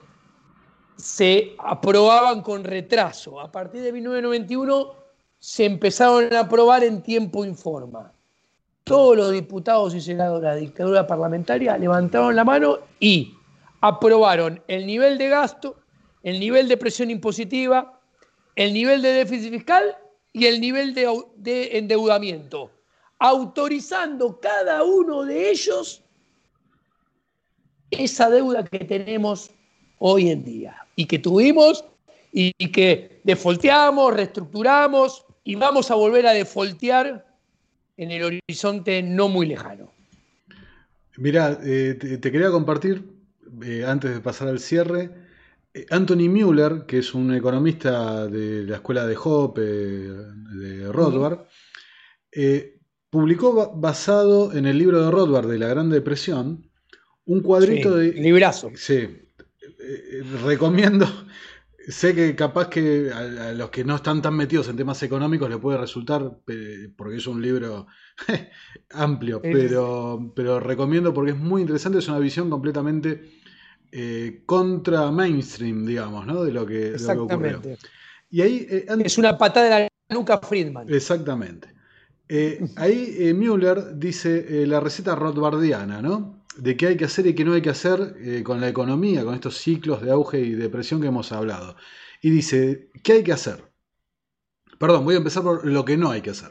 se 0.96 1.54
aprobaban 1.56 2.42
con 2.42 2.64
retraso. 2.64 3.38
A 3.38 3.52
partir 3.52 3.80
de 3.80 3.92
1991 3.92 4.92
se 5.38 5.66
empezaron 5.66 6.34
a 6.34 6.40
aprobar 6.40 6.82
en 6.82 7.00
tiempo 7.00 7.44
y 7.44 7.54
forma. 7.54 8.10
Todos 8.82 9.16
los 9.16 9.30
diputados 9.30 9.94
y 9.94 10.00
senadores 10.00 10.42
de 10.42 10.48
la 10.48 10.56
dictadura 10.56 11.06
parlamentaria 11.06 11.78
levantaron 11.78 12.34
la 12.34 12.42
mano 12.42 12.78
y 12.98 13.36
aprobaron 13.86 14.62
el 14.66 14.86
nivel 14.86 15.18
de 15.18 15.28
gasto, 15.28 15.76
el 16.22 16.40
nivel 16.40 16.68
de 16.68 16.78
presión 16.78 17.10
impositiva, 17.10 18.00
el 18.56 18.72
nivel 18.72 19.02
de 19.02 19.12
déficit 19.12 19.50
fiscal 19.50 19.94
y 20.32 20.46
el 20.46 20.58
nivel 20.58 20.94
de, 20.94 21.06
de 21.36 21.76
endeudamiento, 21.76 22.70
autorizando 23.18 24.40
cada 24.40 24.82
uno 24.84 25.24
de 25.24 25.50
ellos 25.50 26.02
esa 27.90 28.30
deuda 28.30 28.64
que 28.64 28.78
tenemos 28.78 29.50
hoy 29.98 30.30
en 30.30 30.44
día 30.44 30.76
y 30.96 31.04
que 31.04 31.18
tuvimos 31.18 31.84
y, 32.32 32.52
que 32.72 33.20
defolteamos, 33.22 34.14
reestructuramos 34.14 35.26
y 35.44 35.56
vamos 35.56 35.90
a 35.90 35.94
volver 35.94 36.26
a 36.26 36.32
defoltear 36.32 37.26
en 37.98 38.10
el 38.10 38.40
horizonte 38.48 39.02
no 39.02 39.28
muy 39.28 39.46
lejano. 39.46 39.92
Mira, 41.18 41.60
eh, 41.62 41.94
te, 41.94 42.32
quería 42.32 42.50
compartir, 42.50 43.13
eh, 43.62 43.84
antes 43.86 44.14
de 44.14 44.20
pasar 44.20 44.48
al 44.48 44.60
cierre, 44.60 45.10
eh, 45.72 45.86
Anthony 45.90 46.28
Mueller, 46.28 46.84
que 46.86 46.98
es 46.98 47.14
un 47.14 47.34
economista 47.34 48.26
de 48.26 48.64
la 48.64 48.76
escuela 48.76 49.06
de 49.06 49.16
Hope, 49.22 49.60
de 49.60 50.92
Rothbard, 50.92 51.46
publicó 53.14 53.72
basado 53.76 54.52
en 54.52 54.66
el 54.66 54.76
libro 54.76 55.00
de 55.00 55.10
Rothbard 55.10 55.48
de 55.48 55.58
la 55.58 55.68
Gran 55.68 55.88
Depresión, 55.88 56.68
un 57.26 57.42
cuadrito 57.42 57.96
de... 57.96 58.12
Librazo. 58.12 58.72
Sí, 58.74 59.08
eh, 59.84 60.22
recomiendo, 60.44 61.06
sé 61.88 62.14
que 62.14 62.34
capaz 62.34 62.68
que 62.68 63.10
a, 63.12 63.52
los 63.52 63.70
que 63.70 63.84
no 63.84 63.96
están 63.96 64.20
tan 64.20 64.34
metidos 64.34 64.68
en 64.68 64.76
temas 64.76 65.02
económicos 65.02 65.48
le 65.48 65.58
puede 65.58 65.78
resultar, 65.78 66.38
porque 66.96 67.16
es 67.16 67.26
un 67.26 67.40
libro 67.40 67.86
amplio, 68.90 69.40
pero, 69.40 70.32
pero 70.34 70.58
recomiendo 70.58 71.14
porque 71.14 71.32
es 71.32 71.38
muy 71.38 71.62
interesante, 71.62 71.98
es 71.98 72.08
una 72.08 72.18
visión 72.18 72.50
completamente 72.50 73.30
eh, 73.96 74.42
contra 74.44 75.10
mainstream, 75.12 75.86
digamos, 75.86 76.26
¿no? 76.26 76.42
De 76.42 76.52
lo 76.52 76.66
que, 76.66 76.96
ocurrió. 77.16 77.62
Y 78.28 78.42
ahí, 78.42 78.66
eh, 78.68 78.86
es 79.04 79.18
una 79.18 79.38
patada 79.38 79.64
de 79.66 79.70
la 79.84 79.88
nuca 80.10 80.38
Friedman. 80.38 80.92
Exactamente. 80.92 81.68
ahí 82.76 83.32
Müller 83.34 83.96
dice 83.96 84.66
la 84.66 84.80
receta 84.80 85.14
rothbardiana, 85.14 86.02
¿no? 86.02 86.44
de 86.56 86.76
qué 86.76 86.88
hay 86.88 86.96
que 86.96 87.04
hacer 87.04 87.26
y 87.26 87.34
qué 87.34 87.44
no 87.44 87.52
hay 87.52 87.62
que 87.62 87.70
hacer 87.70 88.16
eh, 88.18 88.42
con 88.44 88.60
la 88.60 88.68
economía, 88.68 89.24
con 89.24 89.34
estos 89.34 89.58
ciclos 89.58 90.02
de 90.02 90.10
auge 90.10 90.40
y 90.40 90.54
depresión 90.54 91.00
que 91.00 91.08
hemos 91.08 91.32
hablado. 91.32 91.76
Y 92.20 92.30
dice, 92.30 92.90
¿qué 93.02 93.14
hay 93.14 93.24
que 93.24 93.32
hacer? 93.32 93.70
Perdón, 94.78 95.04
voy 95.04 95.14
a 95.14 95.18
empezar 95.18 95.42
por 95.42 95.66
lo 95.66 95.84
que 95.84 95.96
no 95.96 96.10
hay 96.10 96.22
que 96.22 96.30
hacer. 96.30 96.50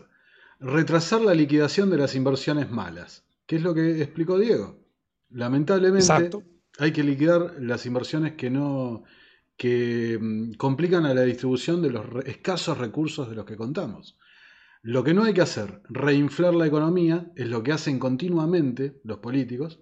Retrasar 0.59 1.21
la 1.21 1.33
liquidación 1.33 1.89
de 1.89 1.97
las 1.97 2.15
inversiones 2.15 2.71
malas, 2.71 3.25
que 3.45 3.57
es 3.57 3.63
lo 3.63 3.73
que 3.73 4.01
explicó 4.01 4.37
Diego. 4.37 4.79
Lamentablemente 5.29 6.29
hay 6.79 6.91
que 6.91 7.03
liquidar 7.03 7.55
las 7.59 7.85
inversiones 7.85 8.33
que 8.33 8.49
no 8.49 9.03
que 9.57 10.17
mm, 10.19 10.53
complican 10.53 11.05
a 11.05 11.13
la 11.13 11.21
distribución 11.21 11.81
de 11.81 11.91
los 11.91 12.05
escasos 12.25 12.77
recursos 12.77 13.29
de 13.29 13.35
los 13.35 13.45
que 13.45 13.55
contamos. 13.55 14.17
Lo 14.81 15.03
que 15.03 15.13
no 15.13 15.23
hay 15.23 15.33
que 15.33 15.41
hacer, 15.41 15.81
reinflar 15.89 16.53
la 16.53 16.67
economía, 16.67 17.31
es 17.35 17.47
lo 17.47 17.63
que 17.63 17.71
hacen 17.71 17.99
continuamente 17.99 18.99
los 19.03 19.19
políticos, 19.19 19.79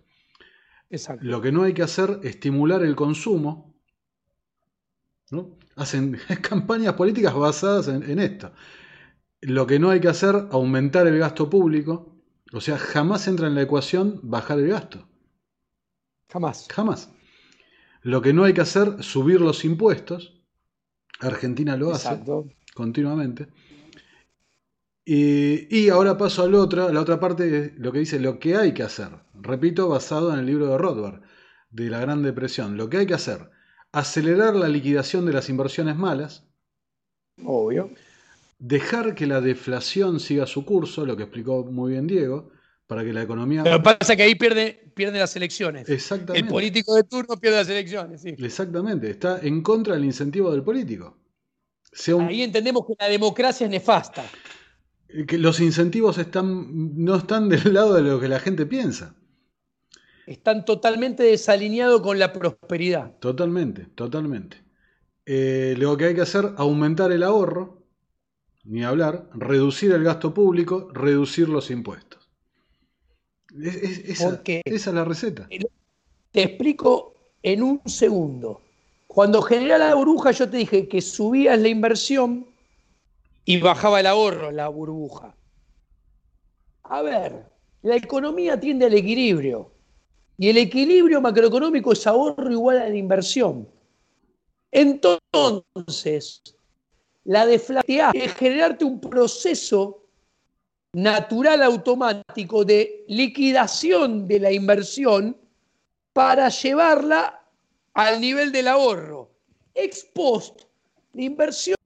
lo 1.22 1.42
que 1.42 1.52
no 1.52 1.64
hay 1.64 1.74
que 1.74 1.84
hacer 1.84 2.20
es 2.22 2.32
estimular 2.32 2.84
el 2.84 2.96
consumo. 2.96 3.74
¿no? 5.32 5.58
Hacen 5.76 6.20
campañas 6.42 6.94
políticas 6.94 7.34
basadas 7.34 7.88
en, 7.88 8.20
esto. 8.20 8.52
Lo 9.40 9.66
que 9.66 9.80
no 9.80 9.90
hay 9.90 10.02
que 10.02 10.10
hacer, 10.10 10.48
aumentar 10.52 11.08
el 11.08 11.18
gasto 11.18 11.50
público. 11.50 12.22
O 12.54 12.60
sea, 12.60 12.78
jamás 12.78 13.28
entra 13.28 13.48
en 13.48 13.56
la 13.56 13.62
ecuación 13.62 14.20
bajar 14.22 14.60
el 14.60 14.68
gasto. 14.68 15.08
Jamás. 16.32 16.68
Jamás. 16.70 17.10
Lo 18.03 18.22
que 18.22 18.34
no 18.34 18.45
hay 18.45 18.53
que 18.53 18.62
hacer, 18.62 19.03
subir 19.03 19.41
los 19.41 19.66
impuestos. 19.66 20.41
Argentina 21.20 21.78
lo 21.78 21.91
hace 21.91 22.20
continuamente. 22.74 23.48
Y, 25.03 25.90
ahora 25.90 26.18
paso 26.18 26.44
a 26.44 26.48
la 26.48 26.60
otra, 26.60 26.91
la 26.91 27.02
otra 27.02 27.20
parte, 27.20 27.74
lo 27.78 27.91
que 27.91 27.99
dice 27.99 28.20
lo 28.20 28.40
que 28.40 28.56
hay 28.56 28.74
que 28.74 28.84
hacer. 28.84 29.10
Repito, 29.34 29.90
basado 29.90 30.34
en 30.34 30.40
el 30.40 30.45
libro 30.45 30.68
de 30.68 30.78
Rothbard, 30.78 31.22
de 31.70 31.90
la 31.90 31.99
Gran 31.99 32.24
Depresión. 32.24 32.78
Lo 32.78 32.90
que 32.90 32.98
hay 32.98 33.06
que 33.06 33.16
hacer, 33.16 33.49
acelerar 33.91 34.56
la 34.56 34.70
liquidación 34.70 35.26
de 35.26 35.34
las 35.34 35.49
inversiones 35.49 35.98
malas. 35.98 36.48
Obvio. 37.44 37.91
Dejar 38.58 39.16
que 39.16 39.28
la 39.28 39.41
deflación 39.41 40.20
siga 40.20 40.48
su 40.48 40.66
curso, 40.66 41.06
lo 41.06 41.18
que 41.18 41.24
explicó 41.24 41.66
muy 41.66 41.91
bien 41.91 42.08
Diego, 42.08 42.52
para 42.92 43.06
que 43.06 43.14
la 43.14 43.22
economía... 43.22 43.64
Pero 43.64 43.82
pasa 43.82 44.18
que 44.18 44.24
ahí 44.24 44.36
pierde, 44.36 44.92
pierde 44.94 45.18
las 45.18 45.34
elecciones. 45.38 45.88
Exactamente. 45.88 46.46
El 46.46 46.52
político 46.52 46.94
de 46.94 47.06
turno 47.06 47.38
pierde 47.38 47.60
las 47.60 47.70
elecciones. 47.70 48.22
Sí. 48.22 48.36
Exactamente, 48.38 49.10
está 49.10 49.40
en 49.42 49.62
contra 49.62 49.94
del 49.94 50.04
incentivo 50.04 50.52
del 50.52 50.62
político. 50.62 51.18
Ahí 52.20 52.42
entendemos 52.42 52.86
que 52.86 52.96
la 53.00 53.08
democracia 53.08 53.64
es 53.64 53.72
nefasta 53.72 54.26
que 55.26 55.38
los 55.38 55.62
incentivos 55.62 56.18
están, 56.18 57.02
no 57.02 57.16
están 57.16 57.48
del 57.48 57.62
lado 57.74 57.94
de 57.94 58.02
lo 58.02 58.20
que 58.20 58.28
la 58.28 58.40
gente 58.40 58.66
piensa. 58.66 59.16
Están 60.28 60.66
totalmente 60.66 61.24
desalineados 61.24 62.02
con 62.02 62.20
la 62.20 62.34
prosperidad. 62.34 63.18
Totalmente, 63.20 63.86
totalmente. 63.96 64.58
Eh, 65.26 65.76
lo 65.78 65.96
que 65.96 66.08
hay 66.08 66.16
que 66.16 66.22
hacer, 66.22 66.56
aumentar 66.58 67.14
el 67.14 67.24
ahorro, 67.24 67.86
ni 68.66 68.84
hablar, 68.84 69.30
reducir 69.34 69.94
el 69.94 70.04
gasto 70.04 70.34
público, 70.34 70.90
reducir 70.94 71.48
los 71.48 71.72
impuestos. 71.72 72.11
Esa, 73.60 74.41
es 74.45 74.88
la 74.88 75.03
receta. 75.03 75.48
Te 76.32 76.44
explico 76.44 77.14
en 77.44 77.64
un 77.64 77.82
segundo. 77.86 78.61
Cuando 79.07 79.41
genera 79.41 79.78
la 79.78 79.94
burbuja, 79.94 80.32
yo 80.32 80.49
te 80.49 80.57
dije 80.57 80.88
que 80.88 81.02
subías 81.02 81.60
la 81.60 81.68
inversión 81.68 82.48
y 83.44 83.60
bajaba 83.60 83.99
el 83.99 84.07
ahorro, 84.07 84.52
la 84.52 84.69
burbuja. 84.69 85.36
A 86.84 87.02
ver, 87.02 87.45
la 87.82 87.95
economía 87.95 88.60
tiende 88.60 88.86
al 88.86 88.94
equilibrio 88.94 89.72
y 90.38 90.49
el 90.49 90.57
equilibrio 90.57 91.19
macroeconómico 91.22 91.91
es 91.91 92.07
ahorro 92.07 92.49
igual 92.49 92.78
a 92.78 92.90
la 92.90 92.95
inversión. 92.95 93.68
Entonces, 94.72 96.41
La 97.23 97.45
deflación 97.45 98.11
es 98.15 98.34
generarte 98.34 98.84
un 98.84 98.99
proceso 98.99 100.01
natural 100.94 101.64
automático 101.64 102.66
de 102.66 103.06
liquidación 103.08 104.28
de 104.28 104.40
la 104.40 104.52
inversión 104.52 105.38
para 106.14 106.50
llevarla 106.50 107.44
al 107.94 108.20
nivel 108.20 108.52
del 108.52 108.68
ahorro. 108.68 109.30
Ex 109.74 110.04
post, 110.14 110.64
la 111.14 111.24
inversión 111.24 111.78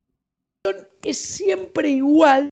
es 1.04 1.18
siempre 1.18 1.90
igual 1.90 2.50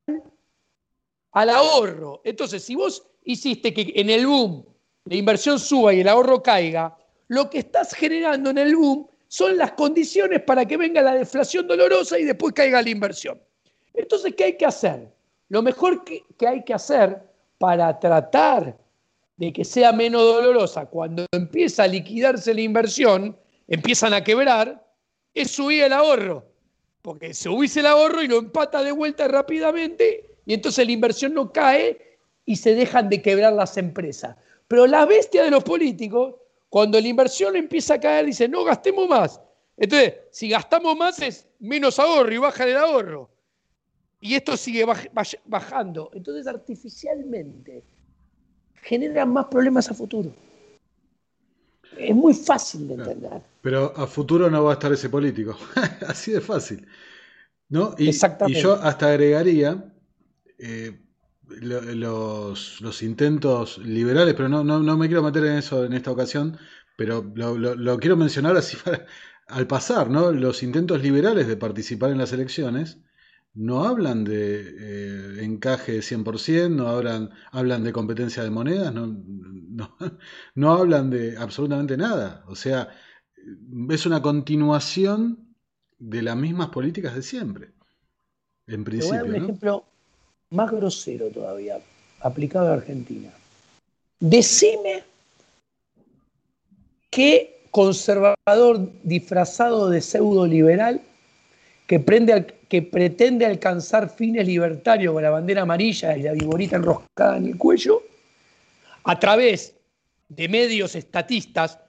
al 1.32 1.50
ahorro. 1.50 2.22
Entonces, 2.24 2.64
si 2.64 2.76
vos 2.76 3.04
hiciste 3.24 3.74
que 3.74 3.92
en 3.96 4.10
el 4.10 4.28
boom 4.28 4.64
la 5.06 5.16
inversión 5.16 5.60
suba 5.60 5.94
y 5.94 6.02
el 6.02 6.08
ahorro 6.08 6.44
caiga, 6.44 6.96
lo 7.28 7.50
que 7.50 7.60
estás 7.60 7.94
generando 7.94 8.52
en 8.52 8.60
el 8.60 8.76
boom 8.76 9.08
son 9.28 9.58
las 9.58 9.72
condiciones 9.72 10.44
para 10.44 10.66
que 10.66 10.78
venga 10.78 11.02
la 11.02 11.16
deflación 11.16 11.68
dolorosa 11.68 12.20
y 12.20 12.24
después 12.24 12.54
caiga 12.54 12.82
la 12.84 12.90
inversión. 12.90 13.42
Entonces, 13.96 14.36
¿qué 14.36 14.44
hay 14.44 14.58
que 14.58 14.66
hacer? 14.68 15.12
Lo 15.50 15.62
mejor 15.62 16.04
que, 16.04 16.24
hay 16.48 16.64
que 16.64 16.74
hacer 16.74 17.22
para 17.58 18.00
tratar 18.00 18.78
de 19.38 19.54
que 19.54 19.66
sea 19.66 19.92
menos 19.92 20.22
dolorosa 20.22 20.86
cuando 20.86 21.26
empieza 21.32 21.84
a 21.84 21.88
liquidarse 21.88 22.54
la 22.54 22.62
inversión, 22.62 23.38
empiezan 23.68 24.14
a 24.14 24.24
quebrar, 24.24 24.86
es 25.34 25.52
subir 25.52 25.84
el 25.84 25.94
ahorro. 25.94 26.46
Porque 27.02 27.34
subís 27.34 27.76
el 27.78 27.86
ahorro 27.86 28.22
y 28.22 28.28
lo 28.28 28.38
empata 28.38 28.84
de 28.84 28.92
vuelta 28.92 29.28
rápidamente 29.28 30.34
y 30.46 30.54
entonces 30.54 30.86
la 30.86 30.92
inversión 30.92 31.34
no 31.34 31.52
cae 31.52 32.18
y 32.46 32.56
se 32.56 32.76
dejan 32.76 33.10
de 33.10 33.22
quebrar 33.22 33.54
las 33.54 33.78
empresas. 33.78 34.36
Pero 34.68 34.88
la 34.88 35.06
bestia 35.06 35.44
de 35.44 35.52
los 35.52 35.64
políticos, 35.64 36.36
cuando 36.70 37.00
la 37.00 37.08
inversión 37.08 37.56
empieza 37.56 37.96
a 37.96 38.00
caer, 38.00 38.26
dice, 38.26 38.48
no 38.48 38.64
gastemos 38.64 39.08
más. 39.08 39.42
Entonces, 39.78 40.16
si 40.32 40.50
gastamos 40.50 40.96
más 40.96 41.20
es 41.22 41.48
menos 41.60 42.00
ahorro 42.00 42.34
y 42.34 42.38
baja 42.38 42.64
el 42.64 42.78
ahorro. 42.78 43.30
Y 44.24 44.36
esto 44.36 44.56
sigue 44.56 44.86
bajando. 45.46 46.10
Entonces, 46.14 46.48
artificialmente, 46.48 47.84
generan 48.76 49.34
más 49.34 49.48
problemas 49.48 49.92
a 49.92 49.94
futuro. 49.94 50.34
Es 51.98 52.16
muy 52.16 52.34
fácil 52.34 52.88
de 52.88 52.94
entender. 52.94 53.42
Pero 53.62 53.92
a 53.98 54.08
futuro 54.08 54.50
no 54.50 54.64
va 54.64 54.72
a 54.72 54.74
estar 54.76 54.94
ese 54.94 55.10
político. 55.10 55.58
Así 56.08 56.32
de 56.32 56.40
fácil. 56.40 56.88
¿no? 57.68 57.96
Y, 57.98 58.12
y 58.12 58.54
yo 58.54 58.76
hasta 58.76 59.10
agregaría 59.10 59.94
eh, 60.58 61.02
los, 61.50 63.02
intentos 63.02 63.78
liberales, 63.80 64.36
pero 64.36 64.48
no, 64.48 64.64
no, 64.64 64.98
me 64.98 65.08
quiero 65.08 65.22
meter 65.22 65.44
en 65.48 65.58
eso 65.58 65.84
en 65.84 65.92
esta 65.92 66.12
ocasión, 66.12 66.58
pero 66.96 67.30
lo, 67.36 68.00
quiero 68.00 68.16
mencionar 68.16 68.56
así 68.56 68.78
al 69.48 69.68
pasar, 69.68 70.10
¿no? 70.10 70.32
Los 70.32 70.64
intentos 70.64 71.02
liberales 71.02 71.46
de 71.46 71.58
participar 71.58 72.12
en 72.12 72.20
las 72.20 72.32
elecciones 72.32 73.00
no 73.56 73.86
hablan 73.86 74.24
de 74.24 74.62
eh, 74.62 75.44
encaje 75.44 76.00
100%, 76.00 76.70
no 76.70 76.88
hablan, 76.88 77.30
hablan 77.52 77.84
de 77.84 77.94
competencia 77.94 78.44
de 78.44 78.50
monedas, 78.50 78.94
no, 78.94 79.08
no, 79.08 79.96
no 80.56 80.74
hablan 80.74 81.10
de 81.10 81.38
absolutamente 81.38 81.96
nada. 81.98 82.44
O 82.48 82.56
sea, 82.56 82.90
es 83.90 84.06
una 84.06 84.22
continuación 84.22 85.56
de 86.00 86.22
las 86.22 86.36
mismas 86.36 86.70
políticas 86.70 87.16
de 87.16 87.22
siempre. 87.22 87.72
En 88.68 88.84
principio. 88.84 89.26
un 89.26 89.36
ejemplo 89.36 89.86
más 90.50 90.72
grosero 90.72 91.30
todavía, 91.30 91.80
aplicado 92.22 92.70
a 92.70 92.74
Argentina. 92.74 93.30
Decime 94.20 95.04
qué 97.10 97.68
conservador 97.72 98.90
disfrazado 99.04 99.90
de 99.90 100.02
pseudo 100.02 100.48
liberal 100.48 101.02
que, 101.88 102.00
pretende 102.00 103.46
alcanzar 103.46 104.10
fines 104.10 104.48
libertarios 104.48 105.14
con 105.14 105.24
la 105.24 105.30
bandera 105.30 105.62
amarilla 105.62 106.18
y 106.18 106.24
la 106.24 106.34
viborita 106.34 106.78
enroscada 106.78 107.38
en 107.38 107.48
el 107.48 107.58
cuello, 107.58 108.02
a 109.04 109.20
través 109.20 109.76
de 110.30 110.48
medios 110.48 110.96
estatistas, 110.96 111.80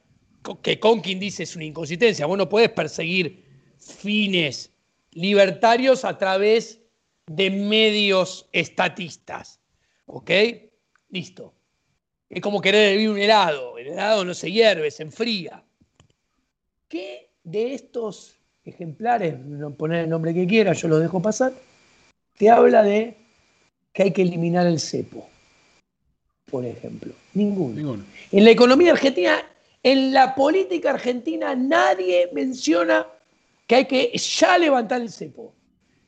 que 0.62 0.78
Conkin 0.78 1.18
dice 1.18 1.44
es 1.44 1.56
una 1.56 1.64
inconsistencia, 1.64 2.26
vos 2.26 2.36
no 2.36 2.48
podés 2.48 2.70
perseguir 2.70 3.44
fines 3.78 4.70
libertarios 5.12 6.04
a 6.04 6.18
través 6.18 6.80
de 7.26 7.50
medios 7.50 8.46
estatistas. 8.52 9.60
¿Ok? 10.06 10.30
Listo. 11.08 11.54
Es 12.28 12.40
como 12.42 12.60
querer 12.60 12.92
hervir 12.92 13.10
un 13.10 13.18
helado. 13.18 13.78
El 13.78 13.88
helado 13.88 14.24
no 14.24 14.34
se 14.34 14.50
hierve, 14.50 14.90
se 14.90 15.04
enfría. 15.04 15.64
¿Qué 16.88 17.30
de 17.44 17.74
estos 17.74 18.38
ejemplares, 18.64 19.38
no 19.38 19.70
poner 19.72 20.04
el 20.04 20.10
nombre 20.10 20.34
que 20.34 20.46
quiera, 20.46 20.72
yo 20.72 20.88
lo 20.88 20.98
dejo 20.98 21.20
pasar, 21.20 21.52
te 22.36 22.50
habla 22.50 22.82
de 22.82 23.16
que 23.92 24.04
hay 24.04 24.12
que 24.12 24.22
eliminar 24.22 24.66
el 24.66 24.80
cepo? 24.80 25.28
Por 26.50 26.64
ejemplo. 26.64 27.14
Ninguno. 27.34 27.74
Ninguno. 27.74 28.04
En 28.32 28.44
la 28.44 28.50
economía 28.50 28.92
argentina, 28.92 29.42
en 29.82 30.12
la 30.12 30.34
política 30.34 30.90
argentina, 30.90 31.54
nadie 31.54 32.28
menciona 32.32 33.06
que 33.66 33.74
hay 33.76 33.84
que 33.86 34.12
ya 34.16 34.58
levantar 34.58 35.00
el 35.00 35.10
cepo. 35.10 35.54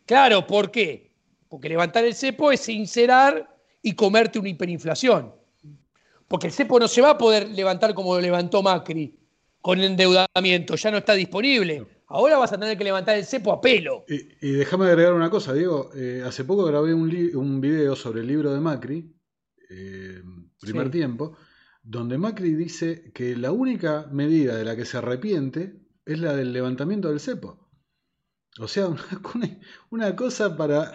Claro, 0.04 0.46
¿por 0.46 0.70
qué? 0.70 1.10
Porque 1.48 1.68
levantar 1.68 2.04
el 2.04 2.14
cepo 2.14 2.52
es 2.52 2.60
sincerar 2.60 3.56
y 3.82 3.94
comerte 3.94 4.38
una 4.38 4.48
hiperinflación. 4.48 5.32
Porque 6.28 6.48
el 6.48 6.52
cepo 6.52 6.78
no 6.78 6.88
se 6.88 7.00
va 7.00 7.10
a 7.10 7.18
poder 7.18 7.48
levantar 7.50 7.94
como 7.94 8.14
lo 8.14 8.20
levantó 8.20 8.62
Macri, 8.62 9.14
con 9.60 9.80
endeudamiento, 9.80 10.76
ya 10.76 10.90
no 10.90 10.98
está 10.98 11.14
disponible. 11.14 11.86
Ahora 12.08 12.38
vas 12.38 12.52
a 12.52 12.58
tener 12.58 12.78
que 12.78 12.84
levantar 12.84 13.16
el 13.16 13.24
cepo 13.24 13.52
a 13.52 13.60
pelo. 13.60 14.04
Y, 14.08 14.52
déjame 14.52 14.86
agregar 14.86 15.12
una 15.12 15.30
cosa, 15.30 15.52
Diego. 15.52 15.90
Eh, 15.94 16.22
hace 16.24 16.44
poco 16.44 16.64
grabé 16.64 16.94
un, 16.94 17.10
un, 17.34 17.60
video 17.60 17.96
sobre 17.96 18.20
el 18.20 18.28
libro 18.28 18.52
de 18.52 18.60
Macri, 18.60 19.12
eh, 19.68 20.22
primer 20.60 20.90
tiempo, 20.90 21.36
donde 21.82 22.18
Macri 22.18 22.54
dice 22.54 23.10
que 23.12 23.36
la 23.36 23.50
única 23.50 24.06
medida 24.12 24.56
de 24.56 24.64
la 24.64 24.76
que 24.76 24.84
se 24.84 24.98
arrepiente 24.98 25.82
es 26.04 26.20
la 26.20 26.34
del 26.34 26.52
levantamiento 26.52 27.08
del 27.08 27.20
cepo. 27.20 27.68
O 28.58 28.68
sea, 28.68 28.88
una 29.90 30.16
cosa 30.16 30.56
para 30.56 30.92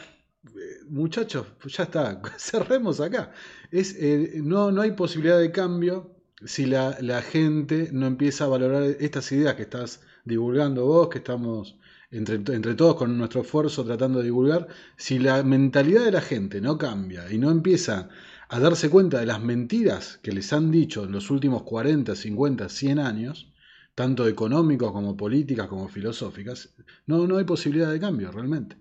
muchachos, 0.89 1.47
pues 1.61 1.75
ya 1.75 1.83
está, 1.83 2.21
cerremos 2.37 2.99
acá. 2.99 3.33
Es, 3.71 3.95
eh, 3.99 4.39
no, 4.43 4.71
no 4.71 4.81
hay 4.81 4.91
posibilidad 4.91 5.39
de 5.39 5.51
cambio 5.51 6.15
si 6.45 6.65
la, 6.65 7.21
gente 7.21 7.89
no 7.91 8.07
empieza 8.07 8.45
a 8.45 8.47
valorar 8.47 8.83
estas 8.99 9.31
ideas 9.31 9.55
que 9.55 9.63
estás 9.63 10.01
divulgando 10.25 10.85
vos, 10.85 11.09
que 11.09 11.19
estamos 11.19 11.77
entre, 12.11 12.35
entre, 12.35 12.75
todos 12.75 12.95
con 12.95 13.17
nuestro 13.17 13.41
esfuerzo 13.41 13.85
tratando 13.85 14.19
de 14.19 14.25
divulgar, 14.25 14.67
si 14.97 15.19
la 15.19 15.43
mentalidad 15.43 16.05
de 16.05 16.11
la 16.11 16.21
gente 16.21 16.61
no 16.61 16.77
cambia 16.77 17.31
y 17.31 17.37
no 17.37 17.49
empieza 17.51 18.09
a 18.49 18.59
darse 18.59 18.89
cuenta 18.89 19.19
de 19.19 19.25
las 19.25 19.41
mentiras 19.41 20.19
que 20.21 20.33
les 20.33 20.51
han 20.51 20.71
dicho 20.71 21.05
en 21.05 21.13
los 21.13 21.29
últimos 21.31 21.63
40, 21.63 22.15
50, 22.15 22.67
100 22.67 22.99
años, 22.99 23.51
tanto 23.95 24.27
económicos 24.27 24.91
como 24.91 25.15
políticas 25.15 25.67
como 25.67 25.87
filosóficas, 25.87 26.73
no, 27.05 27.27
no 27.27 27.37
hay 27.37 27.45
posibilidad 27.45 27.91
de 27.91 27.99
cambio 27.99 28.31
realmente. 28.31 28.75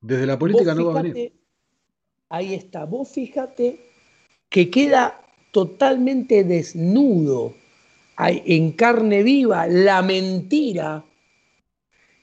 Desde 0.00 0.26
la 0.26 0.38
política 0.38 0.74
no 0.74 0.86
va 0.86 1.00
a 1.00 1.02
venir. 1.02 1.32
Ahí 2.28 2.54
está. 2.54 2.84
Vos 2.84 3.08
fíjate 3.08 3.80
que 4.48 4.70
queda 4.70 5.20
totalmente 5.52 6.44
desnudo 6.44 7.54
en 8.18 8.72
carne 8.72 9.22
viva 9.22 9.66
la 9.66 10.02
mentira 10.02 11.04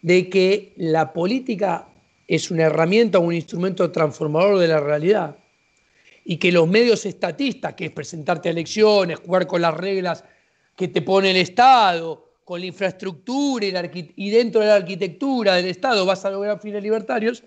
de 0.02 0.30
que 0.30 0.74
la 0.78 1.14
política 1.14 1.88
es 2.28 2.52
una 2.52 2.64
herramienta 2.64 3.20
un 3.20 3.34
instrumento 3.34 3.92
transformador 3.92 4.60
de 4.60 4.68
la 4.68 4.80
realidad. 4.80 5.38
Y 6.26 6.38
que 6.38 6.52
los 6.52 6.68
medios 6.68 7.06
estatistas, 7.06 7.74
que 7.74 7.86
es 7.86 7.92
presentarte 7.92 8.50
a 8.50 8.52
elecciones, 8.54 9.20
jugar 9.20 9.46
con 9.46 9.62
las 9.62 9.76
reglas 9.76 10.24
que 10.76 10.88
te 10.88 11.02
pone 11.02 11.32
el 11.32 11.38
Estado, 11.38 12.34
con 12.44 12.60
la 12.60 12.66
infraestructura 12.66 13.66
y, 13.66 14.30
dentro 14.30 14.62
de 14.62 14.68
la 14.68 14.76
arquitectura 14.76 15.56
del 15.56 15.68
Estado 15.68 16.06
vas 16.06 16.26
a 16.26 16.32
lograr 16.32 16.60
fines 16.60 16.84
libertarios, 16.84 17.44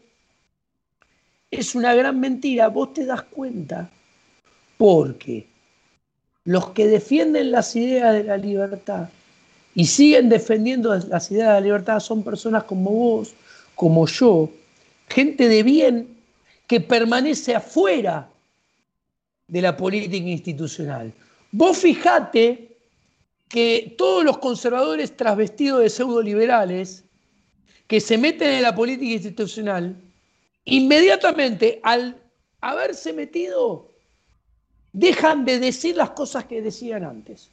es 1.51 1.75
una 1.75 1.95
gran 1.95 2.19
mentira, 2.19 2.69
vos 2.69 2.93
te 2.93 3.05
das 3.05 3.23
cuenta, 3.23 3.91
porque 4.77 5.47
los 6.47 6.71
que 6.71 6.87
defienden 6.87 7.51
las 7.51 7.77
ideas 7.77 8.15
de 8.15 8.25
la 8.25 8.37
libertad 8.39 9.11
y 9.75 9.85
siguen 9.85 10.31
defendiendo 10.31 10.95
las 10.95 11.31
ideas 11.31 11.49
de 11.49 11.55
la 11.55 11.61
libertad 11.61 12.01
son 12.01 12.23
personas 12.23 12.65
como 12.65 12.91
vos, 12.91 13.35
como 13.75 14.07
yo, 14.07 14.49
gente 15.09 15.49
de 15.49 15.63
bien 15.63 16.17
que 16.67 16.81
permanece 16.81 17.55
afuera 17.55 18.31
de 19.49 19.61
la 19.61 19.77
política 19.77 20.29
institucional. 20.29 21.13
Vos 21.51 21.79
fijate 21.79 22.79
que 23.49 23.95
todos 23.99 24.25
los 24.25 24.39
conservadores 24.39 25.17
trasvestidos 25.17 25.81
de 25.83 25.91
pseudo 25.91 26.23
liberales 26.23 27.05
que 27.87 28.01
se 28.01 28.19
meten 28.19 28.53
en 28.53 28.63
la 28.63 28.75
política 28.75 29.13
institucional 29.13 29.97
inmediatamente 30.65 31.81
al 31.83 32.17
haberse 32.61 33.13
metido, 33.13 33.93
dejan 34.97 35.45
de 35.45 35.59
decir 35.59 35.95
las 35.95 36.11
cosas 36.11 36.47
que 36.47 36.63
decían 36.63 37.05
antes. 37.05 37.51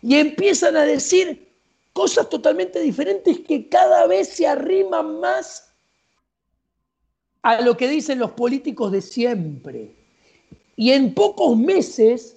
Y 0.00 0.16
empiezan 0.16 0.76
a 0.76 0.82
decir 0.82 1.46
cosas 1.92 2.30
totalmente 2.30 2.80
diferentes 2.80 3.40
que 3.40 3.68
cada 3.68 4.06
vez 4.06 4.28
se 4.28 4.46
arriman 4.46 5.20
más 5.20 5.70
a 7.42 7.60
lo 7.60 7.76
que 7.76 7.86
dicen 7.86 8.18
los 8.18 8.30
políticos 8.30 8.92
de 8.92 9.02
siempre. 9.02 9.94
Y 10.74 10.92
en 10.92 11.12
pocos 11.12 11.54
meses 11.54 12.36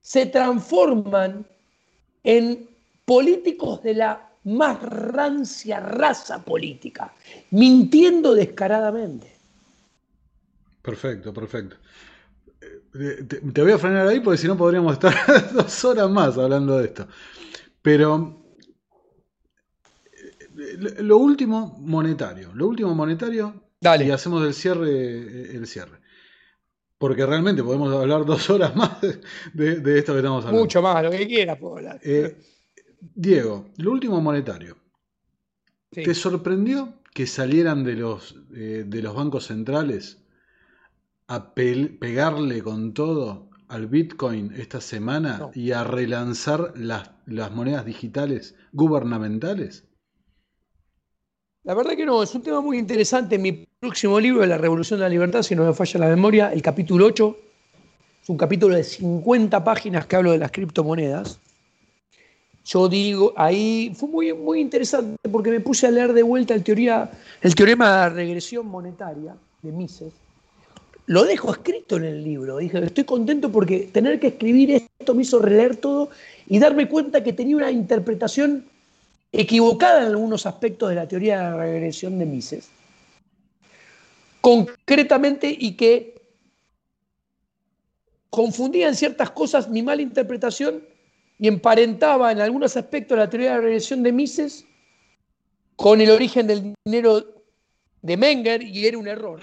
se 0.00 0.24
transforman 0.24 1.46
en 2.24 2.66
políticos 3.04 3.82
de 3.82 3.92
la 3.92 4.30
más 4.44 4.80
rancia 4.80 5.80
raza 5.80 6.42
política, 6.42 7.12
mintiendo 7.50 8.34
descaradamente. 8.34 9.30
Perfecto, 10.80 11.34
perfecto. 11.34 11.76
Eh, 12.98 13.24
te, 13.52 13.62
voy 13.62 13.72
a 13.72 13.78
frenar 13.78 14.08
ahí 14.08 14.20
porque 14.20 14.38
si 14.38 14.48
no 14.48 14.56
podríamos 14.56 14.94
estar 14.94 15.14
dos 15.54 15.84
horas 15.84 16.10
más 16.10 16.36
hablando 16.36 16.78
de 16.78 16.86
esto. 16.86 17.06
Pero 17.80 18.44
eh, 20.58 21.02
lo 21.02 21.18
último 21.18 21.76
monetario, 21.80 22.52
lo 22.54 22.66
último 22.66 22.94
monetario 22.94 23.70
Dale. 23.80 24.06
y 24.06 24.10
hacemos 24.10 24.44
el 24.44 24.54
cierre, 24.54 25.54
el 25.54 25.66
cierre. 25.66 25.98
Porque 26.98 27.24
realmente 27.24 27.62
podemos 27.62 27.94
hablar 27.94 28.24
dos 28.24 28.50
horas 28.50 28.74
más 28.74 29.00
de, 29.00 29.98
esto 29.98 30.12
que 30.12 30.18
estamos 30.18 30.44
hablando. 30.44 30.60
Mucho 30.60 30.82
más, 30.82 31.02
lo 31.04 31.10
que 31.12 31.28
quieras 31.28 31.56
puedo 31.58 31.76
hablar. 31.76 32.00
Eh, 32.02 32.36
Diego, 33.00 33.66
lo 33.76 33.92
último 33.92 34.20
monetario. 34.20 34.76
¿Te 35.90 36.12
sorprendió 36.14 36.94
que 37.14 37.26
salieran 37.26 37.84
de 37.84 37.94
los, 37.94 38.36
de 38.50 39.02
los 39.02 39.14
bancos 39.14 39.46
centrales 39.46 40.18
a 41.28 41.52
pegarle 41.54 42.62
con 42.62 42.94
todo 42.94 43.50
al 43.68 43.86
Bitcoin 43.86 44.50
esta 44.56 44.80
semana 44.80 45.50
y 45.54 45.72
a 45.72 45.84
relanzar 45.84 46.72
las, 46.74 47.10
las 47.26 47.52
monedas 47.52 47.84
digitales 47.84 48.54
gubernamentales? 48.72 49.84
La 51.64 51.74
verdad 51.74 51.92
que 51.96 52.06
no, 52.06 52.22
es 52.22 52.34
un 52.34 52.42
tema 52.42 52.62
muy 52.62 52.78
interesante. 52.78 53.38
Mi 53.38 53.66
próximo 53.78 54.18
libro 54.18 54.44
La 54.46 54.56
Revolución 54.56 55.00
de 55.00 55.04
la 55.04 55.10
Libertad, 55.10 55.42
si 55.42 55.54
no 55.54 55.66
me 55.66 55.74
falla 55.74 56.00
la 56.00 56.08
memoria, 56.08 56.50
el 56.50 56.62
capítulo 56.62 57.04
8, 57.06 57.36
es 58.22 58.28
un 58.30 58.38
capítulo 58.38 58.74
de 58.74 58.84
50 58.84 59.62
páginas 59.62 60.06
que 60.06 60.16
hablo 60.16 60.32
de 60.32 60.38
las 60.38 60.50
criptomonedas. 60.50 61.38
Yo 62.64 62.88
digo, 62.88 63.34
ahí 63.36 63.92
fue 63.94 64.08
muy, 64.08 64.32
muy 64.32 64.60
interesante 64.60 65.28
porque 65.30 65.50
me 65.50 65.60
puse 65.60 65.86
a 65.86 65.90
leer 65.90 66.14
de 66.14 66.22
vuelta 66.22 66.54
el, 66.54 66.64
teoría, 66.64 67.10
el 67.42 67.54
teorema 67.54 67.86
de 67.86 67.92
la 67.92 68.08
regresión 68.08 68.66
monetaria 68.66 69.36
de 69.62 69.72
Mises 69.72 70.27
lo 71.08 71.24
dejo 71.24 71.52
escrito 71.52 71.96
en 71.96 72.04
el 72.04 72.22
libro. 72.22 72.58
Dije, 72.58 72.84
estoy 72.84 73.04
contento 73.04 73.50
porque 73.50 73.88
tener 73.92 74.20
que 74.20 74.28
escribir 74.28 74.70
esto 74.72 75.14
me 75.14 75.22
hizo 75.22 75.38
releer 75.40 75.76
todo 75.76 76.10
y 76.46 76.58
darme 76.58 76.86
cuenta 76.86 77.24
que 77.24 77.32
tenía 77.32 77.56
una 77.56 77.70
interpretación 77.70 78.66
equivocada 79.32 80.02
en 80.02 80.08
algunos 80.08 80.44
aspectos 80.44 80.90
de 80.90 80.94
la 80.96 81.08
teoría 81.08 81.38
de 81.38 81.42
la 81.44 81.56
regresión 81.56 82.18
de 82.18 82.26
Mises. 82.26 82.68
Concretamente 84.42 85.54
y 85.58 85.72
que 85.72 86.20
confundía 88.28 88.88
en 88.88 88.94
ciertas 88.94 89.30
cosas 89.30 89.68
mi 89.70 89.82
mala 89.82 90.02
interpretación 90.02 90.82
y 91.38 91.48
emparentaba 91.48 92.32
en 92.32 92.42
algunos 92.42 92.76
aspectos 92.76 93.16
la 93.16 93.30
teoría 93.30 93.52
de 93.52 93.56
la 93.56 93.62
regresión 93.62 94.02
de 94.02 94.12
Mises 94.12 94.66
con 95.74 96.02
el 96.02 96.10
origen 96.10 96.46
del 96.46 96.74
dinero 96.84 97.24
de 98.02 98.16
Menger 98.18 98.62
y 98.62 98.86
era 98.86 98.98
un 98.98 99.08
error. 99.08 99.40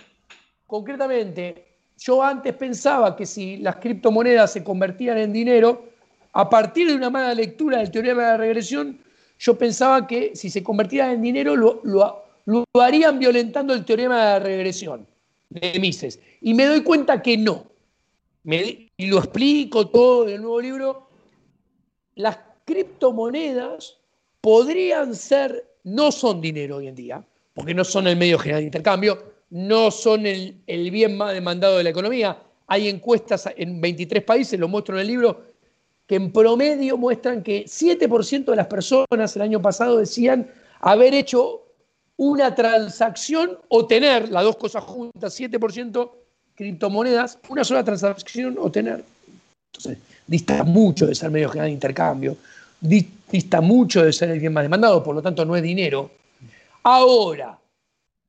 Concretamente, 0.75 1.63
yo 1.97 2.21
antes 2.21 2.53
pensaba 2.53 3.15
que 3.15 3.25
si 3.25 3.55
las 3.55 3.77
criptomonedas 3.77 4.51
se 4.51 4.61
convertían 4.61 5.17
en 5.17 5.31
dinero, 5.31 5.85
a 6.33 6.49
partir 6.49 6.89
de 6.89 6.95
una 6.95 7.09
mala 7.09 7.33
lectura 7.33 7.77
del 7.77 7.89
teorema 7.89 8.23
de 8.23 8.27
la 8.31 8.37
regresión, 8.37 8.99
yo 9.39 9.57
pensaba 9.57 10.05
que 10.05 10.35
si 10.35 10.49
se 10.49 10.61
convertían 10.61 11.11
en 11.11 11.21
dinero 11.21 11.55
lo, 11.55 11.79
lo, 11.85 12.65
harían 12.73 13.19
violentando 13.19 13.73
el 13.73 13.85
teorema 13.85 14.17
de 14.17 14.25
la 14.25 14.39
regresión 14.39 15.07
de 15.47 15.79
Mises. 15.79 16.19
Y 16.41 16.53
me 16.53 16.65
doy 16.65 16.83
cuenta 16.83 17.21
que 17.21 17.37
no. 17.37 17.67
y 18.43 19.07
lo 19.07 19.19
explico 19.19 19.87
todo 19.87 20.27
en 20.27 20.33
el 20.33 20.41
nuevo 20.41 20.59
libro. 20.59 21.09
Las 22.15 22.37
criptomonedas 22.65 23.95
podrían 24.41 25.15
ser, 25.15 25.77
no 25.85 26.11
son 26.11 26.41
dinero 26.41 26.75
hoy 26.75 26.89
en 26.89 26.95
día, 26.95 27.25
porque 27.53 27.73
no 27.73 27.85
son 27.85 28.07
el 28.07 28.17
medio 28.17 28.37
general 28.37 28.59
de 28.59 28.65
intercambio, 28.65 29.34
no 29.55 29.89
son 29.89 30.25
el, 30.25 30.91
bien 30.91 31.15
más 31.15 31.33
demandado 31.33 31.77
de 31.77 31.83
la 31.85 31.89
economía. 31.89 32.37
Hay 32.67 32.89
encuestas 32.89 33.47
en 33.55 33.79
23 33.79 34.21
países, 34.21 34.59
lo 34.59 34.67
muestro 34.67 34.95
en 34.95 35.01
el 35.03 35.07
libro, 35.07 35.43
que 36.05 36.15
en 36.15 36.33
promedio 36.33 36.97
muestran 36.97 37.41
que 37.41 37.63
7% 37.63 38.43
de 38.43 38.55
las 38.57 38.67
personas 38.67 39.33
el 39.33 39.41
año 39.41 39.61
pasado 39.61 39.97
decían 39.97 40.51
haber 40.81 41.13
hecho 41.13 41.61
una 42.17 42.53
transacción 42.53 43.57
o 43.69 43.87
tener, 43.87 44.27
las 44.29 44.43
dos 44.43 44.57
cosas 44.57 44.83
juntas, 44.83 45.39
7% 45.39 46.11
criptomonedas, 46.53 47.39
una 47.47 47.63
sola 47.63 47.81
transacción 47.81 48.57
o 48.59 48.69
tener. 48.69 49.05
Entonces, 49.71 50.03
dista 50.27 50.65
mucho 50.65 51.07
de 51.07 51.15
ser 51.15 51.31
medio 51.31 51.47
general 51.47 51.69
de 51.69 51.73
intercambio, 51.75 52.35
dista 52.81 53.61
mucho 53.61 54.03
de 54.03 54.11
ser 54.11 54.31
el 54.31 54.39
bien 54.41 54.51
más 54.51 54.65
demandado, 54.65 55.01
por 55.01 55.15
lo 55.15 55.21
tanto 55.21 55.45
no 55.45 55.55
es 55.55 55.63
dinero. 55.63 56.11
Ahora, 56.83 57.57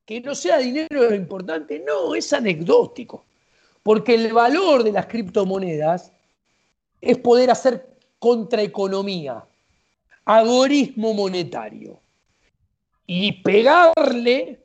que 0.07 0.21
no 0.21 0.33
sea 0.33 0.59
dinero 0.59 1.09
lo 1.09 1.13
importante, 1.13 1.83
no, 1.85 2.15
es 2.15 2.31
anecdótico. 2.31 3.25
Porque 3.83 4.15
el 4.15 4.31
valor 4.31 4.81
de 4.81 4.93
las 4.93 5.05
criptomonedas 5.05 6.13
es 7.01 7.17
poder 7.17 7.51
hacer 7.51 7.97
contraeconomía, 8.17 9.45
agorismo 10.23 11.13
monetario 11.13 11.99
y 13.05 13.33
pegarle 13.43 14.63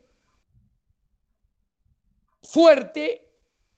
fuerte 2.44 3.26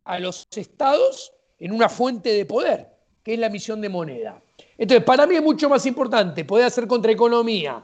a 0.04 0.18
los 0.18 0.46
estados 0.54 1.32
en 1.58 1.72
una 1.72 1.88
fuente 1.88 2.28
de 2.34 2.44
poder, 2.44 2.94
que 3.22 3.32
es 3.32 3.38
la 3.38 3.46
emisión 3.46 3.80
de 3.80 3.88
moneda. 3.88 4.42
Entonces, 4.76 5.02
para 5.02 5.26
mí 5.26 5.36
es 5.36 5.42
mucho 5.42 5.70
más 5.70 5.86
importante 5.86 6.44
poder 6.44 6.66
hacer 6.66 6.86
contraeconomía 6.86 7.82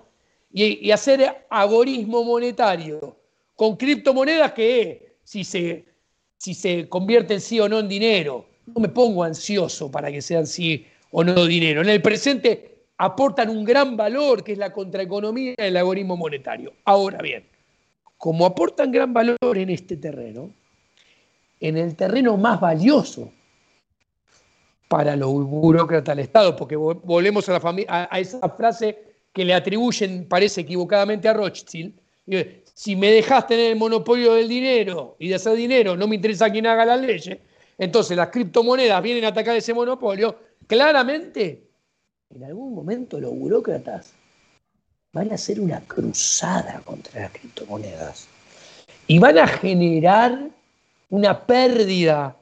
y, 0.53 0.87
y 0.87 0.91
hacer 0.91 1.47
agorismo 1.49 2.23
monetario 2.25 3.20
con 3.61 3.77
criptomonedas 3.77 4.53
que 4.53 5.17
si 5.23 5.45
se, 5.45 5.85
si 6.39 6.55
se 6.55 6.89
convierte 6.89 7.35
en 7.35 7.43
sí 7.43 7.61
o 7.61 7.69
no 7.69 7.81
en 7.81 7.89
dinero. 7.89 8.47
No 8.65 8.81
me 8.81 8.89
pongo 8.89 9.23
ansioso 9.23 9.91
para 9.91 10.11
que 10.11 10.23
sean 10.23 10.47
sí 10.47 10.87
o 11.11 11.23
no 11.23 11.45
dinero. 11.45 11.83
En 11.83 11.91
el 11.91 12.01
presente 12.01 12.87
aportan 12.97 13.51
un 13.51 13.63
gran 13.63 13.99
valor 13.99 14.43
que 14.43 14.53
es 14.53 14.59
la 14.59 14.73
contraeconomía 14.73 15.53
y 15.59 15.63
el 15.63 15.77
algoritmo 15.77 16.17
monetario. 16.17 16.73
Ahora 16.87 17.21
bien, 17.21 17.45
como 18.17 18.47
aportan 18.47 18.91
gran 18.91 19.13
valor 19.13 19.37
en 19.59 19.69
este 19.69 19.99
terreno, 19.99 20.51
en 21.61 21.77
el 21.77 21.95
terreno 21.97 22.39
más 22.39 22.63
valioso 22.63 23.31
para 24.89 25.17
los 25.17 25.35
burócratas 25.35 26.17
del 26.17 26.25
Estado, 26.25 26.57
porque 26.57 26.77
volvemos 26.77 27.47
a, 27.51 27.59
la 27.59 28.07
a 28.09 28.19
esa 28.19 28.49
frase 28.49 28.99
que 29.35 29.45
le 29.45 29.53
atribuyen, 29.53 30.27
parece 30.27 30.63
equivocadamente, 30.63 31.29
a 31.29 31.35
Rothschild, 31.35 31.93
si 32.81 32.97
me 32.97 33.11
dejas 33.11 33.47
tener 33.47 33.73
el 33.73 33.77
monopolio 33.77 34.33
del 34.33 34.49
dinero 34.49 35.15
y 35.19 35.29
de 35.29 35.35
hacer 35.35 35.55
dinero, 35.55 35.99
no 35.99 36.09
me 36.09 36.15
interesa 36.15 36.49
quién 36.49 36.67
haga 36.67 36.87
la 36.87 36.97
ley, 36.97 37.21
entonces 37.77 38.17
las 38.17 38.31
criptomonedas 38.31 39.03
vienen 39.03 39.27
a 39.27 39.29
atacar 39.29 39.55
ese 39.55 39.75
monopolio, 39.75 40.35
claramente, 40.67 41.69
en 42.35 42.43
algún 42.43 42.75
momento 42.75 43.21
los 43.21 43.33
burócratas 43.35 44.15
van 45.13 45.31
a 45.31 45.35
hacer 45.35 45.61
una 45.61 45.83
cruzada 45.83 46.81
contra 46.83 47.21
las 47.21 47.33
criptomonedas 47.33 48.29
y 49.07 49.19
van 49.19 49.37
a 49.37 49.47
generar 49.47 50.49
una 51.11 51.45
pérdida 51.45 52.35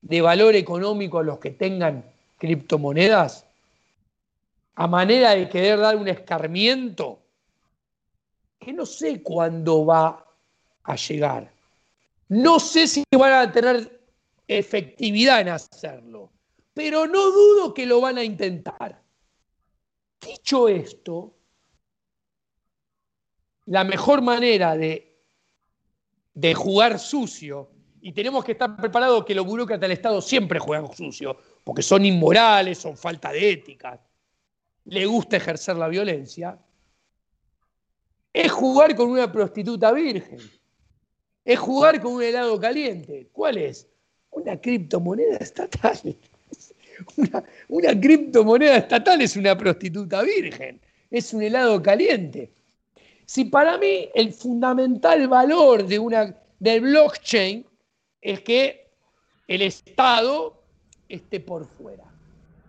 de 0.00 0.22
valor 0.22 0.56
económico 0.56 1.18
a 1.18 1.22
los 1.22 1.38
que 1.38 1.50
tengan 1.50 2.02
criptomonedas 2.38 3.44
a 4.74 4.86
manera 4.86 5.34
de 5.34 5.50
querer 5.50 5.78
dar 5.80 5.96
un 5.96 6.08
escarmiento 6.08 7.25
que 8.66 8.72
no 8.72 8.84
sé 8.84 9.22
cuándo 9.22 9.86
va 9.86 10.26
a 10.82 10.96
llegar. 10.96 11.54
No 12.30 12.58
sé 12.58 12.88
si 12.88 13.04
van 13.16 13.32
a 13.32 13.52
tener 13.52 14.00
efectividad 14.48 15.40
en 15.40 15.50
hacerlo, 15.50 16.32
pero 16.74 17.06
no 17.06 17.30
dudo 17.30 17.72
que 17.72 17.86
lo 17.86 18.00
van 18.00 18.18
a 18.18 18.24
intentar. 18.24 19.00
Dicho 20.20 20.66
esto, 20.66 21.36
la 23.66 23.84
mejor 23.84 24.20
manera 24.20 24.76
de, 24.76 25.16
de 26.34 26.52
jugar 26.52 26.98
sucio, 26.98 27.70
y 28.00 28.10
tenemos 28.10 28.44
que 28.44 28.50
estar 28.50 28.76
preparados 28.76 29.24
que 29.24 29.36
los 29.36 29.46
burócratas 29.46 29.82
del 29.82 29.92
Estado 29.92 30.20
siempre 30.20 30.58
juegan 30.58 30.92
sucio, 30.92 31.36
porque 31.62 31.82
son 31.82 32.04
inmorales, 32.04 32.78
son 32.78 32.96
falta 32.96 33.30
de 33.30 33.48
ética, 33.48 34.04
le 34.86 35.06
gusta 35.06 35.36
ejercer 35.36 35.76
la 35.76 35.86
violencia, 35.86 36.58
es 38.36 38.52
jugar 38.52 38.94
con 38.94 39.08
una 39.08 39.32
prostituta 39.32 39.92
virgen. 39.92 40.38
Es 41.42 41.58
jugar 41.58 42.02
con 42.02 42.12
un 42.16 42.22
helado 42.22 42.60
caliente. 42.60 43.28
¿Cuál 43.32 43.56
es? 43.56 43.88
Una 44.30 44.60
criptomoneda 44.60 45.38
estatal. 45.38 45.98
Una, 47.68 47.98
criptomoneda 47.98 48.76
estatal 48.76 49.22
es 49.22 49.36
una 49.36 49.56
prostituta 49.56 50.22
virgen. 50.22 50.78
Es 51.10 51.32
un 51.32 51.42
helado 51.42 51.82
caliente. 51.82 52.50
Si 53.24 53.46
para 53.46 53.78
mí 53.78 54.10
el 54.14 54.34
fundamental 54.34 55.28
valor 55.28 55.86
de 55.86 55.98
una 55.98 56.36
del 56.58 56.82
blockchain 56.82 57.66
es 58.20 58.40
que 58.42 58.86
el 59.48 59.62
Estado 59.62 60.62
esté 61.08 61.40
por 61.40 61.66
fuera. 61.66 62.04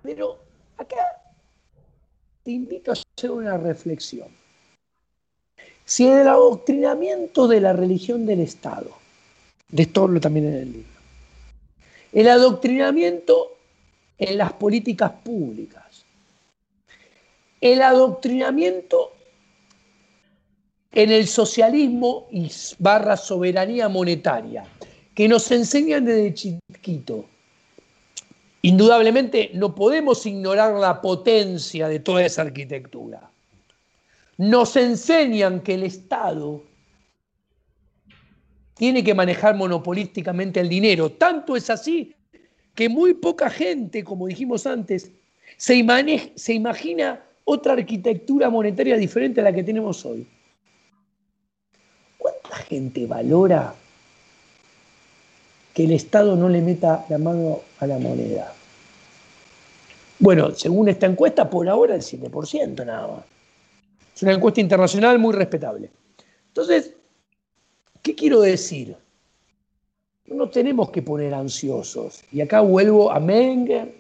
Pero 0.02 0.40
acá 0.78 1.22
te 2.44 2.52
invito 2.52 2.92
a 2.92 2.94
hacer 2.94 3.32
una 3.32 3.58
reflexión. 3.58 4.30
Si 5.88 6.06
el 6.06 6.28
adoctrinamiento 6.28 7.48
de 7.48 7.62
la 7.62 7.72
religión 7.72 8.26
del 8.26 8.42
Estado, 8.42 8.90
de 9.70 9.84
esto 9.84 10.04
hablo 10.04 10.20
también 10.20 10.48
en 10.48 10.54
el 10.56 10.74
libro, 10.74 11.00
el 12.12 12.28
adoctrinamiento 12.28 13.56
en 14.18 14.38
las 14.38 14.52
políticas 14.52 15.14
públicas, 15.24 16.04
el 17.62 17.82
adoctrinamiento 17.82 19.14
en 20.92 21.10
el 21.10 21.26
socialismo 21.26 22.28
y 22.32 22.52
barra 22.80 23.16
soberanía 23.16 23.88
monetaria, 23.88 24.66
que 25.16 25.30
nos 25.30 25.50
enseñan 25.52 26.04
desde 26.04 26.34
chiquito. 26.34 27.24
Indudablemente 28.62 29.52
no 29.54 29.74
podemos 29.74 30.26
ignorar 30.26 30.74
la 30.74 31.02
potencia 31.02 31.88
de 31.88 32.02
toda 32.02 32.26
esa 32.26 32.42
arquitectura. 32.42 33.32
Nos 34.38 34.76
enseñan 34.76 35.62
que 35.62 35.74
el 35.74 35.84
Estado 35.84 36.62
tiene 38.76 39.04
que 39.04 39.14
manejar 39.14 39.56
monopolísticamente 39.56 40.60
el 40.60 40.70
dinero. 40.70 41.12
Tanto 41.12 41.56
es 41.56 41.70
así 41.70 42.14
que 42.76 42.90
muy 42.90 43.16
poca 43.16 43.50
gente, 43.50 44.04
como 44.04 44.28
dijimos 44.28 44.68
antes, 44.68 45.12
se, 45.58 45.84
se 46.36 46.54
imagina 46.54 47.24
otra 47.44 47.74
arquitectura 47.74 48.50
monetaria 48.50 48.98
diferente 48.98 49.42
a 49.42 49.46
la 49.46 49.54
que 49.54 49.64
tenemos 49.64 50.06
hoy. 50.06 50.28
¿Cuánta 52.18 52.58
gente 52.58 53.08
valora 53.08 53.74
que 55.74 55.86
el 55.86 55.94
Estado 55.94 56.36
no 56.36 56.48
le 56.50 56.62
meta 56.62 57.06
la 57.10 57.18
mano 57.18 57.62
a 57.80 57.88
la 57.88 57.98
moneda? 57.98 58.54
Bueno, 60.20 60.52
según 60.52 60.90
esta 60.90 61.08
encuesta, 61.08 61.50
por 61.50 61.68
ahora 61.68 61.96
el 61.96 62.02
7% 62.02 62.86
nada 62.86 63.08
más. 63.08 63.37
Es 64.18 64.24
una 64.24 64.34
encuesta 64.34 64.60
internacional 64.60 65.20
muy 65.20 65.32
respetable. 65.32 65.92
Entonces, 66.48 66.96
¿qué 68.02 68.16
quiero 68.16 68.42
decir? 68.42 68.96
No 70.26 70.50
tenemos 70.50 70.90
que 70.90 71.04
poner 71.04 71.36
ansiosos. 71.36 72.24
Y 72.32 72.42
acá 72.42 72.62
vuelvo 72.62 73.12
a 73.12 73.20
Menger, 73.20 73.94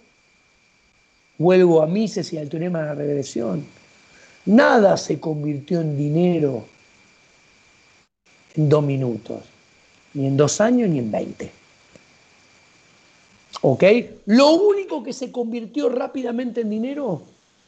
vuelvo 1.37 1.83
a 1.83 1.85
Mises 1.85 2.33
y 2.33 2.39
al 2.39 2.49
teorema 2.49 2.79
de 2.79 2.85
la 2.87 2.95
regresión. 2.95 3.63
Nada 4.47 4.97
se 4.97 5.19
convirtió 5.19 5.81
en 5.81 5.95
dinero 5.95 6.65
en 8.55 8.69
dos 8.69 8.83
minutos, 8.83 9.43
ni 10.15 10.25
en 10.25 10.35
dos 10.35 10.59
años, 10.59 10.89
ni 10.89 10.97
en 10.97 11.11
veinte. 11.11 11.51
¿Ok? 13.61 13.83
Lo 14.25 14.53
único 14.53 15.03
que 15.03 15.13
se 15.13 15.31
convirtió 15.31 15.89
rápidamente 15.89 16.61
en 16.61 16.71
dinero 16.71 17.21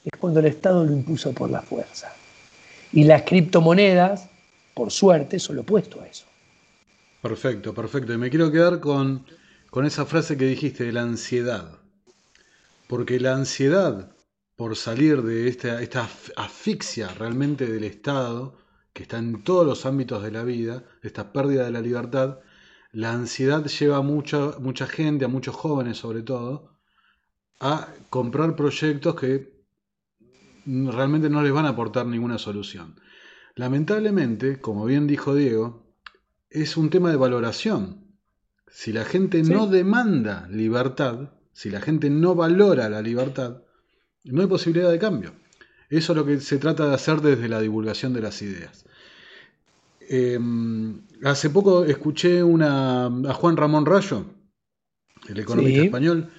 es 0.03 0.19
cuando 0.19 0.39
el 0.39 0.47
Estado 0.47 0.84
lo 0.84 0.91
impuso 0.91 1.31
por 1.31 1.51
la 1.51 1.61
fuerza. 1.61 2.11
Y 2.91 3.03
las 3.03 3.23
criptomonedas, 3.23 4.29
por 4.73 4.91
suerte, 4.91 5.39
son 5.39 5.57
lo 5.57 5.61
opuesto 5.61 6.01
a 6.01 6.07
eso. 6.07 6.25
Perfecto, 7.21 7.73
perfecto. 7.73 8.13
Y 8.13 8.17
me 8.17 8.29
quiero 8.29 8.51
quedar 8.51 8.79
con, 8.79 9.25
esa 9.83 10.05
frase 10.05 10.37
que 10.37 10.45
dijiste 10.45 10.85
de 10.85 10.93
la 10.93 11.01
ansiedad. 11.01 11.79
Porque 12.87 13.19
la 13.19 13.33
ansiedad 13.35 14.15
por 14.55 14.75
salir 14.75 15.21
de 15.21 15.47
esta, 15.47 15.81
esta 15.81 16.09
asfixia 16.35 17.07
realmente 17.09 17.65
del 17.65 17.85
Estado, 17.85 18.57
que 18.93 19.03
está 19.03 19.17
en 19.17 19.43
todos 19.43 19.65
los 19.65 19.85
ámbitos 19.85 20.21
de 20.23 20.31
la 20.31 20.43
vida, 20.43 20.83
esta 21.01 21.31
pérdida 21.31 21.63
de 21.63 21.71
la 21.71 21.81
libertad, 21.81 22.39
la 22.91 23.13
ansiedad 23.13 23.63
lleva 23.65 23.97
a 23.97 24.01
mucha, 24.01 24.57
mucha 24.59 24.87
gente, 24.87 25.25
a 25.25 25.27
muchos 25.29 25.55
jóvenes 25.55 25.97
sobre 25.97 26.23
todo, 26.23 26.73
a 27.59 27.93
comprar 28.09 28.55
proyectos 28.55 29.15
que 29.15 29.59
realmente 30.65 31.30
no 31.30 31.41
les 31.41 31.52
van 31.52 31.65
a 31.65 31.69
aportar 31.69 32.06
ninguna 32.06 32.38
solución. 32.38 32.95
Lamentablemente, 33.56 34.60
como 34.60 34.86
bien 34.86 35.07
dijo 35.07 35.36
Diego, 35.36 35.84
es 36.49 36.77
un 36.77 36.90
tema 36.90 37.11
de 37.11 37.18
valoración. 37.18 38.06
Si 38.68 38.94
la 38.94 39.06
gente 39.06 39.44
no 39.44 39.68
demanda 39.68 40.48
libertad, 40.49 41.31
si 41.53 41.69
la 41.69 41.81
gente 41.81 42.10
no 42.10 42.36
valora 42.36 42.88
la 42.90 43.02
libertad, 43.02 43.64
no 44.23 44.41
hay 44.41 44.48
posibilidad 44.48 44.91
de 44.91 44.99
cambio. 44.99 45.34
Eso 45.90 46.14
es 46.14 46.18
lo 46.18 46.26
que 46.26 46.40
se 46.40 46.57
trata 46.57 46.88
de 46.88 46.94
hacer 46.94 47.22
desde 47.22 47.49
la 47.49 47.60
divulgación 47.60 48.14
de 48.14 48.22
las 48.22 48.41
ideas. 48.41 48.86
Em, 50.07 51.02
hace 51.23 51.49
poco 51.49 51.84
escuché 51.86 52.44
una, 52.44 53.06
a 53.06 53.34
Juan 53.34 53.57
Ramón 53.57 53.86
Rayo, 53.86 54.26
el 55.27 55.40
economista 55.40 55.84
español. 55.84 56.30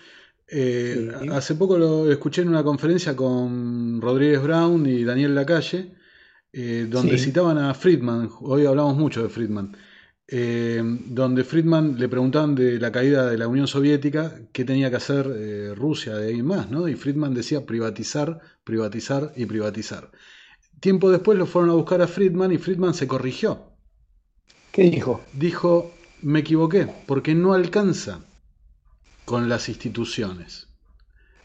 Eh, 0.53 1.13
hace 1.31 1.55
poco 1.55 1.79
lo 1.79 2.11
escuché 2.11 2.43
en 2.43 2.49
una 2.49 2.65
conferencia 2.65 3.15
con 3.15 4.01
Rodríguez 4.01 4.43
Brown 4.43 4.85
y 4.85 5.05
Daniel 5.05 5.35
Lacalle, 5.35 5.95
eh, 6.53 6.87
donde 6.91 7.19
citaban 7.19 7.57
a 7.59 7.73
Friedman. 7.73 8.29
Hoy 8.41 8.67
hablamos 8.67 8.97
mucho 8.97 9.23
de 9.23 9.29
Friedman. 9.29 9.77
Eh, 10.27 10.83
donde 11.07 11.45
Friedman 11.45 11.97
le 11.99 12.09
preguntaban 12.09 12.55
de 12.55 12.79
la 12.81 12.91
caída 12.91 13.29
de 13.31 13.39
la 13.39 13.49
Unión 13.49 13.67
Soviética 13.67 14.41
qué 14.53 14.65
tenía 14.65 14.91
que 14.91 14.97
hacer 14.97 15.77
Rusia 15.77 16.15
de 16.17 16.29
ahí 16.29 16.43
más, 16.43 16.71
¿no? 16.71 16.89
Y 16.89 16.95
Friedman 16.95 17.35
decía 17.35 17.67
privatizar, 17.67 18.41
privatizar 18.65 19.33
y 19.37 19.47
privatizar. 19.47 20.11
Tiempo 20.81 21.11
después 21.11 21.37
lo 21.39 21.47
fueron 21.47 21.71
a 21.71 21.75
buscar 21.75 22.01
a 22.03 22.07
Friedman 22.07 22.53
y 22.53 22.59
Friedman 22.59 22.95
se 22.95 23.07
corrigió. 23.07 23.73
¿Qué 24.73 24.83
dijo? 24.83 25.21
Dijo, 25.33 25.93
me 26.23 26.41
equivoqué, 26.41 26.89
porque 27.07 27.35
no 27.35 27.53
alcanza 27.55 28.25
con 29.25 29.49
las 29.49 29.69
instituciones. 29.69 30.69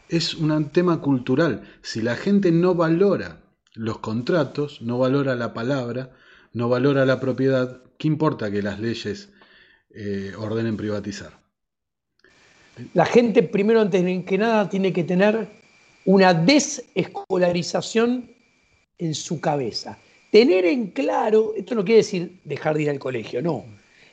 Es 0.08 0.34
un 0.34 0.70
tema 0.70 1.00
cultural. 1.00 1.62
Si 1.82 2.02
la 2.02 2.16
gente 2.16 2.52
no 2.52 2.74
valora 2.74 3.42
los 3.74 3.98
contratos, 3.98 4.80
no 4.82 4.98
valora 4.98 5.34
la 5.34 5.52
palabra, 5.52 6.12
no 6.52 6.68
valora 6.68 7.04
la 7.04 7.20
propiedad, 7.20 7.82
¿qué 7.98 8.08
importa 8.08 8.50
que 8.50 8.62
las 8.62 8.80
leyes 8.80 9.30
eh, 9.90 10.32
ordenen 10.38 10.76
privatizar? 10.76 11.38
La 12.94 13.06
gente, 13.06 13.42
primero, 13.42 13.80
antes 13.80 14.24
que 14.24 14.38
nada, 14.38 14.68
tiene 14.68 14.92
que 14.92 15.04
tener 15.04 15.48
una 16.04 16.34
desescolarización 16.34 18.30
en 18.98 19.14
su 19.14 19.40
cabeza. 19.40 19.98
Tener 20.30 20.64
en 20.66 20.88
claro, 20.88 21.52
esto 21.56 21.74
no 21.74 21.84
quiere 21.84 21.98
decir 21.98 22.40
dejar 22.44 22.76
de 22.76 22.82
ir 22.84 22.90
al 22.90 22.98
colegio, 22.98 23.40
no. 23.42 23.64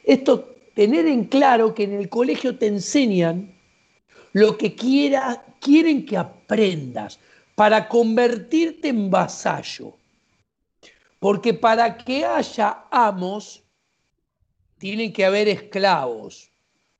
Esto, 0.04 0.53
tener 0.74 1.06
en 1.08 1.26
claro 1.26 1.74
que 1.74 1.84
en 1.84 1.94
el 1.94 2.10
colegio 2.10 2.58
te 2.58 2.68
enseñan 2.68 3.54
lo 4.34 4.58
que 4.58 4.76
quiera, 4.76 5.46
quieren 5.60 6.06
que 6.06 6.18
aprendas 6.18 7.20
para 7.56 7.88
convertirte 7.88 8.90
en 8.90 9.10
vasallo. 9.10 9.96
Porque 11.20 11.54
para 11.54 11.98
que 11.98 12.26
haya 12.26 12.86
amos, 12.92 13.64
tienen 14.80 15.14
que 15.14 15.24
haber 15.24 15.48
esclavos 15.48 16.50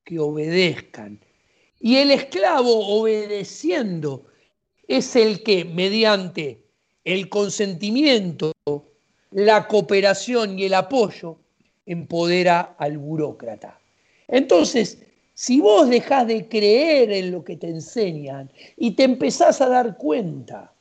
que 0.06 0.20
obedezcan. 0.20 1.20
Y 1.80 1.98
el 1.98 2.12
esclavo 2.12 3.00
obedeciendo 3.00 4.26
es 4.88 5.16
el 5.16 5.44
que 5.44 5.66
mediante 5.66 6.64
el 7.04 7.28
consentimiento, 7.28 8.54
la 9.32 9.68
cooperación 9.68 10.58
y 10.58 10.66
el 10.66 10.76
apoyo 10.76 11.40
empodera 11.86 12.76
al 12.78 12.98
burócrata. 12.98 13.80
Entonces, 14.28 15.00
si 15.34 15.60
vos 15.60 15.90
dejás 15.90 16.28
de 16.28 16.48
creer 16.48 17.12
en 17.12 17.32
lo 17.32 17.44
que 17.44 17.58
te 17.58 17.68
enseñan 17.68 18.52
y 18.78 18.92
te 18.92 19.04
empezás 19.04 19.62
a 19.62 19.70
dar 19.70 19.98
cuenta 19.98 20.74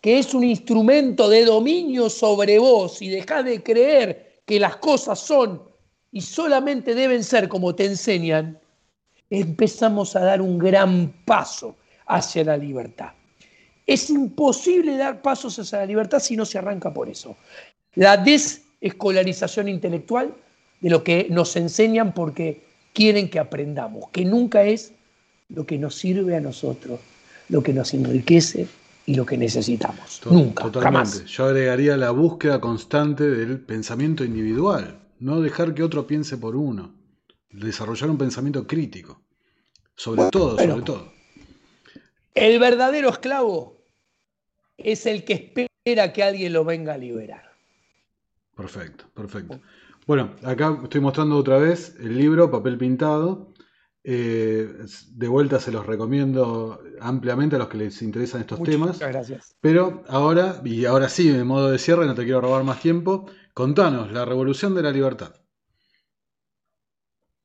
que 0.00 0.18
es 0.18 0.32
un 0.32 0.44
instrumento 0.44 1.28
de 1.28 1.44
dominio 1.44 2.08
sobre 2.08 2.58
vos 2.58 3.02
y 3.02 3.08
dejás 3.08 3.44
de 3.44 3.62
creer 3.62 4.40
que 4.46 4.58
las 4.58 4.76
cosas 4.76 5.18
son 5.18 5.62
y 6.12 6.20
solamente 6.20 6.94
deben 6.94 7.22
ser 7.22 7.48
como 7.48 7.74
te 7.74 7.84
enseñan, 7.84 8.58
empezamos 9.28 10.16
a 10.16 10.20
dar 10.20 10.40
un 10.40 10.58
gran 10.58 11.12
paso 11.24 11.76
hacia 12.06 12.44
la 12.44 12.56
libertad. 12.56 13.12
Es 13.86 14.08
imposible 14.10 14.96
dar 14.96 15.20
pasos 15.20 15.58
hacia 15.58 15.78
la 15.78 15.86
libertad 15.86 16.20
si 16.20 16.36
no 16.36 16.46
se 16.46 16.58
arranca 16.58 16.92
por 16.92 17.08
eso. 17.08 17.36
La 17.94 18.16
desescolarización 18.80 19.68
intelectual 19.68 20.34
de 20.80 20.90
lo 20.90 21.02
que 21.02 21.26
nos 21.30 21.56
enseñan 21.56 22.14
porque 22.14 22.64
quieren 22.92 23.28
que 23.28 23.38
aprendamos, 23.38 24.10
que 24.10 24.24
nunca 24.24 24.64
es 24.64 24.92
lo 25.48 25.66
que 25.66 25.78
nos 25.78 25.94
sirve 25.94 26.36
a 26.36 26.40
nosotros, 26.40 27.00
lo 27.48 27.62
que 27.62 27.72
nos 27.72 27.94
enriquece 27.94 28.66
y 29.06 29.14
lo 29.14 29.24
que 29.24 29.38
necesitamos. 29.38 30.20
nunca, 30.30 30.64
totalmente. 30.64 31.10
jamás. 31.10 31.24
Yo 31.26 31.46
agregaría 31.46 31.96
la 31.96 32.10
búsqueda 32.10 32.60
constante 32.60 33.28
del 33.28 33.60
pensamiento 33.60 34.24
individual 34.24 34.98
no 35.20 35.40
dejar 35.40 35.74
que 35.74 35.82
otro 35.82 36.06
piense 36.06 36.36
por 36.36 36.56
uno, 36.56 36.94
desarrollar 37.50 38.10
un 38.10 38.18
pensamiento 38.18 38.66
crítico, 38.66 39.20
sobre 39.94 40.30
todo, 40.30 40.58
sobre 40.58 40.82
todo. 40.82 41.12
El 42.34 42.58
verdadero 42.58 43.08
esclavo 43.08 43.82
es 44.76 45.06
el 45.06 45.24
que 45.24 45.32
espera 45.32 46.12
que 46.12 46.22
alguien 46.22 46.52
lo 46.52 46.64
venga 46.64 46.94
a 46.94 46.98
liberar. 46.98 47.47
Perfecto, 48.58 49.04
perfecto. 49.14 49.60
Bueno, 50.04 50.34
acá 50.42 50.76
estoy 50.82 51.00
mostrando 51.00 51.36
otra 51.36 51.58
vez 51.58 51.94
el 52.00 52.18
libro, 52.18 52.50
papel 52.50 52.76
pintado. 52.76 53.52
Eh, 54.02 54.68
de 55.12 55.28
vuelta 55.28 55.60
se 55.60 55.70
los 55.70 55.86
recomiendo 55.86 56.82
ampliamente 57.00 57.54
a 57.54 57.60
los 57.60 57.68
que 57.68 57.78
les 57.78 58.02
interesan 58.02 58.40
estos 58.40 58.60
temas. 58.64 58.94
Muchas 58.94 59.12
gracias. 59.12 59.56
Pero 59.60 60.02
ahora, 60.08 60.60
y 60.64 60.86
ahora 60.86 61.08
sí, 61.08 61.28
en 61.28 61.46
modo 61.46 61.70
de 61.70 61.78
cierre, 61.78 62.04
no 62.04 62.16
te 62.16 62.24
quiero 62.24 62.40
robar 62.40 62.64
más 62.64 62.80
tiempo, 62.80 63.26
contanos, 63.54 64.10
la 64.10 64.24
revolución 64.24 64.74
de 64.74 64.82
la 64.82 64.90
libertad. 64.90 65.36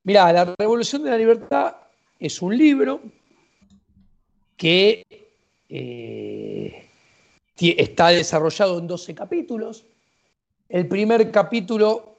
Mira, 0.03 0.33
la 0.33 0.55
revolución 0.57 1.03
de 1.03 1.11
la 1.11 1.17
libertad 1.19 1.75
es 2.19 2.41
un 2.41 2.57
libro 2.57 3.01
que 4.57 5.05
eh, 5.69 6.89
está 7.55 8.07
desarrollado 8.07 8.79
en 8.79 8.87
12 8.87 9.13
capítulos. 9.13 9.85
El 10.73 10.87
primer 10.87 11.29
capítulo 11.29 12.17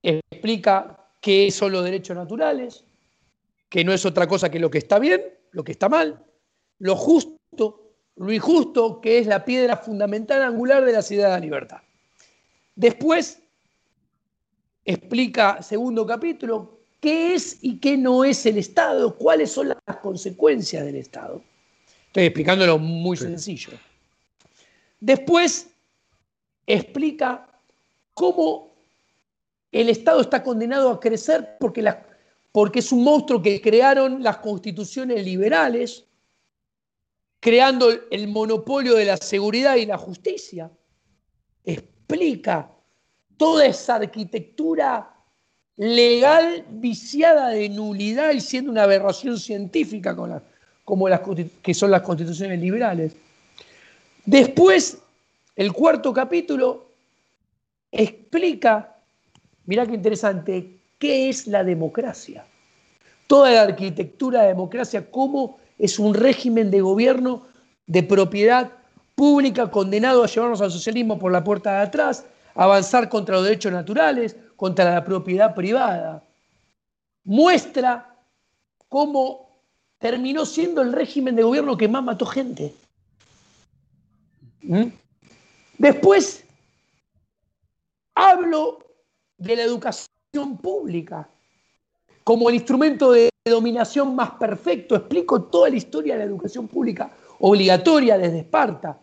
explica 0.00 1.08
qué 1.20 1.50
son 1.50 1.72
los 1.72 1.82
derechos 1.82 2.16
naturales, 2.16 2.84
que 3.68 3.82
no 3.82 3.92
es 3.92 4.06
otra 4.06 4.28
cosa 4.28 4.48
que 4.48 4.60
lo 4.60 4.70
que 4.70 4.78
está 4.78 5.00
bien, 5.00 5.20
lo 5.50 5.64
que 5.64 5.72
está 5.72 5.88
mal, 5.88 6.24
lo 6.78 6.94
justo, 6.94 7.90
lo 8.14 8.32
injusto, 8.32 9.00
que 9.00 9.18
es 9.18 9.26
la 9.26 9.44
piedra 9.44 9.76
fundamental 9.76 10.44
angular 10.44 10.84
de 10.84 10.92
la 10.92 11.02
ciudad 11.02 11.24
de 11.24 11.30
la 11.32 11.40
libertad. 11.40 11.78
Después 12.76 13.42
explica, 14.84 15.60
segundo 15.60 16.06
capítulo, 16.06 16.78
qué 17.00 17.34
es 17.34 17.58
y 17.62 17.78
qué 17.78 17.96
no 17.96 18.22
es 18.24 18.46
el 18.46 18.58
Estado, 18.58 19.16
cuáles 19.16 19.50
son 19.50 19.70
las 19.70 19.96
consecuencias 19.96 20.84
del 20.84 20.94
Estado. 20.94 21.42
Estoy 22.06 22.26
explicándolo 22.26 22.78
muy 22.78 23.16
sencillo. 23.16 23.72
Después 25.00 25.70
explica 26.64 27.48
cómo 28.16 28.72
el 29.70 29.90
Estado 29.90 30.22
está 30.22 30.42
condenado 30.42 30.88
a 30.88 30.98
crecer 30.98 31.58
porque 31.58 32.78
es 32.78 32.90
un 32.90 33.04
monstruo 33.04 33.42
que 33.42 33.60
crearon 33.60 34.22
las 34.22 34.38
constituciones 34.38 35.22
liberales, 35.22 36.06
creando 37.40 37.90
el 38.10 38.28
monopolio 38.28 38.94
de 38.94 39.04
la 39.04 39.18
seguridad 39.18 39.76
y 39.76 39.84
la 39.84 39.98
justicia. 39.98 40.70
Explica 41.62 42.72
toda 43.36 43.66
esa 43.66 43.96
arquitectura 43.96 45.14
legal 45.76 46.64
viciada 46.70 47.50
de 47.50 47.68
nulidad 47.68 48.32
y 48.32 48.40
siendo 48.40 48.70
una 48.70 48.84
aberración 48.84 49.38
científica 49.38 50.16
como 50.86 51.06
las, 51.06 51.20
que 51.60 51.74
son 51.74 51.90
las 51.90 52.00
constituciones 52.00 52.58
liberales. 52.58 53.14
Después, 54.24 55.02
el 55.54 55.74
cuarto 55.74 56.14
capítulo 56.14 56.85
explica, 57.90 58.96
mirá 59.64 59.86
qué 59.86 59.94
interesante, 59.94 60.76
¿Qué 60.98 61.28
es 61.28 61.46
la 61.46 61.62
democracia? 61.62 62.46
Toda 63.26 63.50
la 63.50 63.62
arquitectura 63.62 64.42
de 64.42 64.48
democracia, 64.48 65.10
cómo 65.10 65.58
es 65.78 65.98
un 65.98 66.14
régimen 66.14 66.70
de 66.70 66.80
gobierno 66.80 67.42
de 67.86 68.02
propiedad 68.02 68.72
pública 69.14 69.70
condenado 69.70 70.24
a 70.24 70.26
llevarnos 70.26 70.60
al 70.60 70.70
socialismo 70.70 71.18
por 71.18 71.32
la 71.32 71.44
puerta 71.44 71.72
de 71.72 71.82
atrás, 71.82 72.24
avanzar 72.54 73.08
contra 73.08 73.36
los 73.36 73.44
derechos 73.44 73.72
naturales, 73.72 74.36
contra 74.56 74.94
la 74.94 75.04
propiedad 75.04 75.54
privada. 75.54 76.22
Muestra 77.24 78.14
cómo 78.88 79.60
terminó 79.98 80.46
siendo 80.46 80.80
el 80.80 80.92
régimen 80.92 81.36
de 81.36 81.42
gobierno 81.42 81.76
que 81.76 81.88
más 81.88 82.02
mató 82.02 82.24
gente. 82.24 82.72
¿Mm? 84.62 84.86
Después 85.78 86.45
hablo 88.16 88.78
de 89.38 89.54
la 89.54 89.62
educación 89.62 90.56
pública 90.60 91.28
como 92.24 92.48
el 92.48 92.56
instrumento 92.56 93.12
de 93.12 93.28
dominación 93.44 94.16
más 94.16 94.32
perfecto. 94.32 94.96
Explico 94.96 95.42
toda 95.44 95.70
la 95.70 95.76
historia 95.76 96.14
de 96.14 96.20
la 96.20 96.24
educación 96.24 96.66
pública 96.66 97.12
obligatoria 97.38 98.18
desde 98.18 98.40
Esparta 98.40 98.98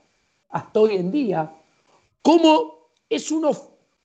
hasta 0.49 0.80
hoy 0.80 0.98
en 0.98 1.11
día, 1.11 1.52
cómo 2.22 2.90
es 3.10 3.31
una, 3.31 3.49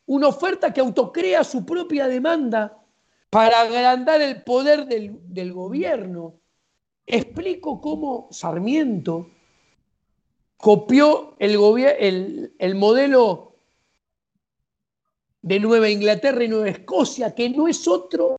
una 0.06 0.28
oferta 0.28 0.72
que 0.72 0.80
autocrea 0.80 1.42
su 1.44 1.64
propia 1.64 2.06
demanda 2.06 2.82
para 3.28 3.62
agrandar 3.62 4.22
el 4.22 4.42
poder 4.42 4.86
del, 4.86 5.52
gobierno. 5.52 6.34
Explico 7.06 7.80
cómo 7.80 8.28
Sarmiento 8.30 9.28
copió 10.56 11.34
el, 11.38 12.54
el 12.58 12.74
modelo 12.74 13.47
de 15.42 15.60
Nueva 15.60 15.88
Inglaterra 15.88 16.44
y 16.44 16.48
Nueva 16.48 16.68
Escocia, 16.68 17.34
que 17.34 17.48
no 17.50 17.68
es 17.68 17.86
otro 17.86 18.36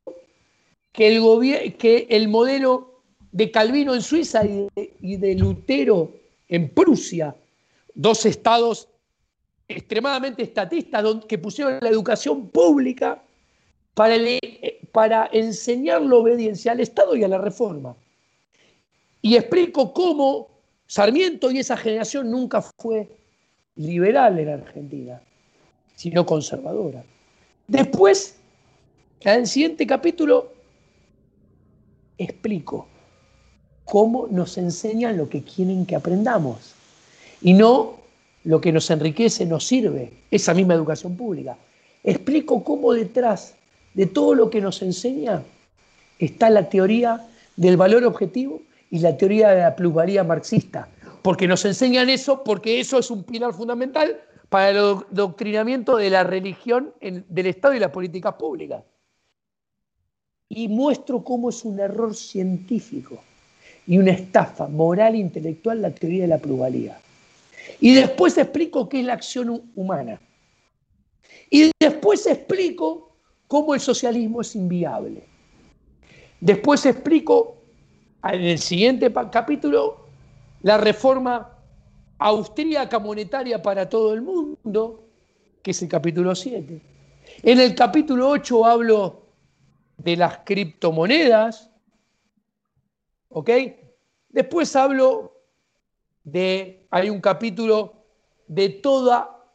que 0.91 1.07
el, 1.07 1.77
que 1.77 2.07
el 2.09 2.27
modelo 2.27 3.01
de 3.31 3.51
Calvino 3.51 3.93
en 3.93 4.01
Suiza 4.01 4.43
y 4.45 5.17
de, 5.17 5.35
Lutero 5.35 6.13
en 6.47 6.69
Prusia, 6.69 7.35
dos 7.93 8.25
estados 8.25 8.87
extremadamente 9.67 10.41
estatistas 10.41 11.05
que 11.27 11.37
pusieron 11.37 11.77
la 11.81 11.89
educación 11.89 12.49
pública 12.49 13.21
para, 13.93 14.15
para 14.91 15.29
enseñar 15.31 16.01
la 16.01 16.15
obediencia 16.15 16.71
al 16.71 16.79
Estado 16.79 17.15
y 17.15 17.23
a 17.23 17.27
la 17.27 17.37
reforma. 17.37 17.95
Y 19.21 19.35
explico 19.35 19.93
cómo 19.93 20.49
Sarmiento 20.87 21.51
y 21.51 21.59
esa 21.59 21.77
generación 21.77 22.31
nunca 22.31 22.61
fue 22.61 23.07
liberal 23.75 24.39
en 24.39 24.49
Argentina 24.49 25.21
sino 25.99 26.25
conservadora. 26.25 27.03
Después, 27.67 28.35
en 29.19 29.39
el 29.41 29.47
siguiente 29.47 29.85
capítulo, 29.85 30.53
explico 32.17 32.87
cómo 33.83 34.25
nos 34.31 34.57
enseñan 34.57 35.17
lo 35.17 35.27
que 35.27 35.43
quieren 35.43 35.85
que 35.85 35.97
aprendamos 35.97 36.73
y 37.41 37.51
no 37.51 37.97
lo 38.45 38.61
que 38.61 38.71
nos 38.71 38.89
enriquece, 38.89 39.45
nos 39.45 39.67
sirve, 39.67 40.13
esa 40.31 40.53
misma 40.53 40.73
educación 40.73 41.17
pública. 41.17 41.57
Explico 42.05 42.63
cómo 42.63 42.93
detrás 42.93 43.55
de 43.93 44.05
todo 44.05 44.35
lo 44.35 44.49
que 44.49 44.61
nos 44.61 44.81
enseña 44.81 45.43
está 46.17 46.49
la 46.49 46.69
teoría 46.69 47.27
del 47.57 47.75
valor 47.75 48.05
objetivo 48.05 48.61
y 48.89 48.99
la 48.99 49.17
teoría 49.17 49.49
de 49.49 49.63
la 49.63 49.75
plusvalía 49.75 50.23
marxista, 50.23 50.87
porque 51.21 51.45
nos 51.45 51.65
enseñan 51.65 52.09
eso, 52.09 52.41
porque 52.45 52.79
eso 52.79 52.99
es 52.99 53.11
un 53.11 53.23
pilar 53.23 53.53
fundamental 53.53 54.17
para 54.49 54.69
el 54.69 54.97
doctrinamiento 55.11 55.97
de 55.97 56.09
la 56.09 56.23
religión 56.23 56.93
del 57.01 57.45
Estado 57.45 57.75
y 57.75 57.79
las 57.79 57.91
políticas 57.91 58.33
públicas. 58.33 58.83
Y 60.49 60.67
muestro 60.67 61.23
cómo 61.23 61.49
es 61.49 61.63
un 61.63 61.79
error 61.79 62.15
científico 62.15 63.19
y 63.85 63.99
una 63.99 64.11
estafa 64.11 64.67
moral 64.67 65.13
e 65.13 65.19
intelectual 65.19 65.81
la 65.81 65.91
teoría 65.91 66.23
de 66.23 66.27
la 66.27 66.39
pluralidad. 66.39 66.99
Y 67.79 67.93
después 67.93 68.37
explico 68.37 68.89
qué 68.89 69.01
es 69.01 69.05
la 69.05 69.13
acción 69.13 69.71
humana. 69.75 70.19
Y 71.51 71.71
después 71.79 72.25
explico 72.25 73.11
cómo 73.47 73.75
el 73.75 73.79
socialismo 73.79 74.41
es 74.41 74.55
inviable. 74.55 75.23
Después 76.41 76.85
explico 76.85 77.57
en 78.23 78.41
el 78.41 78.59
siguiente 78.59 79.13
capítulo 79.31 80.05
la 80.63 80.77
reforma 80.77 81.58
austríaca 82.19 82.99
monetaria 82.99 83.61
para 83.61 83.89
todo 83.89 84.13
el 84.13 84.21
mundo, 84.21 85.07
que 85.63 85.71
es 85.71 85.81
el 85.81 85.87
capítulo 85.87 86.35
7. 86.35 86.81
En 87.43 87.59
el 87.59 87.73
capítulo 87.73 88.29
8 88.29 88.65
hablo 88.65 89.25
de 89.97 90.17
las 90.17 90.39
criptomonedas, 90.39 91.69
¿ok? 93.29 93.49
Después 94.29 94.75
hablo 94.75 95.33
de, 96.23 96.85
hay 96.91 97.09
un 97.09 97.21
capítulo 97.21 97.93
de 98.47 98.69
toda 98.69 99.45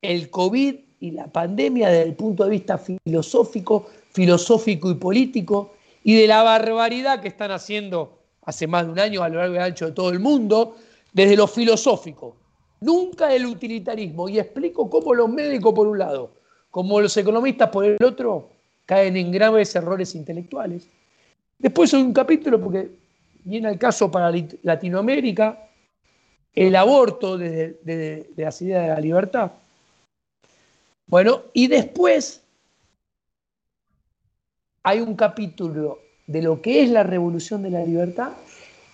el 0.00 0.30
COVID 0.30 0.74
y 1.00 1.10
la 1.10 1.26
pandemia 1.26 1.88
desde 1.88 2.08
el 2.08 2.14
punto 2.14 2.44
de 2.44 2.50
vista 2.50 2.78
filosófico, 2.78 3.88
filosófico 4.12 4.90
y 4.90 4.94
político, 4.94 5.74
y 6.04 6.14
de 6.14 6.26
la 6.26 6.42
barbaridad 6.42 7.20
que 7.20 7.28
están 7.28 7.50
haciendo 7.50 8.20
hace 8.44 8.66
más 8.66 8.86
de 8.86 8.92
un 8.92 8.98
año 8.98 9.22
a 9.22 9.28
lo 9.28 9.38
largo 9.38 9.54
y 9.54 9.58
ancho 9.58 9.86
de 9.86 9.92
todo 9.92 10.10
el 10.10 10.18
mundo, 10.18 10.76
desde 11.12 11.36
lo 11.36 11.46
filosófico, 11.46 12.36
nunca 12.80 13.34
el 13.34 13.46
utilitarismo. 13.46 14.28
Y 14.28 14.38
explico 14.38 14.88
cómo 14.88 15.14
los 15.14 15.28
médicos 15.28 15.74
por 15.74 15.86
un 15.86 15.98
lado, 15.98 16.34
como 16.70 17.00
los 17.00 17.16
economistas 17.16 17.70
por 17.70 17.84
el 17.84 18.02
otro, 18.02 18.50
caen 18.86 19.16
en 19.16 19.30
graves 19.30 19.74
errores 19.74 20.14
intelectuales. 20.14 20.88
Después 21.58 21.92
hay 21.94 22.02
un 22.02 22.12
capítulo, 22.12 22.60
porque 22.60 22.90
viene 23.44 23.70
el 23.70 23.78
caso 23.78 24.10
para 24.10 24.32
Latinoamérica, 24.62 25.68
el 26.54 26.76
aborto 26.76 27.38
de, 27.38 27.78
de, 27.82 28.30
de 28.34 28.42
la 28.42 28.54
ideas 28.60 28.60
de 28.60 28.88
la 28.88 29.00
libertad. 29.00 29.52
Bueno, 31.06 31.42
y 31.52 31.66
después 31.66 32.42
hay 34.82 35.00
un 35.00 35.14
capítulo 35.14 36.00
de 36.26 36.42
lo 36.42 36.60
que 36.60 36.82
es 36.82 36.90
la 36.90 37.02
revolución 37.02 37.62
de 37.62 37.70
la 37.70 37.84
libertad 37.84 38.32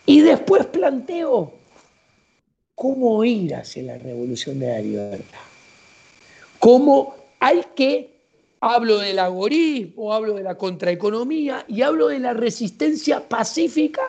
y 0.04 0.20
después 0.20 0.66
planteo 0.66 1.57
cómo 2.78 3.24
ir 3.24 3.56
hacia 3.56 3.82
la 3.82 3.98
revolución 3.98 4.60
de 4.60 4.68
la 4.68 4.78
libertad. 4.78 5.40
cómo 6.60 7.16
hay 7.40 7.64
que, 7.74 8.20
hablo 8.60 8.98
del 8.98 9.18
agorismo, 9.18 10.12
hablo 10.12 10.34
de 10.34 10.44
la 10.44 10.56
contraeconomía 10.56 11.64
y 11.66 11.82
hablo 11.82 12.06
de 12.06 12.20
la 12.20 12.34
resistencia 12.34 13.28
pacífica 13.28 14.02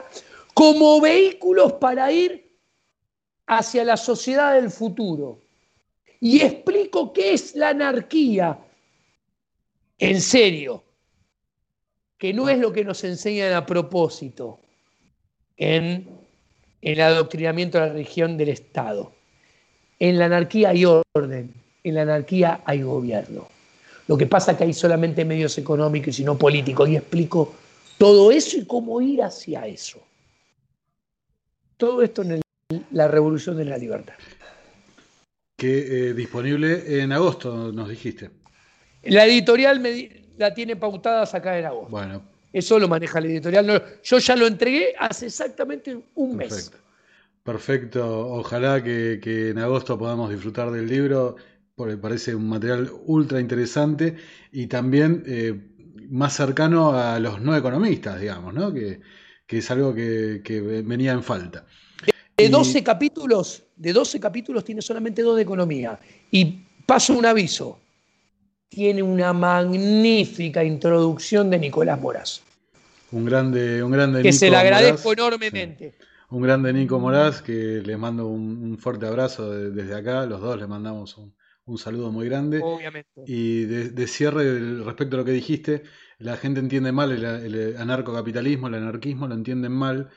como 0.54 1.02
vehículos 1.02 1.74
para 1.74 2.12
ir 2.12 2.48
hacia 3.48 3.84
la 3.84 3.98
sociedad 3.98 4.54
del 4.54 4.70
futuro. 4.70 5.42
Y 6.20 6.42
explico 6.42 7.12
qué 7.12 7.34
es 7.34 7.56
la 7.56 7.70
anarquía, 7.70 8.60
en 9.98 10.22
serio, 10.22 10.84
que 12.20 12.34
no 12.34 12.48
es 12.48 12.60
lo 12.60 12.72
que 12.72 12.84
nos 12.84 13.04
enseñan 13.04 13.54
a 13.54 13.66
propósito 13.66 14.60
en 15.58 16.19
el 16.82 17.02
adoctrinamiento 17.02 17.78
de 17.78 17.88
la 17.88 17.94
religión 17.94 18.38
del 18.38 18.50
Estado. 18.50 19.12
En 20.00 20.18
la 20.18 20.26
anarquía 20.26 20.70
hay 20.70 20.86
orden, 20.86 21.54
en 21.84 21.96
la 21.96 22.04
anarquía 22.04 22.62
hay 22.66 22.82
gobierno. 22.82 23.48
Lo 24.08 24.18
que 24.18 24.26
pasa 24.26 24.54
es 24.54 24.58
que 24.58 24.64
hay 24.64 24.74
solamente 24.74 25.24
medios 25.24 25.58
económicos 25.58 26.20
y 26.20 26.24
no 26.24 26.38
políticos. 26.38 26.90
Y 26.90 26.96
explico 26.96 27.54
todo 27.98 28.32
eso 28.32 28.58
y 28.58 28.66
cómo 28.66 29.02
ir 29.02 29.22
hacia 29.22 29.68
eso. 29.68 30.00
Todo 31.78 32.02
esto 32.02 32.24
en 32.24 32.42
la 32.92 33.08
revolución 33.08 33.58
de 33.58 33.66
la 33.66 33.78
libertad. 33.78 34.16
Que 35.56 36.10
eh, 36.10 36.14
disponible 36.14 37.02
en 37.02 37.12
agosto, 37.12 37.72
nos 37.72 37.90
dijiste. 37.90 38.32
La 39.04 39.26
editorial 39.26 39.82
la 40.38 40.54
tiene 40.54 40.76
pautada 40.76 41.24
a 41.24 41.26
sacar 41.26 41.58
en 41.58 41.66
agosto. 41.66 41.90
Bueno. 41.90 42.39
Eso 42.52 42.80
lo 42.80 42.88
maneja 42.88 43.22
la 43.22 43.28
editorial. 43.28 43.84
yo 44.04 44.18
ya 44.18 44.36
lo 44.36 44.48
entregué 44.48 44.94
hace 44.98 45.28
exactamente 45.28 45.98
un 46.16 46.36
mes. 46.36 46.72
Perfecto. 47.44 48.28
Ojalá 48.30 48.84
que, 48.84 49.50
en 49.50 49.60
agosto 49.60 49.98
podamos 49.98 50.30
disfrutar 50.30 50.72
del 50.72 50.88
libro, 50.88 51.36
porque 51.76 51.98
parece 51.98 52.36
un 52.36 52.50
material 52.50 52.92
ultra 53.06 53.40
interesante 53.40 54.18
y 54.52 54.68
también 54.68 55.24
eh, 55.26 55.60
más 56.10 56.36
cercano 56.36 56.94
a 56.94 57.20
los 57.20 57.40
no 57.42 57.56
economistas, 57.56 58.20
digamos, 58.20 58.54
¿no? 58.54 58.74
Que, 58.74 59.00
es 59.48 59.72
algo 59.72 59.94
que, 59.94 60.84
venía 60.86 61.12
en 61.12 61.24
falta. 61.24 61.66
De 62.38 62.50
12 62.50 62.84
capítulos, 62.84 63.64
de 63.76 63.94
12 63.94 64.20
capítulos 64.20 64.64
tiene 64.64 64.82
solamente 64.82 65.22
dos 65.22 65.36
de 65.36 65.42
economía. 65.42 66.00
Y 66.32 66.66
paso 66.86 67.14
un 67.14 67.26
aviso 67.26 67.80
tiene 68.70 69.02
una 69.04 69.34
magnífica 69.34 70.64
introducción 70.64 71.50
de 71.50 71.60
Nicolás 71.60 72.00
Moraz. 72.00 72.42
Un 73.12 73.26
grande, 73.26 73.84
un 73.84 73.92
grande 73.92 74.22
Que 74.22 74.32
se 74.32 74.50
le 74.50 74.56
agradezco 74.56 75.12
enormemente. 75.12 75.96
Un 76.30 76.44
grande 76.44 76.72
Nico 76.72 77.00
Moraz, 77.00 77.42
que 77.42 77.82
le 77.84 77.98
mando 77.98 78.28
un, 78.28 78.78
fuerte 78.78 79.08
abrazo 79.08 79.52
desde 79.52 79.96
acá. 79.96 80.28
Los 80.28 80.42
dos 80.42 80.60
le 80.60 80.68
mandamos 80.68 81.18
un, 81.18 81.78
saludo 81.78 82.12
muy 82.12 82.30
grande. 82.30 82.62
Obviamente. 82.64 83.24
Y 83.26 83.66
de, 83.66 84.08
cierre, 84.08 84.84
respecto 84.84 85.16
a 85.16 85.20
lo 85.20 85.26
que 85.26 85.32
dijiste, 85.32 85.84
la 86.20 86.38
gente 86.38 86.60
entiende 86.60 86.92
mal 86.92 87.12
el, 87.12 87.76
anarcocapitalismo, 87.78 88.68
el 88.68 88.76
anarquismo, 88.76 89.28
lo 89.28 89.34
entienden 89.34 89.72
mal. 89.72 90.10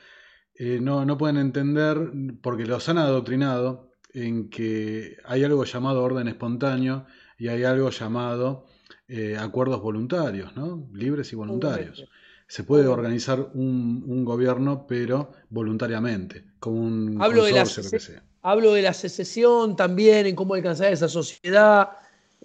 Eh, 0.53 0.77
no, 0.79 1.03
no 1.03 1.17
pueden 1.17 1.37
entender, 1.37 1.97
porque 2.43 2.67
los 2.67 2.87
han 2.89 2.99
adoctrinado, 2.99 3.91
en 4.13 4.51
que 4.51 5.17
hay 5.25 5.43
algo 5.43 5.63
llamado 5.63 6.03
orden 6.03 6.27
espontáneo 6.27 7.07
y 7.43 7.49
hay 7.49 7.65
algo 7.65 7.89
llamado 7.89 8.63
eh, 9.05 9.35
acuerdos 9.37 9.81
voluntarios, 9.81 10.55
¿no? 10.55 10.87
libres 10.93 11.33
y 11.33 11.35
voluntarios. 11.35 12.05
Se 12.47 12.63
puede 12.63 12.87
organizar 12.87 13.49
un, 13.53 14.23
gobierno, 14.23 14.85
pero 14.87 15.33
voluntariamente, 15.49 16.45
como 16.61 16.79
un 16.79 17.17
hablo 17.21 17.43
de 17.43 17.51
la, 17.51 17.63
que 17.63 17.99
sea. 17.99 18.23
Hablo 18.43 18.71
de 18.71 18.81
la 18.81 18.93
secesión 18.93 19.75
también, 19.75 20.25
en 20.25 20.37
cómo 20.37 20.53
alcanzar 20.53 20.93
esa 20.93 21.09
sociedad. 21.09 21.89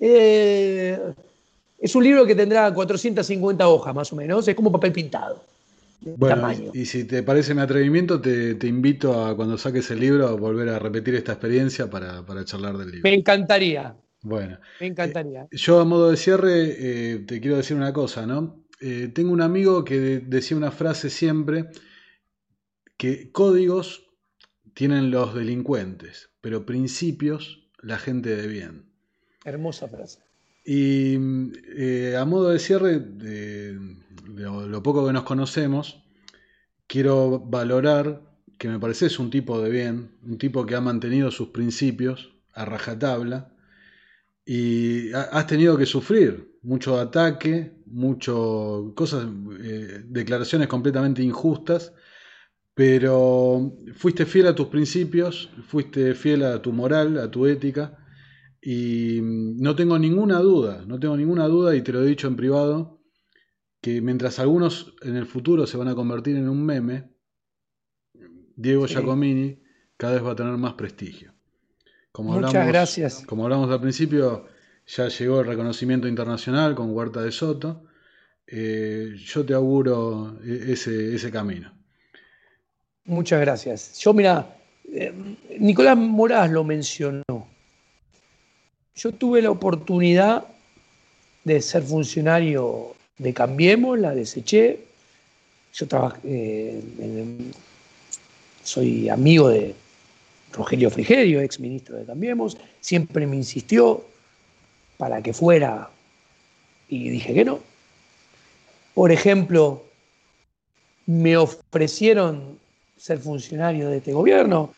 Eh, 0.01 0.99
es 1.79 1.95
un 1.95 2.03
libro 2.03 2.27
que 2.27 2.35
tendrá 2.35 2.75
450 2.75 3.69
hojas 3.69 3.95
más 3.95 4.12
o 4.12 4.16
menos, 4.16 4.49
es 4.49 4.57
como 4.57 4.73
papel 4.73 4.91
pintado. 4.91 5.45
Bueno, 6.01 6.51
y, 6.75 6.87
si 6.87 7.05
te 7.05 7.23
parece 7.23 7.55
mi 7.55 7.61
atrevimiento, 7.61 8.20
te, 8.20 8.66
invito 8.66 9.25
a 9.25 9.37
cuando 9.37 9.59
saques 9.59 9.89
el 9.93 10.01
libro 10.01 10.27
a 10.27 10.33
volver 10.33 10.70
a 10.70 10.81
repetir 10.81 11.15
esta 11.15 11.35
experiencia 11.35 11.89
para, 11.89 12.27
para 12.27 12.45
charlar 12.45 12.77
del 12.79 12.91
libro. 12.91 13.03
Me 13.05 13.15
encantaría, 13.15 13.95
bueno. 14.23 14.59
Me 14.81 14.89
encantaría. 14.89 15.45
Eh, 15.45 15.57
yo 15.57 15.81
a 15.81 15.85
modo 15.85 16.11
de 16.11 16.16
cierre 16.16 16.77
eh, 16.78 17.19
te 17.20 17.40
quiero 17.40 17.57
decir 17.57 17.77
una 17.77 17.93
cosa, 17.93 18.27
¿no? 18.27 18.65
Eh, 18.81 19.11
tengo 19.12 19.32
un 19.32 19.43
amigo 19.43 19.85
que 19.85 20.20
decía 20.20 20.57
una 20.57 20.70
frase 20.70 21.11
siempre, 21.11 21.66
que 22.97 23.31
códigos 23.32 24.07
tienen 24.74 25.11
los 25.11 25.35
delincuentes, 25.35 26.31
pero 26.40 26.66
principios 26.66 27.69
la 27.81 27.99
gente 27.99 28.36
de 28.36 28.47
bien. 28.47 28.93
Hermosa 29.45 29.89
frase. 29.89 30.20
Y 30.65 31.16
a 32.15 32.24
modo 32.27 32.51
de 32.51 32.59
cierre, 32.59 33.01
de, 33.01 33.78
lo, 34.27 34.82
poco 34.82 35.07
que 35.07 35.12
nos 35.12 35.23
conocemos, 35.23 36.05
quiero 36.86 37.40
valorar 37.40 38.20
que 38.59 38.69
me 38.69 38.78
pareces 38.78 39.19
un 39.19 39.31
tipo 39.31 39.61
de 39.62 39.70
bien, 39.70 40.11
un 40.23 40.36
tipo 40.36 40.66
que 40.66 40.74
ha 40.74 40.81
mantenido 40.81 41.31
sus 41.31 41.49
principios 41.49 42.35
a 42.53 42.65
rajatabla 42.65 43.57
y 44.51 45.12
has 45.12 45.47
tenido 45.47 45.77
que 45.77 45.85
sufrir 45.85 46.57
mucho 46.62 46.99
ataque, 46.99 47.83
mucho 47.85 48.95
cosas, 48.97 49.29
eh, 49.61 50.05
declaraciones 50.07 50.69
completamente 50.69 51.23
injustas, 51.23 51.93
pero 52.73 53.77
fuiste 53.93 54.25
fiel 54.25 54.47
a 54.47 54.55
tus 54.55 54.69
principios, 54.69 55.51
fuiste 55.66 56.15
fiel 56.15 56.45
a 56.45 56.62
tu 56.62 56.73
moral, 56.73 57.19
a 57.19 57.31
tu 57.31 57.45
ética, 57.45 57.99
y 58.62 59.19
no 59.23 59.77
tengo 59.77 59.99
ninguna 59.99 60.39
duda, 60.39 60.83
no 60.87 60.99
tengo 60.99 61.19
ninguna 61.19 61.47
duda, 61.47 61.77
y 61.77 61.83
te 61.83 61.93
lo 61.93 62.03
he 62.03 62.07
dicho 62.07 62.27
en 62.27 62.37
privado, 62.37 63.03
que 63.83 64.01
mientras 64.01 64.39
algunos 64.39 64.95
en 65.03 65.16
el 65.16 65.27
futuro 65.27 65.66
se 65.66 65.77
van 65.77 65.89
a 65.89 65.95
convertir 65.95 66.37
en 66.37 66.49
un 66.49 66.65
meme, 66.65 67.12
Diego 68.57 68.87
Giacomini 68.87 69.61
cada 69.99 70.15
vez 70.15 70.25
va 70.25 70.33
a 70.33 70.37
tener 70.37 70.57
más 70.57 70.73
prestigio. 70.73 71.38
Muchas 72.23 72.66
gracias. 72.66 73.24
Como 73.27 73.45
hablamos 73.45 73.70
al 73.70 73.81
principio, 73.81 74.47
ya 74.86 75.09
llegó 75.09 75.40
el 75.40 75.47
reconocimiento 75.47 76.09
internacional 76.09 76.74
con 76.74 76.95
Huerta 76.95 77.23
de 77.23 77.32
Soto. 77.32 77.85
Eh, 78.47 79.15
yo 79.24 79.45
te 79.45 79.55
auguro 79.55 80.39
e-, 80.45 80.73
ese, 80.73 81.15
ese, 81.15 81.31
camino. 81.31 81.73
Muchas 83.05 83.40
gracias. 83.40 83.99
Yo, 83.99 84.12
mira, 84.15 84.57
eh, 84.93 85.12
Nicolás 85.59 85.97
Moraz 85.97 86.51
lo 86.51 86.65
mencionó. 86.65 87.24
Yo 88.95 89.12
tuve 89.12 89.43
la 89.43 89.51
oportunidad 89.51 90.45
de 91.45 91.61
ser 91.61 91.82
funcionario 91.82 92.95
de 93.19 93.35
Cambiemos, 93.35 93.99
la 93.99 94.15
deseché. 94.15 94.81
Yo 95.74 95.86
trabajé, 95.86 96.20
eh, 96.24 97.53
soy 98.62 99.09
amigo 99.09 99.49
de 99.51 99.74
Rogelio 100.53 100.91
Frigerio, 100.91 101.41
ex 101.41 101.61
ministro 101.61 101.97
de 101.97 102.05
Cambiemos, 102.05 102.57
siempre 102.81 103.27
me 103.27 103.37
insistió 103.37 104.05
para 104.97 105.23
que 105.23 105.33
fuera 105.33 105.91
y 106.89 107.11
dije 107.11 107.35
que 107.35 107.45
no. 107.45 107.61
Por 108.95 109.12
ejemplo, 109.12 109.85
me 111.07 111.37
ofrecieron 111.37 112.59
ser 112.97 113.19
funcionario 113.19 113.89
de 113.89 113.99
este 113.99 114.12
gobierno. 114.12 114.75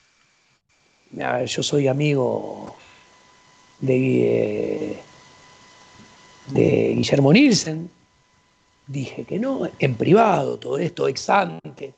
Yo 1.46 1.62
soy 1.62 1.88
amigo 1.88 2.76
de, 3.80 4.98
de 6.48 6.94
Guillermo 6.94 7.32
Nielsen. 7.32 7.90
Dije 8.86 9.24
que 9.24 9.38
no, 9.38 9.68
en 9.78 9.94
privado, 9.94 10.58
todo 10.58 10.78
esto 10.78 11.08
ex 11.08 11.30
ante, 11.30 11.94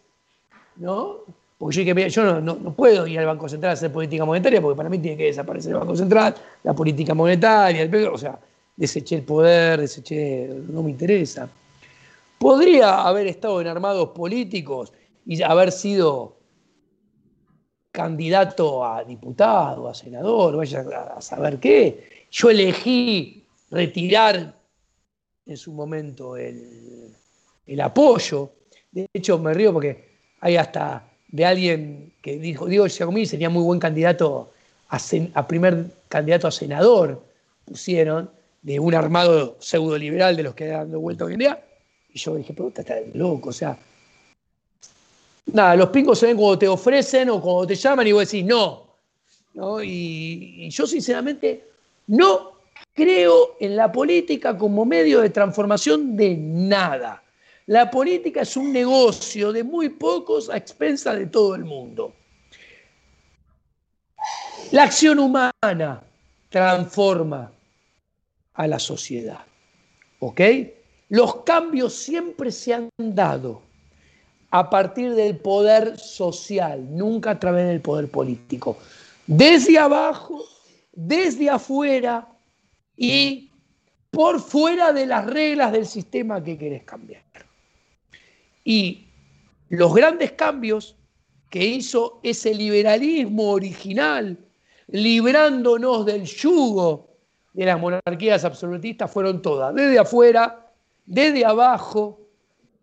¿no? 0.77 1.25
Porque 1.63 1.85
yo 1.85 1.95
dije, 1.95 2.11
yo 2.11 2.41
no, 2.41 2.75
puedo 2.75 3.07
ir 3.07 3.21
al 3.21 3.27
Banco 3.27 3.49
Central 3.49 3.71
a 3.71 3.73
hacer 3.75 3.93
política 3.93 4.25
monetaria 4.25 4.61
porque 4.61 4.77
para 4.77 4.89
mí 4.89 4.99
tiene 4.99 5.17
que 5.17 5.27
desaparecer 5.27 5.71
el 5.71 5.79
Banco 5.79 5.95
Central, 5.95 6.35
la 6.65 6.75
política 6.75 7.15
monetaria, 7.15 7.83
el, 7.83 8.09
o 8.09 8.19
sea, 8.19 8.37
deseché 8.77 9.15
el 9.15 9.23
poder, 9.23 9.81
deseché, 9.81 10.49
no 10.49 10.83
me 10.83 10.91
interesa. 10.91 11.49
Podría 12.37 13.03
haber 13.03 13.29
estado 13.29 13.61
en 13.61 13.69
armados 13.69 14.09
políticos 14.09 14.93
y 15.25 15.41
haber 15.41 15.71
sido 15.71 16.37
candidato 17.93 18.85
a 18.85 19.05
diputado, 19.05 19.89
a 19.89 19.95
senador, 19.95 20.57
vaya 20.57 20.85
a 21.17 21.21
saber 21.21 21.61
qué. 21.61 22.27
Yo 22.33 22.51
elegí 22.51 23.47
retirar 23.71 24.53
en 25.47 25.57
su 25.57 25.73
momento 25.73 26.37
el, 26.37 27.15
el 27.65 27.81
apoyo. 27.81 28.51
De 28.91 29.09
hecho, 29.15 29.39
me 29.39 29.55
río 29.55 29.73
porque 29.73 30.11
hay 30.41 30.57
hasta 30.57 31.12
de 31.33 31.47
alguien 31.47 32.13
que 32.23 32.39
dijo, 32.39 32.67
Diego 32.67 32.87
Giacomini 32.87 33.27
sería 33.27 33.51
muy 33.51 33.63
buen 33.63 33.81
candidato 33.81 34.53
a, 34.89 35.49
primer 35.49 35.87
candidato 36.09 36.47
a 36.47 36.53
senador, 36.53 37.25
pusieron, 37.65 38.31
de 38.61 38.79
un 38.79 38.95
armado 38.95 39.57
pseudo 39.59 39.99
liberal 39.99 40.37
de 40.37 40.45
los 40.45 40.55
que 40.55 40.67
dan 40.67 40.93
vuelta 40.93 41.25
hoy 41.25 41.33
en 41.33 41.39
día. 41.41 41.65
Y 42.13 42.19
yo 42.19 42.37
dije, 42.37 42.53
pero 42.55 42.69
está 42.69 42.95
loco, 43.15 43.49
o 43.49 43.53
sea. 43.53 43.77
Nada, 45.47 45.75
los 45.75 45.89
pingos 45.89 46.19
se 46.19 46.27
ven 46.27 46.37
cuando 46.37 46.59
te 46.59 46.69
ofrecen 46.69 47.31
o 47.31 47.41
cuando 47.41 47.67
te 47.67 47.75
llaman 47.75 48.07
y 48.07 48.13
vos 48.13 48.31
decís 48.31 48.45
no. 48.45 48.87
¿no? 49.55 49.83
Y, 49.83 50.67
y 50.67 50.71
yo 50.71 50.87
sinceramente 50.87 51.67
no 52.07 52.53
creo 52.95 53.57
en 53.59 53.75
la 53.75 53.91
política 53.91 54.57
como 54.57 54.85
medio 54.85 55.23
de 55.23 55.31
transformación 55.31 56.17
de 56.17 56.37
nada. 56.37 57.23
La 57.67 57.91
política 57.91 58.43
es 58.43 58.57
un 58.57 58.73
negocio 58.73 59.53
de 59.53 59.63
muy 59.63 59.89
pocos 59.89 60.51
a 60.51 60.57
expensas 60.57 61.17
de 61.17 61.27
todo 61.27 61.55
el 61.55 61.65
mundo. 61.65 62.13
La 64.73 64.85
acción 64.85 65.19
humana 65.19 66.03
transforma 66.49 67.53
a 68.55 68.67
la 68.67 68.79
sociedad. 68.79 69.45
¿Ok? 70.19 70.41
Los 71.09 71.43
cambios 71.43 71.95
siempre 71.95 72.51
se 72.51 72.75
han 72.75 72.89
dado 72.97 73.63
a 74.51 74.69
partir 74.69 75.15
del 75.15 75.37
poder 75.37 75.99
social, 75.99 76.85
nunca 76.95 77.31
a 77.33 77.39
través 77.39 77.69
del 77.69 77.81
poder 77.81 78.11
político. 78.11 78.77
Desde 79.27 79.79
abajo, 79.79 80.45
desde 80.93 81.49
afuera 81.49 82.29
y 82.97 83.51
por 84.11 84.41
fuera 84.41 84.93
de 84.93 85.07
las 85.07 85.27
reglas 85.27 85.73
del 85.73 85.87
sistema 85.87 86.43
que 86.43 86.59
querés 86.59 86.85
cambiar. 86.85 87.23
Y 88.65 89.09
los 89.69 89.95
grandes 89.95 90.33
cambios 90.33 90.97
que 91.51 91.65
hizo 91.65 92.21
ese 92.23 92.55
liberalismo 92.55 93.51
original, 93.51 94.39
librándonos 94.89 96.07
del 96.07 96.25
yugo 96.25 97.09
de 97.53 97.67
las 97.67 97.79
monarquías 97.79 98.45
absolutistas, 98.45 99.11
fueron 99.11 99.43
todas, 99.43 99.75
desde 99.75 99.99
afuera, 99.99 100.73
desde 101.05 101.45
abajo, 101.45 102.21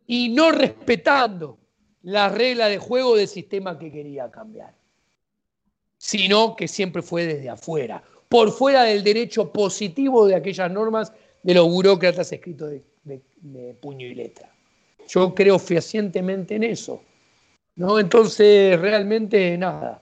y 0.05 0.29
no 0.29 0.51
respetando 0.51 1.59
la 2.01 2.29
regla 2.29 2.67
de 2.67 2.77
juego 2.77 3.15
del 3.15 3.27
sistema 3.27 3.77
que 3.77 3.91
quería 3.91 4.31
cambiar, 4.31 4.73
sino 5.97 6.55
que 6.55 6.67
siempre 6.67 7.01
fue 7.01 7.25
desde 7.25 7.49
afuera, 7.49 8.01
por 8.27 8.51
fuera 8.51 8.83
del 8.83 9.03
derecho 9.03 9.51
positivo 9.51 10.25
de 10.27 10.35
aquellas 10.35 10.71
normas 10.71 11.11
de 11.43 11.53
los 11.53 11.67
burócratas 11.67 12.31
escritos 12.31 12.71
de, 13.03 13.73
puño 13.81 14.07
y 14.07 14.15
letra. 14.15 14.48
Yo 15.09 15.33
creo 15.33 15.59
fehacientemente 15.59 16.55
en 16.55 16.63
eso. 16.63 17.01
¿no? 17.75 17.97
Entonces, 17.97 18.79
realmente 18.79 19.57
nada, 19.57 20.01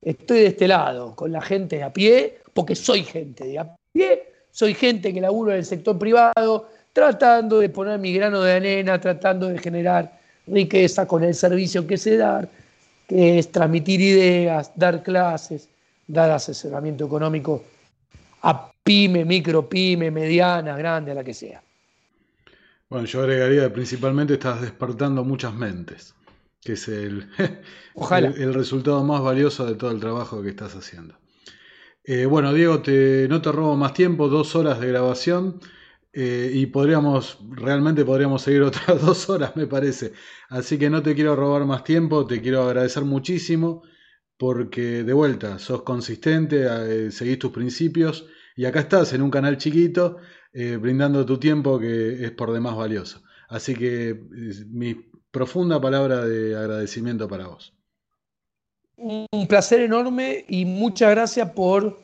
estoy 0.00 0.40
de 0.40 0.46
este 0.46 0.68
lado, 0.68 1.14
con 1.14 1.32
la 1.32 1.42
gente 1.42 1.82
a 1.82 1.92
pie, 1.92 2.38
porque 2.54 2.74
soy 2.74 3.02
gente 3.02 3.44
de 3.44 3.58
a 3.58 3.76
pie, 3.92 4.32
soy 4.50 4.74
gente 4.74 5.12
que 5.12 5.20
laburo 5.20 5.50
en 5.50 5.58
el 5.58 5.64
sector 5.64 5.98
privado, 5.98 6.68
tratando 6.92 7.58
de 7.58 7.68
poner 7.68 7.98
mi 7.98 8.12
grano 8.14 8.40
de 8.40 8.52
arena, 8.52 9.00
tratando 9.00 9.48
de 9.48 9.58
generar 9.58 10.18
riqueza 10.46 11.06
con 11.06 11.24
el 11.24 11.34
servicio 11.34 11.86
que 11.86 11.98
se 11.98 12.16
da, 12.16 12.48
que 13.08 13.40
es 13.40 13.50
transmitir 13.50 14.00
ideas, 14.00 14.70
dar 14.76 15.02
clases, 15.02 15.68
dar 16.06 16.30
asesoramiento 16.30 17.04
económico 17.04 17.62
a 18.42 18.70
pyme, 18.84 19.24
micro 19.24 19.68
pyme, 19.68 20.10
mediana, 20.10 20.76
grande, 20.76 21.10
a 21.10 21.14
la 21.14 21.24
que 21.24 21.34
sea. 21.34 21.60
Bueno, 22.88 23.06
yo 23.06 23.20
agregaría 23.20 23.64
que 23.64 23.70
principalmente 23.70 24.34
estás 24.34 24.60
despertando 24.60 25.24
muchas 25.24 25.54
mentes, 25.54 26.14
que 26.60 26.74
es 26.74 26.86
el, 26.88 27.28
el, 28.36 28.54
resultado 28.54 29.02
más 29.02 29.22
valioso 29.22 29.66
de 29.66 29.74
todo 29.74 29.90
el 29.90 30.00
trabajo 30.00 30.42
que 30.42 30.50
estás 30.50 30.76
haciendo. 30.76 31.18
Eh, 32.04 32.26
bueno, 32.26 32.52
Diego, 32.52 32.82
te, 32.82 33.26
no 33.28 33.42
te 33.42 33.50
robo 33.50 33.76
más 33.76 33.92
tiempo, 33.92 34.28
dos 34.28 34.54
horas 34.54 34.80
de 34.80 34.88
grabación. 34.88 35.60
Eh, 36.18 36.50
y 36.54 36.66
podríamos, 36.66 37.38
realmente 37.50 38.02
podríamos 38.04 38.40
seguir 38.40 38.62
otras 38.62 39.02
dos 39.02 39.28
horas, 39.28 39.54
me 39.56 39.66
parece. 39.66 40.12
Así 40.48 40.78
que 40.78 40.88
no 40.88 41.02
te 41.02 41.14
quiero 41.14 41.36
robar 41.36 41.66
más 41.66 41.84
tiempo, 41.84 42.26
te 42.26 42.40
quiero 42.40 42.62
agradecer 42.62 43.04
muchísimo 43.04 43.82
porque 44.38 45.02
de 45.04 45.12
vuelta, 45.12 45.58
sos 45.58 45.82
consistente, 45.82 46.66
eh, 46.66 47.10
seguís 47.10 47.38
tus 47.38 47.52
principios 47.52 48.26
y 48.54 48.64
acá 48.64 48.80
estás 48.80 49.12
en 49.12 49.22
un 49.22 49.30
canal 49.30 49.58
chiquito 49.58 50.18
eh, 50.58 50.78
brindando 50.78 51.26
tu 51.26 51.38
tiempo 51.38 51.78
que 51.78 52.24
es 52.24 52.30
por 52.30 52.50
demás 52.50 52.74
valioso. 52.74 53.22
Así 53.46 53.74
que 53.74 54.18
mi 54.70 54.94
profunda 55.30 55.78
palabra 55.78 56.24
de 56.24 56.56
agradecimiento 56.56 57.28
para 57.28 57.46
vos. 57.46 57.74
Un 58.96 59.46
placer 59.46 59.80
enorme 59.80 60.46
y 60.48 60.64
muchas 60.64 61.10
gracias 61.10 61.50
por 61.50 61.98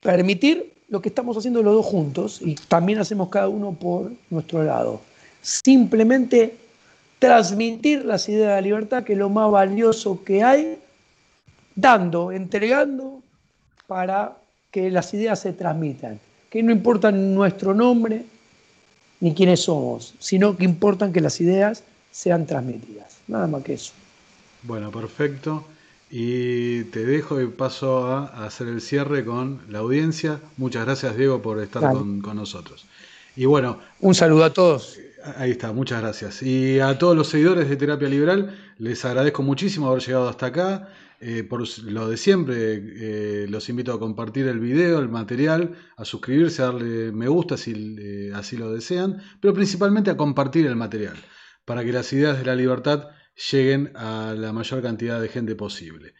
permitir 0.00 0.72
lo 0.88 1.02
que 1.02 1.10
estamos 1.10 1.36
haciendo 1.36 1.62
los 1.62 1.74
dos 1.74 1.84
juntos 1.84 2.40
y 2.40 2.54
también 2.54 2.98
hacemos 2.98 3.28
cada 3.28 3.48
uno 3.48 3.72
por 3.78 4.10
nuestro 4.30 4.62
lado. 4.62 5.02
Simplemente 5.42 6.56
transmitir 7.18 8.06
las 8.06 8.26
ideas 8.30 8.48
de 8.48 8.54
la 8.54 8.60
libertad, 8.62 9.04
que 9.04 9.12
es 9.12 9.18
lo 9.18 9.28
más 9.28 9.50
valioso 9.50 10.24
que 10.24 10.42
hay, 10.42 10.78
dando, 11.74 12.32
entregando 12.32 13.22
para 13.86 14.38
que 14.70 14.90
las 14.90 15.12
ideas 15.12 15.40
se 15.40 15.52
transmitan. 15.52 16.18
Que 16.56 16.62
no 16.62 16.72
importa 16.72 17.12
nuestro 17.12 17.74
nombre 17.74 18.24
ni 19.20 19.34
quiénes 19.34 19.64
somos, 19.64 20.14
sino 20.18 20.56
que 20.56 20.64
importan 20.64 21.12
que 21.12 21.20
las 21.20 21.38
ideas 21.38 21.82
sean 22.10 22.46
transmitidas. 22.46 23.18
Nada 23.28 23.46
más 23.46 23.62
que 23.62 23.74
eso. 23.74 23.92
Bueno, 24.62 24.90
perfecto. 24.90 25.66
Y 26.10 26.84
te 26.84 27.04
dejo 27.04 27.42
y 27.42 27.46
paso 27.48 28.06
a, 28.06 28.46
hacer 28.46 28.68
el 28.68 28.80
cierre 28.80 29.22
con 29.22 29.60
la 29.68 29.80
audiencia. 29.80 30.40
Muchas 30.56 30.86
gracias, 30.86 31.14
Diego, 31.18 31.42
por 31.42 31.60
estar 31.60 31.92
con, 31.92 32.22
nosotros. 32.34 32.86
Y 33.36 33.44
bueno. 33.44 33.78
Un 34.00 34.14
saludo 34.14 34.44
a 34.44 34.54
todos. 34.54 34.98
Ahí 35.36 35.50
está, 35.50 35.72
muchas 35.72 36.00
gracias. 36.00 36.42
Y 36.42 36.80
a 36.80 36.96
todos 36.96 37.14
los 37.14 37.28
seguidores 37.28 37.68
de 37.68 37.76
Terapia 37.76 38.08
Liberal, 38.08 38.58
les 38.78 39.04
agradezco 39.04 39.42
muchísimo 39.42 39.88
haber 39.88 40.02
llegado 40.02 40.30
hasta 40.30 40.46
acá. 40.46 40.88
Eh, 41.20 41.44
por 41.44 41.64
lo 41.84 42.08
de 42.08 42.16
siempre, 42.18 42.74
eh, 42.74 43.46
los 43.48 43.68
invito 43.70 43.92
a 43.92 43.98
compartir 43.98 44.46
el 44.48 44.60
video, 44.60 44.98
el 44.98 45.08
material, 45.08 45.74
a 45.96 46.04
suscribirse, 46.04 46.62
a 46.62 46.66
darle 46.66 47.10
me 47.12 47.26
gusta 47.26 47.56
si 47.56 47.96
eh, 47.98 48.32
así 48.34 48.56
lo 48.56 48.72
desean, 48.72 49.22
pero 49.40 49.54
principalmente 49.54 50.10
a 50.10 50.16
compartir 50.16 50.66
el 50.66 50.76
material, 50.76 51.16
para 51.64 51.84
que 51.84 51.92
las 51.92 52.12
ideas 52.12 52.38
de 52.38 52.44
la 52.44 52.54
libertad 52.54 53.08
lleguen 53.50 53.92
a 53.96 54.34
la 54.36 54.52
mayor 54.52 54.82
cantidad 54.82 55.20
de 55.20 55.28
gente 55.28 55.54
posible. 55.54 56.14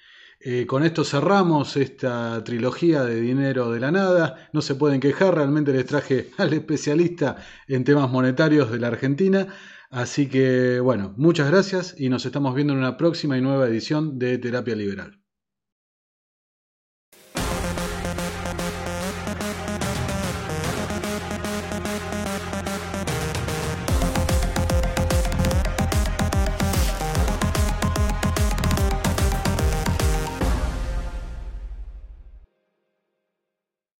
Con 0.68 0.84
esto 0.84 1.02
cerramos 1.02 1.76
esta 1.76 2.44
trilogía 2.44 3.02
de 3.02 3.20
Dinero 3.20 3.72
de 3.72 3.80
la 3.80 3.90
Nada. 3.90 4.48
No 4.52 4.62
se 4.62 4.76
pueden 4.76 5.00
quejar, 5.00 5.34
realmente 5.34 5.72
les 5.72 5.86
traje 5.86 6.30
al 6.38 6.52
especialista 6.52 7.38
en 7.66 7.82
temas 7.82 8.08
monetarios 8.10 8.70
de 8.70 8.78
la 8.78 8.88
Argentina. 8.88 9.48
Así 9.90 10.28
que 10.28 10.80
bueno, 10.80 11.14
muchas 11.16 11.50
gracias 11.50 11.94
y 11.98 12.08
nos 12.08 12.26
estamos 12.26 12.54
viendo 12.54 12.72
en 12.72 12.80
una 12.80 12.96
próxima 12.96 13.36
y 13.38 13.40
nueva 13.40 13.66
edición 13.68 14.18
de 14.18 14.38
Terapia 14.38 14.76
Liberal. 14.76 15.25